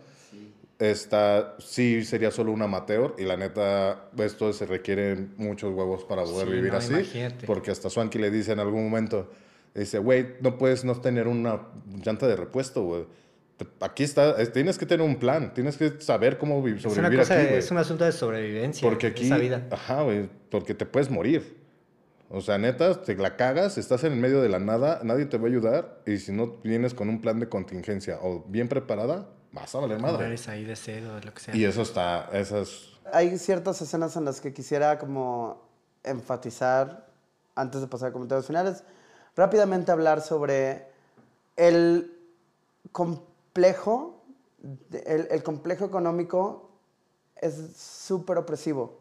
esta, 0.79 1.55
sí 1.61 2.05
sería 2.05 2.31
solo 2.33 2.51
un 2.51 2.63
amateur 2.63 3.15
y 3.19 3.23
la 3.23 3.37
neta, 3.37 4.09
esto 4.19 4.53
se 4.53 4.67
requieren 4.67 5.33
muchos 5.37 5.73
huevos 5.75 6.03
para 6.05 6.25
poder 6.25 6.49
Sí, 6.49 6.55
vivir 6.55 6.73
no, 6.73 6.79
así. 6.79 6.93
imagínate. 6.93 7.47
Porque 7.47 7.71
hasta 7.71 7.89
Swanky 7.89 8.19
le 8.19 8.31
dice 8.31 8.53
en 8.53 8.59
algún 8.59 8.83
momento, 8.85 9.31
dice, 9.75 9.99
güey, 9.99 10.35
no 10.41 10.59
puedes 10.59 10.85
no 10.85 11.01
tener 11.01 11.29
una 11.29 11.61
llanta 12.05 12.27
de 12.27 12.35
repuesto, 12.37 12.83
güey. 12.83 13.05
Aquí 13.81 14.03
está, 14.05 14.41
es- 14.41 14.53
tienes 14.53 14.79
que 14.79 14.87
tener 14.87 15.05
un 15.07 15.17
plan, 15.17 15.53
tienes 15.55 15.77
que 15.77 16.01
saber 16.01 16.39
cómo 16.39 16.63
vi- 16.63 16.73
Es 16.77 16.85
una 16.85 16.95
sobrevivir 16.95 17.19
cosa, 17.21 17.35
aquí, 17.35 17.47
güey. 17.47 17.59
es 17.59 17.71
un 17.71 17.79
asunto 17.79 18.05
de 18.05 18.13
sobrevivencia. 18.13 18.89
Porque 18.89 19.09
aquí, 19.09 19.27
Esa 19.27 19.37
vida. 19.39 19.67
ajá, 19.71 20.03
güey, 20.03 20.29
porque 20.51 20.75
te 20.75 20.87
puedes 20.87 21.11
morir. 21.11 21.61
O 22.35 22.41
sea, 22.41 22.57
neta, 22.57 23.03
te 23.03 23.15
la 23.17 23.37
cagas, 23.37 23.77
estás 23.77 24.05
en 24.05 24.13
el 24.15 24.19
medio 24.19 24.41
de 24.41 24.49
la 24.49 24.59
nada, 24.59 25.01
nadie 25.05 25.27
te 25.27 25.37
va 25.37 25.45
a 25.45 25.49
ayudar 25.51 26.01
y 26.07 26.17
si 26.17 26.33
no 26.33 26.57
vienes 26.65 26.95
con 26.95 27.09
un 27.11 27.21
plan 27.21 27.39
de 27.41 27.49
contingencia 27.49 28.19
o 28.23 28.45
bien 28.49 28.69
preparada, 28.69 29.29
vas 29.53 29.75
a 29.75 29.81
valer 29.81 29.99
madre. 29.99 30.27
Eres 30.29 30.49
ahí 30.49 30.65
de 30.65 30.75
sed 30.77 31.07
o 31.11 31.17
de 31.17 31.25
lo 31.27 31.35
que 31.35 31.41
sea. 31.41 31.55
Y 31.55 31.65
eso 31.67 31.83
está, 31.83 32.31
esas... 32.33 32.89
hay 33.13 33.37
ciertas 33.37 33.83
escenas 33.83 34.17
en 34.17 34.25
las 34.25 34.41
que 34.41 34.55
quisiera 34.55 34.99
como 34.99 35.69
enfatizar, 36.05 37.07
antes 37.55 37.83
de 37.83 37.87
pasar 37.87 38.09
a 38.09 38.13
comentarios 38.13 38.47
finales, 38.47 38.83
rápidamente 39.37 39.93
hablar 39.93 40.23
sobre 40.23 40.87
el 41.57 42.13
complejo, 43.53 44.25
el, 45.05 45.29
el 45.31 45.43
complejo 45.43 45.85
económico 45.85 46.71
es 47.37 47.77
súper 47.77 48.39
opresivo 48.39 49.01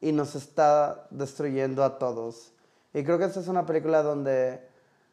y 0.00 0.10
nos 0.10 0.34
está 0.34 1.06
destruyendo 1.10 1.84
a 1.84 1.98
todos. 1.98 2.52
Y 2.92 3.04
creo 3.04 3.18
que 3.18 3.24
esta 3.26 3.38
es 3.38 3.46
una 3.46 3.66
película 3.66 4.02
donde 4.02 4.66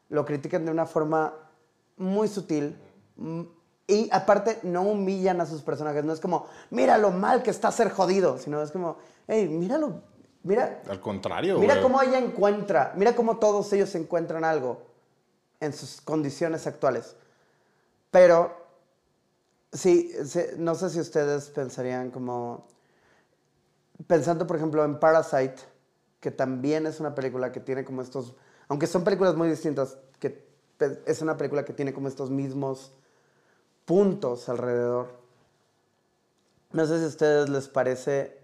lo 0.08 0.24
critican 0.24 0.64
de 0.64 0.72
una 0.72 0.86
forma 0.86 1.34
muy 1.96 2.26
sutil 2.26 2.76
y 3.86 4.08
aparte 4.10 4.58
no 4.64 4.82
humillan 4.82 5.40
a 5.40 5.46
sus 5.46 5.62
personajes. 5.62 6.04
No 6.04 6.12
es 6.12 6.18
como, 6.20 6.46
mira 6.70 6.98
lo 6.98 7.12
mal 7.12 7.44
que 7.44 7.50
está 7.50 7.70
ser 7.70 7.90
jodido, 7.90 8.38
sino 8.38 8.60
es 8.62 8.72
como, 8.72 8.96
hey, 9.28 9.46
míralo, 9.48 10.00
mira, 10.42 10.82
Al 10.88 11.00
contrario, 11.00 11.60
mira 11.60 11.74
güey. 11.74 11.82
cómo 11.84 12.02
ella 12.02 12.18
encuentra, 12.18 12.92
mira 12.96 13.14
cómo 13.14 13.38
todos 13.38 13.72
ellos 13.72 13.94
encuentran 13.94 14.42
algo 14.42 14.82
en 15.60 15.72
sus 15.72 16.00
condiciones 16.00 16.66
actuales. 16.66 17.14
Pero, 18.16 18.50
sí, 19.74 20.10
sí, 20.24 20.40
no 20.56 20.74
sé 20.74 20.88
si 20.88 21.00
ustedes 21.00 21.50
pensarían 21.50 22.10
como, 22.10 22.66
pensando 24.06 24.46
por 24.46 24.56
ejemplo 24.56 24.82
en 24.86 24.98
Parasite, 24.98 25.56
que 26.18 26.30
también 26.30 26.86
es 26.86 26.98
una 26.98 27.14
película 27.14 27.52
que 27.52 27.60
tiene 27.60 27.84
como 27.84 28.00
estos, 28.00 28.34
aunque 28.68 28.86
son 28.86 29.04
películas 29.04 29.36
muy 29.36 29.50
distintas, 29.50 29.98
que 30.18 30.48
es 31.04 31.20
una 31.20 31.36
película 31.36 31.66
que 31.66 31.74
tiene 31.74 31.92
como 31.92 32.08
estos 32.08 32.30
mismos 32.30 32.94
puntos 33.84 34.48
alrededor. 34.48 35.08
No 36.72 36.86
sé 36.86 36.96
si 36.96 37.04
a 37.04 37.08
ustedes 37.08 37.50
les 37.50 37.68
parece 37.68 38.40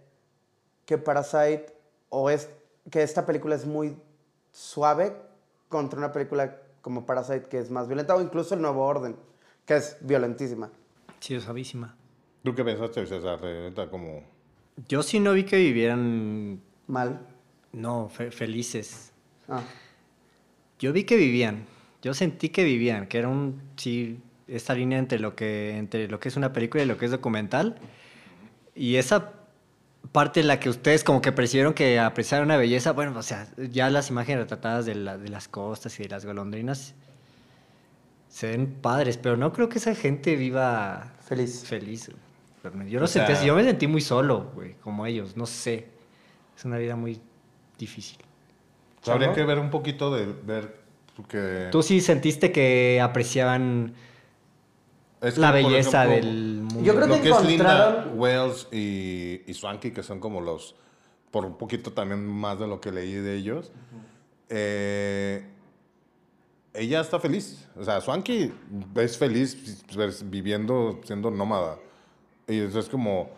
que 0.85 0.99
Parasite 0.99 1.75
o 2.11 2.29
es 2.29 2.51
que 2.91 3.03
esta 3.03 3.25
película 3.25 3.55
es 3.55 3.65
muy 3.65 3.99
suave 4.51 5.17
contra 5.71 5.99
una 5.99 6.13
película 6.13 6.61
como 6.83 7.07
Parasite 7.07 7.49
que 7.49 7.59
es 7.59 7.71
más 7.71 7.87
violenta 7.87 8.15
o 8.15 8.21
incluso 8.21 8.55
El 8.55 8.61
Nuevo 8.61 8.85
Orden, 8.85 9.32
que 9.67 9.77
es 9.77 9.97
violentísima. 10.01 10.71
Sí, 11.21 11.35
es 11.35 11.45
suavísima. 11.45 11.95
¿Tú 12.43 12.55
qué 12.55 12.65
pensaste, 12.65 13.07
César? 13.07 13.41
Neta, 13.43 13.89
como... 13.89 14.23
Yo 14.89 15.03
sí 15.03 15.21
no 15.21 15.33
vi 15.33 15.45
que 15.45 15.57
vivieran, 15.57 16.61
Mal. 16.87 17.21
no, 17.73 18.09
fe- 18.09 18.31
felices. 18.31 19.13
Ah. 19.49 19.63
Yo 20.79 20.93
vi 20.93 21.05
que 21.05 21.17
vivían. 21.17 21.67
Yo 22.03 22.15
sentí 22.15 22.49
que 22.49 22.65
vivían, 22.65 23.07
que 23.07 23.19
era 23.19 23.29
un 23.29 23.63
sí 23.77 24.19
esta 24.49 24.75
línea 24.75 24.99
entre 24.99 25.21
lo 25.21 25.37
que 25.37 25.77
entre 25.79 26.09
lo 26.09 26.19
que 26.19 26.29
es 26.29 26.37
una 26.37 26.53
película 26.53 26.83
y 26.83 26.87
lo 26.87 26.99
que 26.99 27.05
es 27.05 27.11
documental. 27.13 27.79
Y 28.75 28.97
esa 28.97 29.35
parte 30.11 30.41
en 30.41 30.49
la 30.49 30.59
que 30.59 30.69
ustedes 30.69 31.05
como 31.05 31.21
que 31.21 31.31
percibieron 31.31 31.75
que 31.75 32.01
apreciaron 32.01 32.47
una 32.47 32.57
belleza, 32.57 32.91
bueno, 32.93 33.17
o 33.17 33.23
sea, 33.23 33.47
ya 33.57 33.89
las 33.91 34.11
imágenes 34.11 34.41
retratadas 34.41 34.85
de, 34.87 34.97
la- 34.97 35.19
de 35.19 35.29
las 35.29 35.47
costas 35.47 36.01
y 36.01 36.03
de 36.03 36.09
las 36.09 36.25
golondrinas 36.27 36.95
se 38.33 38.49
ven 38.49 38.79
padres, 38.81 39.19
pero 39.19 39.37
no 39.37 39.53
creo 39.53 39.69
que 39.69 39.77
esa 39.77 39.95
gente 39.95 40.37
viva 40.37 41.13
Feliz. 41.21 41.65
feliz. 41.67 42.09
güey. 42.09 42.89
Yo 42.91 42.99
no 42.99 43.07
sentí 43.07 43.35
sea- 43.35 43.45
yo 43.45 43.55
me 43.55 43.63
sentí 43.63 43.87
muy 43.87 44.01
solo, 44.01 44.51
güey, 44.55 44.75
como 44.77 45.05
ellos, 45.05 45.37
no 45.37 45.45
sé. 45.45 45.89
Es 46.57 46.65
una 46.65 46.79
vida 46.79 46.97
muy 46.97 47.21
difícil. 47.79 48.17
Habría 49.07 49.33
que 49.35 49.43
ver 49.45 49.59
un 49.59 49.69
poquito 49.69 50.15
de 50.15 50.27
ver 50.27 50.81
que... 51.29 51.69
¿Tú 51.71 51.83
sí 51.83 52.01
sentiste 52.01 52.53
que 52.53 53.01
apreciaban 53.03 53.93
Es 55.21 55.35
que, 55.35 55.41
la 55.41 55.51
belleza 55.51 56.07
ejemplo, 56.07 56.31
del 56.31 56.63
mundo? 56.63 56.83
Yo 56.83 56.95
creo 56.95 57.07
Lo 57.09 57.15
que 57.17 57.21
que 57.23 57.29
es 57.31 57.45
Linda, 57.45 58.07
encontraron- 58.07 58.19
Wells 58.19 58.69
y, 58.73 59.43
y 59.47 59.53
Swanky, 59.55 59.91
que 59.91 60.03
son 60.03 60.21
como 60.21 60.41
los... 60.41 60.75
Por 61.31 61.45
un 61.45 61.57
poquito 61.59 61.93
también 61.93 62.25
más 62.27 62.59
de 62.61 62.67
lo 62.67 62.81
que 62.81 62.93
leí 62.93 63.13
de 63.13 63.35
ellos. 63.37 63.73
eh, 64.49 65.45
ella 66.75 67.01
está 67.01 67.19
feliz. 67.21 67.67
O 67.77 67.85
sea, 67.85 68.01
Swanky 68.01 68.53
es 68.97 69.19
feliz 69.19 69.83
pues, 69.95 70.29
viviendo, 70.29 71.01
siendo 71.05 71.31
nómada. 71.31 71.77
Y 72.49 72.61
eso 72.61 72.79
es 72.81 72.89
como... 72.89 73.31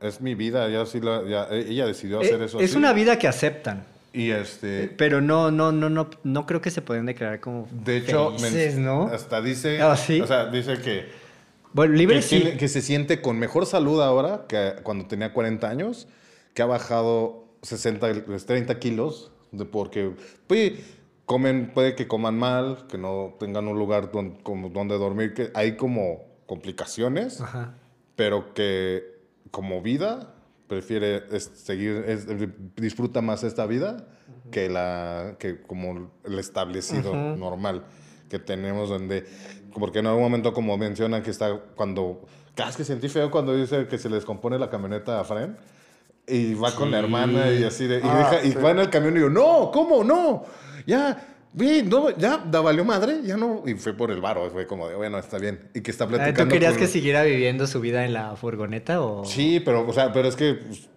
Es 0.00 0.20
mi 0.20 0.34
vida, 0.34 0.68
ya 0.68 0.84
sí 0.84 1.00
la- 1.00 1.24
ya- 1.26 1.48
ella 1.50 1.86
decidió 1.86 2.20
hacer 2.20 2.40
Eh, 2.42 2.44
eso. 2.44 2.60
es 2.60 2.70
así. 2.70 2.76
una 2.78 2.92
vida 2.92 3.18
que 3.18 3.26
aceptan, 3.28 3.86
Y 4.12 4.30
este... 4.30 4.88
pero 4.98 5.22
no, 5.22 5.50
no, 5.50 5.72
no, 5.72 5.88
no, 5.88 6.10
no 6.22 6.46
creo 6.46 6.60
que 6.60 6.70
se 6.70 6.82
pueden 6.82 7.06
declarar 7.06 7.40
como 7.40 7.66
De 7.72 7.96
hecho, 7.98 8.32
felices, 8.36 8.76
¿no? 8.76 9.04
hasta 9.06 9.40
dice... 9.40 9.80
Ah, 9.80 9.96
¿sí? 9.96 10.20
O 10.20 10.26
sea, 10.26 10.46
dice 10.46 10.78
que... 10.82 11.06
Bueno, 11.72 11.94
libre 11.94 12.16
que, 12.16 12.22
sí. 12.22 12.40
tiene- 12.40 12.56
que 12.58 12.68
se 12.68 12.82
siente 12.82 13.22
con 13.22 13.38
mejor 13.38 13.64
salud 13.66 14.00
ahora 14.02 14.44
que 14.48 14.74
cuando 14.82 15.06
tenía 15.06 15.32
40 15.32 15.66
años, 15.68 16.08
que 16.52 16.60
ha 16.62 16.66
bajado 16.66 17.44
60, 17.62 18.24
30 18.46 18.78
kilos, 18.78 19.30
de 19.50 19.64
porque 19.64 20.12
pues, 20.46 20.72
comen, 21.26 21.72
puede 21.74 21.94
que 21.94 22.06
coman 22.08 22.38
mal, 22.38 22.86
que 22.88 22.98
no 22.98 23.34
tengan 23.38 23.68
un 23.68 23.78
lugar 23.78 24.10
don- 24.12 24.36
como 24.42 24.68
donde 24.70 24.96
dormir, 24.96 25.34
que 25.34 25.50
hay 25.54 25.76
como 25.76 26.24
complicaciones, 26.46 27.40
Ajá. 27.40 27.74
pero 28.14 28.54
que 28.54 29.04
como 29.50 29.82
vida 29.82 30.34
prefiere 30.68 31.24
es- 31.30 31.50
seguir, 31.54 32.04
es- 32.06 32.26
disfruta 32.76 33.20
más 33.22 33.44
esta 33.44 33.66
vida 33.66 34.06
que, 34.50 34.68
la, 34.68 35.36
que 35.38 35.60
como 35.62 36.10
el 36.24 36.38
establecido 36.38 37.14
normal 37.36 37.84
que 38.28 38.38
tenemos 38.40 38.88
donde, 38.88 39.24
porque 39.78 40.00
en 40.00 40.06
algún 40.06 40.22
momento 40.22 40.52
como 40.52 40.76
mencionan 40.76 41.22
que 41.22 41.30
está 41.30 41.60
cuando, 41.76 42.22
que 42.76 42.84
sentí 42.84 43.08
feo 43.08 43.30
cuando 43.30 43.54
dice 43.56 43.86
que 43.86 43.98
se 43.98 44.08
les 44.08 44.24
compone 44.24 44.58
la 44.58 44.68
camioneta 44.70 45.20
a 45.20 45.24
Fren 45.24 45.56
y 46.26 46.54
va 46.54 46.74
con 46.74 46.90
la 46.90 46.98
hermana 46.98 47.52
y 47.52 47.62
así 47.62 47.86
de, 47.86 47.98
y, 47.98 48.00
Ah, 48.02 48.18
deja- 48.32 48.44
y 48.44 48.50
sí. 48.52 48.58
va 48.58 48.72
en 48.72 48.80
el 48.80 48.90
camión 48.90 49.16
y 49.16 49.20
yo, 49.20 49.28
no, 49.30 49.70
¿cómo? 49.72 50.02
No, 50.02 50.42
ya. 50.86 51.32
vi, 51.52 51.82
no, 51.82 52.10
ya, 52.18 52.36
da 52.36 52.60
valió 52.60 52.84
madre, 52.84 53.20
ya 53.24 53.36
no. 53.38 53.62
Y 53.66 53.74
fue 53.74 53.94
por 53.94 54.10
el 54.10 54.20
varo, 54.20 54.50
fue 54.50 54.66
como 54.66 54.88
de, 54.88 54.94
bueno, 54.94 55.18
está 55.18 55.38
bien. 55.38 55.58
Y 55.74 55.80
que 55.80 55.90
está 55.90 56.04
Ah, 56.04 56.08
platicando. 56.08 56.44
¿Tú 56.44 56.48
querías 56.50 56.76
que 56.76 56.86
siguiera 56.86 57.22
viviendo 57.22 57.66
su 57.66 57.80
vida 57.80 58.04
en 58.04 58.12
la 58.12 58.36
furgoneta 58.36 59.00
o...? 59.00 59.24
Sí, 59.24 59.60
pero, 59.64 59.88
o 59.88 59.92
sea, 59.94 60.12
pero 60.12 60.28
es 60.28 60.36
que 60.36 60.52
pues, 60.54 60.88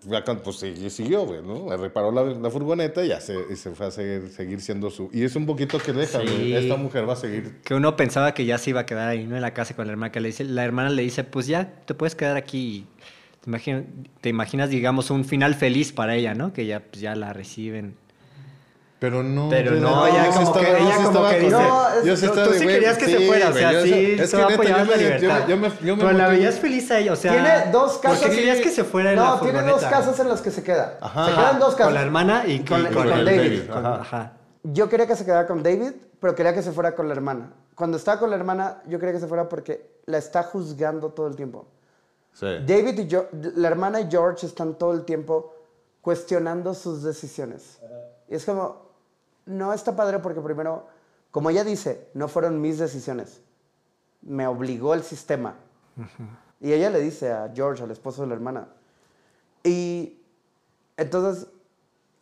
pues, 0.44 0.60
sí- 0.60 0.90
siguió, 0.90 1.26
güey, 1.26 1.42
¿no? 1.42 1.76
Reparó 1.78 2.12
la, 2.12 2.24
la 2.24 2.50
furgoneta 2.50 3.06
y 3.06 3.08
ya 3.08 3.22
se, 3.22 3.36
y 3.50 3.56
se 3.56 3.72
fue 3.72 3.86
a 3.88 3.92
seguir, 3.92 4.30
seguir 4.32 4.60
siendo 4.60 4.90
su... 4.90 5.10
Y 5.14 5.24
es 5.24 5.34
un 5.38 5.46
poquito 5.46 5.78
que 5.80 5.94
deja, 5.94 6.20
Sí. 6.22 6.54
Esta 6.54 6.76
mujer 6.76 7.08
va 7.08 7.14
a 7.14 7.16
seguir... 7.16 7.62
Que 7.64 7.74
uno 7.74 7.96
pensaba 7.96 8.34
que 8.34 8.44
ya 8.46 8.58
se 8.58 8.72
iba 8.72 8.82
a 8.82 8.86
quedar 8.86 9.08
ahí, 9.08 9.26
¿no? 9.26 9.38
En 9.38 9.42
la 9.42 9.54
casa 9.54 9.78
con 9.78 9.88
la 9.88 9.94
hermana. 9.94 10.12
Que 10.12 10.20
le 10.20 10.28
dice, 10.28 10.44
la 10.44 10.66
hermana 10.66 10.90
le 10.90 11.04
dice, 11.04 11.24
pues 11.24 11.48
ya, 11.48 11.72
te 11.86 11.94
puedes 11.94 12.16
quedar 12.16 12.36
aquí. 12.36 12.86
Te 14.20 14.28
imaginas, 14.30 14.70
digamos, 14.70 15.10
un 15.10 15.24
final 15.24 15.56
feliz 15.56 15.94
para 15.94 16.16
ella, 16.16 16.34
¿no? 16.34 16.52
Que 16.52 16.66
ya, 16.66 16.82
pues, 16.82 17.02
ya 17.02 17.16
la 17.16 17.32
reciben. 17.32 17.96
Pero 19.00 19.24
no... 19.24 19.48
Pero 19.50 19.72
no, 19.76 20.06
ella 20.08 20.28
como 20.30 20.52
que- 20.54 20.60
estaba- 20.60 20.78
yo 20.80 20.86
ella 20.86 20.96
como 20.98 21.08
estaba 21.08 21.30
que 21.32 21.40
dice- 21.40 21.52
No, 21.52 22.04
yo 22.04 22.16
sí 22.18 22.22
tú- 22.22 22.28
estaba 22.32 22.48
tú 22.48 22.52
de, 22.54 22.60
sí 22.60 22.68
querías 22.68 22.98
que 22.98 23.06
se 23.06 23.20
fuera, 23.28 23.48
o 23.48 23.52
güey, 23.52 23.64
sea, 23.64 23.72
yo- 23.72 23.84
sí, 23.84 23.94
es 23.94 24.32
que 24.32 24.38
neta, 24.38 24.50
yo 24.52 24.58
me- 24.58 24.66
yo- 24.92 24.96
libertad. 24.98 25.48
yo 25.48 25.58
me- 25.58 25.70
yo 25.82 25.96
me 25.96 26.04
Pero 26.04 26.18
la 26.18 26.28
veías 26.28 26.56
feliz 26.60 26.92
a 26.92 27.00
ella, 27.00 27.14
o 27.14 27.16
sea... 27.16 27.32
Tiene 27.32 27.72
dos 27.72 27.94
¿por 27.94 28.02
casas. 28.02 28.20
qué 28.30 28.36
querías 28.36 28.58
que 28.60 28.70
se 28.70 28.84
fuera 28.84 29.12
en 29.12 29.16
la 29.16 29.24
No, 29.24 29.40
tiene 29.40 29.62
dos 29.64 29.84
casas 29.86 30.20
en 30.20 30.28
las 30.28 30.42
que 30.42 30.52
se 30.52 30.64
queda. 30.64 30.98
Ajá. 31.00 31.26
Se 31.28 31.32
quedan 31.32 31.60
dos 31.60 31.70
casas. 31.76 31.86
Con 31.86 31.94
la 31.94 32.02
hermana 32.02 32.44
y, 32.46 32.52
Y 32.52 32.66
con- 32.66 32.80
y 32.82 32.84
y 32.84 32.86
con 32.88 32.94
con 32.96 33.12
el 33.20 33.26
David. 33.26 33.38
David. 33.40 33.72
Ajá. 33.72 34.02
Ajá. 34.02 34.34
Yo 34.64 34.90
quería 34.90 35.08
que 35.08 35.16
se 35.16 35.24
quedara 35.24 35.48
con 35.48 35.64
David, 35.64 35.94
pero 36.20 36.36
quería 36.36 36.54
que 36.54 36.62
se 36.62 36.74
fuera 36.74 36.94
con 36.94 37.08
la 37.08 37.14
hermana. 37.14 37.54
Cuando 37.76 37.96
estaba 37.96 38.20
con 38.20 38.30
la 38.30 38.36
hermana, 38.36 38.82
yo 38.88 39.00
quería 39.00 39.14
que 39.14 39.22
se 39.22 39.28
fuera 39.28 39.48
porque 39.48 39.90
la 40.08 40.18
está 40.18 40.44
juzgando 40.44 41.12
todo 41.12 41.28
el 41.28 41.38
tiempo. 41.38 41.68
Sí. 42.34 42.46
David 42.68 43.00
y 43.00 43.08
yo, 43.08 43.28
la 43.32 43.70
hermana 43.70 44.02
y 44.02 44.08
George 44.12 44.46
están 44.46 44.74
todo 44.78 44.92
el 44.94 45.06
tiempo 45.06 45.54
cuestionando 46.02 46.74
sus 46.74 47.04
decisiones. 47.04 47.80
Y 48.28 48.36
es 48.36 48.46
como, 48.46 48.89
no 49.50 49.74
está 49.74 49.96
padre 49.96 50.20
porque 50.20 50.40
primero, 50.42 50.88
como 51.32 51.50
ella 51.50 51.64
dice, 51.64 52.08
no 52.14 52.28
fueron 52.28 52.62
mis 52.62 52.78
decisiones. 52.78 53.42
Me 54.22 54.48
obligó 54.48 54.94
el 54.94 55.04
sistema. 55.04 55.56
Y 56.62 56.72
ella 56.72 56.90
le 56.90 57.00
dice 57.00 57.32
a 57.32 57.52
George, 57.54 57.84
al 57.84 57.92
esposo 57.92 58.22
de 58.22 58.28
la 58.30 58.36
hermana. 58.36 58.68
Y 59.64 60.20
entonces, 60.98 61.48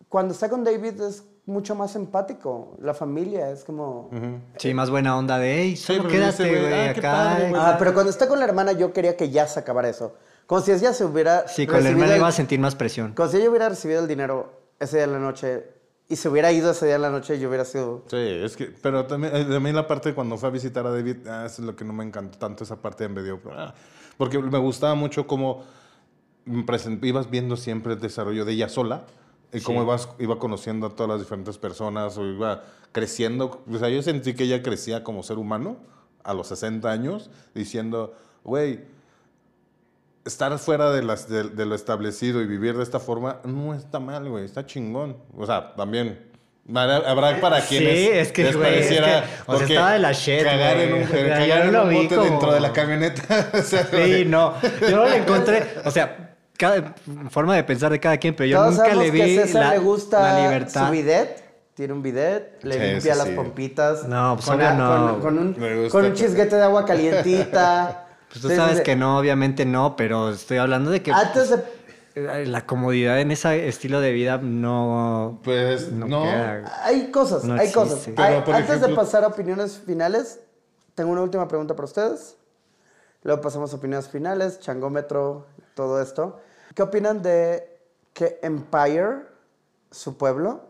cuando 0.10 0.34
está 0.34 0.50
con 0.50 0.64
David 0.64 1.02
es 1.02 1.24
mucho 1.46 1.76
más 1.76 1.96
empático. 1.96 2.76
La 2.80 2.94
familia 2.94 3.50
es 3.52 3.64
como... 3.64 4.10
Sí, 4.58 4.74
más 4.74 4.90
buena 4.90 5.18
onda 5.18 5.38
de, 5.40 5.56
hey, 5.62 5.76
solo 5.78 6.04
pero 6.04 6.12
quédate, 6.12 6.50
güey, 6.50 6.62
güey, 6.62 6.74
ah, 6.90 6.94
qué 6.94 7.00
acá. 7.00 7.12
padre, 7.12 7.50
güey. 7.50 7.62
Ah, 7.64 7.76
pero 7.80 7.94
cuando 7.94 8.10
está 8.10 8.28
con 8.28 8.40
la 8.40 8.46
hermana 8.46 8.74
yo 8.74 8.92
quería 8.94 9.16
que 9.16 9.30
ya 9.30 9.48
se 9.48 9.60
acabara 9.60 9.88
eso. 9.90 10.16
Como 10.46 10.62
si 10.62 10.72
ella 10.72 10.94
se 10.94 11.06
hubiera... 11.06 11.48
Sí, 11.48 11.66
con 11.66 11.84
la 11.84 11.90
hermana 11.90 12.12
el- 12.14 12.18
iba 12.20 12.28
a 12.28 12.32
sentir 12.34 12.60
más 12.60 12.76
presión. 12.76 13.14
Como 13.14 13.30
si 13.30 13.38
ella 13.38 13.50
hubiera 13.50 13.70
recibido 13.70 14.02
el 14.02 14.08
dinero 14.08 14.52
ese 14.80 14.98
día 14.98 15.06
en 15.06 15.14
la 15.14 15.20
noche 15.20 15.66
y 16.10 16.16
se 16.16 16.30
hubiera 16.30 16.52
ido 16.52 16.72
ese 16.72 16.86
día 16.86 16.96
en 16.96 17.02
la 17.02 17.10
noche 17.10 17.38
yo 17.38 17.50
hubiera 17.50 17.66
sido... 17.66 18.04
Sí, 18.08 18.18
es 18.18 18.56
que, 18.56 18.66
pero 18.66 19.06
también, 19.06 19.36
eh, 19.36 19.56
a 19.56 19.60
mí 19.60 19.72
la 19.72 19.88
parte 19.88 20.14
cuando 20.14 20.38
fue 20.38 20.50
a 20.50 20.52
visitar 20.52 20.86
a 20.88 20.92
David, 20.92 21.28
ah, 21.28 21.46
es 21.46 21.60
lo 21.60 21.76
que 21.76 21.84
no 21.84 21.94
me 21.94 22.04
encantó 22.04 22.38
tanto, 22.38 22.64
esa 22.64 22.82
parte 22.82 23.04
de 23.04 23.10
medio, 23.10 23.42
ah, 23.52 23.74
porque 24.18 24.40
me 24.40 24.58
gustaba 24.58 24.96
mucho 24.96 25.28
cómo 25.28 25.64
ibas 27.02 27.30
viendo 27.30 27.58
siempre 27.58 27.94
el 27.94 28.00
desarrollo 28.00 28.46
de 28.46 28.54
ella 28.54 28.70
sola, 28.70 29.06
y 29.52 29.62
cómo 29.62 29.84
ibas, 29.84 30.10
iba 30.20 30.40
conociendo 30.40 30.88
a 30.88 30.90
todas 30.92 31.10
las 31.10 31.20
diferentes 31.20 31.58
personas, 31.58 32.18
o 32.18 32.26
iba 32.26 32.64
creciendo, 32.94 33.64
o 33.70 33.78
sea, 33.78 33.90
yo 33.90 34.02
sentí 34.02 34.34
que 34.34 34.46
ella 34.46 34.64
crecía 34.64 35.04
como 35.04 35.24
ser 35.24 35.38
humano 35.38 35.78
a 36.24 36.34
los 36.34 36.48
60 36.48 36.90
años, 36.90 37.30
diciendo, 37.54 38.16
güey, 38.44 38.86
estar 40.28 40.58
fuera 40.60 40.92
de, 40.92 41.02
las, 41.04 41.28
de, 41.30 41.44
de 41.44 41.66
lo 41.66 41.74
establecido 41.76 42.42
y 42.42 42.46
vivir 42.46 42.76
de 42.78 42.84
esta 42.84 43.00
forma 43.00 43.38
no 43.44 43.74
está 43.74 44.00
mal, 44.00 44.30
güey, 44.30 44.46
está 44.46 44.66
chingón. 44.66 45.18
O 45.36 45.46
sea, 45.46 45.74
también 45.76 46.28
habrá 46.74 47.40
para 47.40 47.62
Sí, 47.62 47.78
quienes 47.78 48.28
es 48.28 48.32
que, 48.32 48.44
les 48.44 48.52
es 48.56 48.58
pareciera 48.62 49.24
que, 49.24 49.52
o 49.52 49.58
sea, 49.58 49.68
estaba 49.68 49.92
de 49.94 50.00
la 50.00 50.12
shit, 50.12 50.44
cagar 50.44 50.78
en 50.78 50.94
un, 50.94 51.04
cagar 51.06 51.66
en 51.66 51.94
bote 52.04 52.16
como- 52.16 52.24
dentro 52.30 52.54
de 52.54 52.60
la 52.60 52.74
camioneta. 52.74 53.50
o 53.54 53.62
sea, 53.62 53.86
Sí, 53.86 54.26
no. 54.26 54.54
Yo 54.82 54.98
no 54.98 55.06
le 55.06 55.18
encontré. 55.18 55.64
O 55.86 55.92
sea, 55.92 56.36
cada 56.58 56.96
forma 57.30 57.56
de 57.56 57.64
pensar 57.64 57.92
de 57.92 58.00
cada 58.00 58.18
quien, 58.18 58.36
pero 58.36 58.48
yo 58.48 58.58
Todos 58.58 58.76
nunca 58.78 58.96
le 58.96 59.12
vi 59.12 59.20
que 59.20 59.40
a 59.42 59.46
César 59.46 59.62
la, 59.66 59.72
le 59.74 59.80
gusta 59.80 60.22
la 60.22 60.42
libertad. 60.42 60.86
su 60.88 60.92
bidet. 60.92 61.44
Tiene 61.74 61.94
un 61.94 62.02
bidet, 62.02 62.58
le 62.64 62.74
Sí, 62.74 62.80
limpia 62.80 63.14
sí, 63.14 63.20
las 63.20 63.28
sí. 63.28 63.34
pompitas. 63.36 64.04
No, 64.08 64.34
pues 64.36 64.48
con, 64.48 64.60
a- 64.62 64.74
no. 64.74 65.20
con- 65.20 65.22
con 65.22 65.38
un, 65.38 65.90
con 65.90 66.06
un 66.06 66.14
chisguete 66.14 66.56
de 66.56 66.64
agua 66.64 66.84
calientita. 66.86 68.04
Pues 68.30 68.42
tú 68.42 68.50
sabes 68.50 68.78
sí. 68.78 68.84
que 68.84 68.96
no, 68.96 69.18
obviamente 69.20 69.66
no, 69.66 69.96
pero 69.96 70.30
estoy 70.30 70.58
hablando 70.58 70.92
de 70.92 71.02
que 71.02 71.12
Antes 71.12 71.50
de... 71.50 71.64
eh, 72.16 72.46
la 72.46 72.66
comodidad 72.66 73.20
en 73.22 73.32
ese 73.32 73.68
estilo 73.68 74.02
de 74.02 74.12
vida 74.12 74.38
no. 74.38 75.40
Pues 75.44 75.92
no, 75.92 76.08
no. 76.08 76.24
queda. 76.24 76.82
Hay 76.84 77.10
cosas, 77.12 77.44
No 77.46 77.54
hay 77.56 77.72
cosas. 77.72 78.04
Pero, 78.06 78.22
Hay- 78.24 78.42
por 78.42 78.56
antes 78.56 78.82
de 78.82 78.90
pasar 78.90 79.24
a 79.24 79.28
opiniones 79.28 79.78
finales, 79.86 80.40
tengo 80.96 81.12
una 81.12 81.22
última 81.22 81.48
pregunta 81.48 81.76
para 81.76 81.86
ustedes. 81.86 82.36
Luego 83.24 83.42
pasamos 83.42 83.74
a 83.74 83.78
opiniones 83.78 84.08
finales, 84.10 84.60
changómetro, 84.60 85.48
todo 85.74 86.02
esto. 86.02 86.40
¿Qué 86.76 86.82
opinan 86.84 87.22
de 87.22 87.80
que 88.14 88.40
Empire, 88.44 89.26
su 89.92 90.18
pueblo, 90.18 90.62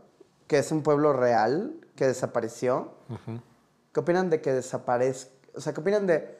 que 0.47 0.59
es 0.59 0.71
un 0.71 0.81
pueblo 0.83 1.11
real, 1.13 1.73
que 1.95 2.05
desapareció? 2.07 2.93
¿Qué 3.93 3.99
opinan 3.99 4.29
de 4.29 4.41
que 4.41 4.53
desaparezca? 4.53 5.31
O 5.55 5.61
sea, 5.61 5.73
¿qué 5.73 5.81
opinan 5.81 6.07
de 6.07 6.36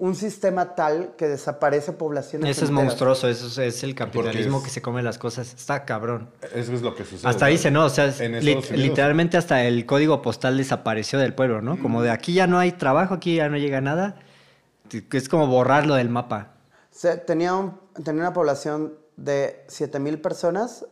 un 0.00 0.14
sistema 0.16 0.74
tal 0.74 1.14
que 1.16 1.28
desaparece 1.28 1.92
poblaciones 1.92 2.56
Eso 2.56 2.64
es 2.64 2.70
monstruoso, 2.70 3.28
eso 3.28 3.46
es, 3.46 3.58
es 3.76 3.82
el 3.84 3.94
capitalismo 3.94 4.58
es- 4.58 4.64
que 4.64 4.70
se 4.70 4.80
come 4.82 5.02
las 5.02 5.18
cosas. 5.18 5.52
Está 5.54 5.84
cabrón. 5.84 6.30
Eso 6.54 6.72
es 6.72 6.82
lo 6.82 6.94
que 6.94 7.04
sucede. 7.04 7.28
Hasta 7.28 7.46
dice, 7.46 7.70
¿no? 7.70 7.84
O 7.84 7.90
sea, 7.90 8.08
lit- 8.08 8.70
literalmente 8.70 9.36
hasta 9.36 9.62
el 9.64 9.84
código 9.86 10.22
postal 10.22 10.56
desapareció 10.56 11.18
del 11.18 11.34
pueblo, 11.34 11.60
¿no? 11.62 11.78
Como 11.80 12.02
de 12.02 12.10
aquí 12.10 12.32
ya 12.32 12.46
no 12.46 12.58
hay 12.58 12.72
trabajo, 12.72 13.14
aquí 13.14 13.36
ya 13.36 13.48
no 13.48 13.56
llega 13.58 13.80
nada. 13.80 14.16
Es 15.12 15.28
como 15.28 15.46
borrarlo 15.46 15.94
del 15.94 16.08
mapa. 16.08 16.54
Se- 16.90 17.18
tenía, 17.18 17.54
un- 17.54 17.78
tenía 18.02 18.22
una 18.22 18.32
población 18.32 18.94
de 19.16 19.64
7000 19.68 20.20
personas. 20.20 20.86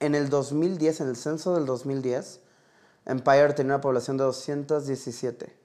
En 0.00 0.14
el 0.14 0.30
2010, 0.30 1.00
en 1.00 1.08
el 1.08 1.16
censo 1.16 1.54
del 1.54 1.66
2010, 1.66 2.40
Empire 3.04 3.52
tenía 3.52 3.74
una 3.74 3.80
población 3.80 4.16
de 4.16 4.24
217. 4.24 5.56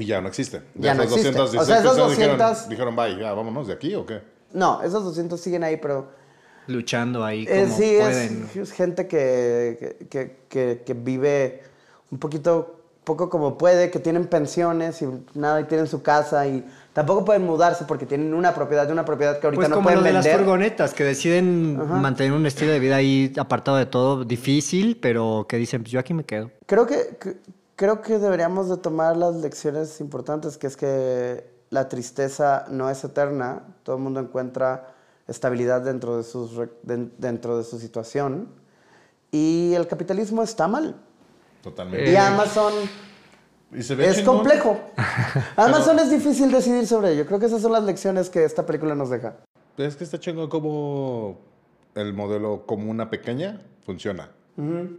Y 0.00 0.06
ya 0.06 0.20
no 0.20 0.28
existe. 0.28 0.58
De 0.58 0.64
Ya 0.86 0.94
no 0.94 1.02
esas 1.02 1.16
existe. 1.18 1.36
216 1.38 1.62
O 1.62 1.64
sea, 1.66 1.74
esas 1.80 1.86
personas 1.92 2.10
dijeron- 2.16 2.38
200 2.38 2.68
Dijeron, 2.68 2.96
bye, 2.96 3.16
ya, 3.20 3.32
vámonos 3.32 3.66
de 3.68 3.74
aquí 3.74 3.94
o 3.94 4.04
qué. 4.06 4.20
No, 4.52 4.82
esos 4.82 5.04
200 5.04 5.40
siguen 5.40 5.62
ahí, 5.64 5.76
pero 5.76 6.08
Luchando 6.66 7.24
ahí 7.24 7.46
Eh, 7.48 7.62
como 7.64 7.76
sí, 7.76 7.96
pueden. 8.00 8.48
es, 8.50 8.56
es 8.56 8.72
gente 8.72 9.06
que, 9.08 9.96
que- 10.08 10.36
que- 10.48 10.82
que- 10.84 10.94
vive 10.94 11.62
un 12.12 12.18
poquito, 12.18 12.80
poco 13.02 13.28
como 13.28 13.58
puede, 13.58 13.90
que 13.90 13.98
tienen 13.98 14.26
pensiones 14.26 15.02
y 15.02 15.06
nada, 15.34 15.60
y 15.62 15.64
tienen 15.64 15.86
su 15.88 16.00
casa 16.02 16.46
y 16.46 16.64
tampoco 16.92 17.24
pueden 17.24 17.44
mudarse 17.44 17.84
porque 17.86 18.06
tienen 18.06 18.34
una 18.34 18.54
propiedad 18.54 18.86
de 18.86 18.92
una 18.92 19.04
propiedad 19.04 19.40
que 19.40 19.46
ahorita 19.48 19.60
Pues 19.60 19.68
no 19.68 19.76
como 19.76 19.84
pueden 19.84 20.00
lo 20.00 20.04
de 20.04 20.12
las 20.12 20.24
vender. 20.24 20.40
furgonetas, 20.44 20.94
que 20.94 21.02
deciden 21.02 21.76
mantener 22.00 22.32
un 22.32 22.46
estilo 22.46 22.70
de 22.72 22.78
vida 22.78 22.96
ahí 22.96 23.32
apartado 23.38 23.76
de 23.78 23.86
todo, 23.86 24.24
difícil, 24.24 24.98
pero 25.00 25.46
que 25.48 25.56
dicen, 25.56 25.82
pues 25.82 25.90
yo 25.92 25.98
aquí 25.98 26.14
me 26.14 26.24
quedo. 26.24 26.52
Creo 26.66 26.86
que- 26.86 27.16
creo 27.80 28.02
que 28.02 28.18
deberíamos 28.18 28.68
de 28.68 28.76
tomar 28.76 29.16
las 29.16 29.36
lecciones 29.36 30.02
importantes, 30.02 30.58
que 30.58 30.66
es 30.66 30.76
que 30.76 31.50
la 31.70 31.88
tristeza 31.88 32.66
no 32.68 32.90
es 32.90 33.02
eterna, 33.04 33.62
todo 33.84 33.96
el 33.96 34.02
mundo 34.02 34.20
encuentra 34.20 34.92
estabilidad 35.26 35.80
dentro 35.80 36.18
de, 36.18 36.22
sus, 36.22 36.50
dentro 36.82 37.56
de 37.56 37.64
su 37.64 37.78
situación 37.78 38.48
y 39.32 39.72
el 39.72 39.86
capitalismo 39.86 40.42
está 40.42 40.68
mal. 40.68 40.94
Totalmente. 41.62 42.12
Y 42.12 42.16
Amazon 42.16 42.74
Y 43.72 43.82
se 43.82 43.94
ve 43.94 44.08
es 44.08 44.18
chingón. 44.18 44.36
complejo. 44.36 44.78
Amazon 45.56 46.00
es 46.00 46.10
difícil 46.10 46.52
decidir 46.52 46.86
sobre 46.86 47.12
ello. 47.12 47.24
Creo 47.24 47.38
que 47.40 47.46
esas 47.46 47.62
son 47.62 47.72
las 47.72 47.84
lecciones 47.84 48.28
que 48.28 48.44
esta 48.44 48.66
película 48.66 48.94
nos 48.94 49.08
deja. 49.08 49.36
Es 49.78 49.96
que 49.96 50.04
está 50.04 50.20
chingón 50.20 50.50
como 50.50 51.38
el 51.94 52.12
modelo 52.12 52.66
como 52.66 52.90
una 52.90 53.08
pequeña 53.08 53.62
funciona. 53.86 54.32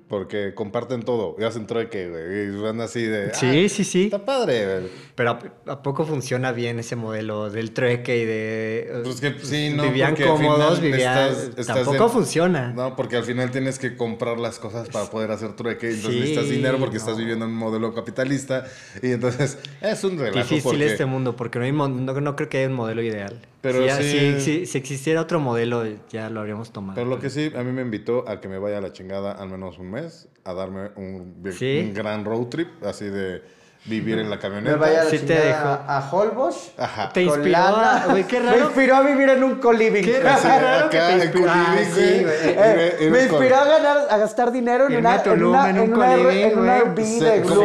Porque 0.07 0.53
comparten 0.55 1.03
todo. 1.03 1.35
Y 1.39 1.43
hacen 1.43 1.67
trueque, 1.67 2.09
güey. 2.09 2.47
Y 2.47 2.61
van 2.61 2.81
así 2.81 3.03
de. 3.03 3.31
Sí, 3.33 3.65
"Ah, 3.65 3.69
sí, 3.69 3.83
sí. 3.83 4.03
Está 4.05 4.25
padre, 4.25 4.65
güey. 4.65 4.91
Pero 5.13 5.29
¿a, 5.31 5.39
a 5.73 5.83
poco 5.83 6.03
funciona 6.05 6.51
bien 6.51 6.79
ese 6.79 6.95
modelo 6.95 7.49
del 7.51 7.71
trueque 7.71 8.17
y 8.17 8.25
de... 8.25 9.01
Pues 9.03 9.21
que 9.21 9.35
sí, 9.43 9.71
no. 9.75 9.83
Vivían 9.83 10.15
cómodos, 10.15 10.81
vivían... 10.81 11.29
estás- 11.29 11.49
estás 11.59 11.75
tampoco 11.75 12.05
en- 12.05 12.09
funciona. 12.09 12.73
No, 12.73 12.95
porque 12.95 13.17
al 13.17 13.23
final 13.23 13.51
tienes 13.51 13.77
que 13.77 13.95
comprar 13.95 14.39
las 14.39 14.57
cosas 14.57 14.89
para 14.89 15.05
poder 15.11 15.29
hacer 15.31 15.53
trueque. 15.55 15.87
Entonces 15.91 16.11
Sí, 16.13 16.19
necesitas 16.21 16.49
dinero 16.49 16.77
porque 16.79 16.95
no. 16.95 17.01
estás 17.01 17.17
viviendo 17.17 17.45
en 17.45 17.51
un 17.51 17.57
modelo 17.57 17.93
capitalista. 17.93 18.65
Y 19.03 19.11
entonces 19.11 19.59
es 19.81 20.03
un 20.03 20.17
relajo. 20.17 20.39
Difícil 20.39 20.63
porque- 20.63 20.85
este 20.87 21.05
mundo, 21.05 21.35
porque 21.35 21.59
no, 21.59 21.65
hay 21.65 21.71
no, 21.71 21.87
no 21.89 22.35
creo 22.35 22.49
que 22.49 22.57
haya 22.59 22.67
un 22.67 22.73
modelo 22.73 23.03
ideal. 23.03 23.39
Pero 23.61 23.79
si, 23.81 23.85
ya- 23.85 23.97
sí- 23.97 24.09
si- 24.11 24.41
si- 24.41 24.65
si 24.65 24.77
existiera 24.77 25.21
otro 25.21 25.39
modelo, 25.39 25.83
ya 26.09 26.29
lo 26.29 26.39
habríamos 26.39 26.71
tomado. 26.71 26.95
Pero 26.95 27.07
lo 27.09 27.19
que 27.19 27.29
sí, 27.29 27.51
a 27.55 27.63
mí 27.63 27.71
me 27.71 27.81
invitó 27.83 28.27
a 28.27 28.41
que 28.41 28.47
me 28.47 28.57
vaya 28.57 28.79
a 28.79 28.81
la 28.81 28.91
chingada 28.91 29.31
al 29.33 29.49
menos 29.49 29.77
un 29.77 29.91
mes, 29.91 30.27
a 30.43 30.53
darme 30.53 30.89
un, 30.95 31.43
¿Sí? 31.51 31.79
un 31.85 31.93
gran 31.93 32.25
road 32.25 32.47
trip, 32.47 32.69
así 32.83 33.05
de 33.05 33.41
vivir 33.85 34.19
en 34.19 34.29
la 34.29 34.35
Me 34.35 34.41
camioneta. 34.41 34.75
vaya 34.77 35.01
a 35.01 35.03
la 35.05 35.09
Sí 35.09 35.19
te 35.19 35.33
dejó. 35.33 35.67
a, 35.87 36.09
Holbox. 36.11 36.71
Ajá. 36.77 37.09
Te 37.11 37.23
inspiró 37.23 37.57
a- 37.57 38.03
güey, 38.09 38.23
qué 38.25 38.39
Me 38.39 38.57
inspiró 38.59 38.95
a 38.97 39.01
vivir 39.01 39.29
en 39.29 39.43
un 39.43 39.55
co-living. 39.55 40.03
Qué 40.03 40.15
Sí, 40.17 40.47
raro 40.47 40.89
que 40.89 40.97
te 40.99 41.11
en 41.13 41.21
inspiró. 41.23 41.51
Ah, 41.51 41.75
sí. 41.93 41.99
Eh, 42.23 43.09
me 43.11 43.23
inspiró 43.23 43.55
a, 43.57 43.65
ganar, 43.65 43.97
a 44.09 44.17
gastar 44.17 44.51
dinero 44.51 44.87
en 44.87 44.97
una, 44.97 45.15
en 45.15 45.23
Tulum, 45.23 45.49
una, 45.49 45.69
en 45.71 45.79
un 45.79 45.93
una, 45.93 46.05
co-living, 46.07 46.43
en 46.45 46.59
una 46.59 46.79
güey. 46.79 46.81
Airbnb 46.89 47.05
Sí, 47.05 47.19
de 47.21 47.41
Sí, 47.43 47.49
como- 47.49 47.61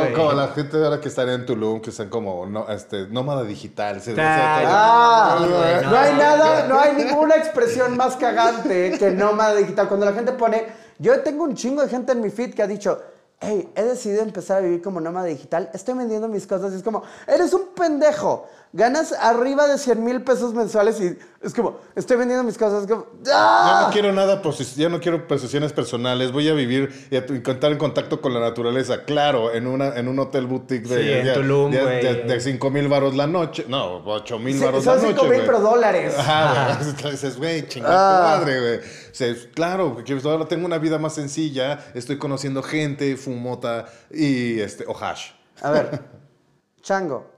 güey. 0.00 0.12
como 0.14 0.32
la 0.32 0.48
gente 0.48 0.76
ahora 0.82 1.00
que 1.00 1.08
está 1.08 1.22
en 1.30 1.44
Tulum, 1.46 1.80
que 1.82 1.90
están 1.90 2.08
como 2.08 2.46
no, 2.46 2.66
este, 2.70 3.06
nómada 3.08 3.42
digital. 3.42 4.00
Ah, 4.18 5.36
Sí, 5.40 5.44
güey, 5.48 5.82
no. 5.84 5.90
no 5.90 5.98
hay 5.98 6.12
nada, 6.14 6.66
no 6.68 6.80
hay 6.80 6.92
ninguna 6.94 7.36
expresión 7.36 7.96
más 7.96 8.16
cagante 8.16 8.96
que 8.98 9.10
nómada 9.10 9.54
digital. 9.56 9.88
Cuando 9.88 10.06
la 10.06 10.12
gente 10.12 10.32
pone, 10.32 10.66
yo 10.98 11.20
tengo 11.20 11.44
un 11.44 11.54
chingo 11.54 11.82
de 11.82 11.88
gente 11.88 12.12
en 12.12 12.20
mi 12.22 12.30
feed 12.30 12.54
que 12.54 12.62
ha 12.62 12.66
dicho, 12.66 13.00
hey, 13.44 13.68
he 13.74 13.82
decidido 13.82 14.22
empezar 14.22 14.58
a 14.58 14.60
vivir 14.60 14.82
como 14.82 15.00
nómada 15.00 15.26
digital, 15.26 15.70
estoy 15.72 15.94
vendiendo 15.94 16.28
mis 16.28 16.46
cosas 16.46 16.72
y 16.72 16.76
es 16.76 16.82
como, 16.82 17.02
eres 17.26 17.52
un 17.52 17.68
pendejo, 17.74 18.46
ganas 18.76 19.12
arriba 19.12 19.68
de 19.68 19.78
100 19.78 20.02
mil 20.02 20.22
pesos 20.22 20.52
mensuales 20.52 21.00
y 21.00 21.16
es 21.40 21.54
como, 21.54 21.78
estoy 21.94 22.16
vendiendo 22.16 22.42
mis 22.42 22.58
cosas, 22.58 22.82
es 22.82 22.90
como, 22.90 23.06
¡ah! 23.32 23.78
Ya 23.80 23.86
no 23.86 23.92
quiero 23.92 24.12
nada, 24.12 24.42
ya 24.76 24.88
no 24.88 24.98
quiero 25.00 25.28
posesiones 25.28 25.72
personales. 25.72 26.32
Voy 26.32 26.48
a 26.48 26.54
vivir 26.54 27.06
y 27.10 27.16
a 27.16 27.24
contar 27.42 27.70
en 27.70 27.78
contacto 27.78 28.20
con 28.20 28.34
la 28.34 28.40
naturaleza. 28.40 29.04
Claro, 29.04 29.54
en 29.54 29.68
una 29.68 29.96
en 29.96 30.08
un 30.08 30.18
hotel 30.18 30.46
boutique 30.46 30.88
de, 30.88 31.22
Sí, 31.22 31.28
en 31.28 31.34
Tulum, 31.34 31.70
de, 31.70 31.82
güey. 31.82 32.02
de, 32.02 32.14
de 32.24 32.40
5 32.40 32.70
mil 32.70 32.88
baros 32.88 33.14
la 33.14 33.28
noche. 33.28 33.64
No, 33.68 34.02
8 34.04 34.38
mil 34.40 34.58
Sí, 34.58 34.64
baros 34.64 34.84
la 34.84 34.92
son 34.94 35.02
noche. 35.02 35.14
5 35.20 35.32
mil 35.32 35.42
pero 35.46 35.60
dólares. 35.60 36.14
Ajá, 36.18 36.76
güey. 36.78 36.88
Entonces, 36.96 37.36
güey, 37.38 37.68
chingada 37.68 37.94
Ah. 37.94 38.38
tu 38.38 38.40
madre, 38.46 38.60
güey. 38.60 38.78
O 38.78 39.14
sea, 39.14 39.34
claro, 39.54 40.02
que 40.04 40.18
ahora 40.24 40.46
tengo 40.46 40.66
una 40.66 40.78
vida 40.78 40.98
más 40.98 41.14
sencilla. 41.14 41.78
Estoy 41.94 42.18
conociendo 42.18 42.60
gente, 42.62 43.16
fumota 43.16 43.86
y 44.10 44.58
este, 44.58 44.84
o 44.88 44.96
hash. 44.98 45.30
A 45.62 45.70
ver, 45.70 46.00
Chango, 46.82 47.33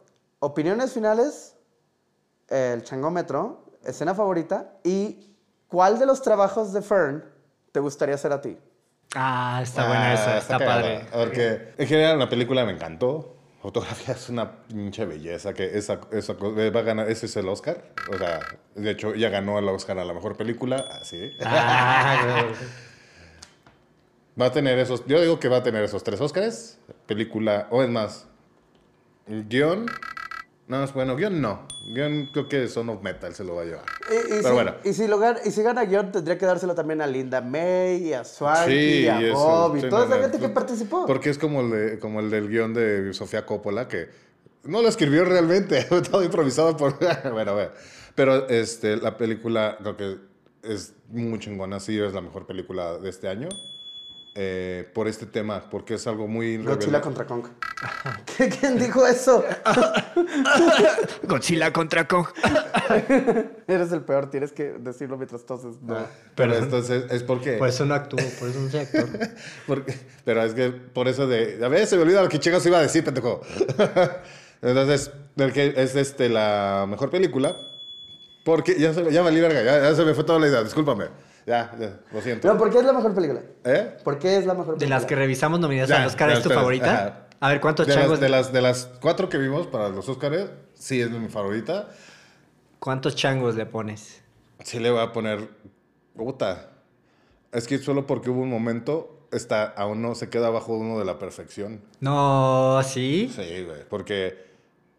opiniones 0.46 0.92
finales, 0.92 1.56
el 2.48 2.84
changómetro, 2.84 3.64
escena 3.84 4.14
favorita 4.14 4.78
y 4.84 5.34
cuál 5.66 5.98
de 5.98 6.06
los 6.06 6.22
trabajos 6.22 6.72
de 6.72 6.82
Fern 6.82 7.24
te 7.72 7.80
gustaría 7.80 8.14
hacer 8.14 8.32
a 8.32 8.40
ti. 8.40 8.56
Ah, 9.14 9.60
está 9.62 9.88
buena 9.88 10.14
esa, 10.14 10.38
está, 10.38 10.58
cagada. 10.58 10.82
padre. 10.82 11.06
Porque 11.12 11.74
en 11.76 11.86
general 11.88 12.18
la 12.18 12.28
película 12.28 12.64
me 12.64 12.72
encantó. 12.72 13.34
Fotografía 13.60 14.14
es 14.14 14.28
una 14.28 14.64
pinche 14.68 15.04
belleza 15.04 15.52
que 15.52 15.76
esa, 15.76 15.98
esa 16.12 16.34
eh, 16.34 16.70
va 16.70 16.80
a 16.80 16.84
ganar, 16.84 17.10
ese 17.10 17.26
es 17.26 17.36
el 17.36 17.48
Oscar. 17.48 17.82
O 18.12 18.16
sea, 18.16 18.38
de 18.76 18.90
hecho 18.90 19.14
ya 19.16 19.28
ganó 19.28 19.58
el 19.58 19.68
Oscar 19.68 19.98
a 19.98 20.04
la 20.04 20.14
mejor 20.14 20.36
película, 20.36 20.76
así. 21.00 21.32
Ah. 21.42 22.44
Va 24.38 24.46
a 24.46 24.52
tener 24.52 24.78
esos, 24.78 25.06
yo 25.06 25.18
digo 25.18 25.40
que 25.40 25.48
va 25.48 25.56
a 25.56 25.62
tener 25.62 25.82
esos 25.82 26.04
tres 26.04 26.20
Oscars. 26.20 26.78
Película, 27.06 27.68
o 27.70 27.82
es 27.82 27.88
más, 27.88 28.26
guion. 29.26 29.86
No, 30.68 30.82
es 30.82 30.92
bueno, 30.92 31.14
guion 31.14 31.40
no. 31.40 31.60
Guión 31.86 32.28
creo 32.32 32.48
que 32.48 32.66
Son 32.66 32.88
of 32.88 33.00
Metal 33.00 33.32
se 33.34 33.44
lo 33.44 33.54
va 33.54 33.62
a 33.62 33.64
llevar. 33.66 33.84
Y, 34.10 34.14
y 34.14 34.22
Pero 34.28 34.42
si, 34.48 34.50
bueno. 34.52 34.74
y 34.82 34.92
si, 34.94 35.06
lo 35.06 35.18
gan- 35.20 35.38
y 35.44 35.50
si 35.52 35.62
gana 35.62 35.84
guion, 35.84 36.10
tendría 36.10 36.36
que 36.36 36.44
dárselo 36.44 36.74
también 36.74 37.00
a 37.00 37.06
Linda 37.06 37.40
May, 37.40 38.08
y 38.08 38.12
a 38.12 38.24
Swanky, 38.24 38.72
Sí, 39.02 39.08
a 39.08 39.20
Bob 39.32 39.76
y 39.76 39.80
sí, 39.82 39.88
toda 39.88 40.00
no, 40.02 40.06
esa 40.08 40.16
no, 40.16 40.22
gente 40.22 40.38
que 40.40 40.48
participó. 40.48 41.06
Porque 41.06 41.30
es 41.30 41.38
como 41.38 41.60
el, 41.60 41.70
de- 41.70 41.98
como 42.00 42.18
el 42.18 42.30
del 42.30 42.48
guion 42.48 42.74
de 42.74 43.12
Sofía 43.14 43.46
Coppola, 43.46 43.86
que 43.86 44.08
no 44.64 44.82
lo 44.82 44.88
escribió 44.88 45.24
realmente, 45.24 45.84
todo 46.10 46.24
improvisado 46.24 46.76
por... 46.76 46.98
bueno, 47.32 47.54
bueno. 47.54 47.70
Pero 48.16 48.48
este, 48.48 48.96
la 48.96 49.16
película 49.16 49.76
creo 49.80 49.96
que 49.96 50.16
es 50.64 50.94
muy 51.10 51.38
chingona, 51.38 51.78
sí, 51.78 51.96
es 51.96 52.12
la 52.12 52.20
mejor 52.22 52.44
película 52.46 52.98
de 52.98 53.08
este 53.08 53.28
año. 53.28 53.48
Eh, 54.36 54.88
por 54.94 55.08
este 55.08 55.26
tema, 55.26 55.68
porque 55.70 55.94
es 55.94 56.06
algo 56.06 56.28
muy... 56.28 56.58
Godzilla 56.58 57.00
contra 57.00 57.26
Kong. 57.26 57.44
¿Qué- 58.36 58.48
¿Quién 58.50 58.78
dijo 58.78 59.06
eso? 59.06 59.42
Godzilla 61.24 61.72
contra 61.72 62.06
Kong. 62.06 62.26
Eres 63.66 63.92
el 63.92 64.02
peor, 64.02 64.30
tienes 64.30 64.52
que 64.52 64.64
decirlo 64.78 65.16
mientras 65.16 65.44
toses. 65.44 65.76
No. 65.82 66.06
Pero 66.34 66.54
entonces 66.56 67.04
es 67.10 67.22
porque... 67.22 67.54
Por 67.54 67.68
eso 67.68 67.84
no 67.84 67.94
actúo, 67.94 68.18
por 68.38 68.48
eso 68.48 68.60
no 68.60 68.70
soy 68.70 68.80
actor. 68.80 69.08
Porque- 69.66 69.98
pero 70.24 70.42
es 70.42 70.54
que 70.54 70.70
por 70.70 71.08
eso 71.08 71.26
de. 71.26 71.58
A 71.64 71.68
ver, 71.68 71.86
se 71.86 71.96
me 71.96 72.02
olvida 72.02 72.22
lo 72.22 72.28
que 72.28 72.38
chingados 72.38 72.66
iba 72.66 72.78
a 72.78 72.82
decir, 72.82 73.04
pendejo. 73.04 73.40
Entonces, 74.62 75.10
que 75.54 75.74
es 75.76 75.94
este, 75.96 76.28
la 76.28 76.86
mejor 76.88 77.10
película. 77.10 77.56
Porque 78.44 78.78
ya 78.78 78.92
se, 78.94 79.02
me- 79.02 79.12
ya 79.12 79.22
valí 79.22 79.40
verga, 79.40 79.62
ya, 79.62 79.80
ya 79.82 79.94
se 79.94 80.04
me 80.04 80.14
fue 80.14 80.22
toda 80.24 80.38
la 80.38 80.46
idea, 80.48 80.62
discúlpame. 80.62 81.06
Ya, 81.46 81.72
ya, 81.78 82.00
lo 82.12 82.20
siento. 82.20 82.48
No, 82.48 82.58
¿por 82.58 82.70
qué 82.70 82.78
es 82.78 82.84
la 82.84 82.92
mejor 82.92 83.14
película? 83.14 83.40
¿Eh? 83.64 83.96
¿Por 84.02 84.18
qué 84.18 84.36
es 84.36 84.46
la 84.46 84.54
mejor 84.54 84.74
De 84.74 84.78
película? 84.80 84.96
las 84.96 85.06
que 85.06 85.14
revisamos 85.14 85.60
nominadas 85.60 85.88
Ya, 85.88 86.00
al 86.02 86.06
Oscar, 86.08 86.30
¿es 86.30 86.42
tu 86.42 86.50
favorita? 86.50 86.92
ajá. 86.92 87.22
A 87.38 87.48
ver, 87.50 87.60
¿cuántos 87.60 87.86
De 87.86 87.94
las, 87.94 88.02
changos, 88.02 88.18
de, 88.20 88.28
las, 88.30 88.52
de 88.52 88.60
las 88.62 88.86
cuatro 89.00 89.28
que 89.28 89.38
vimos 89.38 89.66
para 89.66 89.88
los 89.90 90.08
Oscars, 90.08 90.50
sí 90.74 91.00
es 91.00 91.10
mi 91.10 91.28
favorita. 91.28 91.88
¿cuántos 92.80 93.14
changos 93.16 93.54
le 93.56 93.66
pones? 93.66 94.22
Sí 94.64 94.78
le 94.80 94.90
voy 94.90 95.00
a 95.00 95.12
poner. 95.12 95.48
Puta. 96.16 96.70
Es 97.52 97.66
que 97.68 97.78
solo 97.78 98.06
porque 98.06 98.30
hubo 98.30 98.40
un 98.42 98.50
momento, 98.50 99.28
está, 99.32 99.64
aún 99.64 100.02
no 100.02 100.14
se 100.14 100.28
queda 100.30 100.50
bajo 100.50 100.72
uno 100.72 100.98
de 100.98 101.04
la 101.04 101.18
perfección. 101.18 101.82
No, 102.00 102.80
¿sí? 102.82 103.30
Sí, 103.34 103.64
güey. 103.64 103.84
Porque. 103.88 104.46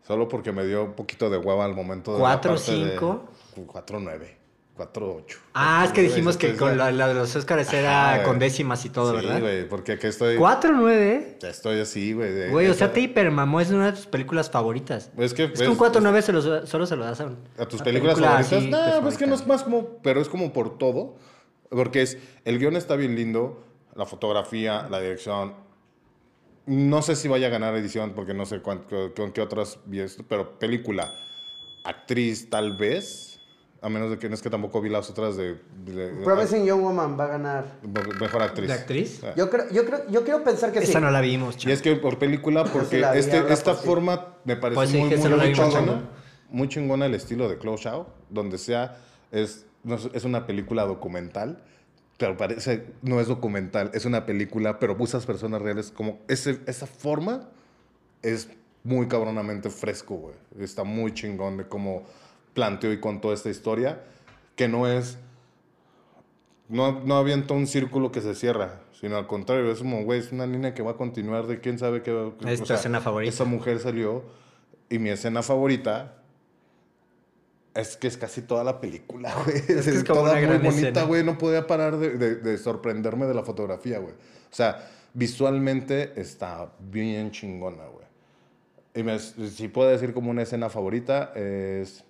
Solo 0.06 0.30
porque 0.30 0.53
me 0.53 0.65
dio 0.65 0.86
un 0.86 0.94
poquito 0.94 1.30
de 1.30 1.38
hueva 1.38 1.65
al 1.65 1.74
momento 1.74 2.14
de. 2.14 2.19
¿Cuatro, 2.19 2.52
la 2.53 2.57
parte 2.57 2.72
de- 2.72 2.91
cinco? 2.91 3.26
Cuatro, 3.65 3.99
nueve. 3.99 4.36
4-8. 4.77 5.23
Ah, 5.53 5.83
es 5.85 5.91
que 5.91 6.01
dijimos 6.01 6.37
que 6.37 6.55
con 6.55 6.77
la, 6.77 6.91
la 6.91 7.07
de 7.07 7.13
los 7.15 7.35
Oscars 7.35 7.73
era 7.73 8.13
Ajá, 8.15 8.23
con 8.23 8.37
décimas 8.39 8.85
y 8.85 8.89
todo, 8.89 9.09
sí, 9.11 9.25
¿verdad? 9.25 9.41
güey, 9.41 9.67
porque 9.67 9.93
aquí 9.93 10.07
estoy. 10.07 10.37
4-9. 10.37 11.37
Ya 11.39 11.49
estoy 11.49 11.79
así, 11.79 12.13
güey. 12.13 12.49
Güey, 12.49 12.67
o 12.69 12.73
sea, 12.73 12.93
te 12.93 13.01
hipermamó, 13.01 13.59
es 13.59 13.71
una 13.71 13.87
de 13.87 13.93
tus 13.93 14.05
películas 14.07 14.49
favoritas. 14.51 15.11
Es 15.17 15.33
que, 15.33 15.45
Es 15.45 15.59
que 15.59 15.67
un 15.67 15.73
es- 15.73 15.79
4-9 15.79 16.21
se 16.21 16.31
los- 16.33 16.69
solo 16.69 16.85
se 16.85 16.95
lo 16.95 17.03
das 17.05 17.19
a, 17.21 17.31
¿A 17.57 17.65
tus 17.65 17.81
películas 17.81 18.15
película 18.15 18.43
favoritas? 18.43 18.53
así, 18.53 18.69
No, 18.69 19.01
pues 19.01 19.13
es 19.15 19.17
que 19.19 19.27
no 19.27 19.35
es 19.35 19.47
más 19.47 19.63
como, 19.63 19.97
pero 20.03 20.21
es 20.21 20.29
como 20.29 20.53
por 20.53 20.77
todo. 20.77 21.15
Porque 21.69 22.01
es, 22.01 22.17
el 22.45 22.59
guion 22.59 22.75
está 22.77 22.95
bien 22.95 23.15
lindo, 23.15 23.63
la 23.95 24.05
fotografía, 24.05 24.87
la 24.89 25.01
dirección. 25.01 25.53
No 26.65 27.01
sé 27.01 27.15
si 27.15 27.27
vaya 27.27 27.47
a 27.47 27.49
ganar 27.49 27.75
edición 27.75 28.13
porque 28.13 28.33
no 28.33 28.45
sé 28.45 28.61
con, 28.61 28.85
qué 29.33 29.41
otras 29.41 29.79
pero 30.27 30.59
película, 30.59 31.09
actriz 31.85 32.49
tal 32.49 32.75
vez, 32.77 33.36
a 33.81 33.89
menos 33.89 34.09
de 34.09 34.17
que 34.17 34.27
no 34.27 34.35
es 34.35 34.41
que 34.41 34.49
tampoco 34.49 34.81
vi 34.81 34.89
las 34.89 35.09
otras 35.09 35.37
de, 35.37 35.55
de- 35.85 36.11
de- 36.15 36.23
Promising 36.23 36.65
Young 36.65 36.81
Woman 36.81 37.19
va 37.19 37.25
a 37.25 37.27
ganar. 37.27 37.65
mejor 38.19 38.41
actriz. 38.41 38.67
¿De 38.67 38.73
actriz? 38.73 39.21
Ah. 39.23 39.33
Yo 39.37 39.49
creo, 39.49 39.69
yo 39.71 39.85
creo, 39.85 40.09
yo 40.09 40.23
quiero 40.23 40.43
pensar 40.43 40.71
que 40.71 40.81
sí. 40.81 40.89
Esa 40.89 40.99
no 40.99 41.11
la 41.11 41.21
vimos, 41.21 41.55
Y 41.55 41.59
chavo. 41.59 41.73
es 41.73 41.81
que 41.81 41.95
por 41.95 42.17
película, 42.17 42.63
porque 42.65 42.97
vi, 42.97 43.03
este, 43.19 43.37
esta 43.53 43.73
por 43.73 43.81
sí. 43.81 43.85
forma 43.87 44.33
me 44.45 44.55
parece 44.55 44.75
Pues 44.75 44.89
sí, 44.89 44.97
muy, 44.97 45.09
vimos, 45.09 45.55
chingona. 45.55 46.09
Muy 46.49 46.67
chingona 46.69 47.05
el 47.05 47.13
estilo 47.13 47.47
de 47.49 47.57
Close 47.57 47.87
Out, 47.89 48.07
donde 48.29 48.57
sea, 48.57 48.97
es, 49.31 49.65
no 49.83 49.95
es 49.95 50.09
es 50.13 50.23
una 50.23 50.47
película 50.47 50.83
documental, 50.85 51.61
pero 52.17 52.35
parece, 52.35 52.85
no 53.03 53.19
es 53.19 53.27
documental, 53.27 53.91
es 53.93 54.05
una 54.05 54.25
película, 54.25 54.79
pero 54.79 54.95
usas 54.97 55.25
personas 55.25 55.61
reales. 55.61 55.91
Como 55.91 56.19
ese, 56.27 56.59
esa 56.65 56.87
forma 56.87 57.49
es 58.23 58.49
muy 58.83 59.07
cabronamente 59.07 59.69
fresco, 59.69 60.15
güey. 60.15 60.35
Está 60.59 60.83
muy 60.83 61.13
chingón 61.13 61.57
de 61.57 61.67
cómo 61.67 62.03
planteó 62.57 62.91
y 62.91 62.99
contó 62.99 63.31
esta 63.34 63.49
historia, 63.51 64.01
que 64.55 64.67
no 64.67 64.88
es 64.88 65.19
no, 66.69 66.99
no 67.01 67.15
avienta 67.17 67.53
un 67.53 67.67
círculo 67.67 68.11
que 68.11 68.19
se 68.19 68.34
cierra, 68.34 68.81
sino 68.99 69.15
al 69.15 69.27
contrario, 69.27 69.71
es 69.71 69.77
como, 69.77 70.03
güey, 70.03 70.19
es 70.21 70.31
una 70.31 70.47
línea 70.47 70.73
que 70.73 70.81
va 70.81 70.91
a 70.91 70.95
continuar 70.95 71.45
de 71.45 71.59
quién 71.59 71.77
sabe 71.77 72.01
qué. 72.01 72.11
va- 72.11 72.34
Es 72.51 72.63
tu 72.63 72.73
escena 72.73 72.99
favorita. 72.99 73.29
Esa 73.29 73.45
mujer 73.45 73.79
salió 73.79 74.23
y 74.89 74.97
mi 74.97 75.09
escena 75.11 75.43
favorita 75.43 76.15
es 77.75 77.95
que 77.95 78.07
es 78.07 78.17
casi 78.17 78.41
toda 78.41 78.63
la 78.63 78.81
película, 78.81 79.34
güey. 79.45 79.63
que 79.67 79.73
es 79.73 80.03
como 80.03 80.21
toda 80.21 80.31
una 80.31 80.34
muy 80.34 80.41
gran 80.41 80.63
bonita, 80.63 80.88
escena. 80.89 81.03
güey. 81.03 81.23
No 81.23 81.38
podía 81.38 81.67
parar 81.67 81.97
de, 81.97 82.17
de- 82.17 82.35
de 82.38 82.57
sorprenderme 82.57 83.27
de 83.27 83.35
la 83.35 83.43
fotografía, 83.43 83.99
güey. 83.99 84.13
O 84.13 84.55
sea, 84.55 84.89
visualmente 85.13 86.19
está 86.19 86.71
bien 86.79 87.29
chingona, 87.31 87.84
güey. 87.85 88.07
Y 88.95 89.03
me- 89.03 89.19
si 89.19 89.67
puedo 89.67 89.89
decir 89.89 90.11
como 90.13 90.31
una 90.31 90.41
escena 90.41 90.69
favorita, 90.69 91.31
es... 91.35 92.03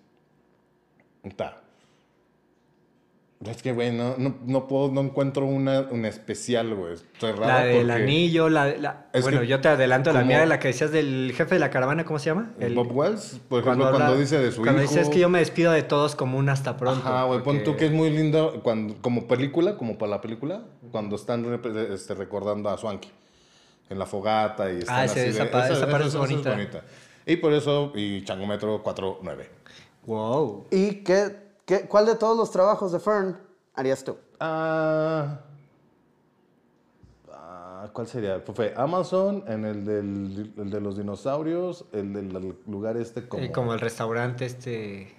Es 3.45 3.61
que, 3.61 3.71
güey, 3.71 3.91
no, 3.91 4.15
no, 4.17 4.35
no 4.47 4.67
puedo, 4.67 4.91
no 4.91 4.99
encuentro 5.01 5.45
una, 5.45 5.81
una 5.91 6.07
especial, 6.07 6.73
güey. 6.73 6.95
Estoy 6.95 7.33
raro 7.33 7.45
La 7.45 7.63
del 7.65 7.85
porque- 7.85 7.93
anillo, 8.01 8.49
la, 8.49 8.65
la- 8.77 9.05
bueno, 9.21 9.41
que 9.41 9.47
yo 9.47 9.61
te 9.61 9.67
adelanto 9.67 10.11
la 10.11 10.23
mía 10.23 10.39
de 10.39 10.47
la 10.47 10.57
que 10.59 10.69
decías 10.69 10.91
del 10.91 11.31
jefe 11.35 11.53
de 11.53 11.59
la 11.59 11.69
caravana, 11.69 12.03
¿cómo 12.03 12.17
se 12.17 12.31
llama? 12.31 12.53
El- 12.59 12.73
Bob 12.73 12.91
Wells, 12.95 13.39
por 13.47 13.61
ejemplo, 13.61 13.91
cuando, 13.91 14.17
dice 14.17 14.39
de 14.39 14.51
su 14.51 14.63
cuando 14.63 14.81
hijo. 14.81 14.89
dice 14.89 15.01
es 15.03 15.09
que 15.09 15.19
yo 15.19 15.29
me 15.29 15.37
despido 15.37 15.71
de 15.71 15.83
todos 15.83 16.15
como 16.15 16.39
un 16.39 16.49
hasta 16.49 16.77
pronto. 16.77 17.07
Ajá, 17.07 17.25
güey, 17.25 17.43
pon 17.43 17.63
tú 17.63 17.75
que 17.77 17.85
es 17.85 17.91
muy 17.91 18.09
lindo 18.09 18.59
cuando, 18.63 18.95
como 19.01 19.27
película, 19.27 19.77
como 19.77 19.99
para 19.99 20.09
la 20.09 20.21
película, 20.21 20.63
cuando 20.91 21.15
están 21.15 21.45
este, 21.91 22.15
recordando 22.15 22.69
a 22.69 22.77
Swanky 22.79 23.11
en 23.91 23.99
la 23.99 24.07
fogata 24.07 24.71
y 24.73 24.79
están 24.79 24.95
Ah, 24.95 25.03
así 25.03 25.19
esa 25.19 25.43
de- 25.43 25.49
pa- 25.51 25.69
esa 25.69 25.87
parte 25.87 26.07
es 26.07 26.15
esa 26.15 26.17
bonita. 26.17 26.55
Y 27.27 27.35
por 27.35 27.53
eso, 27.53 27.91
y 27.93 28.23
Changometro 28.23 28.81
4-9. 28.83 29.45
Wow. 30.07 30.67
¿Y 30.71 31.03
qué, 31.03 31.35
qué, 31.65 31.81
cuál 31.81 32.05
de 32.05 32.15
todos 32.15 32.37
los 32.37 32.49
trabajos 32.49 32.93
de 32.93 32.99
Fern 32.99 33.37
harías 33.75 34.05
tú? 34.05 34.17
Ah, 34.39 35.41
ah, 37.29 37.89
¿Cuál 37.91 38.07
sería? 38.07 38.39
Fue 38.39 38.73
Amazon, 38.77 39.43
en 39.47 39.65
el, 39.65 39.85
del, 39.85 40.53
el 40.57 40.69
de 40.71 40.79
los 40.79 40.95
dinosaurios, 40.95 41.83
el 41.91 42.13
del 42.13 42.55
lugar 42.67 42.95
este 42.95 43.27
como... 43.27 43.43
Eh, 43.43 43.51
Como, 43.51 43.73
el 43.73 43.81
restaurante 43.81 44.45
este... 44.45 45.13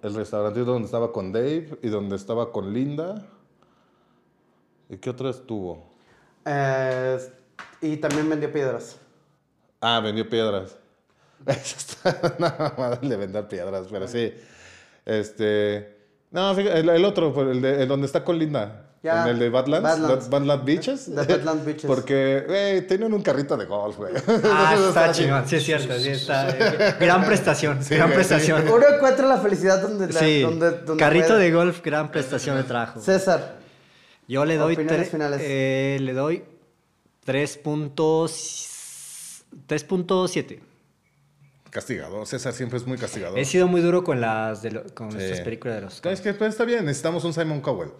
El 0.00 0.14
restaurante 0.14 0.60
donde 0.60 0.86
estaba 0.86 1.10
con 1.10 1.32
Dave 1.32 1.76
y 1.82 1.88
donde 1.88 2.14
estaba 2.14 2.52
con 2.52 2.72
Linda. 2.72 3.26
¿Y 4.88 4.98
qué 4.98 5.10
otro 5.10 5.28
estuvo? 5.28 5.82
Eh, 6.44 7.18
y 7.80 7.96
también 7.96 8.28
vendió 8.28 8.52
piedras. 8.52 8.96
Ah, 9.80 9.98
vendió 10.00 10.28
piedras. 10.28 10.78
Eso 11.52 11.76
está 11.78 12.34
nada 12.38 12.74
más 12.78 13.00
de 13.00 13.16
vender 13.16 13.46
piedras, 13.48 13.86
pero 13.90 14.06
sí. 14.08 14.32
Este. 15.04 15.94
No, 16.30 16.54
fíjate, 16.54 16.80
el, 16.80 16.88
el 16.88 17.04
otro, 17.04 17.50
el, 17.50 17.60
de, 17.62 17.82
el 17.82 17.88
donde 17.88 18.06
está 18.06 18.24
con 18.24 18.38
Linda. 18.38 18.80
Ya, 19.02 19.24
En 19.24 19.28
el 19.34 19.38
de 19.38 19.50
Badlands. 19.50 19.82
Badlands. 20.00 20.24
Bad- 20.30 20.40
Badlands 20.40 20.64
Beaches. 20.64 21.04
The 21.04 21.12
Badlands 21.36 21.64
Beaches. 21.66 21.84
Porque, 21.84 22.42
güey, 22.46 22.86
tienen 22.86 23.12
un 23.12 23.20
carrito 23.22 23.54
de 23.56 23.66
golf, 23.66 23.98
güey. 23.98 24.14
Ah, 24.44 24.74
está 24.88 25.12
chingón, 25.12 25.46
sí 25.46 25.56
es 25.56 25.62
cierto, 25.64 25.92
sí 25.98 26.08
está. 26.08 26.48
eh, 26.48 26.96
Gran 26.98 27.22
prestación, 27.26 27.84
Sí, 27.84 27.94
gran 27.96 28.10
prestación. 28.12 28.66
Uno 28.66 28.82
encuentra 28.96 29.26
la 29.28 29.36
felicidad 29.36 29.82
donde... 29.82 30.06
la- 30.10 30.18
Sí, 30.20 30.40
donde, 30.40 30.70
donde 30.70 30.96
carrito 30.96 31.26
puede. 31.28 31.40
de 31.40 31.52
golf, 31.52 31.82
gran 31.84 32.10
prestación 32.10 32.56
de 32.56 32.62
trabajo. 32.64 32.98
César, 32.98 33.58
Yo 34.26 34.46
le 34.46 34.56
doy 34.56 34.74
tre- 34.76 35.04
finales. 35.04 35.38
eh, 35.44 35.98
le 36.00 36.12
doy 36.14 36.42
3 37.26 37.58
puntos 37.58 39.44
3.7. 39.68 40.60
Castigador. 41.74 42.24
César 42.26 42.52
siempre 42.52 42.78
es 42.78 42.86
muy 42.86 42.96
castigador. 42.96 43.36
He 43.36 43.44
sido 43.44 43.66
muy 43.66 43.80
duro 43.80 44.04
con 44.04 44.20
las 44.20 44.62
de 44.62 44.70
lo- 44.70 44.84
con 44.94 45.10
Sí. 45.10 45.18
estas 45.18 45.40
películas 45.40 45.74
de 45.74 45.80
los 45.82 46.04
Es 46.06 46.20
que 46.20 46.32
pues, 46.32 46.50
está 46.50 46.64
bien, 46.64 46.84
necesitamos 46.84 47.24
un 47.24 47.34
Simon 47.34 47.60
Cowell. 47.60 47.90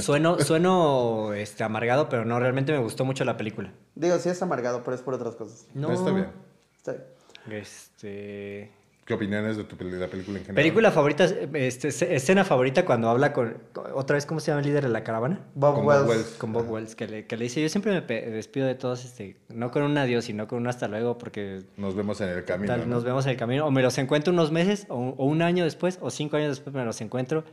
Sueno, 0.00 0.38
sueno 0.40 1.32
este, 1.32 1.64
amargado, 1.64 2.10
pero 2.10 2.26
no, 2.26 2.38
realmente 2.38 2.72
me 2.72 2.78
gustó 2.78 3.06
mucho 3.06 3.24
la 3.24 3.38
película. 3.38 3.72
digo, 3.94 4.18
sí 4.18 4.28
es 4.28 4.42
amargado, 4.42 4.82
pero 4.84 4.94
es 4.94 5.00
por 5.00 5.14
otras 5.14 5.34
cosas. 5.34 5.66
No, 5.72 5.90
Está 5.92 6.10
bien. 6.10 6.28
Está 6.76 6.92
bien. 6.92 7.62
Este, 7.62 8.70
¿Qué 9.12 9.24
opiniones 9.24 9.56
de, 9.56 9.64
tu, 9.64 9.76
de 9.76 9.98
la 9.98 10.06
película 10.08 10.38
en 10.38 10.44
general? 10.44 10.54
película 10.62 10.90
favorita, 10.90 11.24
este, 11.24 11.88
esce- 11.88 12.08
escena 12.10 12.44
favorita 12.44 12.84
cuando 12.84 13.08
habla 13.10 13.32
con, 13.32 13.56
otra 13.94 14.14
vez, 14.14 14.26
¿cómo 14.26 14.40
se 14.40 14.50
llama 14.50 14.60
el 14.60 14.66
líder 14.66 14.84
de 14.84 14.88
la 14.90 15.04
caravana? 15.04 15.40
Bob 15.54 15.74
Con 15.76 15.86
Wells. 15.86 16.08
Wells. 16.08 16.26
Con 16.38 16.52
Bob 16.52 16.70
Wells, 16.70 16.94
que 16.96 17.06
le, 17.08 17.26
que 17.26 17.36
le 17.36 17.44
dice, 17.44 17.60
yo 17.62 17.68
siempre 17.68 17.92
me 17.92 18.00
despido 18.30 18.66
de 18.66 18.74
todos, 18.74 19.04
este, 19.04 19.36
no 19.48 19.70
con 19.70 19.82
un 19.82 19.96
adiós, 19.98 20.24
sino 20.24 20.48
con 20.48 20.58
un 20.58 20.66
hasta 20.68 20.88
luego, 20.88 21.18
porque 21.18 21.62
Nos 21.76 21.94
vemos 21.94 22.20
en 22.20 22.28
el 22.30 22.44
camino. 22.44 22.72
tal, 22.72 22.80
¿no? 22.80 22.86
nos 22.94 23.04
vemos 23.04 23.24
en 23.26 23.32
el 23.32 23.36
camino, 23.36 23.66
o 23.66 23.70
me 23.70 23.82
los 23.82 23.96
encuentro 23.98 24.32
unos 24.32 24.50
meses, 24.50 24.86
o, 24.88 24.96
un- 24.96 25.14
o 25.18 25.26
un 25.26 25.42
año 25.42 25.64
después, 25.64 25.98
o 26.00 26.10
cinco 26.10 26.36
años 26.36 26.48
después 26.50 26.74
me 26.74 26.84
los 26.84 27.00
encuentro, 27.00 27.44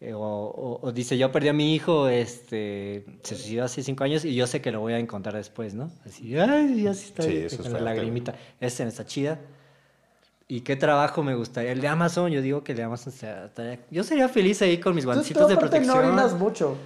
eh, 0.00 0.12
o, 0.14 0.20
o- 0.20 0.78
o 0.80 0.92
dice, 0.92 1.18
yo 1.18 1.32
perdí 1.32 1.48
a 1.48 1.52
mi 1.52 1.74
hijo, 1.74 2.06
este, 2.08 3.04
se 3.22 3.34
suicidó 3.34 3.64
hace 3.64 3.82
cinco 3.82 4.04
años, 4.04 4.24
y 4.24 4.34
yo 4.34 4.46
sé 4.46 4.60
que 4.60 4.70
lo 4.70 4.78
voy 4.80 4.92
a 4.92 4.98
encontrar 4.98 5.34
después, 5.34 5.74
¿no? 5.74 5.90
Así, 6.06 6.36
ay, 6.38 6.82
ya 6.84 6.94
sí 6.94 7.06
está 7.06 7.22
Sí, 7.24 7.30
bien", 7.30 7.46
eso 7.46 7.56
es 7.56 7.62
con 7.62 7.72
la 7.72 7.80
lagrimita. 7.80 8.34
Esa 8.60 8.84
está 8.84 9.04
chida. 9.04 9.40
¿Y 10.50 10.62
qué 10.62 10.76
trabajo 10.76 11.22
me 11.22 11.34
gustaría? 11.34 11.72
El 11.72 11.80
de 11.82 11.88
Amazon, 11.88 12.30
yo 12.30 12.40
digo 12.40 12.64
que 12.64 12.72
el 12.72 12.78
de 12.78 12.84
Amazon 12.84 13.12
sea- 13.12 13.44
estaría- 13.46 13.80
Yo 13.90 14.02
sería 14.02 14.28
feliz 14.30 14.62
ahí 14.62 14.78
con 14.78 14.94
mis 14.94 15.04
guantecitos 15.04 15.42
tú 15.42 15.48
de 15.48 15.56
protección. 15.58 15.94
no 16.00 16.06
orinas 16.08 16.32
mucho. 16.34 16.76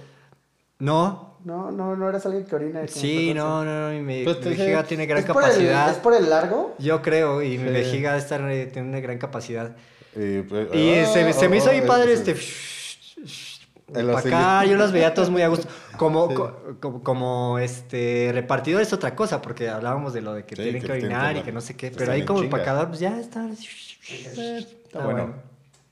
No, 0.79 1.37
No, 1.45 1.71
no, 1.71 1.95
no 1.95 2.09
eres 2.09 2.25
alguien 2.25 2.45
que 2.45 2.55
orina. 2.55 2.87
sí, 2.87 3.33
no, 3.33 3.63
no, 3.65 3.89
no, 3.89 3.93
y 3.93 3.99
mi, 4.01 4.23
Pues 4.23 4.39
mi 4.43 4.49
vejiga 4.51 4.83
tiene 4.83 5.05
gran 5.05 5.19
¿Es 5.19 5.25
por, 5.25 5.43
el, 5.43 5.49
capacidad. 5.49 5.91
¿Es 5.91 5.97
por 5.97 6.13
el 6.13 6.29
largo? 6.29 6.75
Yo 6.79 7.01
creo, 7.01 7.41
y 7.41 7.57
mi 7.57 7.69
vejiga 7.71 8.17
estar, 8.17 8.41
eh, 8.49 8.65
tiene 8.67 8.87
una 8.89 8.99
gran 8.99 9.17
capacidad. 9.17 9.75
Y, 10.15 10.41
pues, 10.43 10.67
Y 10.73 10.95
ah, 10.99 11.05
se, 11.05 11.33
se 11.33 11.49
me 11.49 11.57
hizo 11.57 11.67
ah, 11.69 11.71
ahí 11.71 11.81
ah, 11.83 11.87
padre 11.87 12.15
sí. 12.17 12.31
este... 12.31 12.31
El 12.31 13.52
para 13.91 14.19
acá, 14.19 14.65
yo 14.65 14.75
los 14.77 14.91
veía 14.91 15.13
todos 15.13 15.29
muy 15.29 15.41
a 15.41 15.47
gusto. 15.49 15.67
Como, 15.97 16.33
co- 16.33 16.77
como, 16.79 17.03
como, 17.03 17.59
este 17.59 18.31
repartidor 18.33 18.81
es 18.81 18.93
otra 18.93 19.15
cosa, 19.15 19.41
porque 19.41 19.69
hablábamos 19.69 20.13
de 20.13 20.21
lo 20.21 20.33
de 20.33 20.45
que 20.45 20.55
Sí, 20.55 20.61
tienen 20.63 20.81
que 20.81 20.87
que 20.87 20.93
orinar 20.93 21.35
y 21.37 21.41
que 21.43 21.51
no 21.51 21.61
sé 21.61 21.75
qué. 21.75 21.91
Pero 21.91 22.11
ahí 22.11 22.25
como 22.25 22.39
chinga. 22.41 22.57
empacador, 22.57 22.87
pues 22.87 22.99
ya 22.99 23.19
está. 23.19 23.47
Está 23.49 25.03
bueno. 25.03 25.25
bueno. 25.25 25.33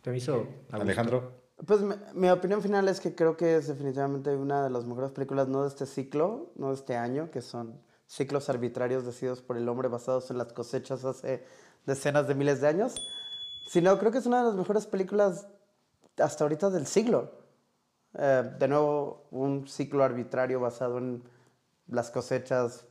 Se 0.03 0.09
me 0.09 0.17
hizo. 0.17 0.47
Alejandro. 0.71 1.31
Pues 1.65 1.81
mi, 1.81 1.93
mi 2.13 2.29
opinión 2.29 2.61
final 2.63 2.87
es 2.87 2.99
que 2.99 3.13
creo 3.13 3.37
que 3.37 3.57
es 3.57 3.67
definitivamente 3.67 4.35
una 4.35 4.63
de 4.63 4.71
las 4.71 4.85
mejores 4.85 5.11
películas, 5.11 5.47
no 5.47 5.61
de 5.61 5.67
este 5.67 5.85
ciclo, 5.85 6.51
no 6.55 6.69
de 6.69 6.73
este 6.75 6.95
año, 6.97 7.29
que 7.29 7.41
son 7.41 7.79
ciclos 8.07 8.49
arbitrarios 8.49 9.05
decididos 9.05 9.41
por 9.41 9.57
el 9.57 9.69
hombre 9.69 9.87
basados 9.87 10.31
en 10.31 10.39
las 10.39 10.51
cosechas 10.53 11.05
hace 11.05 11.45
decenas 11.85 12.27
de 12.27 12.33
miles 12.35 12.61
de 12.61 12.67
años, 12.67 12.95
sino 13.69 13.97
creo 13.99 14.11
que 14.11 14.17
es 14.17 14.25
una 14.25 14.39
de 14.39 14.45
las 14.47 14.55
mejores 14.55 14.87
películas 14.87 15.47
hasta 16.17 16.43
ahorita 16.43 16.71
del 16.71 16.87
siglo. 16.87 17.31
Eh, 18.17 18.51
de 18.59 18.67
nuevo, 18.67 19.23
un 19.31 19.67
ciclo 19.67 20.03
arbitrario 20.03 20.59
basado 20.59 20.97
en 20.97 21.23
las 21.87 22.11
cosechas 22.11 22.85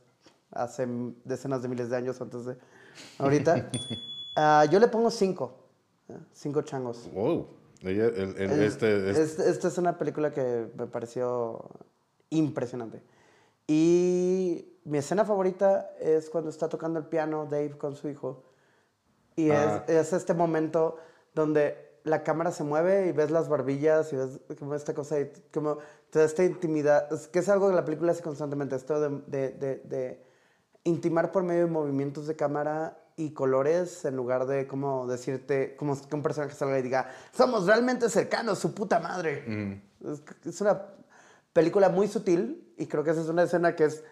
hace 0.51 0.87
decenas 1.23 1.61
de 1.61 1.67
miles 1.69 1.89
de 1.89 1.95
años 1.97 2.19
antes 2.21 2.45
de 2.45 2.57
ahorita. 3.19 3.69
Ah, 4.37 4.63
yo 4.71 4.79
le 4.79 4.87
pongo 4.87 5.11
cinco, 5.11 5.51
eh, 6.07 6.17
cinco 6.31 6.61
changos. 6.61 7.09
Wow. 7.13 7.47
Ella- 7.81 8.05
el- 8.05 8.37
el- 8.37 8.51
Eh, 8.51 8.65
este, 8.65 9.09
este- 9.09 9.21
es- 9.23 9.39
Esta 9.39 9.67
es 9.67 9.77
una 9.77 9.97
película 9.97 10.31
que 10.31 10.71
me 10.77 10.87
pareció 10.87 11.69
impresionante. 12.29 13.03
Y 13.67 14.73
mi 14.85 14.99
escena 14.99 15.25
favorita 15.25 15.91
es 15.99 16.29
cuando 16.29 16.49
está 16.49 16.69
tocando 16.69 16.97
el 16.97 17.05
piano 17.07 17.45
Dave 17.45 17.77
con 17.77 17.97
su 17.97 18.07
hijo. 18.07 18.41
Y 19.35 19.49
Ah. 19.51 19.83
es, 19.87 20.07
es 20.07 20.13
este 20.13 20.33
momento 20.33 20.95
donde 21.35 21.90
la 22.03 22.23
cámara 22.23 22.51
se 22.51 22.63
mueve 22.63 23.07
y 23.07 23.11
ves 23.11 23.31
las 23.31 23.47
barbillas 23.49 24.11
y 24.13 24.15
ves 24.15 24.39
como 24.57 24.73
esta 24.75 24.93
cosa 24.93 25.19
y 25.19 25.31
como 25.53 25.77
toda 26.09 26.25
esta 26.25 26.43
intimidad, 26.43 27.11
es 27.13 27.27
que 27.27 27.39
es 27.39 27.49
algo 27.49 27.69
que 27.69 27.75
la 27.75 27.85
película 27.85 28.11
hace 28.11 28.23
constantemente, 28.23 28.75
esto 28.75 28.99
de, 28.99 29.21
de, 29.27 29.49
de- 29.51 29.75
de 29.85 30.23
intimar 30.83 31.31
por 31.31 31.43
medio 31.43 31.65
de 31.65 31.71
movimientos 31.71 32.25
de 32.27 32.35
cámara 32.35 32.97
y 33.17 33.31
colores 33.33 34.03
en 34.05 34.15
lugar 34.15 34.47
de 34.47 34.65
como 34.67 35.05
decirte, 35.05 35.75
como 35.75 35.95
que 36.07 36.15
un 36.15 36.23
personaje 36.23 36.55
salga 36.55 36.79
y 36.79 36.81
diga, 36.81 37.09
somos 37.33 37.67
realmente 37.67 38.09
cercanos, 38.09 38.57
su 38.57 38.73
puta 38.73 38.99
madre. 38.99 39.43
Es, 40.03 40.23
es 40.45 40.61
una 40.61 40.81
película 41.53 41.89
muy 41.89 42.07
sutil 42.07 42.73
y 42.77 42.87
creo 42.87 43.03
que 43.03 43.11
esa 43.11 43.21
es 43.21 43.27
una 43.27 43.43
escena 43.43 43.75
que 43.75 43.83
es 43.85 44.03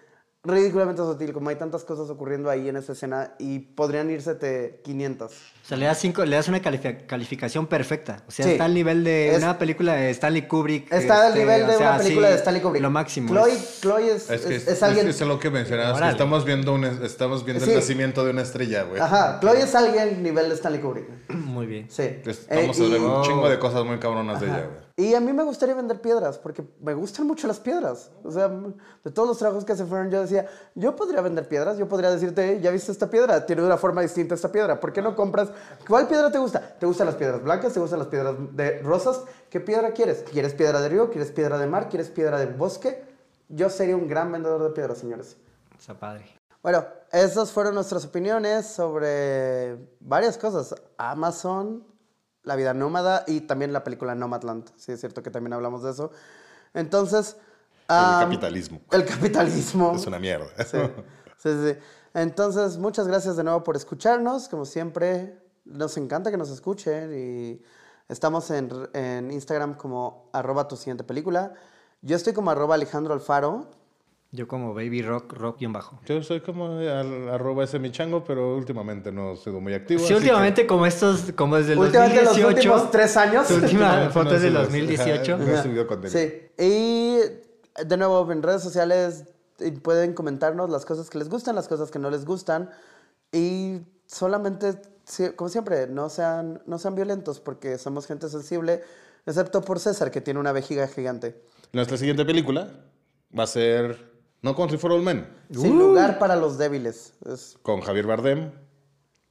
ridículamente 0.43 1.01
sutil, 1.01 1.33
como 1.33 1.49
hay 1.49 1.57
tantas 1.57 1.83
cosas 1.83 2.09
ocurriendo 2.09 2.49
ahí 2.49 2.69
en 2.69 2.77
esa 2.77 2.93
escena 2.93 3.33
y 3.39 3.59
podrían 3.59 4.09
irse 4.09 4.79
500. 4.83 5.31
O 5.31 5.35
sea, 5.67 5.77
le 5.77 5.85
das, 5.85 5.97
cinco, 5.99 6.23
le 6.25 6.35
das 6.35 6.47
una 6.47 6.61
califi- 6.61 7.05
calificación 7.05 7.67
perfecta. 7.67 8.23
O 8.27 8.31
sea, 8.31 8.45
Sí. 8.45 8.51
está 8.53 8.65
al 8.65 8.73
nivel 8.73 9.03
de 9.03 9.35
Es- 9.35 9.43
una 9.43 9.57
película 9.59 9.93
de 9.95 10.09
Stanley 10.11 10.47
Kubrick. 10.47 10.91
Está 10.93 11.23
al 11.23 11.27
este, 11.33 11.39
nivel 11.39 11.67
de 11.67 11.75
o 11.75 11.77
sea, 11.77 11.89
una 11.89 11.97
película 11.99 12.27
sí, 12.27 12.31
de 12.33 12.37
Stanley 12.39 12.61
Kubrick. 12.61 12.81
Lo 12.81 12.89
máximo. 12.89 13.29
Chloe, 13.33 13.51
es- 13.51 13.81
Chloe 13.81 14.11
es, 14.15 14.29
Es 14.29 14.41
que 14.45 14.55
es- 14.55 14.61
es, 14.63 14.67
es 14.69 14.83
alguien... 14.83 15.07
es 15.09 15.17
que 15.17 15.23
es 15.23 15.27
lo 15.27 15.39
que 15.39 15.49
mencionabas. 15.51 16.01
que 16.01 16.09
estamos 16.09 16.45
viendo, 16.45 16.73
un, 16.73 16.85
estamos 16.85 17.43
viendo 17.43 17.65
Sí. 17.65 17.71
el 17.71 17.77
nacimiento 17.77 18.23
de 18.23 18.31
una 18.31 18.41
estrella, 18.41 18.83
güey. 18.83 19.01
Ajá, 19.01 19.39
Chloe 19.41 19.61
es 19.61 19.75
alguien 19.75 20.23
nivel 20.23 20.47
de 20.49 20.55
Stanley 20.55 20.79
Kubrick. 20.81 21.07
Muy 21.33 21.65
bien. 21.65 21.87
Sí. 21.91 22.03
Estamos 22.25 22.79
Eh, 22.79 22.81
y- 22.81 22.85
hablando 22.85 23.17
un 23.19 23.23
chingo 23.25 23.49
de 23.49 23.59
cosas 23.59 23.83
muy 23.85 23.99
cabronas 23.99 24.39
de 24.39 24.47
ella, 24.47 24.65
güey. 24.65 24.88
Y 24.99 25.15
a 25.15 25.21
mí 25.21 25.31
me 25.31 25.43
gustaría 25.43 25.75
vender 25.75 26.01
piedras, 26.01 26.37
porque 26.37 26.61
me 26.81 26.93
gustan 26.93 27.25
mucho 27.25 27.47
las 27.47 27.57
piedras. 27.57 28.11
O 28.21 28.29
sea, 28.29 28.49
de 28.49 29.11
todos 29.11 29.29
los 29.29 29.37
trabajos 29.37 29.63
que 29.63 29.73
se 29.73 29.85
fueron, 29.85 30.11
yo 30.11 30.19
decía, 30.19 30.45
yo 30.75 30.93
podría 30.93 31.21
vender 31.21 31.47
piedras, 31.47 31.77
yo 31.77 31.87
podría 31.87 32.11
decirte, 32.11 32.45
"Hey, 32.45 32.59
ya 32.61 32.69
viste 32.69 32.91
esta 32.91 33.09
piedra, 33.09 33.45
tiene 33.45 33.63
una 33.63 33.77
forma 33.77 34.01
distinta 34.01 34.35
esta 34.35 34.51
piedra, 34.51 34.77
¿por 34.77 34.91
qué 34.91 35.01
no 35.01 35.15
compras? 35.15 35.51
¿Cuál 35.87 36.09
piedra 36.09 36.29
te 36.29 36.37
gusta? 36.37 36.75
¿Te 36.77 36.85
gustan 36.85 37.07
las 37.07 37.15
piedras 37.15 37.41
blancas? 37.41 37.71
¿Te 37.71 37.79
gustan 37.79 37.99
las 37.99 38.09
piedras 38.09 38.35
de 38.51 38.79
rosas? 38.79 39.21
¿Qué 39.49 39.61
piedra 39.61 39.93
quieres? 39.93 40.25
¿Quieres 40.29 40.53
piedra 40.53 40.81
de 40.81 40.89
río? 40.89 41.09
¿Quieres 41.09 41.31
piedra 41.31 41.57
de 41.57 41.67
mar? 41.67 41.87
¿Quieres 41.87 42.09
piedra 42.09 42.37
de 42.37 42.47
bosque? 42.47 43.01
Yo 43.47 43.69
sería 43.69 43.95
un 43.95 44.05
gran 44.09 44.29
vendedor 44.33 44.61
de 44.61 44.71
piedras, 44.71 44.97
señores. 44.97 45.37
Está 45.79 45.93
padre. 45.93 46.25
Bueno, 46.61 46.83
esas 47.13 47.53
fueron 47.53 47.73
nuestras 47.73 48.03
opiniones 48.03 48.67
sobre 48.67 49.77
varias 50.01 50.37
cosas. 50.37 50.75
Amazon, 50.97 51.85
la 52.43 52.55
vida 52.55 52.73
nómada 52.73 53.23
y 53.27 53.41
también 53.41 53.73
la 53.73 53.83
película 53.83 54.15
Nomadland. 54.15 54.69
Sí, 54.75 54.91
es 54.91 54.99
cierto 54.99 55.23
que 55.23 55.31
también 55.31 55.53
hablamos 55.53 55.83
de 55.83 55.91
eso. 55.91 56.11
Entonces... 56.73 57.37
El 57.87 58.19
capitalismo. 58.19 58.81
El 58.91 59.05
capitalismo. 59.05 59.93
Es 59.95 60.05
una 60.05 60.19
mierda. 60.19 60.47
Sí, 60.63 60.77
sí, 61.37 61.49
sí. 61.49 61.79
Entonces, 62.13 62.77
muchas 62.77 63.07
gracias 63.07 63.35
de 63.35 63.43
nuevo 63.43 63.63
por 63.63 63.75
escucharnos. 63.75 64.47
Como 64.47 64.65
siempre, 64.65 65.39
nos 65.65 65.97
encanta 65.97 66.31
que 66.31 66.37
nos 66.37 66.49
escuchen 66.49 67.11
y 67.13 67.61
estamos 68.07 68.51
en, 68.51 68.69
en 68.93 69.31
Instagram 69.31 69.75
como 69.75 70.29
arroba 70.33 70.67
tu 70.67 70.75
siguiente 70.75 71.03
película. 71.03 71.53
Yo 72.01 72.15
estoy 72.15 72.33
como 72.33 72.51
arroba 72.51 72.75
Alejandro 72.75 73.13
Alfaro. 73.13 73.69
Yo 74.31 74.47
como 74.47 74.75
Baby 74.75 75.01
Rock, 75.01 75.33
Rock 75.33 75.61
y 75.61 75.65
un 75.65 75.73
bajo. 75.73 75.99
Yo 76.05 76.21
soy 76.21 76.41
como 76.41 76.77
al, 76.77 77.29
arroba 77.29 77.63
ese 77.63 77.79
mi 77.79 77.91
chango, 77.91 78.23
pero 78.23 78.55
últimamente 78.55 79.11
no 79.11 79.33
he 79.33 79.37
sido 79.37 79.59
muy 79.59 79.73
activo. 79.73 80.01
Sí, 80.05 80.13
últimamente 80.13 80.67
como 80.67 80.85
estos, 80.85 81.31
como 81.35 81.55
desde 81.57 81.73
el 81.73 81.79
Últimamente 81.79 82.17
los 82.23 82.35
2018. 82.37 82.55
últimos 82.73 82.91
tres 82.91 83.17
años. 83.17 83.47
Su 83.47 83.55
que- 83.55 83.61
última 83.65 84.09
foto 84.11 84.25
no 84.29 84.35
es 84.35 84.41
del 84.43 84.51
subes. 84.53 84.65
2018. 84.67 85.33
Ajá, 85.33 85.43
No 85.43 85.51
he 85.51 85.63
subido 85.63 85.87
contenido. 85.87 86.19
Sí. 86.19 86.63
Y 86.63 87.17
de 87.85 87.97
nuevo, 87.97 88.31
en 88.31 88.43
redes 88.43 88.61
sociales 88.61 89.23
pueden 89.81 90.13
comentarnos 90.13 90.69
las 90.69 90.85
cosas 90.85 91.09
que 91.09 91.17
les 91.17 91.27
gustan, 91.27 91.55
las 91.55 91.67
cosas 91.67 91.89
que 91.89 91.97
no 91.97 92.11
les 92.11 92.23
gustan. 92.25 92.69
Y 93.31 93.79
solamente, 94.05 94.79
como 95.35 95.49
siempre, 95.49 95.87
no 95.87 96.07
sean, 96.09 96.61
no 96.67 96.77
sean 96.77 96.93
violentos 96.93 97.39
porque 97.39 97.79
somos 97.79 98.05
gente 98.05 98.29
sensible, 98.29 98.83
excepto 99.25 99.61
por 99.61 99.79
César, 99.79 100.11
que 100.11 100.21
tiene 100.21 100.39
una 100.39 100.51
vejiga 100.51 100.87
gigante. 100.87 101.41
Nuestra 101.73 101.97
siguiente 101.97 102.25
película 102.25 102.69
va 103.37 103.43
a 103.43 103.47
ser 103.47 104.08
No 104.41 104.55
Country 104.55 104.77
for 104.77 104.91
All 104.91 105.01
Men, 105.01 105.27
Sin 105.51 105.77
lugar 105.77 106.17
para 106.19 106.35
los 106.35 106.57
débiles. 106.57 107.13
Es- 107.25 107.57
con 107.61 107.81
Javier 107.81 108.05
Bardem, 108.07 108.51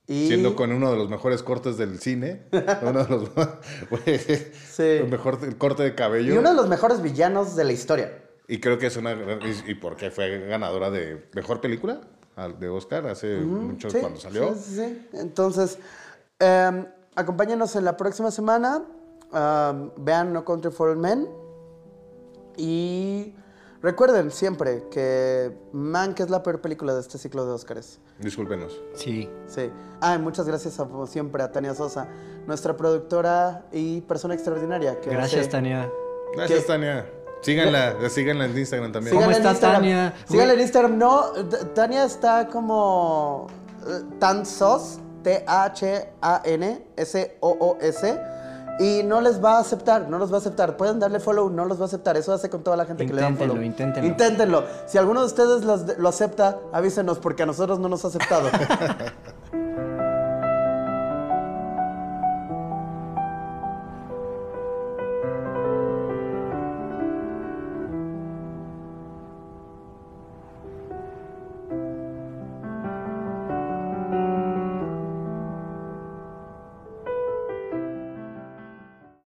y 0.06 0.26
siendo 0.28 0.54
con 0.56 0.72
uno 0.72 0.90
de 0.90 0.96
los 0.96 1.08
mejores 1.08 1.42
cortes 1.42 1.76
del 1.76 1.98
cine. 2.00 2.46
uno 2.82 3.04
de 3.04 3.08
los 3.10 3.30
Sí. 4.70 4.82
el 4.82 5.08
mejor 5.08 5.56
corte 5.58 5.82
de 5.82 5.94
cabello. 5.94 6.34
y 6.34 6.38
uno 6.38 6.50
de 6.50 6.56
los 6.56 6.68
mejores 6.68 7.00
villanos 7.02 7.56
de 7.56 7.64
la 7.64 7.72
historia. 7.72 8.22
Y 8.48 8.60
creo 8.60 8.78
que 8.78 8.86
es 8.86 8.96
una 8.96 9.12
y, 9.12 9.70
y 9.72 9.74
porque 9.74 10.10
fue 10.10 10.46
ganadora 10.46 10.90
de 10.90 11.28
mejor 11.34 11.60
película 11.60 12.00
de 12.58 12.68
Oscar 12.68 13.06
hace 13.08 13.36
mucho 13.38 13.90
Sí, 13.90 13.98
cuando 13.98 14.18
salió. 14.20 14.54
sí, 14.54 14.60
sí, 14.64 14.76
sí. 14.76 15.08
Entonces, 15.18 15.78
em, 16.38 16.86
acompáñenos 17.16 17.74
en 17.76 17.84
la 17.84 17.96
próxima 17.96 18.30
semana. 18.30 18.84
Am, 19.32 19.90
vean 19.98 20.32
No 20.32 20.44
Country 20.44 20.70
for 20.70 20.88
All 20.90 20.96
Men. 20.96 21.28
Y 22.56 23.34
recuerden 23.82 24.30
siempre 24.30 24.84
que 24.90 25.52
Man, 25.72 26.14
que 26.14 26.22
es 26.22 26.30
la 26.30 26.42
peor 26.42 26.60
película 26.60 26.94
de 26.94 27.00
este 27.00 27.18
ciclo 27.18 27.44
de 27.46 27.52
Oscars. 27.52 27.98
Discúlpenos. 28.18 28.80
Sí. 28.94 29.28
Sí. 29.46 29.70
Ah, 30.00 30.14
y 30.16 30.18
muchas 30.18 30.46
gracias 30.46 30.78
a, 30.80 30.84
como 30.86 31.06
siempre 31.06 31.42
a 31.42 31.52
Tania 31.52 31.74
Sosa, 31.74 32.08
nuestra 32.46 32.76
productora 32.76 33.64
y 33.72 34.00
persona 34.02 34.34
extraordinaria. 34.34 35.00
Que 35.00 35.10
Gracias, 35.10 35.42
hace- 35.42 35.50
Tania. 35.50 35.90
Gracias, 36.34 36.60
¿Qué? 36.60 36.66
Tania. 36.66 37.06
Síganla, 37.40 37.94
síganla 38.10 38.46
en 38.46 38.58
Instagram 38.58 38.90
también. 38.92 39.14
¿Cómo 39.14 39.28
Síganla 39.28 39.36
en 39.50 39.54
está 39.54 39.68
Instagram. 39.68 39.82
Tania? 39.82 40.14
Síganla 40.28 40.52
en 40.54 40.60
Instagram. 40.60 40.98
No, 40.98 41.22
T- 41.48 41.64
Tania 41.66 42.04
está 42.04 42.48
como 42.48 43.46
eh, 43.86 44.02
Tansos, 44.18 44.98
T-H-A-N-S-O-O-S. 46.98 48.18
Y 48.80 49.02
no 49.02 49.20
les 49.20 49.42
va 49.42 49.56
a 49.56 49.60
aceptar, 49.60 50.08
no 50.08 50.18
los 50.18 50.30
va 50.30 50.36
a 50.36 50.38
aceptar. 50.38 50.76
Pueden 50.76 51.00
darle 51.00 51.18
follow, 51.18 51.50
no 51.50 51.64
los 51.64 51.78
va 51.80 51.82
a 51.82 51.86
aceptar. 51.86 52.16
Eso 52.16 52.32
hace 52.32 52.48
con 52.48 52.62
toda 52.62 52.76
la 52.76 52.84
gente 52.86 53.04
que 53.06 53.12
le 53.12 53.20
Inténtenlo, 53.22 53.54
follow. 53.54 53.64
inténtenlo. 53.66 54.08
Inténtenlo. 54.08 54.64
Si 54.86 54.98
alguno 54.98 55.20
de 55.20 55.26
ustedes 55.26 55.64
los- 55.64 55.98
lo 55.98 56.08
acepta, 56.08 56.58
avísenos 56.72 57.18
porque 57.18 57.42
a 57.42 57.46
nosotros 57.46 57.78
no 57.80 57.88
nos 57.88 58.04
ha 58.04 58.08
aceptado. 58.08 58.48